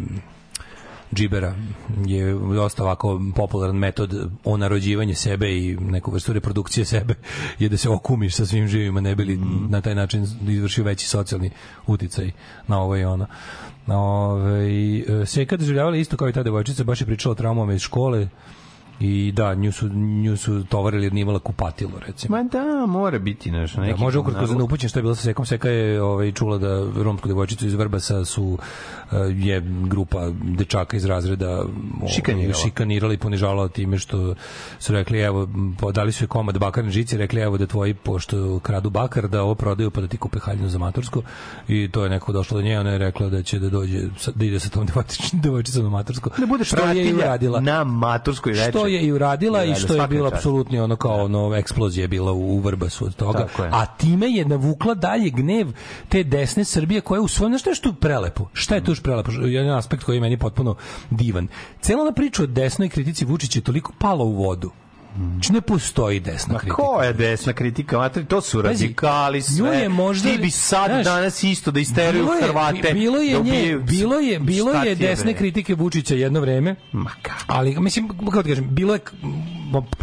džibera 1.14 1.54
je 2.06 2.34
dosta 2.34 2.84
ovako 2.84 3.22
popularan 3.36 3.76
metod 3.76 4.30
onarođivanja 4.44 5.16
sebe 5.16 5.58
i 5.58 5.78
neku 5.80 6.12
vrstu 6.12 6.34
reprodukcije 6.34 6.86
sebe 6.86 7.16
je 7.60 7.70
da 7.70 7.78
se 7.78 7.90
okumiš 7.90 8.36
sa 8.36 8.46
svim 8.46 8.68
živima 8.68 9.02
ne 9.02 9.16
bili 9.16 9.40
na 9.70 9.82
taj 9.82 9.96
način 9.96 10.28
izvršio 10.48 10.84
veći 10.84 11.08
socijalni 11.08 11.52
uticaj 11.88 12.32
na 12.68 12.82
ovo 12.82 12.98
i 12.98 13.04
ono. 13.04 13.28
Ove, 13.88 15.26
Seka 15.26 15.58
doživljavala 15.58 15.98
isto 15.98 16.18
kao 16.18 16.30
i 16.30 16.34
ta 16.34 16.44
devojčica, 16.44 16.84
baš 16.84 17.02
je 17.02 17.06
pričala 17.06 17.32
o 17.32 17.36
traumama 17.36 17.74
iz 17.74 17.82
škole 17.82 18.28
i 19.02 19.32
da, 19.32 19.54
nju 19.54 19.72
su, 19.72 19.90
nju 19.94 20.38
su 20.38 20.64
tovarili 20.70 21.06
jer 21.06 21.14
nije 21.14 21.22
imala 21.22 21.40
kupatilo, 21.40 21.92
recimo. 22.08 22.38
Ma 22.38 22.44
da, 22.44 22.86
mora 22.86 23.20
biti 23.20 23.52
nešto. 23.52 23.82
Da, 23.82 23.96
može 23.96 24.20
ukratko 24.20 24.46
za 24.46 24.56
neupućen 24.56 24.90
što 24.90 25.00
je 25.00 25.04
bilo 25.04 25.16
sa 25.16 25.22
Sekom. 25.22 25.46
Seka 25.46 25.70
je 25.70 26.02
ovaj, 26.02 26.32
čula 26.32 26.58
da 26.58 26.88
romsku 26.96 27.28
devojčicu 27.28 27.68
iz 27.68 27.74
Vrbasa 27.74 28.26
su 28.26 28.44
uh, 28.44 29.18
je 29.36 29.62
grupa 29.84 30.30
dečaka 30.44 30.98
iz 30.98 31.06
razreda 31.06 31.50
ovaj, 31.52 32.14
Šikanirala. 32.16 32.54
šikanirala 32.54 33.14
i 33.14 33.18
ponižavala 33.18 33.68
time 33.68 33.98
što 34.00 34.36
su 34.80 34.94
rekli 34.94 35.20
evo, 35.20 35.48
dali 35.94 36.12
su 36.12 36.24
je 36.24 36.28
komad 36.28 36.58
bakarne 36.58 36.92
žice, 36.92 37.18
rekli 37.18 37.42
evo 37.42 37.58
da 37.58 37.66
tvoji 37.66 37.94
pošto 37.94 38.60
kradu 38.60 38.90
bakar, 38.90 39.28
da 39.28 39.44
ovo 39.44 39.56
prodaju 39.56 39.92
pa 39.92 40.02
da 40.02 40.08
ti 40.08 40.18
kupe 40.18 40.40
haljinu 40.40 40.70
za 40.70 40.78
matursku 40.78 41.24
i 41.68 41.90
to 41.92 42.04
je 42.04 42.10
neko 42.10 42.32
došlo 42.32 42.58
do 42.58 42.62
nje, 42.62 42.80
ona 42.80 42.92
je 42.92 42.98
rekla 42.98 43.30
da 43.30 43.44
će 43.44 43.60
da 43.60 43.70
dođe, 43.70 44.00
da 44.36 44.46
ide 44.46 44.60
sa 44.60 44.70
tom 44.70 44.88
devojčicom 45.44 45.84
na 45.84 45.90
matursku. 45.90 46.30
Da 46.38 46.46
bude 46.46 46.64
što 46.64 46.86
je 46.86 47.10
i 47.10 47.14
uradila. 47.14 47.60
na 47.60 47.84
maturskoj 47.84 48.54
večeri. 48.54 48.72
Što 48.72 48.91
je 48.92 49.02
i 49.02 49.12
uradila 49.12 49.64
i 49.64 49.68
Da, 49.68 49.74
da, 49.74 49.80
što 49.80 49.96
je 49.96 50.08
bilo 50.08 50.28
apsolutni 50.28 50.80
ono 50.80 50.96
kao 50.96 51.26
ono 51.26 51.56
eksplozija 51.56 52.04
je 52.04 52.08
bila 52.08 52.32
u, 52.32 52.60
Vrbasu 52.60 53.06
od 53.06 53.16
toga. 53.16 53.48
A 53.58 53.86
time 53.86 54.32
je 54.32 54.46
navukla 54.46 54.94
dalje 54.94 55.30
gnev 55.30 55.68
te 56.10 56.24
desne 56.24 56.66
Srbije 56.66 57.02
koja 57.02 57.18
je 57.18 57.22
u 57.22 57.28
svojom 57.28 57.52
nešto 57.52 57.76
što 57.76 57.94
prelepo. 57.94 58.48
Šta 58.54 58.76
je 58.76 58.84
tu 58.84 58.92
još 58.92 59.02
prelepo? 59.02 59.32
Jedan 59.32 59.78
aspekt 59.78 60.04
koji 60.04 60.18
je 60.18 60.22
meni 60.22 60.38
potpuno 60.38 60.76
divan. 61.10 61.48
Cela 61.82 62.02
ona 62.02 62.12
priča 62.12 62.44
o 62.44 62.46
desnoj 62.46 62.90
kritici 62.90 63.26
Vučića 63.26 63.60
je 63.60 63.64
toliko 63.64 63.94
pala 64.00 64.24
u 64.24 64.32
vodu. 64.32 64.72
Znači 65.16 65.54
ne 65.54 65.62
postoji 65.62 66.20
desna 66.20 66.54
Ma 66.54 66.60
kritika. 66.60 66.76
ko 66.78 67.04
je 67.04 67.14
desna 67.14 67.54
kritika? 67.54 67.98
Matri, 67.98 68.26
to 68.26 68.42
su 68.42 68.62
radikali 68.62 69.42
sve. 69.42 69.68
nju 69.68 69.74
je 69.74 69.90
možda- 69.90 70.30
Ti 70.30 70.38
bi 70.38 70.52
sad 70.52 70.86
znaš, 70.88 71.04
danas 71.06 71.44
isto 71.44 71.72
da 71.72 71.80
isteruju 71.80 72.24
Bilo 72.24 72.34
je- 72.34 72.42
Hrvate. 72.44 72.94
Bilo 72.94 73.18
je, 73.18 73.34
da 73.34 73.40
nje, 73.42 73.78
bilo 73.80 74.16
je, 74.16 74.40
bilo 74.40 74.72
je 74.74 74.96
desne 74.96 75.26
bre? 75.26 75.34
kritike 75.34 75.76
Vučića 75.76 76.16
jedno 76.16 76.40
vreme. 76.40 76.76
Ma 76.92 77.12
kako? 77.22 77.44
Ali 77.48 77.80
mislim 77.80 78.08
kako 78.10 78.44
ti 78.44 78.50
kažem, 78.50 78.68
bilo 78.70 78.94
je 78.94 79.00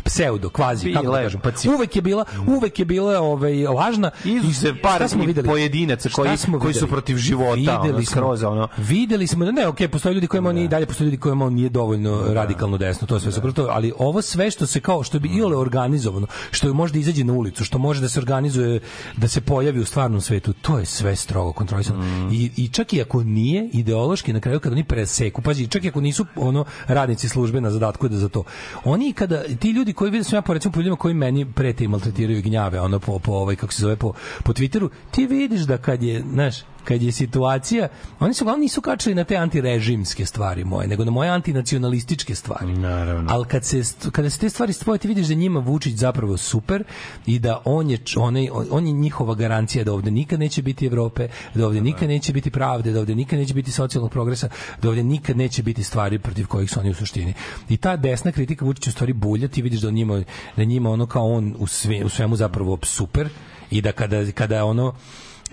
pseudo, 0.05 0.49
kvazi, 0.49 0.93
kako 0.93 1.03
Bila 1.03 1.17
da 1.17 1.23
kažem. 1.23 1.41
pa 1.41 1.51
ci- 1.53 1.69
Uvek 1.69 1.97
je 1.97 2.03
bila, 2.03 2.25
uvek 2.49 2.79
je 2.79 2.85
bila 2.85 3.21
ovaj 3.21 3.65
lažna. 3.65 4.11
Izuzev 4.25 4.77
I 4.77 4.79
par 4.79 5.03
videli? 5.17 5.49
pojedinaca 5.49 6.09
koji- 6.11 6.37
smo 6.37 6.59
koji 6.59 6.75
su 6.75 6.79
videli? 6.79 6.91
protiv 6.91 7.17
života, 7.17 7.81
ono, 7.81 8.05
skroz, 8.05 8.43
ono. 8.43 8.69
Videli 8.79 9.27
smo 9.27 9.45
da 9.45 9.53
ne, 9.53 9.67
okej, 9.67 9.89
postoje 9.89 10.15
ljudi 10.15 10.27
kojima 10.27 10.49
on 10.49 10.59
i 10.59 10.69
dalje 10.69 10.87
postoje 10.87 11.05
ljudi 11.05 11.17
kojima 11.17 11.45
on 11.45 11.55
nije 11.55 11.69
dovoljno 11.69 12.25
radikalno 12.29 12.77
desno, 12.79 13.07
to 13.07 13.15
je 13.15 13.21
sve 13.21 13.33
super 13.33 13.53
to, 13.53 13.69
ali 13.71 13.93
ovo 13.99 14.23
sve 14.23 14.51
što 14.51 14.67
se 14.67 14.81
kao 14.81 14.98
što 15.03 15.19
bi 15.19 15.29
iole 15.29 15.57
organizovano, 15.57 16.27
što 16.51 16.66
je 16.66 16.73
možda 16.73 16.99
izađe 16.99 17.25
na 17.25 17.33
ulicu, 17.33 17.65
što 17.65 17.79
može 17.79 18.01
da 18.01 18.09
se 18.09 18.20
organizuje 18.20 18.81
da 19.16 19.29
se 19.29 19.41
pojavi 19.41 19.81
u 19.81 19.85
stvarnom 19.85 20.20
svetu, 20.20 20.53
to 20.53 20.79
je 20.79 20.87
sve 20.87 21.16
strogo 21.16 21.53
kontrolisano. 21.53 22.05
I, 22.33 22.51
I 22.57 22.69
čak 22.69 22.93
i 22.93 23.03
ako 23.03 23.23
nije 23.23 23.69
ideološki 23.73 24.33
na 24.33 24.41
kraju 24.41 24.61
kada 24.61 24.75
oni 24.75 24.85
preseku, 24.85 25.43
pazi, 25.43 25.66
čak 25.66 25.85
i 25.85 25.89
ako 25.89 26.01
nisu 26.01 26.27
ono 26.37 26.65
radnici 26.87 27.29
službe 27.29 27.61
na 27.61 27.70
zadatku 27.70 28.09
da 28.09 28.16
za 28.16 28.29
to. 28.29 28.45
Oni 28.85 29.12
kada 29.12 29.43
ti 29.61 29.70
ljudi 29.70 29.93
koji 29.93 30.25
sam 30.25 30.37
ja 30.37 30.43
po 30.43 30.55
recimo 30.55 30.73
po 30.73 30.81
ljudima 30.81 30.97
koji 30.97 31.15
meni 31.15 31.53
prete 31.53 31.85
i 31.85 31.89
maltretiraju 31.89 32.43
gnjave 32.43 32.81
ono 32.81 32.99
po, 32.99 33.19
po 33.19 33.33
ovaj 33.33 33.57
kako 33.57 33.73
se 33.73 33.83
zove 33.83 33.97
po 33.97 34.12
po 34.43 34.53
Twitteru, 34.53 34.89
ti 35.11 35.27
vidiš 35.27 35.61
da 35.61 35.79
kad 35.79 36.03
je, 36.03 36.25
znaš, 36.33 36.57
kad 36.89 37.02
je 37.02 37.12
situacija, 37.12 37.89
oni 38.20 38.35
su 38.35 38.44
uglavnom 38.44 38.60
nisu 38.60 38.81
kačili 38.81 39.15
na 39.15 39.24
te 39.24 39.36
antirežimske 39.36 40.27
stvari 40.27 40.65
moje, 40.65 40.89
nego 40.89 41.05
na 41.05 41.10
moje 41.10 41.31
antinacionalističke 41.31 42.35
stvari. 42.35 42.73
Naravno. 42.73 43.31
Ali 43.32 43.44
kad 43.44 43.65
se, 43.65 43.82
kada 44.12 44.31
se 44.31 44.39
te 44.39 44.48
stvari 44.48 44.73
spoje, 44.73 44.98
ti 44.98 45.09
vidiš 45.09 45.27
da 45.27 45.32
je 45.32 45.36
njima 45.36 45.60
Vučić 45.60 45.94
zapravo 45.94 46.36
super 46.36 46.85
i 47.27 47.39
da 47.39 47.62
on 47.65 47.90
je, 47.90 47.98
č- 47.98 48.19
onaj, 48.19 48.48
on 48.70 48.86
je 48.86 48.93
njihova 48.93 49.35
garancija 49.35 49.85
da 49.85 49.93
ovde 49.93 50.10
nikad 50.10 50.40
neće 50.40 50.62
biti 50.62 50.86
Evrope, 50.86 51.28
da 51.55 51.66
ovde 51.66 51.81
nikad 51.81 52.09
neće 52.09 52.32
biti 52.32 52.51
pravde, 52.51 52.93
da 52.93 53.01
ovde 53.01 53.15
nikad 53.15 53.39
neće 53.39 53.55
biti 53.55 53.73
socijalnog 53.73 54.10
progresa, 54.10 54.48
da 54.82 54.89
ovde 54.89 55.02
nikad 55.02 55.36
neće 55.36 55.62
biti 55.62 55.82
stvari 55.85 56.19
protiv 56.19 56.47
kojih 56.47 56.70
su 56.70 56.81
oni 56.81 56.90
u 56.90 56.94
suštini. 56.94 57.35
I 57.69 57.77
ta 57.77 57.97
desna 57.97 58.32
kritika 58.32 58.65
Vučića 58.65 58.90
u 58.90 58.93
stvari 58.93 59.12
bulja, 59.12 59.48
ti 59.48 59.62
vidiš 59.62 59.81
da 59.81 59.89
on 59.89 59.94
njima, 59.94 60.23
da 60.56 60.65
njima 60.65 60.90
ono 60.90 61.06
kao 61.06 61.32
on 61.32 61.55
u, 61.59 61.66
sve, 61.66 62.05
u 62.05 62.09
svemu 62.09 62.36
zapravo 62.36 62.78
super 62.82 63.28
i 63.70 63.81
da 63.81 63.93
kada, 63.93 64.32
kada 64.32 64.65
ono 64.65 64.94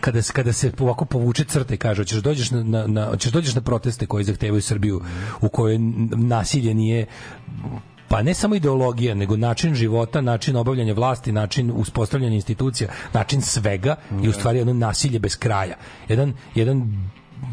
kada 0.05 0.21
se 0.21 0.33
kada 0.33 0.53
se 0.53 0.71
ovako 0.79 1.05
povuče 1.05 1.43
crta 1.45 1.73
i 1.73 1.77
kaže 1.77 2.01
hoćeš 2.01 2.19
dođeš 2.21 2.51
na, 2.51 2.63
na, 2.63 2.87
na 2.87 3.05
hoćeš 3.05 3.31
dođeš 3.31 3.55
na 3.55 3.61
proteste 3.61 4.05
koji 4.05 4.23
zahtevaju 4.23 4.61
Srbiju 4.61 5.01
u 5.41 5.49
kojoj 5.49 5.77
nasilje 6.15 6.73
nije 6.73 7.05
pa 8.07 8.21
ne 8.21 8.33
samo 8.33 8.55
ideologija, 8.55 9.15
nego 9.15 9.37
način 9.37 9.75
života, 9.75 10.21
način 10.21 10.55
obavljanja 10.55 10.93
vlasti, 10.93 11.31
način 11.31 11.71
uspostavljanja 11.75 12.35
institucija, 12.35 12.89
način 13.13 13.41
svega 13.41 13.95
i 14.23 14.29
u 14.29 14.33
stvari 14.33 14.57
jedno 14.57 14.73
nasilje 14.73 15.19
bez 15.19 15.37
kraja. 15.37 15.75
Jedan, 16.09 16.33
jedan 16.55 16.83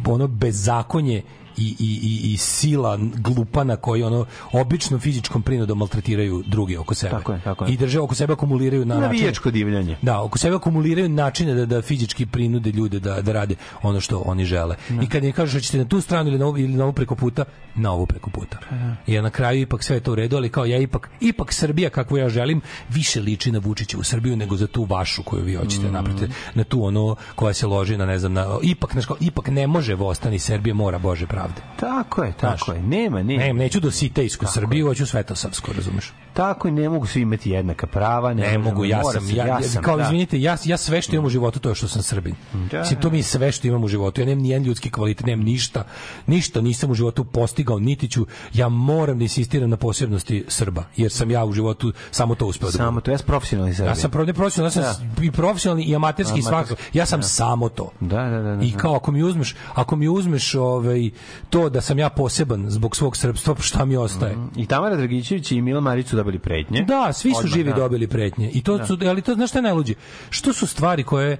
ono 0.06 0.26
bezakonje 0.26 1.22
i, 1.56 1.76
i, 1.78 2.00
i, 2.02 2.32
i 2.32 2.36
sila 2.36 2.98
glupana 3.16 3.76
koji 3.76 4.02
ono 4.02 4.26
običnom 4.52 5.00
fizičkom 5.00 5.42
prinudom 5.42 5.78
maltretiraju 5.78 6.42
druge 6.46 6.78
oko 6.78 6.94
sebe. 6.94 7.10
Tako 7.10 7.32
je, 7.32 7.40
tako 7.44 7.64
je. 7.64 7.72
I 7.72 7.76
drže 7.76 8.00
oko 8.00 8.14
sebe 8.14 8.32
akumuliraju 8.32 8.84
na. 8.84 8.98
Navijačko 9.00 9.50
divljanje. 9.50 9.96
Da, 10.02 10.22
oko 10.22 10.38
sebe 10.38 10.56
akumuliraju 10.56 11.08
načine 11.08 11.54
da, 11.54 11.66
da 11.66 11.82
fizički 11.82 12.26
prinude 12.26 12.70
ljude 12.70 13.00
da, 13.00 13.20
da 13.20 13.32
rade 13.32 13.54
ono 13.82 14.00
što 14.00 14.22
oni 14.26 14.44
žele. 14.44 14.76
I 15.02 15.08
kad 15.08 15.24
im 15.24 15.32
kažeš 15.32 15.54
da 15.54 15.60
ćete 15.60 15.78
na 15.78 15.84
tu 15.84 16.00
stranu 16.00 16.30
ili 16.30 16.38
na 16.38 16.46
ovu, 16.46 16.58
ili 16.58 16.72
na 16.74 16.84
ovu 16.84 16.92
preko 16.92 17.14
puta, 17.16 17.44
na 17.74 17.92
ovu 17.92 18.06
preko 18.06 18.30
puta. 18.30 18.58
I 19.06 19.20
na 19.20 19.30
kraju 19.30 19.60
ipak 19.60 19.82
sve 19.82 19.96
je 19.96 20.00
to 20.00 20.12
u 20.12 20.14
redu, 20.14 20.36
ali 20.36 20.48
kao 20.48 20.64
ja 20.64 20.78
ipak, 20.78 21.10
ipak 21.20 21.52
Srbija 21.52 21.90
kakvu 21.90 22.16
ja 22.16 22.28
želim 22.28 22.60
više 22.88 23.20
liči 23.20 23.52
na 23.52 23.58
Vučićevu 23.58 24.02
Srbiju 24.02 24.36
nego 24.36 24.56
za 24.56 24.66
tu 24.66 24.84
vašu 24.84 25.22
koju 25.22 25.42
vi 25.44 25.54
hoćete 25.54 25.88
Mm. 25.88 25.92
napraviti. 25.92 26.32
Na 26.54 26.64
tu 26.64 26.84
ono 26.84 27.16
koja 27.34 27.54
se 27.54 27.66
loži 27.66 27.96
na 27.96 28.06
ne 28.06 28.18
znam, 28.18 28.32
na, 28.32 28.46
ipak, 28.62 28.92
znaš, 28.92 29.06
kao, 29.06 29.16
ipak 29.20 29.48
ne 29.48 29.66
može 29.66 29.94
vostani 29.94 30.38
Srbije 30.38 30.74
mora 30.74 30.98
Bože 30.98 31.26
pravde. 31.42 31.62
Tako 31.80 32.24
je, 32.24 32.32
tako 32.32 32.64
Znaš, 32.64 32.76
je. 32.76 32.82
Nema, 32.82 33.22
nema. 33.22 33.42
Ne, 33.42 33.52
neću 33.52 33.80
do 33.80 33.90
sitejsku 33.90 34.46
Srbiju, 34.46 34.86
hoću 34.86 35.06
svetosavsku, 35.06 35.72
razumeš? 35.72 36.12
Tako 36.32 36.68
je, 36.68 36.72
ne 36.72 36.88
mogu 36.88 37.06
svi 37.06 37.20
imati 37.20 37.50
jednaka 37.50 37.86
prava. 37.86 38.34
Ne 38.34 38.42
možemo, 38.42 38.64
mogu, 38.64 38.84
ja 38.84 39.02
sam, 39.04 39.30
ja, 39.30 39.46
ja, 39.46 39.62
sam, 39.62 39.82
kao 39.82 39.96
da. 39.96 40.02
izvinite, 40.02 40.40
ja, 40.40 40.56
ja 40.64 40.76
sve 40.76 41.02
što 41.02 41.16
imam 41.16 41.26
u 41.26 41.30
životu 41.30 41.58
to 41.60 41.68
je 41.68 41.74
što 41.74 41.88
sam 41.88 42.02
Srbin. 42.02 42.34
Da, 42.70 42.78
Mislim, 42.80 43.00
to 43.00 43.10
mi 43.10 43.16
je 43.16 43.22
sve 43.22 43.52
što 43.52 43.66
imam 43.68 43.84
u 43.84 43.88
životu. 43.88 44.20
Ja 44.20 44.26
nemam 44.26 44.42
nijedan 44.42 44.66
ljudski 44.66 44.90
kvalitet, 44.90 45.26
nemam 45.26 45.44
ništa. 45.44 45.84
Ništa 46.26 46.60
nisam 46.60 46.90
u 46.90 46.94
životu 46.94 47.24
postigao, 47.24 47.78
niti 47.78 48.08
ću. 48.08 48.26
Ja 48.52 48.68
moram 48.68 49.18
da 49.18 49.22
insistiram 49.22 49.70
na 49.70 49.76
posebnosti 49.76 50.44
Srba, 50.48 50.84
jer 50.96 51.12
sam 51.12 51.30
ja 51.30 51.44
u 51.44 51.52
životu 51.52 51.92
samo 52.10 52.34
to 52.34 52.46
uspeo 52.46 52.66
da 52.70 52.72
Samo 52.72 53.00
to, 53.00 53.10
ja 53.10 53.18
sam 53.18 53.26
profesionalni 53.26 53.74
Srbin. 53.74 53.88
Ja 53.88 53.94
sam 53.94 54.10
pro- 54.10 54.24
ne 54.24 54.32
profesionalni, 54.34 54.78
ja 54.78 54.94
sam 54.94 55.14
i 55.22 55.30
profesionalni 55.30 55.84
i 55.84 55.94
amaterski 55.96 56.30
i 56.30 56.42
Amaterski. 56.42 56.48
svakako. 56.48 56.82
Ja 56.92 57.06
sam 57.06 57.20
Da. 57.20 57.26
samo 57.26 57.68
to. 57.68 57.90
Da, 58.00 58.22
da, 58.22 58.42
da, 58.42 58.56
da. 58.56 58.64
I 58.64 58.70
kao 58.72 58.94
ako 58.96 59.12
mi 59.12 59.22
uzmeš, 59.22 59.54
ako 59.74 59.96
mi 59.96 60.08
uzmeš 60.08 60.54
ovaj 60.54 61.10
to 61.50 61.68
da 61.68 61.80
sam 61.80 61.98
ja 61.98 62.08
poseban 62.08 62.70
zbog 62.70 62.96
svog 62.96 63.16
srpstva, 63.16 63.54
šta 63.60 63.84
mi 63.84 63.96
ostaje? 63.96 64.36
I 64.56 64.66
Tamara 64.66 64.96
Dragićević 64.96 65.52
i 65.52 65.60
Mila 65.60 65.80
Marić 65.80 66.06
su 66.06 66.16
dobili 66.16 66.38
pretnje. 66.38 66.82
Da, 66.82 67.12
svi 67.12 67.30
su 67.30 67.38
Odmah, 67.38 67.52
živi 67.52 67.70
da. 67.70 67.76
dobili 67.76 68.06
pretnje. 68.06 68.50
I 68.50 68.62
to 68.62 68.86
su, 68.86 68.98
ali 69.06 69.22
to 69.22 69.34
znaš 69.34 69.50
šta 69.50 69.58
je 69.58 69.62
najluđe? 69.62 69.94
Što 70.30 70.52
su 70.52 70.66
stvari 70.66 71.02
koje 71.02 71.38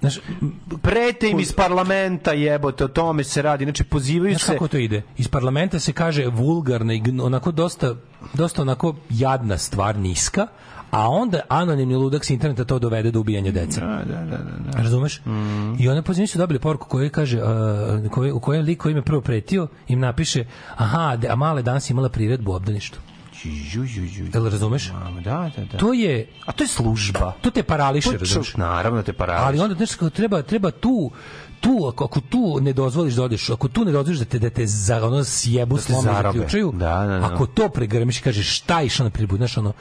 Znaš, 0.00 0.18
Prete 0.82 1.28
im 1.30 1.40
iz 1.40 1.52
parlamenta 1.52 2.32
jebote, 2.32 2.84
o 2.84 2.88
tome 2.88 3.24
se 3.24 3.42
radi. 3.42 3.64
Znači, 3.64 3.84
pozivaju 3.84 4.32
Znaš 4.32 4.42
se... 4.42 4.52
kako 4.52 4.68
to 4.68 4.76
ide? 4.76 5.02
Iz 5.16 5.28
parlamenta 5.28 5.80
se 5.80 5.92
kaže 5.92 6.26
vulgarna 6.26 6.94
i 6.94 7.02
onako 7.22 7.52
dosta, 7.52 7.94
dosta 8.34 8.62
onako 8.62 8.94
jadna 9.10 9.58
stvar, 9.58 9.98
niska, 9.98 10.46
a 10.94 11.08
onda 11.08 11.40
anonimni 11.48 11.94
ludak 11.96 12.24
s 12.24 12.30
interneta 12.30 12.64
to 12.64 12.78
dovede 12.78 13.10
do 13.10 13.20
ubijanja 13.20 13.52
dece. 13.52 13.80
Da, 13.80 13.86
da, 13.86 14.14
da, 14.16 14.36
da, 14.36 14.72
da. 14.72 14.78
Razumeš? 14.78 15.20
I 15.78 15.88
one 15.88 16.02
pozivnici 16.02 16.32
su 16.32 16.38
dobili 16.38 16.58
poruku 16.58 16.88
koja 16.88 17.08
kaže, 17.10 17.38
uh, 17.38 17.48
koje, 18.10 18.32
u 18.32 18.40
kojem 18.40 18.64
lik 18.64 18.78
koji 18.78 18.94
me 18.94 19.02
prvo 19.02 19.20
pretio 19.20 19.68
im 19.88 20.00
napiše, 20.00 20.44
aha, 20.76 21.16
de- 21.16 21.28
a 21.28 21.36
male 21.36 21.62
danas 21.62 21.90
imala 21.90 22.08
priredbu 22.08 22.52
u 22.52 22.54
obdaništu. 22.54 22.98
Ju, 23.44 23.84
ju, 23.84 24.04
ju. 24.06 24.26
Jel 24.34 24.44
razumeš? 24.46 24.92
Da, 25.16 25.50
da, 25.56 25.64
da. 25.64 25.78
To 25.78 25.92
je, 25.92 26.28
A 26.46 26.52
to 26.52 26.64
je 26.64 26.68
služba. 26.68 27.32
to 27.40 27.50
te 27.50 27.62
parališe, 27.62 28.08
To 28.08 28.14
je 28.14 28.18
razumeš? 28.18 28.56
Naravno 28.56 28.98
da 28.98 29.02
te 29.02 29.12
parališe. 29.12 29.44
Ali 29.44 29.60
onda 29.60 29.74
znaš, 29.76 30.10
treba 30.10 30.42
treba 30.42 30.70
tu 30.70 31.10
tu 31.60 31.86
ako, 31.88 32.04
ako 32.04 32.20
tu 32.20 32.58
ne 32.60 32.72
dozvoliš 32.72 33.14
da 33.14 33.24
odeš, 33.24 33.50
ako 33.50 33.68
tu 33.68 33.84
ne 33.84 33.92
dozvoliš 33.92 34.18
da 34.18 34.24
te 34.24 34.38
da 34.38 34.50
te 34.50 34.66
za 34.66 35.06
ono 35.06 35.24
sjebu 35.24 35.76
Da 35.76 35.82
te 35.82 35.86
slome 35.86 36.02
zarobe. 36.04 36.38
zaključaju, 36.38 36.72
Da, 36.72 36.78
da, 36.98 37.18
da. 37.18 37.26
ako 37.26 37.46
to 37.46 37.68
pregrmiš 37.68 38.20
kažeš 38.20 38.56
šta 38.56 38.80
je 38.80 38.86
išao 38.86 39.04
na 39.04 39.10
pribudu, 39.10 39.36
znaš 39.38 39.58
ono 39.58 39.72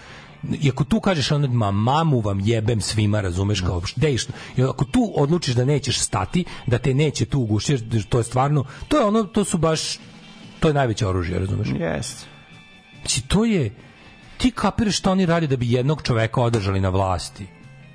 i 0.61 0.69
ako 0.69 0.83
tu 0.83 0.99
kažeš 0.99 1.31
ono 1.31 1.47
ma 1.47 1.71
mamu 1.71 2.19
vam 2.19 2.39
jebem 2.39 2.81
svima, 2.81 3.21
razumeš 3.21 3.61
kao 3.61 3.81
gde 3.95 4.13
išlo? 4.13 4.33
I 4.57 4.63
ako 4.63 4.85
tu 4.85 5.11
odlučiš 5.15 5.55
da 5.55 5.65
nećeš 5.65 5.99
stati, 5.99 6.45
da 6.67 6.77
te 6.77 6.93
neće 6.93 7.25
tu 7.25 7.39
ugušiti, 7.39 8.03
to 8.03 8.17
je 8.17 8.23
stvarno, 8.23 8.65
to 8.87 8.97
je 8.97 9.05
ono, 9.05 9.23
to 9.23 9.43
su 9.43 9.57
baš 9.57 9.99
to 10.59 10.67
je 10.67 10.73
najveće 10.73 11.07
oružje, 11.07 11.39
razumeš? 11.39 11.67
Jeste. 11.79 12.25
Znači, 13.01 13.21
to 13.27 13.45
je 13.45 13.75
ti 14.37 14.51
kapiraš 14.51 14.97
šta 14.97 15.11
oni 15.11 15.25
rade 15.25 15.47
da 15.47 15.57
bi 15.57 15.71
jednog 15.71 16.01
čoveka 16.01 16.41
održali 16.41 16.79
na 16.79 16.89
vlasti. 16.89 17.47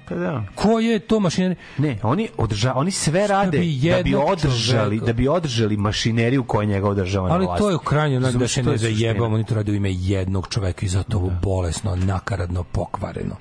Pa 0.09 0.15
da. 0.15 0.45
Ko 0.55 0.81
je 0.81 0.99
to 0.99 1.21
mašinerija? 1.21 1.57
Ne, 1.79 1.99
oni 2.03 2.29
održa, 2.37 2.73
oni 2.75 2.91
sve 2.91 3.27
rade 3.27 3.59
bi 3.59 3.81
da 3.91 4.03
bi 4.03 4.15
održali, 4.15 4.97
čoveka- 4.97 5.07
da 5.07 5.13
bi 5.13 5.29
održali 5.29 5.77
mašineriju 5.77 6.45
koja 6.45 6.65
njega 6.65 6.89
održava 6.89 7.29
na 7.29 7.35
Ali 7.35 7.45
vlasti. 7.45 7.63
to 7.63 7.71
je 7.71 7.77
u 7.77 7.79
krajnjem 7.79 8.23
da 8.23 8.29
Razumeš, 8.29 8.55
se 8.55 8.63
ne 8.63 8.77
zajebamo, 8.77 9.35
oni 9.35 9.45
to 9.45 9.55
rade 9.55 9.73
u 9.73 9.75
ime 9.75 9.93
jednog 9.93 10.49
čoveka 10.49 10.87
i 10.87 10.89
zato 10.89 11.17
ovo 11.17 11.31
bolesno, 11.43 11.97
nakaradno, 11.97 12.65
pokvareno. 12.65 13.37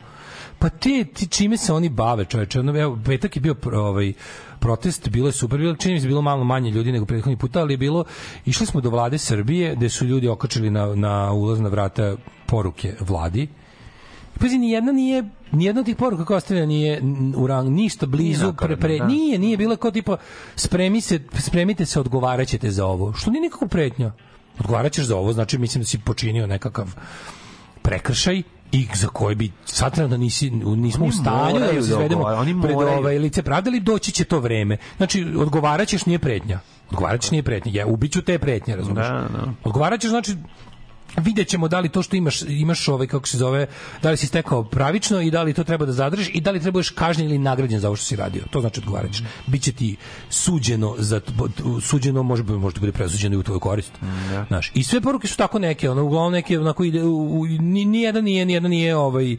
Pa 0.59 0.69
te, 0.69 1.05
ti 1.05 1.27
čime 1.27 1.57
se 1.57 1.73
oni 1.73 1.89
bave, 1.89 2.25
čoveče? 2.25 2.59
Ono, 2.59 2.79
evo, 2.79 2.97
petak 3.05 3.35
je 3.35 3.41
bio 3.41 3.55
ovaj, 3.73 4.13
protest, 4.59 5.09
bilo 5.09 5.27
je 5.27 5.31
super, 5.31 5.59
bilo, 5.59 5.75
čini 5.75 5.93
mi 5.93 6.01
se 6.01 6.07
bilo 6.07 6.21
malo 6.21 6.43
manje 6.43 6.71
ljudi 6.71 6.91
nego 6.91 7.05
prethodni 7.05 7.37
puta, 7.37 7.59
ali 7.59 7.73
je 7.73 7.77
bilo, 7.77 8.03
išli 8.45 8.65
smo 8.65 8.81
do 8.81 8.89
vlade 8.89 9.17
Srbije, 9.17 9.75
gde 9.75 9.89
su 9.89 10.05
ljudi 10.05 10.27
okačili 10.27 10.69
na, 10.69 10.95
na 10.95 11.31
ulazna 11.31 11.69
vrata 11.69 12.15
poruke 12.45 12.93
vladi, 12.99 13.47
Pazi, 14.39 14.57
ni 14.57 14.71
jedna 14.71 14.91
nije 14.91 15.23
ni 15.51 15.65
jedna 15.65 15.79
od 15.79 15.85
tih 15.85 15.95
poruka 15.95 16.25
koja 16.25 16.37
ostavlja 16.37 16.65
nije 16.65 17.01
u 17.35 17.47
rang 17.47 17.69
ništa 17.69 18.05
blizu 18.05 18.43
Nije 18.43 18.55
pre, 18.57 18.75
pre, 18.75 18.97
da. 18.97 19.07
nije 19.07 19.39
nije 19.39 19.57
bilo 19.57 19.75
kao 19.75 19.91
tipa 19.91 20.17
spremi 20.55 21.01
se 21.01 21.19
spremite 21.39 21.85
se 21.85 21.99
odgovaraćete 21.99 22.71
za 22.71 22.85
ovo 22.85 23.13
što 23.13 23.31
nije 23.31 23.41
nikako 23.41 23.67
pretnja 23.67 24.11
odgovaraćeš 24.59 25.05
za 25.05 25.17
ovo 25.17 25.33
znači 25.33 25.57
mislim 25.57 25.81
da 25.81 25.87
si 25.87 25.99
počinio 25.99 26.47
nekakav 26.47 26.95
prekršaj 27.81 28.43
i 28.71 28.87
za 28.93 29.07
koji 29.07 29.35
bi 29.35 29.51
sad 29.65 29.93
trenutno 29.93 30.17
nisi, 30.17 30.49
nismo 30.49 31.05
Oni 31.05 31.09
u 31.09 31.11
stanju 31.11 31.59
da 31.59 31.67
se 31.67 31.73
da 31.73 31.79
izvedemo 31.79 32.23
oni 32.23 32.61
pred 32.61 32.75
ovaj 32.75 33.19
lice 33.19 33.43
pravde, 33.43 33.69
ali 33.69 33.79
doći 33.79 34.11
će 34.11 34.23
to 34.23 34.39
vreme. 34.39 34.77
Znači, 34.97 35.25
odgovaraćeš 35.37 36.05
nije 36.05 36.19
pretnja. 36.19 36.59
Odgovaraćeš 36.89 37.31
nije 37.31 37.43
pretnja. 37.43 37.71
Ja 37.75 37.87
ubiću 37.87 38.21
te 38.21 38.39
pretnje, 38.39 38.75
razumiješ? 38.75 39.07
Da, 39.07 39.13
da. 39.13 39.53
Odgovaraćeš 39.63 40.09
znači 40.09 40.35
vidjet 41.17 41.47
ćemo 41.47 41.67
da 41.67 41.79
li 41.79 41.89
to 41.89 42.01
što 42.01 42.15
imaš 42.15 42.41
imaš 42.41 42.87
ovaj 42.87 43.07
kako 43.07 43.27
se 43.27 43.37
zove 43.37 43.67
da 44.01 44.11
li 44.11 44.17
si 44.17 44.27
stekao 44.27 44.63
pravično 44.63 45.21
i 45.21 45.31
da 45.31 45.43
li 45.43 45.53
to 45.53 45.63
treba 45.63 45.85
da 45.85 45.91
zadržiš 45.91 46.29
i 46.33 46.41
da 46.41 46.51
li 46.51 46.59
trebaš 46.59 46.89
kažnjen 46.89 47.29
ili 47.29 47.37
nagrađen 47.37 47.79
za 47.79 47.87
ovo 47.87 47.95
što 47.95 48.05
si 48.05 48.15
radio. 48.15 48.43
To 48.49 48.61
znači 48.61 48.79
odgovaraćeš. 48.79 49.23
Biće 49.47 49.71
ti 49.71 49.95
suđeno 50.29 50.95
za 50.97 51.21
suđeno 51.81 52.23
može 52.23 52.43
možda 52.43 52.79
bude 52.79 52.91
presuđeno 52.91 53.35
i 53.35 53.37
u 53.37 53.43
tvoju 53.43 53.59
korist. 53.59 53.91
Znaš 54.47 54.71
i 54.73 54.83
sve 54.83 55.01
poruke 55.01 55.27
su 55.27 55.37
tako 55.37 55.59
neke 55.59 55.89
ono 55.89 56.03
uglavnom 56.03 56.33
neke 56.33 56.59
onako 56.59 56.83
ide 56.83 57.03
u, 57.03 57.41
u, 57.41 57.45
ni 57.45 57.85
ni 57.85 58.01
jedan 58.01 58.23
nije 58.23 58.45
ni 58.45 58.53
jedan 58.53 58.71
nije 58.71 58.95
ovaj 58.95 59.37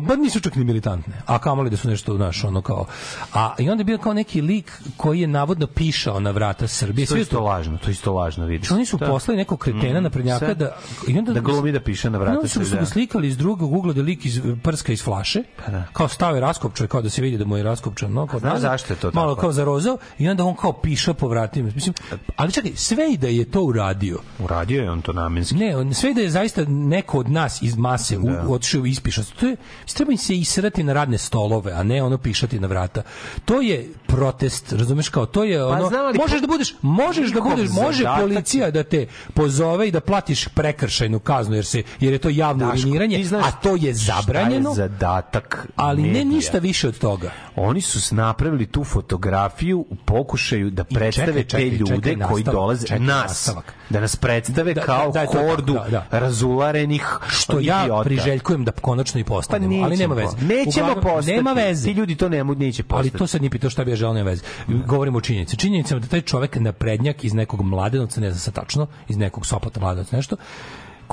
ba 0.00 0.16
nisu 0.16 0.40
čak 0.40 0.56
ni 0.56 0.64
militantne, 0.64 1.14
a 1.26 1.38
kamoli 1.38 1.70
da 1.70 1.76
su 1.76 1.88
nešto, 1.88 2.16
znaš, 2.16 2.44
ono 2.44 2.60
kao... 2.62 2.86
A, 3.34 3.54
I 3.58 3.70
onda 3.70 3.80
je 3.80 3.84
bio 3.84 3.98
kao 3.98 4.12
neki 4.14 4.40
lik 4.40 4.72
koji 4.96 5.20
je 5.20 5.26
navodno 5.26 5.66
pišao 5.66 6.20
na 6.20 6.30
vrata 6.30 6.68
Srbije. 6.68 7.06
To 7.06 7.14
je 7.14 7.18
je 7.18 7.22
isto 7.22 7.40
lažno, 7.40 7.78
to 7.78 7.88
je 7.88 7.92
isto 7.92 8.12
lažno, 8.14 8.46
vidiš. 8.46 8.70
Oni 8.70 8.86
su 8.86 8.96
Da. 8.96 9.06
poslali 9.06 9.36
nekog 9.38 9.58
kretena 9.58 10.00
Mm, 10.00 10.02
na 10.02 10.10
prednjaka 10.10 10.38
sve. 10.38 10.54
da 10.54 10.76
i 11.08 11.18
onda 11.18 11.32
Da 11.32 11.40
glumi 11.40 11.72
da 11.72 11.80
piše 11.80 12.10
na 12.10 12.18
vrata 12.18 12.32
Onda 12.32 12.48
su, 12.48 12.52
su 12.54 12.60
Srbije, 12.60 12.74
ga 12.74 12.80
da. 12.80 12.86
slikali 12.86 13.28
iz 13.28 13.36
drugog 13.36 13.72
ugla 13.72 13.92
da 13.92 14.02
lik 14.02 14.24
iz 14.24 14.40
prska 14.62 14.92
iz 14.92 15.02
flaše. 15.02 15.42
da. 15.68 15.84
Kao 15.92 16.08
stave 16.08 16.40
raskopčaj 16.40 16.86
kao 16.86 17.02
da 17.02 17.10
se 17.10 17.22
vidi 17.22 17.38
da 17.38 17.44
mu 17.44 17.56
je 17.56 17.62
raskopčan, 17.62 18.12
no 18.12 18.26
kao 18.26 18.40
Znaš 18.40 18.52
da- 18.52 18.60
zašto 18.60 18.92
je 18.92 18.98
to 18.98 19.10
Malo 19.14 19.28
tako? 19.28 19.40
kao 19.40 19.52
zarozao 19.52 19.98
i 20.18 20.28
onda 20.28 20.44
on 20.44 20.54
kao 20.56 20.72
piša 20.74 21.14
po 21.14 21.28
vratima. 21.28 21.70
Mislim, 21.70 21.94
ali 22.36 22.52
čekaj, 22.52 22.72
sve 22.74 23.12
i 23.12 23.16
da 23.16 23.28
je 23.28 23.44
to 23.44 23.62
uradio. 23.62 24.18
Uradio 24.38 24.82
je 24.82 24.90
on 24.90 25.02
to 25.02 25.12
namenski. 25.12 25.54
Ne, 25.54 25.76
on, 25.76 25.94
sve 25.94 26.10
i 26.10 26.14
da 26.14 26.20
je 26.20 26.30
zaista 26.30 26.64
neko 26.64 27.18
od 27.18 27.30
nas 27.30 27.62
iz 27.62 27.76
mase 27.76 28.16
Da. 28.16 28.44
otišao 28.48 28.86
i 28.86 28.90
ispišao. 28.90 29.24
To 29.30 29.46
je, 29.46 29.53
treba 29.94 30.12
im 30.12 30.18
se 30.18 30.36
israti 30.36 30.82
na 30.82 30.92
radne 30.92 31.18
stolove, 31.18 31.72
a 31.72 31.82
ne 31.82 32.02
ono 32.02 32.18
pišati 32.18 32.60
na 32.60 32.66
vrata. 32.66 33.02
To 33.44 33.60
je 33.60 33.88
protest, 34.06 34.72
razumeš 34.72 35.08
kao, 35.08 35.26
to 35.26 35.44
je 35.44 35.64
ono, 35.64 35.82
Pa 35.82 35.88
znam, 35.88 36.06
ali 36.06 36.18
možeš 36.18 36.40
da 36.40 36.46
budeš, 36.46 36.74
možeš 36.82 37.30
da 37.30 37.40
budeš, 37.40 37.70
može 37.70 38.04
policija 38.20 38.70
da 38.70 38.82
te 38.82 39.06
pozove 39.34 39.88
i 39.88 39.90
da 39.90 40.00
platiš 40.00 40.48
prekršajnu 40.48 41.18
kaznu 41.18 41.54
jer 41.54 41.64
se 41.66 41.82
jer 42.00 42.12
je 42.12 42.18
to 42.18 42.28
javno 42.28 42.66
Daško, 42.66 42.88
uriniranje, 42.88 43.24
znaš 43.24 43.44
a 43.46 43.50
to 43.50 43.76
je 43.76 43.94
zabranjeno. 43.94 44.72
Šta 44.72 44.82
je 44.82 44.88
zadatak 44.88 45.66
ali 45.76 46.02
ne 46.02 46.08
medija? 46.08 46.24
ništa 46.24 46.58
više 46.58 46.88
od 46.88 46.98
toga. 46.98 47.30
Oni 47.56 47.80
su 47.80 48.14
napravili 48.14 48.66
tu 48.66 48.84
fotografiju 48.84 49.86
u 49.90 49.96
pokušaju 50.04 50.70
da 50.70 50.84
predstave 50.84 51.26
čekaj, 51.26 51.44
čekaj, 51.44 51.70
te 51.70 51.76
ljude 51.76 52.10
čekaj, 52.10 52.28
koji 52.28 52.42
nastavak, 52.42 52.54
dolaze 52.54 52.86
čekaj, 52.86 53.00
nas 53.06 53.22
nastavak. 53.28 53.74
da 53.90 54.00
nas 54.00 54.16
predstave 54.16 54.74
Da, 54.74 54.80
kao 54.80 55.06
da, 55.06 55.12
da 55.12 55.20
je 55.20 55.26
tako, 55.26 55.38
hordu 55.48 55.72
da, 55.72 55.86
da. 55.90 56.18
razularenih 56.18 57.18
Što 57.28 57.60
ja 57.60 57.82
idiota. 57.82 58.04
priželjkujem 58.04 58.64
da 58.64 58.72
konačno 58.72 59.20
i 59.20 59.24
postanemo, 59.44 59.80
Pa 59.80 59.84
ali 59.84 59.96
nema 59.96 60.14
nećemo. 60.14 60.32
veze. 60.36 60.54
Nećemo 60.54 60.86
Uglavnom, 60.86 61.04
postati. 61.14 61.36
Nema 61.36 61.52
veze. 61.52 61.84
Ti 61.84 61.92
ljudi 61.92 62.16
to 62.16 62.28
ne, 62.28 62.44
neće 62.44 62.82
postati. 62.82 63.08
Ali 63.10 63.18
to 63.18 63.26
sad 63.26 63.40
nije 63.40 63.50
pitao 63.50 63.70
šta 63.70 63.84
bi 63.84 63.90
ja 63.90 63.96
želeo, 63.96 64.14
nema 64.14 64.30
veze. 64.30 64.42
Govorimo 64.86 65.18
o 65.18 65.20
činjenici. 65.20 65.56
Činjenica 65.56 65.94
je 65.94 66.00
da 66.00 66.06
taj 66.06 66.20
čovek 66.20 66.56
na 66.56 66.72
prednjak 66.72 67.24
iz 67.24 67.34
nekog 67.34 67.62
mladenovca, 67.62 68.20
ne 68.20 68.30
znam 68.30 68.40
sad 68.40 68.54
tačno, 68.54 68.86
iz 69.08 69.16
nekog 69.16 69.46
Sopota 69.46 69.80
mladenovca 69.80 70.16
nešto, 70.16 70.36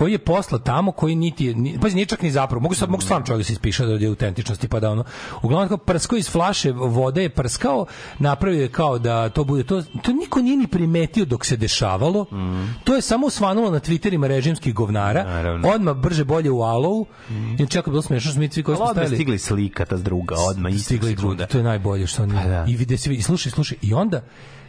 koji 0.01 0.11
je 0.11 0.17
posla 0.17 0.57
tamo, 0.59 0.91
koji 0.91 1.15
niti 1.15 1.55
ni, 1.55 1.77
pa 1.81 1.87
nije 1.87 2.05
čak 2.05 2.21
ni 2.21 2.31
zapravo, 2.31 2.61
mogu 2.61 2.75
sad, 2.75 2.89
mogu 2.89 3.03
stvarno 3.03 3.25
čovjek 3.25 3.39
da 3.39 3.43
se 3.43 3.53
ispiše 3.53 3.85
da 3.85 3.93
je 3.93 4.07
autentičnosti, 4.07 4.67
pa 4.67 4.79
da 4.79 4.89
ono, 4.91 5.03
uglavnom 5.41 5.67
kao 5.67 5.77
prskao 5.77 6.17
iz 6.17 6.29
flaše 6.29 6.71
vode 6.71 7.21
je 7.21 7.29
prskao, 7.29 7.85
napravio 8.19 8.61
je 8.61 8.67
kao 8.67 8.99
da 8.99 9.29
to 9.29 9.43
bude, 9.43 9.63
to, 9.63 9.83
to 10.03 10.13
niko 10.13 10.41
nije 10.41 10.57
ni 10.57 10.67
primetio 10.67 11.25
dok 11.25 11.45
se 11.45 11.57
dešavalo, 11.57 12.25
to 12.83 12.95
je 12.95 13.01
samo 13.01 13.29
svanulo 13.29 13.71
na 13.71 13.79
Twitterima 13.79 14.27
režimskih 14.27 14.73
govnara, 14.73 15.23
Naravno. 15.23 15.69
odmah 15.69 15.95
brže 15.95 16.23
bolje 16.23 16.51
u 16.51 16.61
alovu, 16.61 17.05
i 17.59 17.67
čak 17.67 17.87
je 17.87 17.91
bilo 17.91 18.01
smešno, 18.01 18.31
mi 18.39 18.49
svi 18.49 18.63
koji 18.63 18.73
Ali 18.73 18.77
smo 18.77 18.89
odmah 18.89 19.05
stajali, 19.05 19.15
stigla 19.15 19.35
i 19.35 19.39
slika 19.39 19.85
ta 19.85 19.97
druga, 19.97 20.35
odmah 20.49 20.71
istog 20.71 20.85
stigla 20.85 21.09
i 21.09 21.15
sekunda. 21.15 21.35
drugi, 21.35 21.51
to 21.51 21.57
je 21.57 21.63
najbolje 21.63 22.07
što 22.07 22.23
oni 22.23 22.33
Pa 22.33 22.43
da. 22.43 22.65
i 22.67 22.75
vide 22.75 22.97
se 22.97 23.09
vidi 23.09 23.23
slušaj 23.23 23.51
slušaj 23.51 23.77
i 23.81 23.93
onda 23.93 24.21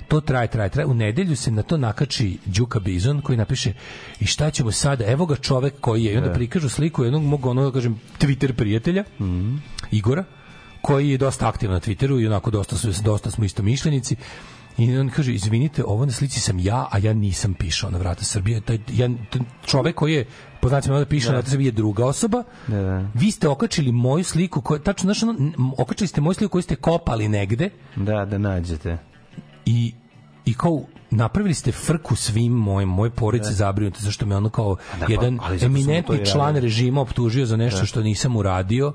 to 0.03 0.21
traje, 0.21 0.49
traje, 0.49 0.71
traje. 0.71 0.87
U 0.87 0.95
nedelju 0.95 1.37
se 1.37 1.51
na 1.51 1.63
to 1.63 1.77
nakači 1.77 2.39
Đuka 2.47 2.81
Bizon 2.81 3.21
koji 3.21 3.39
napiše 3.39 3.73
i 4.21 4.27
šta 4.27 4.51
ćemo 4.51 4.73
sada, 4.73 5.05
evo 5.07 5.27
ga 5.27 5.37
čovek 5.37 5.75
koji 5.81 6.05
je, 6.05 6.13
i 6.13 6.17
onda 6.17 6.29
Da. 6.29 6.35
prikažu 6.35 6.69
sliku 6.69 7.05
jednog 7.05 7.23
mog, 7.23 7.47
ono, 7.47 7.65
da 7.65 7.73
kažem, 7.73 8.01
Twitter 8.19 8.53
prijatelja, 8.53 9.05
Mhm. 9.21 9.57
Igora, 9.91 10.25
koji 10.83 11.11
je 11.11 11.19
dosta 11.19 11.49
aktivan 11.49 11.75
na 11.75 11.81
Twitteru 11.81 12.23
i 12.23 12.27
onako 12.27 12.51
dosta, 12.51 12.77
su, 12.77 13.03
dosta 13.05 13.31
smo 13.31 13.45
isto 13.45 13.63
mišljenici. 13.63 14.17
I 14.79 14.97
on 14.99 15.09
kaže, 15.11 15.35
izvinite, 15.35 15.85
ovo 15.85 16.07
na 16.07 16.13
slici 16.13 16.41
sam 16.41 16.59
ja, 16.59 16.89
a 16.91 16.99
ja 16.99 17.13
nisam 17.13 17.55
pišao 17.55 17.91
na 17.91 17.99
vrata 17.99 18.25
Srbije. 18.25 18.61
Taj, 18.61 18.79
ja, 18.93 19.11
čovek 19.67 19.95
koji 19.97 20.15
je, 20.15 20.27
po 20.61 20.69
znacima 20.69 20.99
da 20.99 21.05
piše 21.07 21.29
vrata 21.29 21.51
Srbije 21.51 21.69
je 21.69 21.73
druga 21.73 22.07
osoba, 22.07 22.43
Da, 22.69 22.77
da. 22.77 23.09
vi 23.15 23.31
ste 23.31 23.49
okačili 23.49 23.93
moju 23.93 24.25
sliku, 24.25 24.61
koja, 24.61 24.79
tačno, 24.81 25.03
znaš, 25.05 25.23
ono, 25.23 25.35
okačili 25.79 26.09
ste 26.09 26.21
moju 26.21 26.35
sliku 26.35 26.51
koju 26.51 26.63
ste 26.63 26.77
kopali 26.77 27.29
negde 27.29 27.71
Da, 27.97 28.25
da 28.25 28.39
nađete. 28.39 28.99
I, 29.67 29.93
i 30.45 30.55
kao 30.55 30.83
napravili 31.11 31.55
ste 31.55 31.73
frku 31.73 32.17
svim 32.17 32.53
mojim 32.53 32.89
moje 32.89 33.11
porodice 33.11 33.51
zabrinute 33.53 34.01
zašto 34.01 34.27
me 34.27 34.37
ono 34.37 34.49
kao 34.49 34.77
da, 35.01 35.07
pa, 35.07 35.13
jedan 35.13 35.39
ali 35.43 35.59
smo 35.59 35.61
to 35.61 35.71
eminentni 35.71 36.17
i 36.17 36.27
član 36.27 36.57
režima 36.57 37.01
optužio 37.01 37.47
za 37.47 37.57
nešto 37.57 37.81
Da. 37.81 37.87
što 37.87 38.03
nisam 38.03 38.37
uradio 38.37 38.93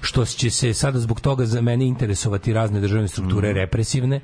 što 0.00 0.24
će 0.24 0.50
se 0.50 0.74
sada 0.74 0.98
zbog 1.00 1.20
toga 1.20 1.46
za 1.46 1.60
mene 1.60 1.86
interesovati 1.86 2.52
razne 2.52 2.80
državne 2.80 3.08
strukture 3.08 3.48
Mhm. 3.48 3.56
represivne 3.56 4.20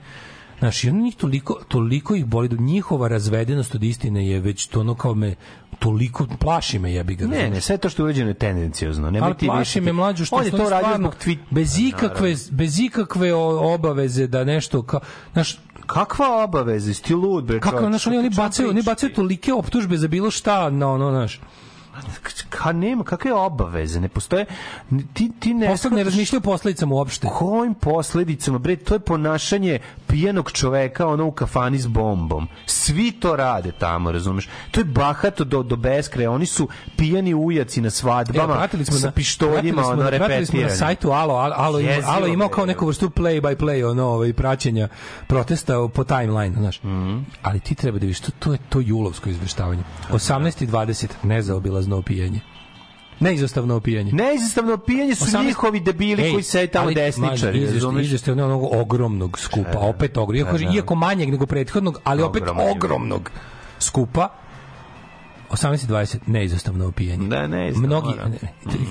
Znaš, 0.58 0.84
i 0.84 0.88
ono 0.88 1.00
njih 1.00 1.16
toliko, 1.16 1.54
toliko 1.68 2.14
ih 2.14 2.24
boli, 2.24 2.48
da 2.48 2.56
njihova 2.56 3.08
razvedenost 3.08 3.74
od 3.74 3.82
istine 3.84 4.28
je 4.28 4.40
već 4.40 4.66
to 4.66 4.80
ono 4.80 4.94
kao 4.94 5.14
me, 5.14 5.34
toliko, 5.78 6.26
plaši 6.40 6.78
me 6.78 6.92
jebi 6.92 7.14
ga. 7.14 7.26
Ne, 7.26 7.50
ne, 7.50 7.60
sve 7.60 7.78
to 7.78 7.88
što 7.88 8.02
je 8.02 8.04
urađeno 8.04 8.28
je 8.28 8.34
tendencijozno. 8.34 9.10
Nemoj 9.10 9.26
ali 9.26 9.36
ti 9.36 9.46
plaši 9.46 9.80
me 9.80 9.92
mlađu 9.92 10.24
što 10.24 10.36
On 10.36 10.44
je 10.44 10.50
to 10.50 10.70
radio 10.70 10.96
zbog 10.98 11.14
tweet. 11.16 11.38
bez 11.50 11.78
ikakve 11.78 12.34
bez 12.50 12.80
ikakve 12.80 13.34
obaveze 13.34 14.26
da 14.26 14.44
nešto 14.44 14.82
kao 14.82 15.00
znaš 15.32 15.58
kakva 15.92 16.44
obaveza? 16.44 16.90
Jesi 16.90 17.02
ti 17.02 17.14
lud 17.14 17.44
bre 17.44 17.60
kako 17.60 17.86
znaš 17.86 18.06
oni 18.06 18.18
oni 18.18 18.30
bacaju 18.30 18.70
oni 18.70 18.82
bacaju 18.82 19.14
tolike 19.14 19.52
optužbe 19.52 19.96
za 19.96 20.08
bilo 20.08 20.30
šta 20.30 20.70
na 20.70 20.92
ono 20.92 21.10
znaš 21.10 21.40
Ka 22.48 22.72
nema, 22.72 23.04
kakve 23.04 23.32
obaveze? 23.32 24.00
Ne 24.00 24.08
postoje... 24.08 24.46
Ti, 25.12 25.30
ti 25.40 25.54
ne... 25.54 25.66
Posle 25.66 25.90
ne 25.90 26.04
razmišljaju 26.04 26.38
o 26.38 26.42
posledicama 26.42 26.94
uopšte. 26.94 27.28
Kojim 27.38 27.74
posledicama? 27.74 28.58
Bre, 28.58 28.76
to 28.76 28.94
je 28.94 29.00
ponašanje 29.00 29.78
pijenog 30.06 30.52
čoveka 30.52 31.06
ono 31.06 31.26
u 31.26 31.32
kafani 31.32 31.78
s 31.78 31.86
bombom. 31.86 32.48
Svi 32.66 33.12
to 33.12 33.36
rade 33.36 33.72
tamo, 33.72 34.12
razumeš? 34.12 34.48
To 34.70 34.80
je 34.80 34.84
bahato 34.84 35.44
do, 35.44 35.62
do 35.62 35.76
beskraja. 35.76 36.30
Oni 36.30 36.46
su 36.46 36.68
pijani 36.96 37.34
ujaci 37.34 37.80
na 37.80 37.90
svadbama 37.90 38.44
Evo, 38.44 38.54
pratili 38.54 38.84
smo 38.84 38.98
sa 38.98 39.06
na 39.06 39.12
pištoljima, 39.12 39.82
ono, 39.86 40.08
pratili 40.08 40.46
smo 40.46 40.60
na 40.60 40.70
sajtu 40.70 41.10
Alo, 41.10 41.34
Alo, 41.34 41.54
Alo, 41.56 41.80
ima, 41.80 41.90
Jezivo, 41.90 42.12
Alo 42.12 42.26
imao 42.26 42.48
kao 42.48 42.66
neku 42.66 42.86
vrstu 42.86 43.08
play 43.08 43.40
by 43.40 43.56
play 43.56 43.90
ono, 43.90 44.04
ovaj, 44.04 44.32
praćenja 44.32 44.88
protesta 45.26 45.88
po 45.94 46.04
timeline, 46.04 46.56
znaš. 46.58 46.82
Mhm. 46.82 47.18
Ali 47.42 47.60
ti 47.60 47.74
treba 47.74 47.98
da 47.98 48.02
vidiš, 48.02 48.20
to, 48.20 48.30
to 48.38 48.52
je 48.52 48.58
to 48.68 48.80
julovsko 48.80 49.30
izveštavanje. 49.30 49.82
18.20, 50.10 51.06
nezaobilazno 51.22 51.81
opijanje. 51.90 52.40
Neizostavno 53.20 53.76
opijanje. 53.76 54.12
Neizostavno 54.12 54.74
opijanje 54.74 55.14
su 55.14 55.24
18 55.24 55.44
njihovi 55.44 55.80
debili 55.80 56.22
Ej, 56.22 56.32
koji 56.32 56.42
sede 56.42 56.66
tamo 56.66 56.84
ali, 56.84 56.94
desničari, 56.94 57.68
izveštaj 58.02 58.32
onog 58.32 58.72
ogromnog 58.72 59.38
skupa, 59.38 59.78
opet 59.78 60.16
ogromnog, 60.16 60.36
iako, 60.46 60.58
Da, 60.58 60.64
da. 60.64 60.76
iako 60.76 60.94
manjeg 60.94 61.30
nego 61.30 61.46
prethodnog, 61.46 62.00
ali 62.04 62.22
opet 62.22 62.42
ogromnog 62.74 63.30
skupa, 63.78 64.28
18.20, 65.52 66.16
neizostavno 66.26 66.86
opijanje. 66.86 67.28
Da, 67.28 67.46
neizostavno, 67.46 67.86
Mnogi, 68.00 68.18
da. 68.18 68.24
ne, 68.24 68.38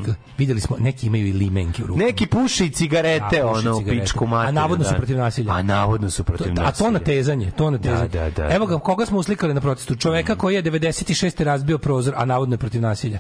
ne, 0.08 0.14
videli 0.38 0.60
smo, 0.60 0.78
neki 0.80 1.08
imaju 1.08 1.28
i 1.28 1.34
limenke 1.34 1.84
u 1.84 1.88
rukama. 1.88 2.06
Neki 2.06 2.26
puše 2.26 2.66
i 2.66 2.70
cigarete, 2.70 3.38
Da, 3.38 3.48
ono, 3.48 3.72
u 3.72 3.78
cigarete. 3.78 4.02
pičku 4.02 4.28
materiju. 4.28 4.50
A 4.50 4.62
navodno 4.62 4.86
su 4.86 4.92
da. 4.92 4.98
protiv 4.98 5.18
nasilja. 5.18 5.54
A 5.54 5.62
navodno 5.62 6.10
su 6.10 6.24
protiv 6.24 6.48
nasilja. 6.48 6.68
A 6.68 6.72
to 6.72 6.92
na 6.92 7.00
tezanje, 7.00 7.52
to 7.52 7.70
na 7.70 7.78
tezanje. 7.78 8.08
Da, 8.10 8.20
da, 8.22 8.30
da. 8.30 8.56
Evo 8.56 8.66
ga, 8.66 8.80
koga 8.80 9.06
smo 9.06 9.18
uslikali 9.20 9.54
na 9.54 9.62
protestu? 9.62 9.96
Čoveka 9.96 10.36
koji 10.36 10.56
je 10.56 10.64
96. 10.64 11.44
razbio 11.44 11.78
prozor, 11.78 12.14
a 12.18 12.26
navodno 12.26 12.54
je 12.54 12.60
protiv 12.60 12.82
nasilja. 12.82 13.20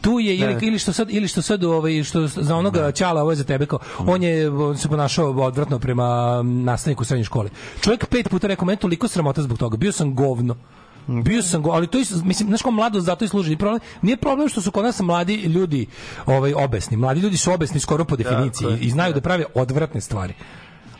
Tu 0.00 0.20
je 0.20 0.36
ili, 0.36 0.54
Da. 0.54 0.60
ili 0.62 0.78
što 0.78 0.92
sad 0.92 1.10
ili 1.10 1.28
što 1.28 1.42
sad 1.42 1.64
ovaj 1.64 2.02
što 2.02 2.26
za 2.26 2.56
onoga 2.56 2.92
ćala 2.92 3.22
ovo 3.22 3.32
je 3.32 3.36
za 3.36 3.44
tebe 3.44 3.66
kao 3.66 3.78
on 3.98 4.22
je 4.22 4.50
on 4.50 4.78
se 4.78 4.88
ponašao 4.88 5.30
odvratno 5.32 5.78
prema 5.78 6.42
nastavniku 6.42 7.04
srednje 7.04 7.24
škole. 7.24 7.50
Čovjek 7.80 8.06
pet 8.06 8.28
puta 8.30 8.46
rekao 8.46 8.66
meni 8.66 8.76
toliko 8.78 9.08
sramota 9.08 9.42
zbog 9.42 9.58
toga. 9.58 9.76
Bio 9.76 9.92
sam 9.92 10.14
govno. 10.14 10.56
Bio 11.06 11.42
sam 11.42 11.70
ali 11.70 11.86
to 11.86 11.98
je, 11.98 12.04
mislim, 12.24 12.48
znaš 12.48 12.62
kao 12.62 12.72
mladost 12.72 13.06
zato 13.06 13.24
i 13.24 13.28
služi. 13.28 13.56
Problem, 13.56 13.80
nije 14.02 14.16
problem 14.16 14.48
što 14.48 14.60
su 14.60 14.70
kod 14.70 14.84
nas 14.84 15.00
mladi 15.00 15.34
ljudi 15.34 15.86
ovaj, 16.26 16.54
obesni. 16.54 16.96
Mladi 16.96 17.20
ljudi 17.20 17.36
su 17.36 17.52
obesni 17.52 17.80
skoro 17.80 18.04
po 18.04 18.16
definiciji 18.16 18.66
je, 18.66 18.78
i 18.78 18.90
znaju 18.90 19.14
da 19.14 19.20
prave 19.20 19.44
odvratne 19.54 20.00
stvari. 20.00 20.34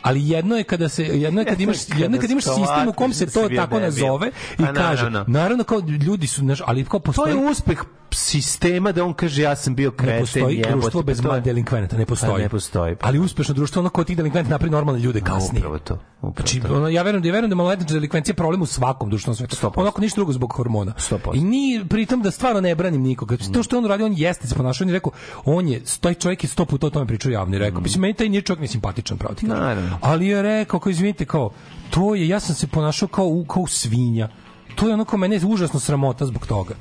Ali 0.03 0.29
jedno 0.29 0.55
je 0.55 0.63
kada 0.63 0.89
se 0.89 1.03
jedno 1.03 1.41
je 1.41 1.45
kad 1.47 1.61
imaš 1.61 1.77
jedno 1.89 2.17
je 2.17 2.21
kad 2.21 2.31
imaš 2.31 2.43
sistem 2.45 2.87
u 2.87 2.93
kom 2.93 3.13
se 3.13 3.25
to 3.25 3.49
tako 3.51 3.79
nazove 3.79 4.27
i 4.53 4.63
Pa 4.65 4.73
kaže 4.73 5.09
naravno. 5.27 5.63
kao 5.63 5.79
ljudi 5.79 6.27
su 6.27 6.41
znaš, 6.41 6.61
ali 6.65 6.85
kao 6.85 6.99
To 6.99 7.03
postoji 7.03 7.31
je 7.31 7.49
uspeh 7.49 7.79
sistema 8.11 8.91
da 8.91 9.05
on 9.05 9.13
kaže 9.13 9.41
ja 9.41 9.55
sam 9.55 9.75
bio 9.75 9.91
kreten. 9.91 10.15
ne 10.15 10.19
postoji 10.21 10.55
jebote, 10.55 10.71
društvo 10.71 11.01
pa 11.01 11.05
bez 11.05 11.21
to 11.21 11.35
je- 11.35 11.41
delinkvenata, 11.41 11.97
ne 11.97 12.05
postoji. 12.05 12.31
Pa 12.31 12.37
ne 12.37 12.49
postoji. 12.49 12.95
Pa 12.95 13.07
Ali 13.07 13.19
uspešno 13.19 13.53
društvo 13.53 13.79
ono 13.79 13.89
ko 13.89 14.03
tih 14.03 14.17
delikvenata 14.17 14.49
napravi 14.49 14.71
normalne 14.71 15.01
ljude 15.01 15.21
kasnije. 15.21 15.59
Upravo 15.59 15.79
to. 15.79 15.93
Upravo 16.19 16.33
Znači, 16.37 16.59
to. 16.61 16.75
ono, 16.75 16.89
ja 16.89 17.01
verujem 17.01 17.21
da 17.21 17.27
ja 17.27 17.33
verujem 17.33 17.49
da 17.49 17.55
maloletna 17.55 17.85
delikvencija 17.85 18.31
je 18.31 18.35
problem 18.35 18.61
u 18.61 18.65
svakom 18.65 19.09
društvenom 19.09 19.35
svetu. 19.35 19.55
100%. 19.57 19.71
Onako 19.75 20.01
ništa 20.01 20.15
drugo 20.15 20.31
zbog 20.31 20.53
hormona. 20.53 20.93
100%. 20.99 21.35
I 21.35 21.41
ni 21.41 21.85
pritom 21.89 22.21
da 22.21 22.31
stvarno 22.31 22.61
ne 22.61 22.75
branim 22.75 23.01
nikoga. 23.01 23.37
To 23.53 23.63
što 23.63 23.75
je 23.75 23.77
on 23.77 23.85
radio, 23.85 24.05
on 24.05 24.13
jeste 24.13 24.47
se 24.47 24.55
ponašao, 24.55 24.85
on 24.85 24.89
je 24.89 24.93
rekao, 24.93 25.11
on 25.45 25.67
je, 25.67 25.81
taj 26.01 26.13
čovjek 26.13 26.43
je 26.43 26.49
sto 26.49 26.65
puta 26.65 26.87
o 26.87 26.89
tome 26.89 27.05
pričao 27.05 27.31
javno 27.31 27.55
i 27.55 27.59
rekao, 27.59 27.81
mislim, 27.81 28.01
meni 28.01 28.13
taj 28.13 28.29
nije 28.29 28.41
čovjek 28.41 28.61
ni 28.61 28.67
simpatičan, 28.67 29.17
pravo 29.17 29.35
ti. 29.35 29.45
Naravno. 29.47 29.92
Ali 30.01 30.27
je 30.27 30.41
rekao, 30.41 30.79
kao 30.79 30.89
izvinite, 30.89 31.25
kao, 31.25 31.51
to 31.89 32.15
je, 32.15 32.27
ja 32.27 32.39
sam 32.39 32.55
se 32.55 32.67
ponašao 32.67 33.07
kao, 33.07 33.43
kao 33.47 33.67
svinja. 33.67 34.29
To 34.75 34.87
je 34.87 34.93
ono 34.93 35.05
kao 35.05 35.19
mene 35.19 35.35
je 35.35 35.45
užasno 35.45 35.79
sramota 35.79 36.25
zbog 36.25 36.47
toga. 36.47 36.75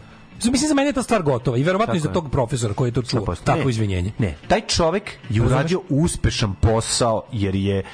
Mislim, 0.45 0.69
za 0.69 0.75
mene 0.75 0.89
je 0.89 0.93
ta 0.93 1.03
stvar 1.03 1.23
gotova 1.23 1.57
i 1.57 1.63
verovatno 1.63 1.95
i 1.95 2.01
za 2.01 2.13
tog 2.13 2.31
profesora 2.31 2.75
koji 2.75 2.89
je 2.89 2.93
to 2.93 3.03
čuo. 3.03 3.21
100%. 3.21 3.37
Tako 3.45 3.59
Ne, 3.59 3.71
izvinjenje. 3.71 4.13
Ne, 4.19 4.37
taj 4.49 4.61
čovek 4.61 5.11
je 5.29 5.43
uradio 5.43 5.81
uspešan 5.89 6.55
posao 6.55 7.23
jer 7.33 7.55
je 7.55 7.85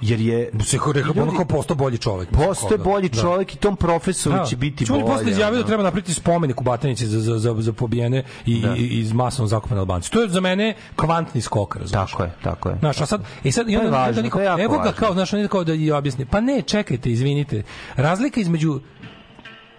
jer 0.00 0.20
je 0.20 0.50
Se 0.60 0.78
kao 0.78 0.92
rekao, 0.92 1.12
ono 1.18 1.32
kao 1.32 1.44
postao 1.44 1.76
bolji 1.76 1.98
čovjek. 1.98 2.30
postoje 2.30 2.78
bolji 2.78 3.08
Da. 3.08 3.20
čovek 3.20 3.54
i 3.54 3.58
tom 3.58 3.76
profesoru 3.76 4.46
će 4.46 4.56
biti 4.56 4.86
Čuli 4.86 5.02
bolje. 5.02 5.12
posle 5.12 5.30
izjavio 5.30 5.52
da 5.52 5.58
ono. 5.58 5.66
treba 5.66 5.82
napraviti 5.82 6.14
spomenik 6.14 6.60
u 6.60 6.64
Batanici 6.64 7.06
za, 7.06 7.20
za, 7.20 7.38
za, 7.38 7.54
za 7.58 7.72
pobijene 7.72 8.24
i, 8.46 8.60
Da. 8.60 8.74
i, 8.76 8.82
iz 8.82 9.12
masovno 9.12 9.46
zakopane 9.46 9.78
Albance. 9.80 10.10
To 10.10 10.22
je 10.22 10.28
za 10.28 10.40
mene 10.40 10.74
kvantni 10.96 11.40
skok, 11.40 11.76
razumiješ? 11.76 12.10
Tako 12.10 12.22
je, 12.22 12.32
tako 12.42 12.68
je. 12.68 12.76
Znaš, 12.78 13.00
a 13.00 13.06
sad, 13.06 13.22
i 13.44 13.52
sad, 13.52 13.68
i 13.68 13.72
je 13.72 13.78
onda, 13.78 13.90
važno, 13.90 14.08
onda 14.08 14.22
niko, 14.22 14.40
je 14.40 14.56
evo 14.58 14.78
ga 14.78 14.92
kao, 14.92 15.12
znaš, 15.12 15.32
on 15.32 15.40
je 15.40 15.48
kao 15.48 15.64
da 15.64 15.74
i 15.74 15.90
objasni, 15.90 16.26
pa 16.26 16.40
ne, 16.40 16.62
čekajte, 16.62 17.10
izvinite, 17.10 17.62
razlika 17.96 18.40
između 18.40 18.80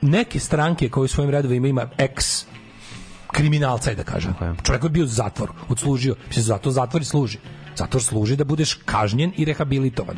neke 0.02 0.40
stranke 0.40 0.90
koje 0.90 1.06
u 1.06 1.08
svojim 1.08 1.32
redovima 1.32 1.68
ima 1.68 1.90
ex 1.98 2.46
kriminalca, 3.28 3.90
je 3.90 3.96
da 3.96 4.04
kažem. 4.04 4.34
Čovjek 4.64 4.84
je 4.84 4.90
bio 4.90 5.04
u 5.04 5.08
zatvoru, 5.08 5.54
odslužio. 5.70 6.16
Mislim, 6.28 6.44
zato 6.44 6.72
zatvor 6.72 7.02
i 7.02 7.06
služi. 7.06 7.38
Zatvor 7.76 8.04
služi 8.04 8.36
da 8.36 8.44
budeš 8.44 8.74
kažnjen 8.86 9.34
i 9.38 9.46
rehabilitovan. 9.46 10.18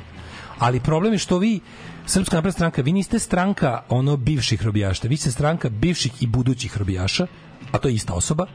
Ali 0.60 0.80
problem 0.80 1.14
je 1.14 1.20
što 1.20 1.38
vi, 1.38 1.60
Srpska 2.06 2.36
napredna 2.36 2.52
stranka, 2.52 2.82
vi 2.82 2.92
niste 2.92 3.20
stranka 3.20 3.84
ono 3.90 4.18
bivših 4.18 4.64
robijaša, 4.66 5.08
vi 5.08 5.18
ste 5.18 5.32
stranka 5.32 5.70
bivših 5.70 6.24
i 6.24 6.28
budućih 6.28 6.78
robijaša, 6.78 7.28
a 7.72 7.78
to 7.78 7.88
je 7.88 7.96
ista 7.96 8.14
osoba, 8.14 8.46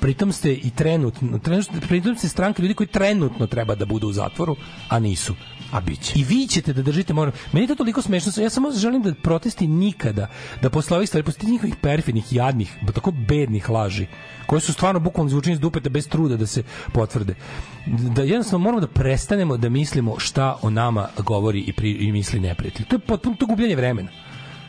pritom 0.00 0.32
ste 0.32 0.52
i 0.52 0.70
trenutno, 0.70 1.38
trenutno 1.38 1.80
pritom 1.88 2.16
ste 2.16 2.28
stranka 2.28 2.62
ljudi 2.62 2.74
koji 2.74 2.86
trenutno 2.86 3.46
treba 3.46 3.74
da 3.74 3.86
budu 3.86 4.08
u 4.08 4.12
zatvoru, 4.12 4.56
a 4.88 4.98
nisu. 4.98 5.34
A 5.74 5.80
biće. 5.80 6.12
I 6.16 6.24
vi 6.24 6.46
ćete 6.46 6.72
da 6.72 6.82
držite 6.82 7.12
moram. 7.12 7.32
Meni 7.52 7.64
je 7.64 7.68
to 7.68 7.74
toliko 7.74 8.02
smešno. 8.02 8.42
Ja 8.42 8.50
samo 8.50 8.70
želim 8.70 9.02
da 9.02 9.14
protesti 9.14 9.66
nikada, 9.66 10.28
da 10.62 10.70
posle 10.70 10.96
ovih 10.96 11.08
stvari, 11.08 11.24
posle 11.24 11.50
njihovih 11.50 11.76
perfidnih, 11.76 12.32
jadnih, 12.32 12.76
tako 12.94 13.10
bednih 13.10 13.70
laži, 13.70 14.06
koje 14.46 14.60
su 14.60 14.72
stvarno 14.72 15.00
bukvalno 15.00 15.30
zvučene 15.30 15.54
iz 15.54 15.60
dupeta 15.60 15.90
bez 15.90 16.08
truda 16.08 16.36
da 16.36 16.46
se 16.46 16.62
potvrde. 16.92 17.34
Da 17.86 18.22
jednostavno 18.22 18.62
moramo 18.64 18.80
da 18.80 18.86
prestanemo 18.86 19.56
da 19.56 19.68
mislimo 19.68 20.18
šta 20.18 20.58
o 20.62 20.70
nama 20.70 21.08
govori 21.18 21.60
i, 21.60 21.72
pri, 21.72 21.90
i 21.90 22.12
misli 22.12 22.40
neprijatelj. 22.40 22.86
To 22.86 22.96
je 22.96 23.00
potpuno 23.00 23.36
to 23.36 23.46
gubljenje 23.46 23.76
vremena. 23.76 24.10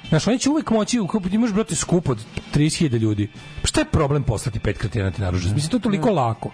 Znaš, 0.10 0.28
oni 0.28 0.40
će 0.40 0.50
uvek 0.50 0.72
moći, 0.72 1.00
u 1.00 1.08
ti 1.08 1.36
imaš, 1.36 1.54
brate, 1.54 1.76
skup 1.76 2.10
od 2.10 2.18
30.000 2.54 2.98
ljudi. 2.98 3.30
Pa 3.62 3.68
šta 3.68 3.82
je 3.82 3.86
problem 3.86 4.24
poslati 4.24 4.60
pet 4.60 4.78
kretena 4.78 5.12
ti 5.12 5.22
naružac? 5.22 5.54
Mislim, 5.54 5.70
to 5.70 5.78
je 5.78 5.82
toliko 5.82 6.12
lako. 6.12 6.52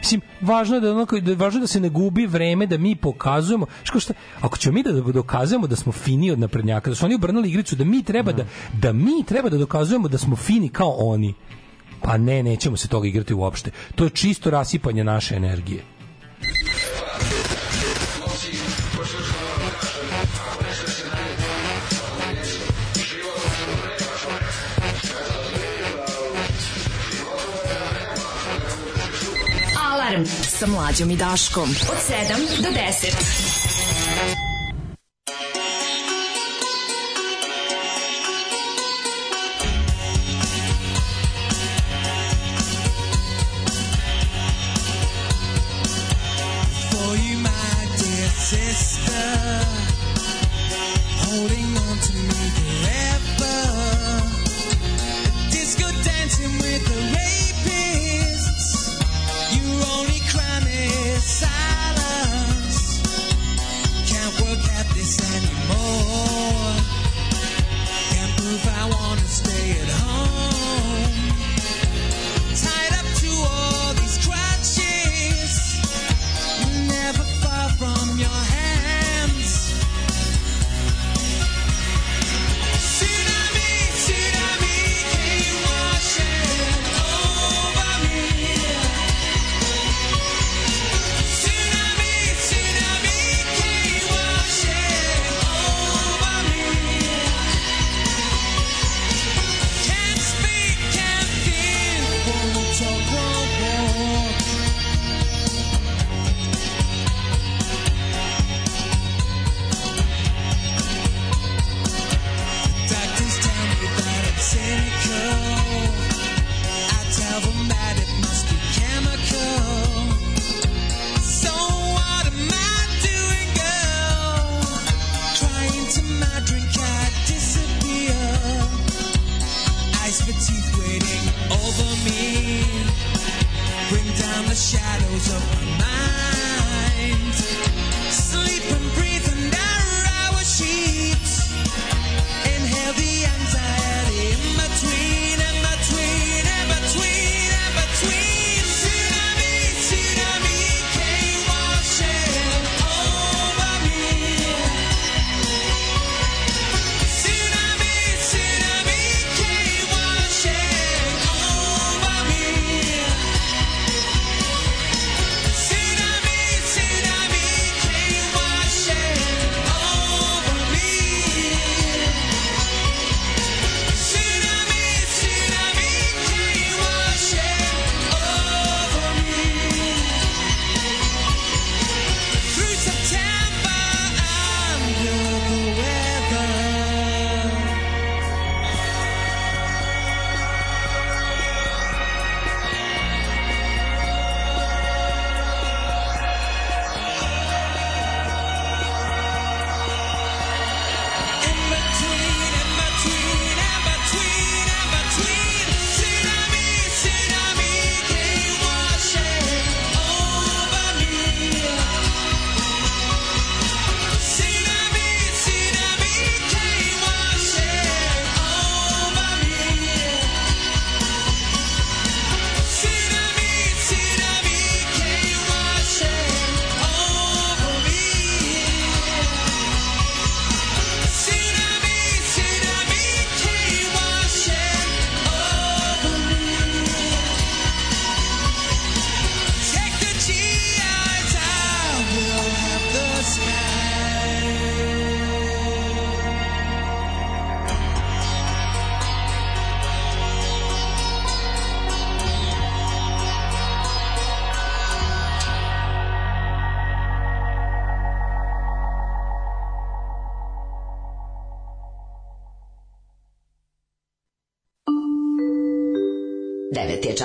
Mislim, 0.00 0.20
važno 0.40 0.76
je 0.76 0.80
da, 0.80 0.90
ono, 0.92 1.06
da, 1.20 1.34
važno 1.44 1.58
je 1.58 1.60
da 1.60 1.66
se 1.66 1.80
ne 1.80 1.88
gubi 1.88 2.26
vreme, 2.26 2.66
da 2.66 2.78
mi 2.78 2.96
pokazujemo. 2.96 3.66
Kao 3.90 4.00
šta, 4.00 4.14
ako 4.40 4.58
ćemo 4.58 4.74
mi 4.74 4.82
da 4.82 4.92
dokazujemo 4.92 5.66
da 5.66 5.76
smo 5.76 5.92
fini 5.92 6.30
od 6.30 6.38
naprednjaka, 6.38 6.90
da 6.90 6.96
su 6.96 7.04
oni 7.06 7.14
obrnuli 7.14 7.48
igricu, 7.48 7.76
da 7.76 7.84
mi 7.84 8.02
treba 8.02 8.32
da, 8.32 8.44
da 8.72 8.92
mi 8.92 9.24
treba 9.26 9.48
da 9.48 9.58
dokazujemo 9.58 10.08
da 10.08 10.18
smo 10.18 10.36
fini 10.36 10.68
kao 10.68 10.90
oni, 10.98 11.34
pa 12.02 12.16
ne, 12.18 12.42
nećemo 12.42 12.76
se 12.76 12.88
toga 12.88 13.08
igrati 13.08 13.34
uopšte. 13.34 13.70
To 13.94 14.04
je 14.04 14.10
čisto 14.10 14.50
rasipanje 14.50 15.04
naše 15.04 15.36
energije. 15.36 15.82
sa 30.60 30.66
mlađom 30.66 31.10
i 31.10 31.16
Daškom. 31.16 31.70
Od 31.70 31.98
7 32.58 32.62
do 32.62 32.68
10. 32.68 33.60
sister 48.50 49.59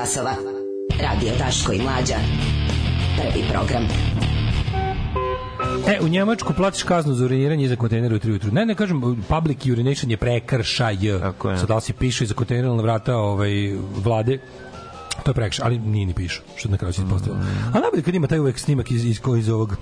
časova. 0.06 0.36
Radio 1.02 1.32
Daško 1.38 1.74
i 1.74 1.82
Mlađa. 1.82 2.16
Prvi 3.18 3.46
program. 3.52 3.84
E, 5.88 6.00
u 6.02 6.08
Njemačku 6.08 6.54
platiš 6.54 6.84
kaznu 6.84 7.14
za 7.14 7.26
uriniranje 7.26 7.66
iza 7.66 7.76
kontejnera 7.76 8.16
u 8.16 8.20
3 8.20 8.30
ujutru. 8.30 8.52
Ne, 8.52 8.66
ne 8.66 8.76
kažem, 8.76 9.02
public 9.30 9.66
urination 9.66 10.12
je 10.12 10.18
prekršaj. 10.18 10.98
Tako 11.22 11.50
je. 11.50 11.58
Sad 11.58 11.68
da 11.68 11.76
li 11.76 11.82
se 11.82 11.94
piše 11.94 12.24
iza 12.24 12.34
kontejnera 12.34 12.74
na 12.74 12.82
vrata 12.82 13.16
ovaj, 13.16 13.52
vlade, 14.04 14.40
to 15.24 15.32
je 15.32 15.36
prekršaj, 15.36 15.66
ali 15.66 15.80
nije 15.80 16.06
ni 16.06 16.14
pišu, 16.14 16.42
što 16.56 16.70
na 16.70 16.78
kraju 16.78 16.94
se 16.94 17.02
ispostavilo. 17.02 17.44
A 17.74 17.80
najbolje 17.80 18.04
kad 18.04 18.16
ima 18.16 18.28
taj 18.28 18.40
uvek 18.40 18.60
snimak 18.60 18.92
iz, 18.92 19.06
iz, 19.06 19.20
iz 19.40 19.50
ovog 19.50 19.76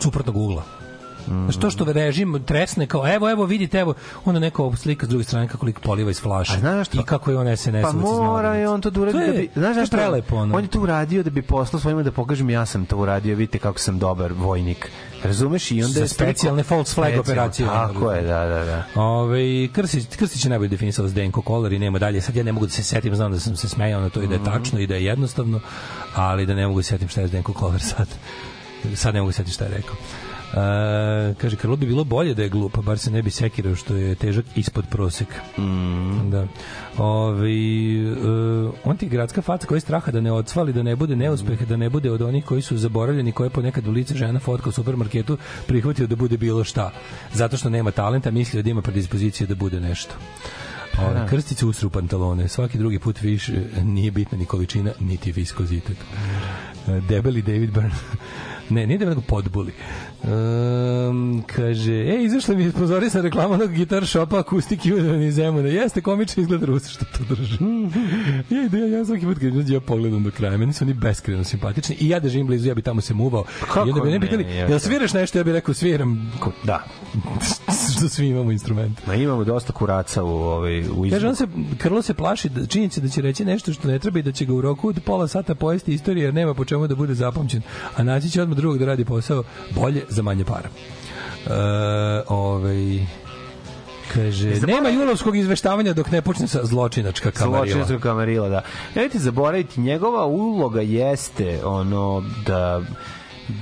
suprotnog 0.00 0.36
ugla. 0.36 0.81
Znaš, 1.26 1.56
to 1.56 1.70
što 1.70 1.84
režim 1.84 2.42
tresne 2.46 2.86
kao, 2.86 3.14
evo, 3.14 3.30
evo, 3.30 3.44
vidite, 3.44 3.78
evo, 3.78 3.94
onda 4.24 4.40
neko 4.40 4.76
slika 4.76 5.06
s 5.06 5.08
druge 5.08 5.24
strane 5.24 5.48
kako 5.48 5.66
lik 5.66 5.80
poliva 5.80 6.10
iz 6.10 6.20
flaše. 6.20 6.58
Znaš 6.58 6.86
što? 6.86 7.00
I 7.00 7.04
kako 7.04 7.30
je 7.30 7.38
on 7.38 7.56
SNS. 7.56 7.82
Pa 7.82 7.92
mora 7.92 8.54
je 8.54 8.68
on 8.68 8.80
to 8.80 8.90
da 8.90 9.00
uradi 9.00 9.12
To 9.12 9.22
je- 9.22 9.26
da 9.26 9.32
bi 9.34 9.50
znaš 9.54 9.74
to 9.74 9.80
je 9.80 9.86
prelepo, 9.88 10.36
ono. 10.36 10.56
On 10.56 10.62
je 10.62 10.68
to 10.68 10.80
uradio 10.80 11.22
da 11.22 11.30
bi 11.30 11.42
poslao 11.42 11.80
svojima 11.80 12.02
da 12.02 12.12
pokažem 12.12 12.50
ja 12.50 12.66
sam 12.66 12.86
to 12.86 12.96
uradio, 12.96 13.36
vidite 13.36 13.58
kako 13.58 13.78
sam 13.78 13.98
dobar 13.98 14.32
vojnik. 14.32 14.90
Razumeš 15.22 15.70
i 15.70 15.82
onda 15.82 16.00
je 16.00 16.08
specijalne 16.08 16.62
false 16.62 16.94
flag 16.94 17.12
Specijalne, 17.12 17.20
operacije. 17.32 17.66
Tako 17.68 18.12
je, 18.12 18.22
da, 18.22 18.38
da, 18.40 18.64
da. 18.64 18.84
Ove, 18.96 19.38
Krstić, 19.68 20.06
Krstić 20.08 20.44
je 20.44 20.50
najbolje 20.50 20.68
definisao 20.68 21.08
Zdenko 21.08 21.42
Kolar 21.42 21.72
i 21.72 21.78
nema 21.78 21.98
dalje. 21.98 22.20
Sad 22.20 22.36
ja 22.36 22.44
ne 22.44 22.52
mogu 22.52 22.66
da 22.66 22.72
se 22.72 22.82
setim, 22.82 23.14
znam 23.14 23.32
da 23.32 23.40
sam 23.40 23.56
se 23.56 23.68
smejao 23.68 24.00
na 24.00 24.08
to 24.08 24.22
i 24.22 24.28
da 24.28 24.34
Mhm. 24.34 24.44
je 24.44 24.52
tačno 24.52 24.78
i 24.78 24.86
da 24.86 24.94
je 24.94 25.04
jednostavno, 25.04 25.60
ali 26.14 26.46
da 26.46 26.54
ne 26.54 26.66
mogu 26.66 26.78
da 26.78 26.82
se 26.82 26.88
setim 26.88 27.08
šta 27.08 27.20
je 27.20 27.28
Zdenko 27.28 27.52
Kolar 27.52 27.80
sad. 27.82 28.08
Sad 28.94 29.14
ne 29.14 29.20
mogu 29.20 29.28
da 29.28 29.32
se 29.32 29.36
setim 29.36 29.52
šta 29.52 29.64
je 29.64 29.70
rekao. 29.70 29.94
Uh, 30.52 30.58
kaže, 31.38 31.56
Karlo 31.56 31.76
bi 31.76 31.86
bilo 31.86 32.04
bolje 32.04 32.34
da 32.34 32.42
je 32.42 32.48
glup, 32.48 32.78
bar 32.78 32.98
se 32.98 33.10
ne 33.10 33.22
bi 33.22 33.30
sekirao 33.30 33.74
što 33.74 33.94
je 33.94 34.14
težak 34.14 34.44
ispod 34.56 34.84
proseka. 34.90 35.40
Mhm. 35.58 36.30
Da. 36.30 36.46
Ove, 36.98 37.48
uh, 37.48 38.74
on 38.84 38.96
ti 38.96 39.08
gradska 39.08 39.42
faca 39.42 39.66
koja 39.66 39.76
je 39.76 39.80
straha 39.80 40.12
da 40.12 40.20
ne 40.20 40.32
odsvali, 40.32 40.72
da 40.72 40.82
ne 40.82 40.96
bude 40.96 41.16
neuspeha, 41.16 41.64
da 41.64 41.76
ne 41.76 41.90
bude 41.90 42.10
od 42.10 42.22
onih 42.22 42.44
koji 42.44 42.62
su 42.62 42.76
zaboravljeni, 42.76 43.32
koje 43.32 43.46
je 43.46 43.50
ponekad 43.50 43.86
u 43.86 43.90
lice 43.90 44.14
žena 44.14 44.40
fotka 44.40 44.68
u 44.68 44.72
supermarketu 44.72 45.38
prihvatio 45.66 46.06
da 46.06 46.16
bude 46.16 46.36
bilo 46.36 46.64
šta. 46.64 46.90
Zato 47.32 47.56
što 47.56 47.70
nema 47.70 47.90
talenta, 47.90 48.30
mislio 48.30 48.62
da 48.62 48.70
ima 48.70 48.82
predispozicije 48.82 49.46
da 49.46 49.54
bude 49.54 49.80
nešto. 49.80 50.14
Ove, 50.98 51.14
Da. 51.14 51.26
Krstić 51.26 51.62
usru 51.62 51.90
pantalone. 51.90 52.48
Svaki 52.48 52.78
drugi 52.78 52.98
put 52.98 53.20
više 53.20 53.52
nije 53.82 54.10
bitna 54.10 54.38
ni 54.38 54.44
količina, 54.44 54.90
niti 55.00 55.32
viskozitet. 55.32 55.96
E, 56.88 57.00
Debeli 57.08 57.42
David 57.42 57.70
Byrne. 57.70 57.94
Ne, 58.70 58.86
nije 58.86 58.98
debeli, 58.98 59.16
nego 59.16 59.26
podbuli. 59.28 59.72
Um, 60.22 61.42
kaže, 61.46 61.92
e, 61.92 62.22
izašla 62.22 62.54
mi 62.54 62.64
je 62.64 62.70
sponzorisna 62.70 63.20
reklama 63.20 63.54
onog 63.54 63.72
gitar 63.72 64.06
shopa 64.06 64.38
Acoustic 64.38 64.84
Union 64.84 65.22
iz 65.22 65.34
Zemuna. 65.34 65.68
Jeste, 65.68 66.00
komično 66.00 66.42
izgleda 66.42 66.66
Rus 66.66 66.88
što 66.88 67.04
to 67.04 67.34
drži. 67.34 67.58
ja, 68.50 68.78
ja, 68.80 68.98
ja 68.98 69.04
svaki 69.04 69.26
put 69.26 69.38
kad 69.38 69.68
ja 69.68 69.80
pogledam 69.80 70.22
do 70.22 70.30
kraja. 70.30 70.56
Meni 70.56 70.72
su 70.72 70.84
oni 70.84 70.94
beskreno 70.94 71.44
simpatični. 71.44 71.96
I 72.00 72.08
ja 72.08 72.20
da 72.20 72.28
živim 72.28 72.46
blizu, 72.46 72.68
ja 72.68 72.74
bi 72.74 72.82
tamo 72.82 73.00
se 73.00 73.14
muvao. 73.14 73.44
kako 73.60 73.88
I 73.88 73.90
onda 73.90 74.00
bi 74.00 74.10
ne 74.10 74.18
ne, 74.18 74.20
pitali, 74.20 74.56
ja 74.56 74.66
jel 74.68 74.78
sviraš 74.78 75.12
nešto? 75.12 75.38
Ja 75.38 75.44
bih 75.44 75.52
rekao, 75.52 75.74
sviram. 75.74 76.32
Da. 76.64 76.84
što 77.96 78.08
svi 78.08 78.26
imamo 78.26 78.52
instrumente. 78.52 79.02
Ma 79.06 79.14
imamo 79.14 79.44
dosta 79.44 79.72
kuraca 79.72 80.22
u 80.24 80.28
ovaj 80.28 80.80
u 80.80 81.06
Kaže, 81.10 81.28
on 81.28 81.36
se, 81.36 81.46
Krlo 81.78 82.02
se 82.02 82.14
plaši 82.14 82.48
da, 82.48 82.66
činjenice 82.66 83.00
da 83.00 83.08
će 83.08 83.22
reći 83.22 83.44
nešto 83.44 83.72
što 83.72 83.88
ne 83.88 83.98
treba 83.98 84.18
i 84.18 84.22
da 84.22 84.32
će 84.32 84.44
ga 84.44 84.54
u 84.54 84.60
roku 84.60 84.88
od 84.88 85.00
pola 85.04 85.28
sata 85.28 85.54
pojesti 85.54 85.94
istorija 85.94 86.24
jer 86.24 86.34
nema 86.34 86.54
po 86.54 86.64
čemu 86.64 86.86
da 86.86 86.94
bude 86.94 87.14
zapamćen, 87.14 87.62
a 87.96 88.02
naći 88.02 88.30
će 88.30 88.42
odmah 88.42 88.56
drugog 88.56 88.78
da 88.78 88.84
radi 88.84 89.04
posao 89.04 89.44
bolje 89.70 90.04
za 90.12 90.22
manje 90.22 90.44
para. 90.44 90.68
E, 90.68 92.22
ovaj, 92.28 93.06
kaže, 94.14 94.54
nema 94.66 94.88
julovskog 94.88 95.36
izveštavanja 95.36 95.92
dok 95.92 96.10
ne 96.10 96.22
počne 96.22 96.48
sa 96.48 96.64
zločinačka 96.64 97.30
kamarila. 97.30 97.66
Zločinska 97.66 97.98
kamarila, 97.98 98.48
da. 98.48 98.62
Nemojte 98.94 99.18
zaboraviti, 99.18 99.80
njegova 99.80 100.26
uloga 100.26 100.80
jeste 100.80 101.60
ono 101.64 102.24
da 102.46 102.82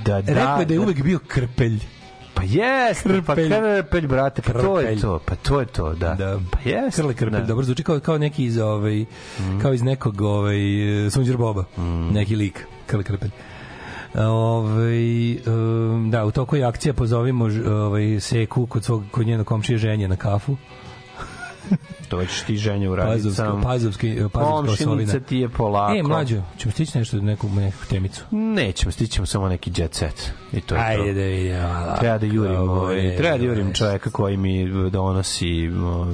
da 0.05 0.21
da, 0.21 0.33
Rekao 0.33 0.59
je 0.59 0.65
da 0.65 0.73
je 0.73 0.79
uvek 0.79 1.03
bio 1.03 1.19
krpelj. 1.27 1.79
Pa 2.33 2.43
jeste, 2.43 3.21
pa 3.25 3.35
Krpelj. 3.35 3.49
krpelj, 3.49 4.07
brate, 4.07 4.41
pa 4.41 4.53
to 4.53 4.79
je 4.79 4.85
Krpelj. 4.85 5.01
to, 5.01 5.19
pa 5.25 5.35
to 5.35 5.59
je 5.59 5.65
to, 5.65 5.93
da. 5.93 6.13
Da. 6.13 6.39
Pa 6.51 6.69
jeste. 6.69 7.01
Krle 7.01 7.13
krpelj, 7.13 7.39
da. 7.39 7.45
dobro 7.45 7.65
zvuči 7.65 7.83
kao, 7.83 7.99
kao 7.99 8.17
neki 8.17 8.45
iz 8.45 8.57
ovaj, 8.57 9.05
kao 9.61 9.73
iz 9.73 9.83
nekog 9.83 10.21
ovaj, 10.21 10.57
Sunđer 11.11 11.37
Boba, 11.37 11.63
neki 12.11 12.35
lik, 12.35 12.65
Krle 12.87 13.03
krpelj. 13.03 13.29
Ovaj 14.15 15.37
da, 16.09 16.25
u 16.25 16.31
toku 16.31 16.55
je 16.55 16.63
akcija 16.63 16.93
pozovimo 16.93 17.45
ovaj 17.67 18.19
Seku 18.19 18.65
kod 18.65 18.83
svog 18.83 19.03
kod 19.11 19.27
njenog 19.27 19.47
komšije 19.47 19.77
ženje 19.77 20.07
na 20.07 20.15
kafu. 20.15 20.57
Što 22.11 22.17
hoćeš 22.17 22.41
ti 22.41 22.57
ženje 22.57 22.89
uraditi 22.89 23.15
Pazovska, 23.15 23.43
sam. 23.43 23.61
pazovski, 23.61 24.15
pazovska 24.33 24.85
Komšinica 24.85 25.19
ti 25.19 25.37
je 25.37 25.49
polako. 25.49 25.95
E, 25.95 26.03
mlađo, 26.03 26.41
ćemo 26.57 26.71
stići 26.71 26.97
nešto, 26.97 27.17
neku, 27.17 27.49
neku 27.49 27.77
temicu. 27.89 28.23
Nećemo, 28.31 28.91
stićemo 28.91 29.25
samo 29.25 29.49
neki 29.49 29.71
jet 29.77 29.93
set. 29.93 30.31
I 30.53 30.61
to 30.61 30.75
je 30.75 30.81
Ajde 30.81 31.03
to. 31.03 31.13
da 31.13 31.21
vidimo. 31.21 31.95
Treba 31.99 32.17
da 32.17 32.25
jurim, 32.25 32.59
ovaj, 32.59 33.17
treba 33.17 33.37
da 33.37 33.45
jurim 33.45 33.73
čoveka 33.73 34.09
koji 34.09 34.37
mi 34.37 34.89
donosi 34.89 35.69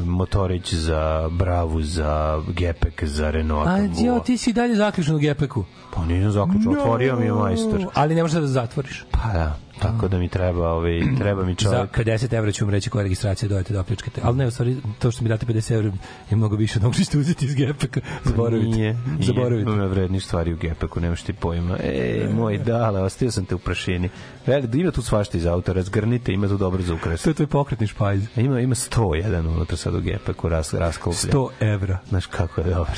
motorić 0.06 0.74
za 0.74 1.30
Bravu, 1.32 1.82
za 1.82 2.42
Gepek, 2.48 3.04
za 3.04 3.32
Renault. 3.32 3.68
A, 3.68 3.78
jo, 4.06 4.20
ti 4.20 4.38
si 4.38 4.54
dalje 4.54 4.76
zaključen 4.76 5.16
u 5.16 5.20
gepeku. 5.20 5.66
Pa 5.94 6.06
nisam 6.06 6.32
zaključao, 6.32 6.74
otvorio 6.74 7.16
mi 7.16 7.26
je 7.26 7.34
majstor. 7.34 7.86
Ali 7.94 8.16
ne 8.16 8.22
možeš 8.22 8.40
da 8.40 8.48
zatvoriš. 8.48 9.06
Pa 9.12 9.34
da, 9.34 9.60
tako 9.82 10.08
da 10.08 10.18
mi 10.18 10.30
treba, 10.30 10.70
ovaj, 10.70 11.02
treba 11.20 11.46
mi 11.46 11.56
Za 11.60 11.70
čovek. 11.70 11.98
50 11.98 12.34
evra 12.34 12.52
ću 12.52 12.66
vam 12.66 12.74
reći 12.74 12.90
koja 12.90 13.04
registracija, 13.04 13.50
dojete 13.50 13.74
da 13.74 13.80
opljačkate. 13.80 14.22
Ali 14.24 14.38
ne, 14.38 14.48
u 14.48 14.52
stvari, 14.52 14.78
to 15.00 15.12
što 15.12 15.24
mi 15.24 15.30
date 15.30 15.46
50 15.46 15.74
evra 15.74 15.92
je 16.30 16.38
mnogo 16.38 16.56
više 16.56 16.80
od 16.80 16.84
onog 16.84 16.94
što 16.94 17.04
ćete 17.04 17.18
uzeti 17.18 17.46
iz 17.46 17.56
gepeka. 17.56 18.02
Zaboravite. 18.24 18.70
Nije, 18.70 18.94
nije. 18.94 19.26
Zaboravite. 19.26 19.72
Ima 19.72 19.86
vrednih 19.86 20.24
stvari 20.24 20.54
u 20.54 20.58
Gepeku, 20.58 21.00
nemaš 21.00 21.22
ti 21.22 21.34
pojma. 21.34 21.78
E, 21.84 22.30
moj 22.34 22.58
dale, 22.58 23.02
ostavio 23.02 23.32
sam 23.32 23.46
te 23.46 23.56
u 23.56 23.58
prašini. 23.58 24.10
Veli, 24.46 24.82
ima 24.82 24.92
tu 24.92 25.02
svašta 25.02 25.38
iz 25.38 25.46
auta, 25.46 25.74
razgrnite, 25.74 26.34
ima 26.34 26.48
tu 26.48 26.58
dobro 26.58 26.84
za 26.84 26.94
ukras. 26.94 27.22
To 27.22 27.30
je 27.30 27.34
tvoj 27.34 27.48
pokretni 27.48 27.88
špajz. 27.88 28.24
Ima, 28.36 28.60
ima 28.60 28.76
101 28.76 29.48
unutra 29.48 29.78
sad 29.78 29.96
u 29.96 30.02
Gepeku, 30.02 30.50
ras, 30.50 30.74
rasklopljen. 30.74 31.34
100 31.34 31.50
evra. 31.60 32.00
Znaš 32.10 32.26
kako 32.26 32.62
je 32.62 32.68
dobro. 32.68 32.94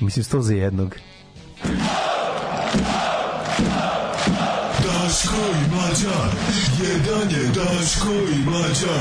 Mislim, 0.00 0.24
100 0.24 0.40
za 0.40 0.54
jednog. 0.54 0.96
Mlađa, 5.94 6.30
jedan 6.82 7.30
je 7.30 7.48
Daško 7.48 8.12
i 8.34 8.38
mlađa, 8.44 8.96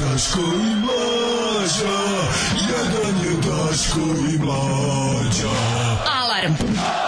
Daško 0.00 0.40
i 0.40 0.74
mlađa, 0.76 1.98
jedan 2.54 3.24
je 3.24 3.36
Daško 3.36 4.00
i 4.34 4.38
mlađa. 4.38 5.50
Alarm. 6.06 6.54
This 6.54 7.07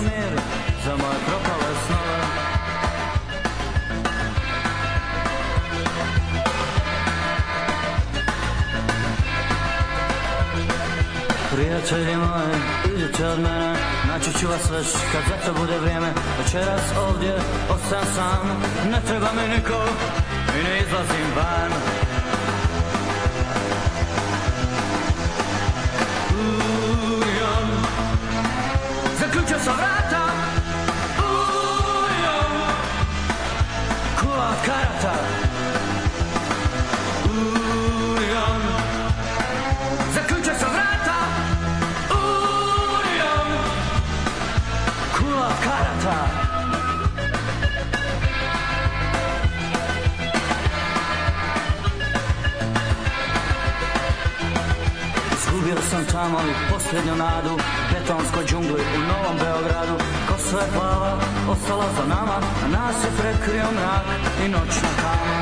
Mir 0.00 0.40
za 0.84 0.90
moje 0.96 1.18
propale 1.26 1.72
snove 1.86 2.22
Prijatelji 11.52 12.16
moji, 12.16 12.56
idite 12.94 13.26
od 13.26 13.38
mene 13.38 13.74
Naći 14.08 14.38
ću 14.40 14.48
vas 14.48 14.70
već 14.70 14.86
kad 15.12 15.22
za 15.28 15.46
to 15.46 15.60
bude 15.60 15.78
vrijeme. 15.78 16.12
Večeras 16.38 16.82
ovdje 17.08 17.34
ostam 17.70 18.04
sam 18.14 18.62
Ne 18.90 19.00
treba 19.06 19.28
mi 19.32 19.54
niko 19.54 19.84
i 20.60 20.64
ne 20.64 20.78
izlazim 20.78 21.26
van 21.36 21.91
Tamo 56.12 56.38
i 56.38 56.72
posljednju 56.72 57.14
nadu 57.16 57.58
Betonskoj 57.92 58.44
džungli 58.46 58.82
u 58.96 59.00
Novom 59.10 59.36
Beogradu. 59.38 59.96
Kosa 60.28 60.58
je 60.60 60.72
plava, 60.74 61.18
ostala 61.50 61.84
za 61.96 62.04
nama 62.14 62.36
A 62.64 62.68
nas 62.68 62.96
je 63.04 63.10
prekrio 63.18 63.64
mrak 63.72 64.06
i 64.44 64.48
noćna 64.48 64.88
kama 65.00 65.38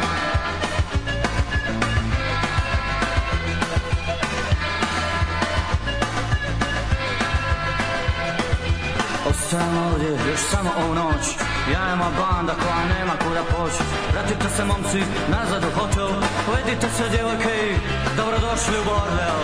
Ostajem 9.30 9.78
ovdje 9.92 10.10
još 10.30 10.40
samo 10.50 10.70
ovu 10.82 10.94
noć. 10.94 11.24
Ja 11.72 11.92
i 11.92 11.96
moja 11.96 12.10
banda 12.20 12.54
koja 12.62 12.98
nema 12.98 13.12
kuda 13.24 13.42
poći. 13.42 13.82
Vratite 14.12 14.48
se 14.56 14.64
momci 14.64 15.00
nazad 15.28 15.64
u 15.64 15.80
hotel 15.80 16.08
Povedite 16.46 16.86
se 16.96 17.08
djevojke 17.08 17.52
i 17.70 17.76
dobrodošli 18.16 18.78
u 18.80 18.84
bordel 18.84 19.40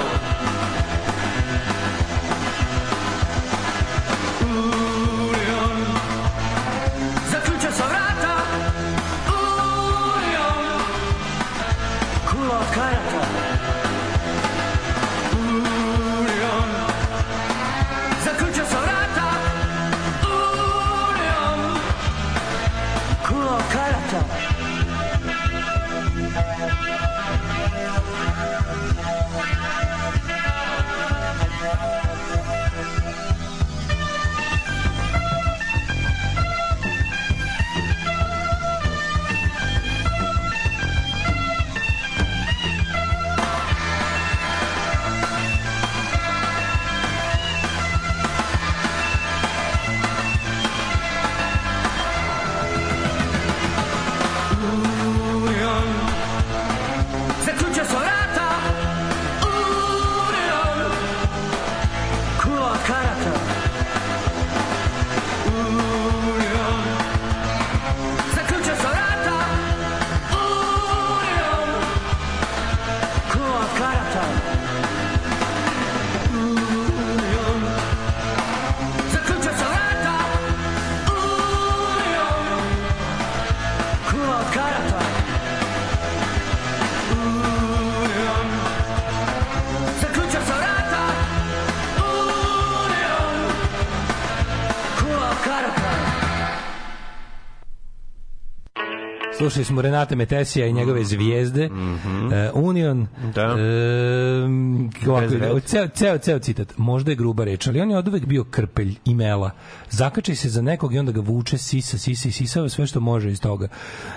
Slušali 99.47 99.65
smo 99.65 99.83
Renate 99.83 100.17
Metesija 100.17 100.67
i 100.67 100.73
njegove 100.73 101.05
zvijezde. 101.05 101.65
E, 101.65 102.51
Union. 102.55 103.07
Da. 103.35 103.43
E, 103.43 105.11
ovako, 105.11 105.61
ceo, 105.61 105.89
ceo, 105.89 106.19
ceo 106.19 106.39
citat. 106.39 106.73
Možda 106.77 107.11
je 107.11 107.17
gruba 107.17 107.45
reč, 107.45 107.67
ali 107.67 107.81
on 107.81 107.91
je 107.91 107.99
od 107.99 108.09
uvek 108.09 108.27
bio 108.27 108.45
krpelj 108.45 108.95
i 109.05 109.15
mela. 109.15 109.51
Zakači 109.91 110.35
se 110.35 110.49
za 110.49 110.63
nekog 110.63 110.95
i 110.95 110.99
onda 110.99 111.13
ga 111.13 111.21
vuče, 111.21 111.59
sisa, 111.59 111.99
sisa 111.99 112.29
i 112.29 112.33
sisava 112.33 112.69
sve 112.69 112.87
što 112.87 113.01
može 113.01 113.31
iz 113.31 113.41
toga. 113.41 113.69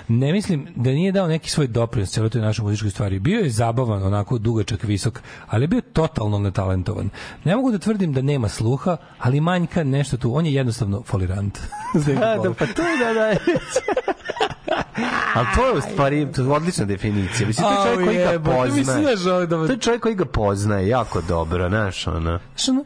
Ne 0.08 0.34
mislim 0.34 0.68
da 0.76 0.90
nije 0.90 1.12
dao 1.12 1.28
neki 1.28 1.50
svoj 1.50 1.68
doprinos 1.68 2.12
celoj 2.12 2.30
toj 2.30 2.42
našoj 2.42 2.64
muzičkoj 2.64 2.92
stvari. 2.92 3.20
Bio 3.20 3.40
je 3.40 3.50
zabavan, 3.50 4.04
onako 4.04 4.38
dugačak, 4.38 4.84
visok, 4.84 5.22
ali 5.48 5.64
je 5.64 5.68
bio 5.68 5.82
totalno 5.82 6.40
netalentovan. 6.40 7.10
Ne 7.44 7.56
mogu 7.56 7.72
da 7.72 7.78
tvrdim 7.78 8.14
da 8.14 8.22
nema 8.22 8.50
sluha, 8.50 8.98
ali 9.20 9.42
manjka 9.42 9.84
nešto 9.84 10.18
tu. 10.18 10.36
On 10.36 10.46
je 10.46 10.54
jednostavno 10.54 11.04
folirant. 11.04 11.60
Da, 11.94 12.38
da, 12.44 12.54
pa 12.54 12.66
to 12.66 12.82
je 12.82 12.98
da, 12.98 13.14
da. 13.14 13.36
Ali 15.34 15.48
to 15.56 15.66
je 15.66 15.74
u 15.74 15.82
stvari 15.84 16.28
to 16.28 16.42
je 16.42 16.48
odlična 16.48 16.86
definicija. 16.86 17.48
Mislim, 17.48 17.68
to 17.68 17.72
je 17.72 17.78
čovjek 17.86 18.06
koji 18.06 18.18
ga 18.18 18.40
poznaje. 18.42 19.18
ovo 19.30 19.46
da- 19.46 19.68
To 19.68 19.74
je 19.74 19.80
čovjek 19.80 20.02
koji 20.02 20.16
ga 20.16 20.26
poznaje 20.26 20.88
jako 20.88 21.22
dobro, 21.22 21.70
znaš, 21.70 22.08
ono. 22.08 22.20
Znaš, 22.50 22.70
ono, 22.70 22.84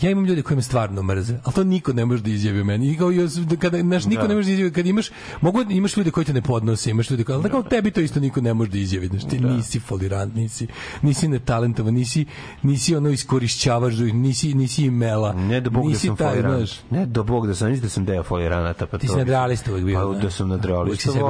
ja 0.00 0.10
imam 0.10 0.24
ljude 0.24 0.42
koji 0.42 0.56
me 0.56 0.62
stvarno 0.62 1.02
mrze, 1.02 1.38
ali 1.44 1.54
to 1.54 1.64
niko 1.64 1.92
ne 1.92 2.04
može 2.04 2.22
da 2.22 2.30
izjavi 2.30 2.64
meni. 2.64 2.92
I 2.92 2.96
kao, 2.96 3.08
os- 3.08 3.38
kada, 3.58 3.78
znaš, 3.78 4.04
niko 4.06 4.22
Da. 4.22 4.28
ne 4.28 4.34
može 4.34 4.46
da 4.46 4.52
izjavi, 4.52 4.72
kad 4.72 4.86
imaš, 4.86 5.10
mogu, 5.40 5.62
imaš 5.62 5.96
ljude 5.96 6.10
koji 6.10 6.26
te 6.26 6.32
ne 6.32 6.42
podnose, 6.42 6.90
imaš 6.90 7.10
ljude 7.10 7.24
koji, 7.24 7.36
ali 7.36 7.50
kao 7.50 7.62
tebi 7.62 7.90
to 7.90 8.00
isto 8.00 8.20
niko 8.20 8.40
ne 8.40 8.54
može 8.54 8.70
da 8.70 8.78
izjavi, 8.78 9.06
znaš, 9.06 9.24
ti 9.24 9.40
nisi 9.40 9.80
folirant, 9.80 10.34
nisi, 10.34 10.66
nisi 11.02 11.28
netalentovan, 11.28 11.94
nisi, 11.94 12.26
nisi 12.62 12.96
ono 12.96 13.10
iskorišćavaš, 13.10 13.94
nisi, 13.96 14.54
nisi 14.54 14.84
imela, 14.84 15.32
Ne 15.32 15.60
do 15.60 15.70
bog 15.70 15.82
da 15.82 15.88
nisi 15.88 16.06
sam 16.06 16.16
taj, 16.16 16.30
folirant. 16.30 16.70
Ne 16.90 17.06
do 17.06 17.22
bog 17.24 17.46
da 17.46 17.54
sam, 17.54 17.68
mislim 17.68 17.82
da 17.82 17.88
sam 17.88 18.04
deo 18.04 18.22
foliranata. 18.22 18.86
Pa 18.86 18.98
Ti 18.98 19.08
si 19.08 19.16
nadrealista 19.16 19.70
uvijek 19.70 19.86
bio, 19.86 20.12
Pa 20.14 20.18
da 20.18 20.30
sam 20.30 20.48
nadrealista, 20.48 21.10
uvijek 21.10 21.24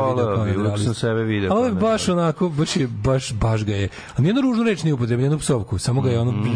nadrealista. 0.57 0.85
sam 0.85 0.95
sebe 0.97 1.23
video. 1.23 1.53
A 1.53 1.57
ovo 1.57 1.65
je 1.67 1.71
kao 1.71 1.81
baš 1.81 2.09
onako, 2.09 2.49
baš 2.49 2.77
je, 2.77 2.87
baš, 2.87 3.33
baš 3.35 3.65
ga 3.65 3.75
je. 3.75 3.89
A 4.17 4.23
nijednu 4.23 4.41
ružnu 4.43 4.65
reč 4.65 4.83
nije 4.83 4.95
upotrebio, 4.95 5.21
nijednu 5.21 5.39
psovku, 5.39 5.79
samo 5.79 6.01
ga 6.01 6.11
je 6.11 6.21
ono... 6.21 6.33
Mhm. 6.33 6.51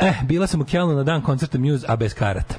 Eh, 0.00 0.14
bila 0.22 0.46
sam 0.46 0.60
u 0.60 0.64
Kjelnu 0.64 0.94
na 0.94 1.02
dan 1.02 1.22
koncerta 1.22 1.58
Muse, 1.58 1.86
a 1.88 1.96
bez 1.96 2.14
karata. 2.14 2.54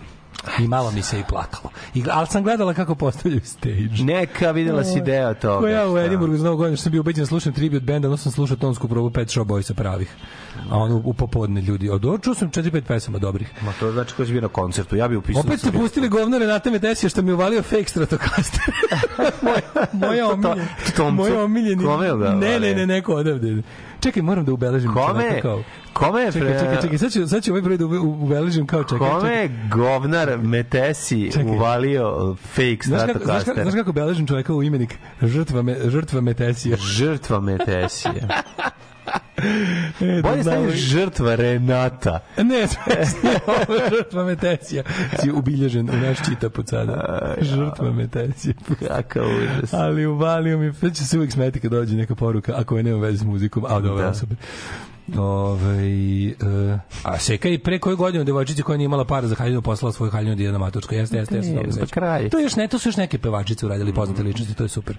I 0.59 0.67
malo 0.67 0.91
mi 0.91 1.01
se 1.01 1.19
i 1.19 1.23
plakalo. 1.29 1.69
I, 1.93 2.03
ali 2.11 2.27
sam 2.27 2.43
gledala 2.43 2.73
kako 2.73 2.95
postavljaju 2.95 3.41
stage. 3.45 4.03
Neka, 4.03 4.51
videla 4.51 4.83
si 4.83 5.01
deo 5.01 5.33
toga. 5.33 5.59
Ko 5.59 5.67
ja 5.67 5.89
u 5.89 6.37
za 6.37 6.45
novu 6.45 6.57
godinu 6.57 6.77
što 6.77 6.83
sam 6.83 6.91
bio 6.91 7.01
ubeđen 7.01 7.21
da 7.21 7.27
slušam 7.27 7.53
tribute 7.53 7.85
benda, 7.85 8.07
onda 8.07 8.17
sam 8.17 8.31
slušao 8.31 8.57
tonsku 8.57 8.87
probu 8.87 9.11
Pet 9.11 9.29
Shop 9.29 9.47
Boysa 9.47 9.73
pravih. 9.73 10.15
A 10.69 10.77
ono 10.77 11.01
u 11.05 11.13
popodne 11.13 11.61
ljudi. 11.61 11.89
Od 11.89 12.23
čuo 12.23 12.33
sam 12.33 12.49
4-5 12.49 12.81
pesama 12.81 13.19
dobrih. 13.19 13.51
Ma 13.61 13.73
to 13.73 13.91
znači 13.91 14.15
ko 14.15 14.25
si 14.25 14.31
bio 14.31 14.41
na 14.41 14.47
koncertu. 14.47 14.95
Ja 14.95 15.07
bi 15.07 15.15
upisao... 15.15 15.39
Opet 15.41 15.59
ste 15.59 15.71
pustili 15.71 16.09
govno 16.09 16.37
Renata 16.37 16.71
Medesija 16.71 17.09
što 17.09 17.21
mi 17.21 17.31
uvalio 17.31 17.61
fake 17.63 17.85
omiljena. 20.25 20.65
Tomcu? 20.95 21.11
Moja 21.13 21.43
omiljeni. 21.43 21.83
Kome 21.85 22.05
je 22.05 22.17
ga 22.17 22.29
Ne, 22.29 22.59
ne, 22.59 22.75
ne, 22.75 22.87
neko 22.87 23.13
odavde. 23.13 23.61
Čekaj, 23.99 24.23
moram 24.23 24.45
da 24.45 24.53
ubeležim. 24.53 24.93
Kome? 24.93 25.41
Kao, 25.41 25.63
Kome 25.93 26.21
je 26.21 26.31
čekaj, 26.31 26.47
pre- 26.47 26.59
čekaj, 26.59 26.81
čekaj, 26.81 26.97
sad 26.97 27.11
ću, 27.11 27.27
sad 27.27 27.43
ću 27.43 27.51
ovaj 27.51 27.61
broj 27.61 27.77
da 27.77 27.85
ube- 27.85 27.99
ubeležim 27.99 28.67
kao 28.67 28.83
čekaj. 28.83 28.97
Kome 28.99 29.21
čekaj. 29.21 29.41
je 29.41 29.49
govnar 29.71 30.37
Metesi 30.37 31.31
Čekaj. 31.31 31.51
uvalio 31.51 32.35
fake 32.45 32.77
Znaš 32.83 33.01
kako, 33.03 33.25
znaš, 33.25 33.43
kako, 33.43 33.61
znaš 33.61 33.73
kako 33.73 33.91
beležim 33.91 34.27
čoveka 34.27 34.53
u 34.53 34.63
imenik? 34.63 34.97
Žrtva, 35.21 35.61
me, 35.61 35.75
žrtva 35.85 36.21
Metesija. 36.21 36.77
Žrtva 36.77 37.39
Metesija. 37.39 38.13
E, 40.01 40.15
da 40.15 40.21
Bolje 40.21 40.43
znamo- 40.43 40.43
stavi 40.43 40.71
žrtva 40.71 41.35
Renata. 41.35 42.19
Ne, 42.37 42.67
sve 42.71 43.05
ovo 43.47 43.75
je 43.75 43.89
žrtva 43.91 44.23
Metesija. 44.23 44.83
Si 45.19 45.31
ubilježen 45.31 45.89
u 45.89 45.97
naš 45.97 46.17
čitaput 46.25 46.69
sada. 46.69 47.25
Žrtva 47.41 47.91
Metesija. 47.91 48.53
Kakav 48.87 49.23
užas. 49.27 49.73
Ali 49.73 50.05
uvalio 50.05 50.57
mi, 50.57 50.73
sad 50.73 50.95
će 50.95 51.05
se 51.05 51.17
uvijek 51.17 51.31
smeti 51.31 51.59
kad 51.59 51.71
dođe 51.71 51.95
neka 51.95 52.15
poruka, 52.15 52.53
ako 52.57 52.77
je 52.77 52.83
nema 52.83 52.99
veze 52.99 53.17
s 53.17 53.23
muzikom, 53.23 53.65
a 53.65 53.75
od 53.75 53.85
ove 53.85 54.01
Da. 54.03 54.09
osobe. 54.09 54.35
Ove, 55.17 55.87
e, 56.29 56.79
a 57.03 57.17
Seka 57.19 57.49
i 57.49 57.57
pre 57.57 57.79
koju 57.79 57.97
godinu 57.97 58.23
devojčice 58.23 58.63
koja 58.63 58.77
nije 58.77 58.85
imala 58.85 59.05
para 59.05 59.27
za 59.27 59.35
haljinu 59.35 59.61
poslala 59.61 59.93
svoju 59.93 60.11
haljinu 60.11 60.35
da 60.35 60.43
ide 60.43 60.51
na 60.51 60.57
matočko. 60.57 60.95
Jeste, 60.95 61.17
jeste, 61.17 61.35
jeste. 61.35 61.53
Dobro 61.53 61.85
kraj. 61.89 62.29
To 62.29 62.37
je 62.37 62.43
još 62.43 62.55
ne, 62.55 62.67
to 62.67 62.79
su 62.79 62.89
još 62.89 62.97
neke 62.97 63.17
pevačice 63.17 63.65
uradili 63.65 63.93
poznate 63.93 64.23
ličnosti, 64.23 64.53
to 64.53 64.63
je 64.63 64.69
super. 64.69 64.97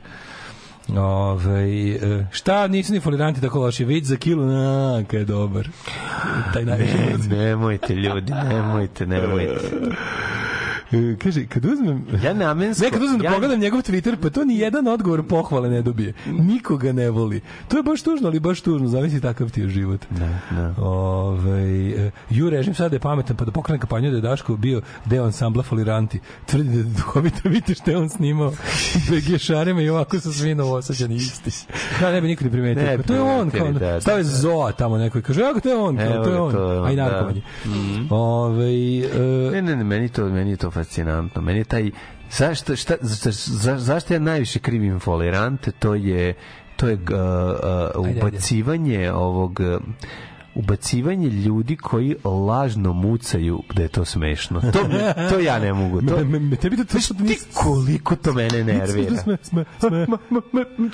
Ove, 0.88 1.68
e, 1.94 2.26
šta 2.30 2.66
nisu 2.66 2.92
ni 2.92 3.00
foliranti 3.00 3.40
tako 3.40 3.60
loši 3.60 3.84
vid 3.84 4.04
za 4.04 4.16
kilu 4.16 4.46
na 4.46 5.04
kad 5.10 5.20
je 5.20 5.24
dobar 5.24 5.68
taj 6.52 6.64
mrzim. 6.64 7.38
Nemojte 7.38 7.94
ljudi, 7.94 8.32
nemojte, 8.32 9.06
nemojte. 9.06 9.60
E, 10.92 11.16
kaže 11.16 11.46
kad 11.46 11.64
uzmem 11.64 12.04
Ja 12.24 12.34
namensko... 12.34 12.84
Ne, 12.84 12.90
kad 12.90 13.02
uzmem 13.02 13.18
da 13.18 13.24
ja- 13.24 13.32
pogledam 13.32 13.60
njegov 13.60 13.80
Twitter, 13.80 14.16
pa 14.16 14.30
to 14.30 14.44
ni 14.44 14.58
jedan 14.58 14.88
odgovor 14.88 15.22
pohvale 15.22 15.70
ne 15.70 15.82
dobije. 15.82 16.12
Nikoga 16.28 16.92
ne 16.92 17.10
voli. 17.10 17.40
To 17.68 17.76
je 17.76 17.82
baš 17.82 18.02
tužno, 18.02 18.28
ali 18.28 18.40
baš 18.40 18.60
tužno. 18.60 18.88
Zavisi 18.88 19.20
takav 19.20 19.50
ti 19.50 19.60
je 19.60 19.68
život. 19.68 20.00
Da, 20.10 20.28
da. 20.50 20.74
Ove, 20.78 21.92
ju 22.30 22.50
režim 22.50 22.74
sada 22.74 22.96
je 22.96 23.00
pametan, 23.00 23.36
pa 23.36 23.44
da 23.44 23.50
pokrene 23.50 23.78
kampanju 23.78 24.10
da 24.10 24.16
je 24.16 24.20
Daško 24.20 24.56
bio 24.56 24.82
deo 25.04 25.24
ansambla 25.24 25.62
Foliranti. 25.62 26.20
Tvrdi 26.46 26.68
da 26.68 26.78
je 26.78 26.84
duhovito 26.84 27.48
vidite 27.48 27.74
što 27.74 27.90
je 27.90 27.96
on 27.96 28.08
snimao. 28.08 28.52
Begešarima 29.10 29.82
i 29.82 29.88
ovako 29.88 30.20
su 30.20 30.32
svi 30.32 30.54
novosađani 30.54 31.14
isti. 31.16 31.50
Da, 32.00 32.12
ne 32.12 32.20
bi 32.20 32.28
niko 32.28 32.44
ni 32.44 32.50
primetio. 32.50 32.82
Ne 32.82 32.98
to 32.98 33.14
je 33.14 33.20
on, 33.20 33.50
kao, 33.50 33.72
da, 33.72 33.78
da, 33.80 34.00
stave 34.00 34.18
da. 34.18 34.28
Zoa 34.28 34.72
tamo 34.72 34.98
neko 34.98 35.18
i 35.18 35.22
kaže, 35.22 35.40
evo 35.40 35.52
ga, 35.54 35.60
to 35.60 35.68
je 35.68 35.76
on, 35.76 35.96
kao, 35.96 36.24
to 36.24 36.30
je 36.30 36.40
on. 36.40 36.52
to 36.52 36.62
je 36.62 36.78
on, 36.78 36.86
A 36.86 36.92
i 36.92 36.96
da. 36.96 37.02
narkovanje. 37.04 37.42
Mhm. 37.66 38.06
Ove, 38.10 38.64
e, 38.66 39.50
Ne, 39.52 39.62
ne, 39.62 39.76
ne, 39.76 39.84
meni 39.84 40.08
to, 40.08 40.26
meni 40.26 40.56
to 40.56 40.70
fascinantno. 40.82 41.42
Meni 41.42 41.58
je 41.58 41.64
taj 41.64 41.90
zašto 42.30 42.76
šta 42.76 42.94
za, 43.00 43.30
za, 43.32 43.78
zašto 43.78 44.14
ja 44.14 44.20
najviše 44.20 44.58
krivim 44.58 45.00
folirante, 45.00 45.72
to 45.72 45.94
je 45.94 46.34
to 46.76 46.88
je 46.88 46.94
uh, 46.94 47.00
uh, 47.00 48.06
Ajde, 48.06 48.18
ubacivanje 48.18 49.12
ovog 49.12 49.60
uh, 49.60 49.82
ubacivanje 50.54 51.28
ljudi 51.28 51.76
koji 51.76 52.16
lažno 52.24 52.92
mucaju 52.92 53.62
da 53.74 53.82
je 53.82 53.88
to 53.88 54.04
smešno. 54.04 54.60
To, 54.60 54.88
mi- 54.88 55.28
to 55.30 55.38
ja 55.38 55.58
ne 55.58 55.72
mogu. 55.72 56.02
To, 56.02 56.16
Me- 56.16 56.38
me- 56.38 56.56
tebi 56.56 56.76
to- 56.76 56.84
to- 56.84 56.90
Znaš 56.90 57.08
ti 57.08 57.38
koliko 57.54 58.16
to 58.16 58.32
mene 58.32 58.64
nervira. 58.64 59.16
Sme, 59.16 59.36
sme, 59.42 59.64
sme. 59.80 60.06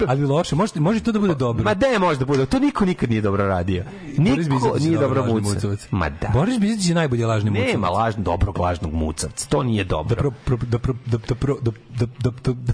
Ali 0.07 0.25
loše, 0.25 0.57
može, 0.57 0.81
može 0.81 1.01
to 1.01 1.13
da 1.13 1.19
bude 1.19 1.35
dobro. 1.35 1.65
Ma 1.65 1.75
da 1.75 1.87
može 2.01 2.19
da 2.19 2.25
bude, 2.25 2.47
to 2.47 2.59
niko 2.59 2.85
nikad 2.85 3.11
nije 3.11 3.21
dobro 3.23 3.49
radio. 3.49 3.85
Niko 4.19 4.41
je 4.41 4.81
nije 4.81 4.99
dobro 4.99 5.25
mucavac. 5.27 5.89
Ma 5.91 6.11
da. 6.11 6.29
Boris 6.29 6.59
Bizac 6.59 6.89
je 6.89 6.95
najbolji 6.95 7.25
lažni 7.25 7.51
mucavac. 7.51 7.73
Nema 7.73 7.89
lažno 7.89 8.23
dobrog 8.23 8.59
lažnog 8.59 8.93
mucavca. 8.93 9.49
To 9.49 9.63
nije 9.63 9.85
dobro. 9.85 10.17
Pro, 10.17 10.31
pro, 10.31 10.57
da, 10.57 10.79
pro, 10.79 10.95
da, 11.07 11.19
da, 11.19 11.35
pro, 11.35 11.57
da, 11.63 11.71
da, 11.99 12.07
da, 12.19 12.31
da, 12.43 12.53
da. 12.53 12.73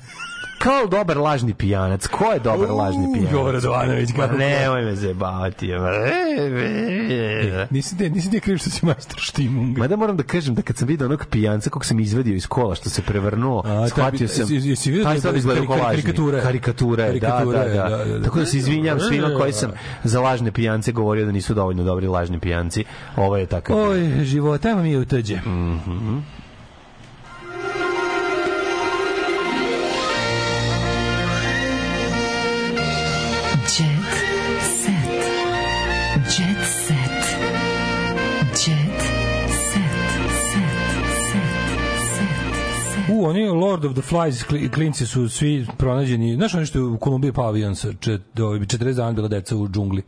Kao 0.65 0.87
dobar 0.89 1.17
lažni 1.19 1.55
pijanac. 1.55 2.07
Ko 2.07 2.25
je 2.25 2.39
dobar 2.41 2.71
lažni 2.71 3.07
pijanac? 3.13 3.33
Jovo 3.33 3.53
Radovanović, 3.53 4.11
Ma 4.11 4.27
nemoj 4.29 4.83
me 4.83 4.95
zajebavati. 4.95 5.67
je. 5.67 5.79
Nisi 7.71 7.99
ti, 7.99 8.11
nisi 8.11 8.31
ti 8.31 8.41
kriv 8.41 8.59
što 8.59 8.71
si 8.71 8.87
majstor 8.87 9.19
štimunga. 9.19 9.79
Ma 9.79 9.87
da 9.87 9.97
moram 9.97 10.17
da 10.17 10.23
kažem 10.23 10.55
da 10.55 10.63
kad 10.63 10.77
sam 10.77 10.89
vidio 10.89 11.07
onog 11.07 11.27
pijanca 11.27 11.71
kog 11.71 11.85
sam 11.85 12.01
izvadio 12.01 12.35
iz 12.35 12.47
kola 12.47 12.75
što 12.75 12.91
se 12.91 13.03
prevrnuo, 13.03 13.63
A, 13.67 13.89
shvatio 13.89 14.29
sam. 14.29 14.47
jesi- 14.47 14.87
vidio 14.87 15.05
taj 15.05 15.15
da- 15.15 15.21
sad 15.21 15.37
izgleda 15.37 15.61
kao 15.61 15.71
lažni. 15.73 15.85
karikatura 16.03 16.37
da, 16.37 16.43
Karikatura 16.43 17.05
da, 17.05 17.13
da, 17.67 17.97
da, 17.97 18.05
da. 18.07 18.23
Tako 18.25 18.39
da 18.39 18.47
se 18.47 18.59
izvinjam 18.59 19.01
svima 19.01 19.31
koji 19.39 19.53
sam 19.53 19.71
za 20.05 20.21
lažne 20.21 20.53
pijance 20.53 20.93
govorio 20.93 21.27
da 21.27 21.33
nisu 21.33 21.55
dovoljno 21.55 21.85
dobri 21.85 22.07
lažni 22.07 22.39
pijanci. 22.39 22.85
Ovo 23.17 23.37
je 23.37 23.47
takav. 23.47 23.77
Oj, 23.79 24.11
života 24.23 24.75
mi 24.75 24.91
je 24.91 24.99
u 24.99 25.05
tuđe. 25.05 25.37
Mhm. 25.37 26.19
Set. 43.15 43.21
U, 43.21 43.25
oni 43.25 43.49
Lord 43.49 43.85
of 43.85 43.93
the 43.93 44.03
Flies 44.03 44.45
kli- 44.47 44.71
klinci 44.71 45.07
su 45.07 45.29
svi 45.29 45.67
pronađeni. 45.79 46.35
Znaš 46.35 46.55
ono 46.55 46.67
što 46.67 46.79
je 46.79 46.85
u 46.85 46.99
Kolumbiji 46.99 47.33
pao 47.33 47.47
avion 47.49 47.77
sa 47.77 47.93
čet, 48.01 48.41
ovaj, 48.41 48.59
40 48.59 48.93
dana 48.95 49.13
bila 49.13 49.29
deca 49.29 49.57
u 49.57 49.69
džungli. 49.69 50.03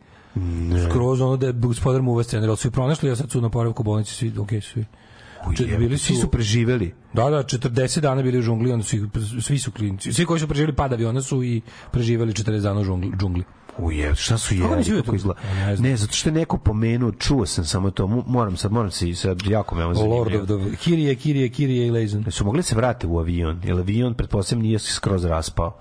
Skroz 0.89 1.21
ono 1.21 1.37
da 1.37 1.47
je 1.47 1.53
gospodar 1.53 2.01
mu 2.01 2.11
uvesti, 2.11 2.37
ali 2.37 2.57
su 2.57 2.67
ih 2.67 2.71
pronašli, 2.71 3.11
a 3.11 3.15
sad 3.15 3.31
su 3.31 3.41
na 3.41 3.49
poravku 3.49 3.83
bolnici 3.83 4.13
svi, 4.13 4.33
ok, 4.39 4.49
svi. 4.61 4.85
Čet- 5.57 5.77
bili 5.77 5.97
Svi 5.97 6.15
su 6.15 6.27
preživeli. 6.27 6.93
Da, 7.13 7.29
da, 7.29 7.43
40 7.43 7.99
dana 7.99 8.21
bili 8.21 8.39
u 8.39 8.43
džungli, 8.43 8.71
onda 8.71 8.83
su 8.83 8.95
ih, 8.95 9.01
svi 9.41 9.59
su 9.59 9.71
klinci. 9.71 10.13
Svi 10.13 10.25
koji 10.25 10.39
su 10.39 10.47
preživjeli 10.47 10.75
pad 10.75 10.93
aviona 10.93 11.21
su 11.21 11.43
i 11.43 11.61
preživeli 11.91 12.33
40 12.33 12.59
dana 12.61 12.79
u 12.81 12.83
džungli. 12.83 13.11
džungli. 13.17 13.43
Uje, 13.79 14.15
šta 14.15 14.37
su 14.37 14.55
jeli, 14.55 14.75
vidio 14.77 14.95
kako 14.95 15.11
to? 15.11 15.15
izgleda? 15.15 15.39
Ne 15.55 15.75
znam. 15.75 15.89
Ne, 15.89 15.97
zato 15.97 16.13
što 16.13 16.29
je 16.29 16.33
neko 16.33 16.57
pomenuo, 16.57 17.11
čuo 17.11 17.45
sam 17.45 17.65
samo 17.65 17.91
to, 17.91 18.07
moram 18.07 18.57
sad, 18.57 18.71
moram 18.71 18.91
se, 18.91 19.15
sad 19.15 19.41
jako 19.47 19.75
me 19.75 19.85
ovo 19.85 20.05
Lord 20.05 20.51
of 20.51 20.61
the... 20.61 20.75
Kirije, 20.75 21.15
Kirije, 21.15 21.49
Kirije 21.49 22.03
i. 22.03 22.31
Su 22.31 22.45
mogli 22.45 22.63
se 22.63 22.75
vrate 22.75 23.07
u 23.07 23.19
avion, 23.19 23.61
jer 23.63 23.77
avion, 23.77 24.13
pretpostavljam, 24.13 24.63
nije 24.63 24.79
se 24.79 24.93
skroz 24.93 25.25
raspao. 25.25 25.77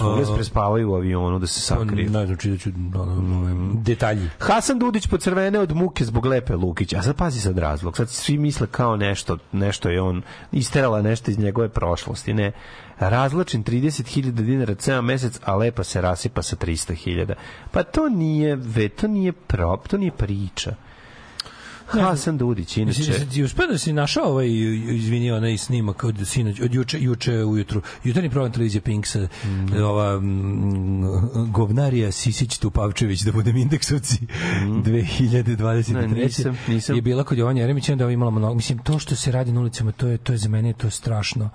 Mogli 0.00 0.20
da 0.20 0.26
se 0.26 0.34
prespavaju 0.34 0.90
u 0.90 0.94
avionu 0.94 1.38
da 1.38 1.46
se 1.46 1.60
sakriju. 1.60 2.10
Ne 2.10 2.26
znam, 2.26 2.38
čitat 2.38 2.60
ću 2.60 2.70
ono, 2.94 3.72
detalji. 3.82 4.28
Hasan 4.38 4.78
Dudić 4.78 5.06
pocrvene 5.06 5.58
od 5.58 5.72
muke 5.72 6.04
zbog 6.04 6.26
Lepe 6.26 6.54
Lukić. 6.54 6.92
A 6.92 7.02
sad 7.02 7.16
pazi 7.16 7.40
sad 7.40 7.58
razlog. 7.58 7.96
Sad 7.96 8.10
svi 8.10 8.38
misle 8.38 8.66
kao 8.66 8.96
nešto, 8.96 9.38
nešto 9.52 9.90
je 9.90 10.00
on 10.00 10.22
isterala 10.52 11.02
nešto 11.02 11.30
iz 11.30 11.38
njegove 11.38 11.68
prošlosti. 11.68 12.34
Ne. 12.34 12.52
Razlačen 12.98 13.64
30.000 13.64 14.30
dinara 14.30 14.74
ceo 14.74 15.02
mesec, 15.02 15.40
a 15.44 15.56
Lepa 15.56 15.84
se 15.84 16.00
rasipa 16.00 16.42
sa 16.42 16.56
300.000. 16.56 17.34
Pa 17.70 17.82
to 17.82 18.08
nije, 18.08 18.56
ve, 18.56 18.88
to 18.88 19.08
nije 19.08 19.32
prop, 19.32 19.88
to 19.88 19.98
nije 19.98 20.12
priča. 20.12 20.74
Hasan 21.88 22.38
Dudić, 22.38 22.76
inače. 22.76 22.98
Mislim, 23.00 23.16
da 23.18 23.32
si 23.32 23.42
uspeo 23.42 23.66
da 23.66 23.78
si 23.78 23.92
našao 23.92 24.24
ovaj, 24.24 24.48
izvini, 24.88 25.30
onaj 25.30 25.58
snimak 25.58 26.04
od 26.04 26.26
sinoć, 26.26 26.60
od 26.60 26.74
juče, 26.74 27.00
juče 27.00 27.44
ujutru, 27.44 27.82
jutarnji 28.04 28.30
program 28.30 28.52
televizije 28.52 28.80
Pinksa, 28.80 29.28
Mhm. 29.44 29.82
ova 29.82 30.20
mm, 30.20 31.04
govnarija 31.46 32.12
Sisić 32.12 32.58
Tupavčević, 32.58 33.20
da 33.20 33.32
budem 33.32 33.56
indeksovci, 33.58 34.26
2023. 34.62 35.92
Mhm. 35.96 36.10
Ne, 36.10 36.22
nisam, 36.22 36.58
nisam. 36.68 36.96
Je 36.96 37.02
bila 37.02 37.24
kod 37.24 37.38
Jovanja 37.38 37.60
Jeremića, 37.60 37.92
onda 37.92 38.04
je 38.04 38.12
imala 38.12 38.30
mnogo, 38.30 38.54
mislim, 38.54 38.78
to 38.78 38.98
što 38.98 39.16
se 39.16 39.32
radi 39.32 39.52
na 39.52 39.60
ulicama, 39.60 39.92
to 39.92 40.06
je, 40.06 40.18
to 40.18 40.32
je 40.32 40.38
za 40.38 40.48
mene 40.48 40.72
to 40.72 40.86
je 40.86 40.90
strašno. 40.90 41.50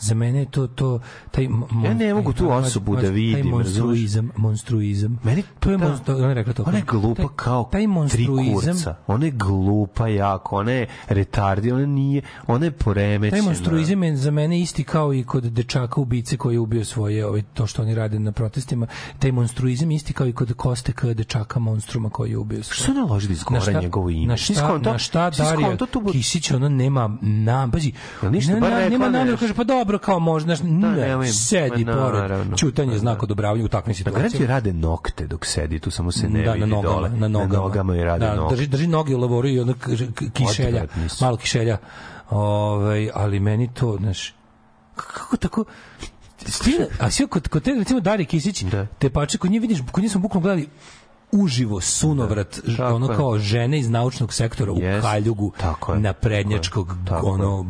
Za 0.00 0.14
mene 0.14 0.38
je 0.38 0.46
to, 0.46 0.66
to 0.66 1.00
taj, 1.30 1.44
mon- 1.44 1.84
Ja 1.84 1.94
ne 1.94 2.14
mogu 2.14 2.32
tu 2.32 2.48
taj- 2.48 2.58
osobu 2.58 2.94
da 2.94 3.02
taj 3.02 3.10
vidim, 3.10 3.46
monstruizam, 3.46 4.30
monstruizam. 4.36 5.18
Meni 5.22 5.42
to 5.60 5.70
je, 5.70 5.76
da. 5.78 5.84
monstru, 5.84 6.14
ona 6.14 6.28
je 6.28 6.34
rekla 6.34 6.52
to. 6.52 6.64
Ona 6.64 6.76
je 6.76 6.84
glupa 6.84 7.14
taj, 7.16 7.26
kao 7.36 7.64
taj 7.64 7.80
tri 7.80 7.86
monstruizam, 7.86 8.52
kurca. 8.54 8.96
Ona 9.06 9.24
je 9.24 9.30
glupa 9.32 9.71
jako, 10.08 10.56
ona 10.56 10.72
je 10.72 10.86
retardi, 11.08 11.72
ona 11.72 11.86
nije, 11.86 12.22
ona 12.46 12.64
je 12.64 12.70
poremećena. 12.72 13.30
Taj 13.32 13.48
monstruizam 13.48 14.02
je 14.02 14.16
za 14.16 14.30
mene 14.30 14.60
isti 14.60 14.84
kao 14.84 15.14
i 15.14 15.24
kod 15.24 15.44
dečaka 15.44 16.00
ubice 16.00 16.36
koji 16.36 16.54
je 16.54 16.60
ubio 16.60 16.84
svoje, 16.84 17.26
ovaj, 17.26 17.42
to 17.44 17.66
što 17.66 17.82
oni 17.82 17.94
rade 17.94 18.18
na 18.18 18.32
protestima. 18.32 18.86
Taj 19.18 19.32
monstruizam 19.32 19.90
je 19.90 19.96
isti 19.96 20.12
kao 20.12 20.26
i 20.26 20.32
kod 20.32 20.52
Koste 20.54 20.92
K. 20.92 21.14
dečaka 21.14 21.58
monstruma 21.58 22.10
koji 22.10 22.30
je 22.30 22.38
ubio 22.38 22.62
svoje. 22.62 22.76
Što 22.76 22.92
ne 22.94 23.02
loži 23.02 23.26
da 23.28 23.32
izgora 23.32 23.80
njegovo 23.80 24.10
ime? 24.10 24.26
Na 24.26 24.36
šta, 24.36 24.54
skonto- 24.54 24.92
na 24.92 24.98
šta 24.98 25.30
skonto 25.32 25.86
tu- 25.86 26.02
Kisić, 26.02 26.50
ono 26.50 26.68
nema 26.68 27.16
nam, 27.22 27.70
pazi, 27.70 27.92
ništa 28.22 28.52
ne, 28.52 28.60
ne, 28.60 28.68
rekla 28.68 28.88
nema 28.90 29.24
nešto? 29.24 29.36
kaže, 29.36 29.54
pa 29.54 29.64
dobro, 29.64 29.98
kao 29.98 30.18
možda, 30.18 30.46
znaš, 30.46 30.70
ne, 30.70 30.90
nemoj, 30.90 31.26
sedi 31.26 31.84
ma 31.84 31.92
pored, 31.94 32.14
naravno. 32.14 32.56
čutanje 32.56 32.92
je 32.92 32.98
znak 32.98 33.22
odobravanja 33.22 33.64
u 33.64 33.68
takvim 33.68 33.94
Na 33.96 34.10
garanciji 34.10 34.30
situacijama. 34.30 34.54
rade 34.54 34.72
nokte 34.72 35.26
dok 35.26 35.46
sedi, 35.46 35.78
tu 35.78 35.90
samo 35.90 36.12
se 36.12 36.28
ne 36.28 36.42
da, 36.42 36.52
vidi 36.52 36.60
na 36.60 36.66
nogama, 36.66 36.94
dole. 36.94 37.10
na 37.10 37.28
nogama. 37.28 37.52
Na 37.52 37.58
nogama 37.58 37.96
i 37.96 38.04
rade 38.04 38.26
da, 38.26 38.46
drži, 38.50 38.66
drži 38.66 38.86
noge 38.86 39.16
u 39.16 39.20
lavoru 39.20 39.48
i 39.48 39.60
ono 39.62 39.74
kišelja, 40.34 40.86
malo 41.20 41.36
kišelja. 41.36 41.78
Ovaj, 42.30 43.10
ali 43.14 43.40
meni 43.40 43.70
to, 43.74 43.96
znaš, 44.00 44.34
kako 44.96 45.36
tako 45.36 45.64
Stina, 46.46 46.86
a 47.00 47.10
sve 47.10 47.26
kod, 47.26 47.48
kod 47.48 47.62
te, 47.62 47.74
recimo, 47.74 48.00
Dari 48.00 48.24
Kisić, 48.24 48.62
Da. 48.62 48.86
te 48.98 49.10
pače, 49.10 49.38
kod 49.38 49.50
nje 49.50 49.60
vidiš, 49.60 49.78
kod 49.92 50.02
nje 50.02 50.08
smo 50.10 50.20
bukvalno 50.20 50.42
gledali 50.42 50.68
uživo 51.32 51.80
sunovrat 51.80 52.60
tako 52.76 52.94
ono 52.94 53.10
je. 53.10 53.16
kao 53.16 53.38
žene 53.38 53.78
iz 53.78 53.90
naučnog 53.90 54.32
sektora 54.32 54.72
u 54.72 54.80
Jest, 54.80 55.06
kaljugu 55.06 55.52
tako 55.60 55.92
je, 55.94 56.00
na 56.00 56.12
prednjačkog 56.12 56.96
ono 57.22 57.66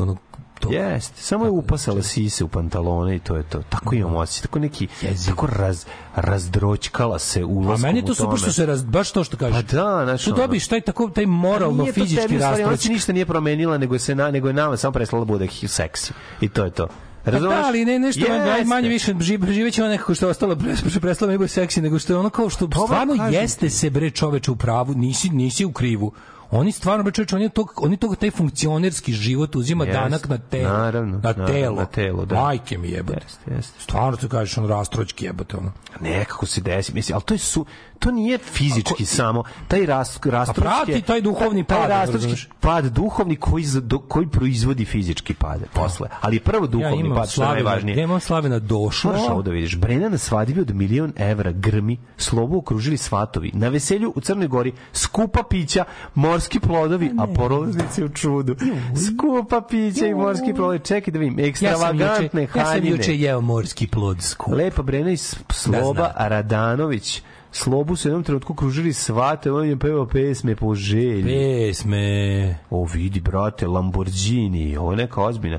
ono 0.00 0.16
to 0.60 0.72
Jeste, 0.72 1.22
samo 1.22 1.44
je 1.44 1.50
upasala 1.50 2.02
sise 2.02 2.44
u 2.44 2.48
pantalone 2.48 3.16
i 3.16 3.18
to 3.18 3.36
je 3.36 3.42
to. 3.42 3.62
Tako 3.68 3.94
imam 3.94 4.16
osjećaj, 4.16 4.42
tako 4.42 4.58
neki, 4.58 4.88
tako 5.26 5.46
raz, 5.46 5.84
razdroćkala 6.14 7.18
se 7.18 7.42
A 7.42 7.46
ulaskom 7.46 7.82
meni 7.82 7.98
je 7.98 8.04
to 8.04 8.12
u 8.12 8.14
super 8.14 8.38
što 8.38 8.52
se 8.52 8.66
raz, 8.66 8.82
baš 8.82 9.12
to 9.12 9.24
što 9.24 9.36
kažeš. 9.36 9.66
Pa 9.66 9.76
da, 9.76 10.04
znaš, 10.04 10.24
Tu 10.24 10.32
dobiš 10.32 10.68
taj 10.68 10.80
tako 10.80 11.10
taj 11.10 11.26
moralno 11.26 11.86
fizički 11.92 12.36
u 12.36 12.64
Ona 12.66 12.76
se 12.76 12.88
ništa 12.88 13.12
nije 13.12 13.26
promenila, 13.26 13.78
nego 13.78 13.98
se 13.98 14.14
na, 14.14 14.30
nego 14.30 14.48
je 14.48 14.54
nama 14.54 14.76
samo 14.76 14.92
prestala 14.92 15.20
da 15.20 15.24
bude 15.24 15.48
seksi. 15.66 16.12
I 16.40 16.48
to 16.48 16.64
je 16.64 16.70
to. 16.70 16.88
Pa 17.26 17.30
Razumeš? 17.32 17.54
da, 17.54 17.66
ali 17.66 17.84
ne 17.84 17.98
nešto 17.98 18.28
manje, 18.28 18.50
Jeste. 18.50 18.64
manje 18.64 18.88
više 18.88 19.14
živ, 19.20 19.40
živeće 19.50 19.82
ono 19.82 19.90
nekako 19.90 20.14
što 20.14 20.26
je 20.26 20.30
ostalo 20.30 20.56
pre, 20.56 20.74
prestalo 21.00 21.30
nego 21.30 21.48
seksi, 21.48 21.82
nego 21.82 21.98
što 21.98 22.12
je 22.12 22.18
ono 22.18 22.30
kao 22.30 22.50
što 22.50 22.66
Dobro, 22.66 22.86
stvarno 22.86 23.16
kažem 23.16 23.40
jeste 23.40 23.70
se 23.70 23.90
bre 23.90 24.10
čoveče 24.10 24.50
u 24.50 24.56
pravu, 24.56 24.94
nisi 24.94 25.30
nisi 25.30 25.64
u 25.64 25.72
krivu. 25.72 26.12
Oni 26.50 26.72
stvarno 26.72 27.02
bre 27.04 27.12
čoveče, 27.12 27.36
oni 27.36 27.48
to 27.48 27.66
oni 27.76 27.96
to 27.96 28.14
taj 28.14 28.30
funkcionerski 28.30 29.12
život 29.12 29.56
uzima 29.56 29.84
Jeste, 29.84 30.00
danak 30.00 30.28
na 30.28 30.38
telo. 30.38 30.72
naravno, 30.72 31.12
na 31.12 31.20
naravno, 31.22 31.46
telo. 31.46 31.76
na 31.76 31.86
telo, 31.86 32.24
da. 32.24 32.34
Majke 32.42 32.78
mi 32.78 32.90
jebote. 32.90 33.20
Jeste, 33.24 33.54
jeste. 33.54 33.80
Stvarno 33.80 34.16
ti 34.16 34.28
kažeš 34.28 34.58
on 34.58 34.68
rastročki 34.68 35.24
jebote 35.24 35.56
ono. 35.56 35.72
nekako 36.00 36.46
se 36.46 36.60
desi, 36.60 36.94
mislim, 36.94 37.14
ali 37.14 37.22
to 37.24 37.34
je 37.34 37.38
su, 37.38 37.66
to 37.98 38.10
nije 38.10 38.38
fizički 38.38 39.04
samo, 39.04 39.44
taj 39.68 39.86
ras, 39.86 40.20
rastročki 40.24 40.62
prati 40.62 41.02
taj 41.02 41.20
duhovni 41.20 41.64
taj, 41.64 41.78
pad, 41.78 41.88
taj 41.88 42.34
pad 42.60 42.84
duhovni 42.84 43.36
koji, 43.36 43.64
do, 43.82 43.98
koji 43.98 44.28
proizvodi 44.28 44.84
fizički 44.84 45.34
pad 45.34 45.60
posle, 45.72 46.08
ali 46.20 46.40
prvo 46.40 46.66
duhovni 46.66 47.08
ja 47.08 47.14
pad, 47.14 47.30
što 47.30 47.42
je 47.42 47.48
najvažnije. 47.48 47.96
ja 47.96 48.04
imam 48.04 48.20
Slavina 48.20 48.58
došlo. 48.58 49.12
Moraš 49.12 49.28
ovo 49.28 49.42
da 49.42 49.50
vidiš. 49.50 49.76
Brena 49.76 50.08
na 50.08 50.18
svadbi 50.18 50.60
od 50.60 50.74
milion 50.74 51.12
evra 51.16 51.52
grmi, 51.52 51.98
slobu 52.16 52.58
okružili 52.58 52.96
svatovi. 52.96 53.50
Na 53.54 53.68
veselju 53.68 54.12
u 54.16 54.20
Crnoj 54.20 54.48
Gori 54.48 54.72
skupa 54.92 55.42
pića, 55.50 55.84
morski 56.14 56.60
plodovi, 56.60 57.10
a 57.18 57.26
porolaznici 57.26 58.04
u 58.04 58.08
čudu. 58.08 58.56
Skupa 59.06 59.60
pića 59.60 60.06
i 60.06 60.14
morski 60.14 60.54
plodovi. 60.54 60.78
Čekaj 60.78 61.12
da 61.12 61.18
vidim. 61.18 61.38
Ja 61.38 61.44
sam 61.44 61.48
Ekstravagantne 61.48 62.42
juče, 62.42 62.58
ja 62.58 62.66
sam 62.66 62.86
juče 62.86 63.16
jeo 63.16 63.40
morski 63.40 63.86
plod 63.86 64.22
skup. 64.22 64.54
Lepa 64.54 64.82
Brena 64.82 65.10
iz 65.10 65.36
Sloba 65.50 66.12
Radanović. 66.16 67.22
Slobu 67.56 67.96
su 67.96 68.08
u 68.08 68.10
jednom 68.10 68.24
trenutku 68.24 68.54
kružili 68.54 68.92
svate, 68.92 69.52
on 69.52 69.68
je 69.68 69.78
pevao 69.78 70.06
pesme 70.06 70.56
po 70.56 70.74
želji. 70.74 71.22
Pesme. 71.22 72.58
O, 72.70 72.84
vidi, 72.84 73.20
brate, 73.20 73.66
Lamborghini, 73.66 74.76
ovo 74.76 74.90
je 74.92 74.96
neka 74.96 75.22
ozbiljna. 75.22 75.58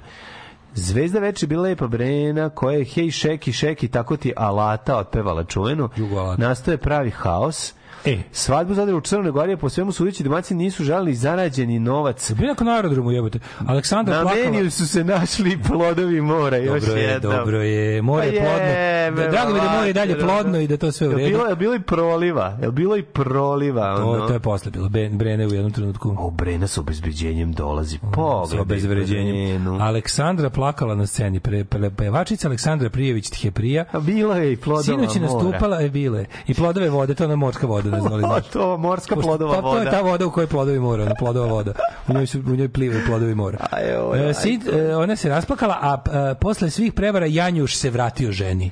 Zvezda 0.73 1.19
veče 1.19 1.45
je 1.45 1.47
bila 1.47 1.63
lepa 1.63 1.87
Brena, 1.87 2.49
koja 2.49 2.77
je 2.77 2.85
hej 2.85 3.11
šeki 3.11 3.51
šeki, 3.51 3.87
tako 3.87 4.17
ti 4.17 4.33
alata 4.35 4.97
otpevala 4.97 5.43
alata. 5.43 5.89
Nastoje 6.37 6.77
pravi 6.77 7.09
haos. 7.09 7.73
E. 8.07 8.17
Svadbu 8.31 8.73
zadru 8.73 8.97
u 8.97 9.01
Crnoj 9.01 9.31
Gori, 9.31 9.57
po 9.57 9.69
svemu 9.69 9.91
sudeći 9.91 10.23
domaći 10.23 10.55
nisu 10.55 10.83
žalili 10.83 11.15
zarađeni 11.15 11.79
novac. 11.79 12.29
Neko 12.31 12.63
na 12.63 12.71
aerodromu 12.71 13.11
jebote. 13.11 13.39
Aleksandar 13.67 14.15
Na 14.15 14.21
plakala. 14.21 14.43
meniju 14.43 14.71
su 14.71 14.87
se 14.87 15.03
našli 15.03 15.57
plodovi 15.67 16.21
mora, 16.21 16.57
još 16.57 16.81
Dobro 16.81 16.97
je, 16.97 17.03
jednom. 17.03 17.33
dobro 17.33 17.61
je. 17.61 18.01
More 18.01 18.27
je 18.27 18.33
Pa 18.33 18.45
plodno. 18.45 19.23
Da, 19.23 19.31
Drago 19.31 19.53
mi 19.53 19.59
da 19.59 19.69
more 19.69 19.89
i 19.89 19.93
dalje 19.93 20.19
plodno 20.19 20.59
i 20.59 20.67
da 20.67 20.77
to 20.77 20.91
sve 20.91 21.07
u 21.07 21.11
redu. 21.11 21.29
bilo, 21.29 21.45
je 21.45 21.55
bilo 21.55 21.75
i 21.75 21.79
proliva? 21.79 22.57
Je 22.61 22.71
bilo 22.71 22.97
i 22.97 23.03
proliva? 23.03 23.95
To, 23.97 24.05
ono? 24.05 24.27
to 24.27 24.33
je 24.33 24.39
posle 24.39 24.71
bilo. 24.71 24.89
Ben, 24.89 25.17
Brene 25.17 25.47
u 25.47 25.53
jednom 25.53 25.71
trenutku. 25.71 26.15
O, 26.19 26.31
Brena 26.31 26.67
sa 26.67 26.81
obezbeđenjem 26.81 27.53
dolazi. 27.53 27.97
Sa 27.97 28.07
Pogledaj 28.07 28.59
obezvređenjem. 28.59 29.35
Brenu. 29.63 29.77
Aleksandra 29.81 30.49
plakala 30.49 30.95
na 30.95 31.05
sceni. 31.05 31.39
Pre, 31.39 31.63
pre, 31.63 31.89
pevačica 31.89 32.47
Aleksandra 32.47 32.89
Prijević 32.89 33.29
Tjeprija. 33.31 33.85
A 33.91 33.99
bilo 33.99 34.35
je 34.35 34.53
i 34.53 34.57
plodova 34.57 34.83
Sinoć 34.83 35.15
je 35.15 35.21
mora. 35.21 35.33
nastupala, 35.33 35.77
je 35.77 35.89
bile. 35.89 36.25
I 36.47 36.53
plodove 36.53 36.89
vode, 36.89 37.15
to 37.15 37.23
je 37.23 37.35
morska 37.35 37.67
voda, 37.67 37.96
ne 37.97 38.01
znam 38.01 38.11
da 38.11 38.17
li 38.17 38.23
O, 38.23 38.27
znaš. 38.29 38.47
to 38.47 38.77
morska 38.77 39.15
Pošto- 39.15 39.27
plodova 39.27 39.55
pa, 39.55 39.61
To 39.61 39.73
je 39.73 39.79
voda. 39.79 39.91
ta 39.91 40.01
voda 40.01 40.25
u 40.25 40.31
kojoj 40.31 40.47
plodovi 40.47 40.79
mora, 40.79 41.03
ona 41.03 41.15
plodova 41.15 41.47
voda. 41.47 41.73
U 42.07 42.13
njoj, 42.13 42.27
su, 42.27 42.39
u 42.41 42.55
njoj 42.55 42.69
plivaju 42.69 43.01
plodovi 43.05 43.35
mora. 43.35 43.57
Aj, 43.71 43.83
oj, 43.95 44.19
E, 44.19 44.27
aj, 44.27 44.33
Sid, 44.33 44.67
e, 44.67 44.95
ona 44.95 45.15
se 45.15 45.29
rasplakala, 45.29 45.77
a 45.81 46.01
e, 46.31 46.35
posle 46.35 46.69
svih 46.69 46.93
prevara 46.93 47.25
Janjuš 47.25 47.75
se 47.75 47.89
vratio 47.89 48.31
ženi. 48.31 48.71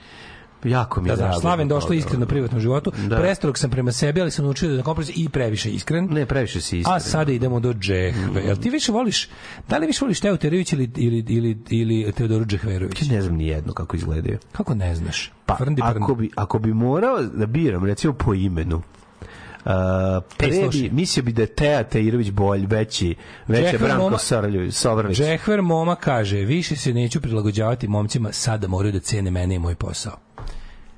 Jako 0.63 1.01
mi 1.01 1.07
je 1.07 1.11
Da, 1.11 1.15
znaš, 1.15 1.27
drago 1.27 1.41
Slaven 1.41 1.67
došlo 1.67 1.93
iskreno 1.93 2.25
u 2.25 2.27
privatnom 2.27 2.61
životu. 2.61 2.91
Da. 2.99 3.17
Prestrog 3.17 3.57
sam 3.57 3.69
prema 3.69 3.91
sebi, 3.91 4.21
ali 4.21 4.31
sam 4.31 4.45
naučio 4.45 4.69
da 4.69 4.83
kompromis 4.83 5.11
i 5.15 5.29
previše 5.29 5.71
iskren. 5.71 6.07
Ne, 6.11 6.25
previše 6.25 6.61
si 6.61 6.79
iskren. 6.79 6.95
A 6.95 6.99
sada 6.99 7.31
idemo 7.31 7.59
do 7.59 7.73
Džehve. 7.73 8.41
Jel 8.41 8.55
ti 8.55 8.69
više 8.69 8.91
voliš, 8.91 9.29
da 9.69 9.77
li 9.77 9.87
više 9.87 9.99
voliš 10.01 10.19
Teo 10.19 10.37
Terević 10.37 10.73
ili, 10.73 10.91
ili, 10.95 11.25
ili, 11.29 11.57
ili 11.69 12.11
Teodoru 12.11 12.45
Džehverović? 12.45 13.01
Ja 13.01 13.07
ne 13.07 13.21
znam 13.21 13.35
ni 13.35 13.47
jedno 13.47 13.73
kako 13.73 13.95
izgledaju. 13.95 14.37
Kako 14.51 14.75
ne 14.75 14.95
znaš? 14.95 15.31
Pa, 15.45 15.55
Frndi, 15.55 15.81
prndi. 15.81 15.99
ako 16.01 16.15
bi, 16.15 16.29
ako 16.35 16.59
bi 16.59 16.73
morao 16.73 17.21
da 17.23 17.45
biram, 17.45 17.85
recimo 17.85 18.13
po 18.13 18.33
imenu, 18.33 18.81
Uh, 19.65 19.71
pre 20.37 20.47
bi, 20.47 20.55
slušaj. 20.55 20.89
mislio 20.91 21.23
bi 21.23 21.31
da 21.31 21.41
je 21.41 21.47
Teja 21.47 21.83
Teirović 21.83 22.31
bolj, 22.31 22.65
veći, 22.65 23.15
Džehver 23.49 23.81
Branko 23.81 24.17
Sovrlić. 24.71 25.17
Džehver 25.17 25.61
Moma 25.61 25.95
kaže, 25.95 26.37
više 26.37 26.75
se 26.75 26.93
neću 26.93 27.21
prilagođavati 27.21 27.87
momcima, 27.87 28.31
sada 28.31 28.67
moraju 28.67 28.91
da 28.93 28.99
cene 28.99 29.31
mene 29.31 29.55
i 29.55 29.59
moj 29.59 29.75
posao. 29.75 30.17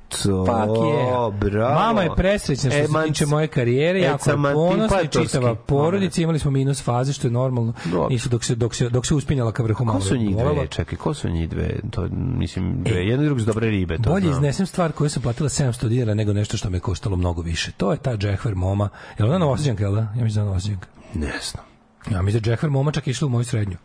Yeah. 0.09 1.31
bravo. 1.31 1.73
Mama 1.75 2.01
je 2.01 2.09
presrećna 2.15 2.71
što 2.71 2.79
se 2.79 2.87
Emanci- 2.87 3.07
tiče 3.07 3.25
moje 3.25 3.47
karijere, 3.47 3.99
jako 3.99 4.29
je 4.29 4.35
ponosna 4.53 5.01
i 5.01 5.07
čitava 5.07 5.55
porodica, 5.55 6.21
imali 6.21 6.39
smo 6.39 6.51
minus 6.51 6.83
faze, 6.83 7.13
što 7.13 7.27
je 7.27 7.31
normalno, 7.31 7.73
Dobro. 7.85 8.09
nisu 8.09 8.29
dok 8.29 8.43
se, 8.43 8.55
dok 8.55 8.75
se, 8.75 8.89
dok 8.89 9.05
se 9.05 9.15
uspinjala 9.15 9.51
ka 9.51 9.63
vrhu 9.63 9.77
Ko 9.77 9.85
malo. 9.85 10.01
su 10.01 10.17
njih 10.17 10.35
dve? 10.35 10.67
Čekaj, 10.67 10.97
ko 10.97 11.13
su 11.13 11.29
njih 11.29 11.49
dve? 11.49 11.79
To, 11.91 12.07
mislim, 12.11 12.83
dve. 12.83 13.05
Jedna 13.05 13.23
i 13.23 13.25
druga 13.25 13.41
su 13.41 13.45
dobre 13.45 13.69
ribe. 13.69 13.97
To 13.97 14.09
Bolje 14.09 14.21
znam. 14.21 14.33
iznesem 14.33 14.65
stvar 14.65 14.91
koju 14.91 15.09
sam 15.09 15.21
platila 15.21 15.49
700 15.49 15.87
dinara 15.87 16.13
nego 16.13 16.33
nešto 16.33 16.57
što 16.57 16.69
me 16.69 16.79
koštalo 16.79 17.15
mnogo 17.15 17.41
više. 17.41 17.71
To 17.71 17.91
je 17.91 17.97
ta 17.97 18.17
Džehver 18.17 18.55
Moma. 18.55 18.89
Je 19.17 19.25
li 19.25 19.29
ona 19.29 19.37
novosađanka, 19.39 19.83
jel 19.83 19.95
da? 19.95 20.01
Ja 20.01 20.23
mislim 20.23 20.33
da 20.33 20.41
je 20.41 20.45
novosađanka. 20.45 20.87
Ne 21.13 21.33
znam. 21.41 21.65
Ja 22.11 22.21
mislim 22.21 22.41
da 22.41 22.49
je 22.49 22.55
Džehver 22.55 22.71
Moma 22.71 22.91
čak 22.91 23.07
išla 23.07 23.25
u 23.25 23.29
moju 23.29 23.43
srednju. 23.45 23.77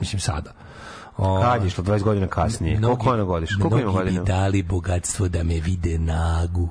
Mislim 0.00 0.20
sada. 0.20 0.52
O, 1.16 1.42
Kad 1.42 1.62
je 1.62 1.68
išlo? 1.68 1.84
20 1.84 2.02
godina 2.02 2.26
kasnije. 2.26 2.80
Koliko 2.82 3.10
ona 3.10 3.24
godiš? 3.24 3.50
Koliko 3.56 3.78
ima 3.78 3.90
Mnogi 3.90 3.98
godina? 3.98 4.20
bi 4.20 4.26
dali 4.26 4.62
bogatstvo 4.62 5.28
da 5.28 5.42
me 5.42 5.54
vide 5.60 5.98
nagu. 5.98 6.68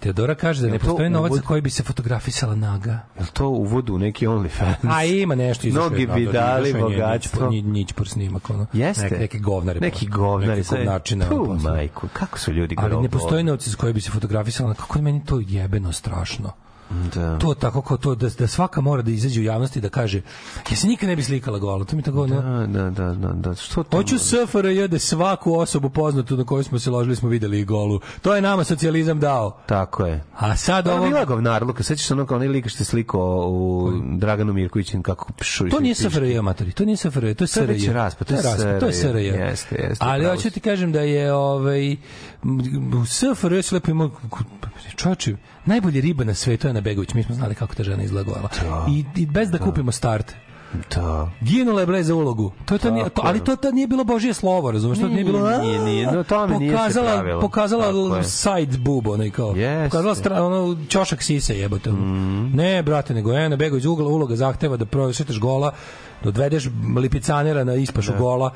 Teodora 0.00 0.34
kaže 0.34 0.62
da 0.62 0.68
ne 0.68 0.78
postoji 0.78 1.10
novac 1.10 1.32
za 1.32 1.40
koji 1.40 1.60
bi 1.60 1.70
se 1.70 1.82
fotografisala 1.82 2.54
naga. 2.54 3.00
Je 3.18 3.26
to 3.32 3.48
uvod 3.48 3.90
u 3.90 3.98
neki 3.98 4.26
OnlyFans? 4.26 4.74
A 4.82 5.04
ima 5.04 5.34
nešto 5.34 5.68
izašlo. 5.68 5.88
Mnogi 5.88 6.06
bi 6.06 6.24
da, 6.24 6.32
dali 6.32 6.74
bogatstvo. 6.80 7.50
Nić, 7.50 7.64
nić 7.64 7.92
por 7.92 8.08
snimak, 8.08 8.50
ono. 8.50 8.66
Jeste? 8.72 9.02
Neki, 9.02 9.16
neki 9.18 9.38
govnari. 9.38 9.80
Neki 9.80 10.06
govnari. 10.06 10.60
Neki 10.60 11.14
ono, 11.14 11.28
Tu, 11.28 11.58
majku, 11.62 12.08
kako 12.12 12.38
su 12.38 12.52
ljudi 12.52 12.76
Ali 12.78 12.96
ne 12.96 13.08
postoji 13.08 13.44
novci 13.44 13.70
za 13.70 13.76
koje 13.76 13.92
bi 13.92 14.00
se 14.00 14.10
fotografisala. 14.10 14.74
Kako 14.74 14.98
je 14.98 15.02
meni 15.02 15.24
to 15.24 15.40
jebeno 15.46 15.92
strašno. 15.92 16.52
Da. 17.14 17.38
To 17.38 17.54
tako 17.54 17.82
kao 17.82 17.96
to 17.96 18.14
da, 18.14 18.28
da 18.38 18.46
svaka 18.46 18.80
mora 18.80 19.02
da 19.02 19.10
izađe 19.10 19.40
u 19.40 19.44
javnosti 19.44 19.80
da 19.80 19.88
kaže 19.88 20.22
ja 20.70 20.76
se 20.76 20.86
nikad 20.86 21.08
ne 21.08 21.16
bi 21.16 21.22
slikala 21.22 21.58
gola. 21.58 21.84
To 21.84 21.96
mi 21.96 22.02
tako. 22.02 22.26
Da, 22.26 22.66
da, 22.66 22.90
da, 22.90 23.14
da, 23.14 23.28
da. 23.28 23.54
Što 23.54 23.82
to? 23.82 23.96
Hoću 23.96 24.18
SFRJ 24.18 24.88
da 24.88 24.98
svaku 24.98 25.54
osobu 25.58 25.90
poznatu 25.90 26.36
na 26.36 26.44
koju 26.44 26.64
smo 26.64 26.78
se 26.78 26.90
ložili 26.90 27.16
smo 27.16 27.28
videli 27.28 27.60
i 27.60 27.64
golu. 27.64 28.00
To 28.22 28.34
je 28.34 28.42
nama 28.42 28.64
socijalizam 28.64 29.20
dao. 29.20 29.58
Tako 29.66 30.06
je. 30.06 30.24
A 30.36 30.56
sad 30.56 30.88
Ovo 30.88 31.06
bila 31.06 31.24
govnar, 31.24 31.66
Luka, 31.66 31.82
sećaš 31.82 32.06
se 32.06 32.14
ono 32.14 32.26
kao 32.26 32.36
onaj 32.36 32.48
lik 32.48 32.68
što 32.68 32.84
slikao 32.84 33.48
u 33.50 33.92
Draganu 34.16 34.52
Mirkovićin 34.52 35.02
kako 35.02 35.32
pišu. 35.32 35.68
To 35.68 35.80
nije 35.80 35.94
SFRJ, 35.94 36.38
amatori, 36.38 36.72
to 36.72 36.84
nije 36.84 36.96
SFRJ, 36.96 37.34
to 37.34 37.44
je 37.44 37.48
To 37.48 37.60
je 37.60 37.78
SRJ. 37.78 37.92
raspad, 37.92 38.28
to 38.28 38.34
je 38.34 38.80
to 38.80 38.86
je 38.86 38.92
SRJ. 38.92 39.10
SRJ. 39.10 39.26
Jeste, 39.26 39.76
jeste, 39.76 40.04
Ali 40.04 40.24
hoću 40.24 40.50
ti 40.50 40.60
kažem 40.60 40.92
da 40.92 41.00
je 41.00 41.32
ovaj 41.32 41.96
u 43.02 43.06
SFRJ 43.06 43.62
se 43.62 43.74
lepo 43.74 43.90
ima 43.90 44.10
čoveče, 44.96 45.36
najbolje 45.64 46.00
riba 46.00 46.24
na 46.24 46.34
svetu 46.34 46.66
je 46.66 46.72
na 46.72 46.80
Begović. 46.80 47.14
Mi 47.14 47.22
smo 47.22 47.34
znali 47.34 47.54
kako 47.54 47.74
ta 47.74 47.82
žena 47.82 48.02
izgledala. 48.02 48.48
I, 48.88 49.04
I 49.16 49.26
bez 49.26 49.50
da 49.50 49.58
kupimo 49.58 49.92
start. 49.92 50.34
Da. 50.94 51.30
Ginula 51.40 51.80
je 51.80 51.86
bre 51.86 52.02
za 52.02 52.14
ulogu. 52.14 52.52
To 52.64 52.74
je 52.74 52.78
to 52.78 52.90
nije, 52.90 53.08
to, 53.08 53.22
ali 53.24 53.44
to 53.44 53.56
tad 53.56 53.74
nije 53.74 53.86
bilo 53.86 54.04
božije 54.04 54.34
slovo, 54.34 54.70
razumeš? 54.70 54.98
To 54.98 55.08
nije 55.08 55.24
bilo. 55.24 55.58
Nije, 55.60 55.78
nije, 55.78 56.12
no, 56.12 56.24
tome 56.24 56.58
nije 56.58 56.70
se 56.70 56.76
pokazala, 56.76 57.12
pravilo. 57.12 57.40
pokazala 57.40 58.16
je. 58.16 58.24
side 58.24 58.78
boob, 58.78 59.06
onaj 59.08 59.30
kao. 59.30 59.52
Jeste. 59.56 59.88
Pokazala 59.90 60.14
stra, 60.14 60.44
ono, 60.44 60.76
ćošak 60.88 61.22
sise 61.22 61.58
jebote. 61.58 61.90
Mhm. 61.90 62.56
Ne, 62.56 62.82
brate, 62.82 63.14
nego 63.14 63.32
Ena 63.32 63.56
Begović 63.56 63.84
ugla, 63.84 64.08
uloga 64.08 64.36
zahteva 64.36 64.76
da 64.76 64.86
prošetaš 64.86 65.38
gola, 65.38 65.72
da 66.22 66.28
odvedeš 66.28 66.68
lipicanera 66.98 67.64
na 67.64 67.74
ispašu 67.74 68.12
gola. 68.18 68.50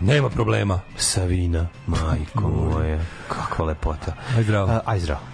Nema 0.00 0.28
problema. 0.30 0.80
Savina, 0.96 1.68
majko 1.86 2.48
moje. 2.48 3.06
Kakva 3.28 3.64
lepota. 3.64 4.12
Aj 4.36 4.42
zdravo. 4.42 4.70
A, 4.70 4.80
aj 4.84 5.00
zdravo. 5.00 5.33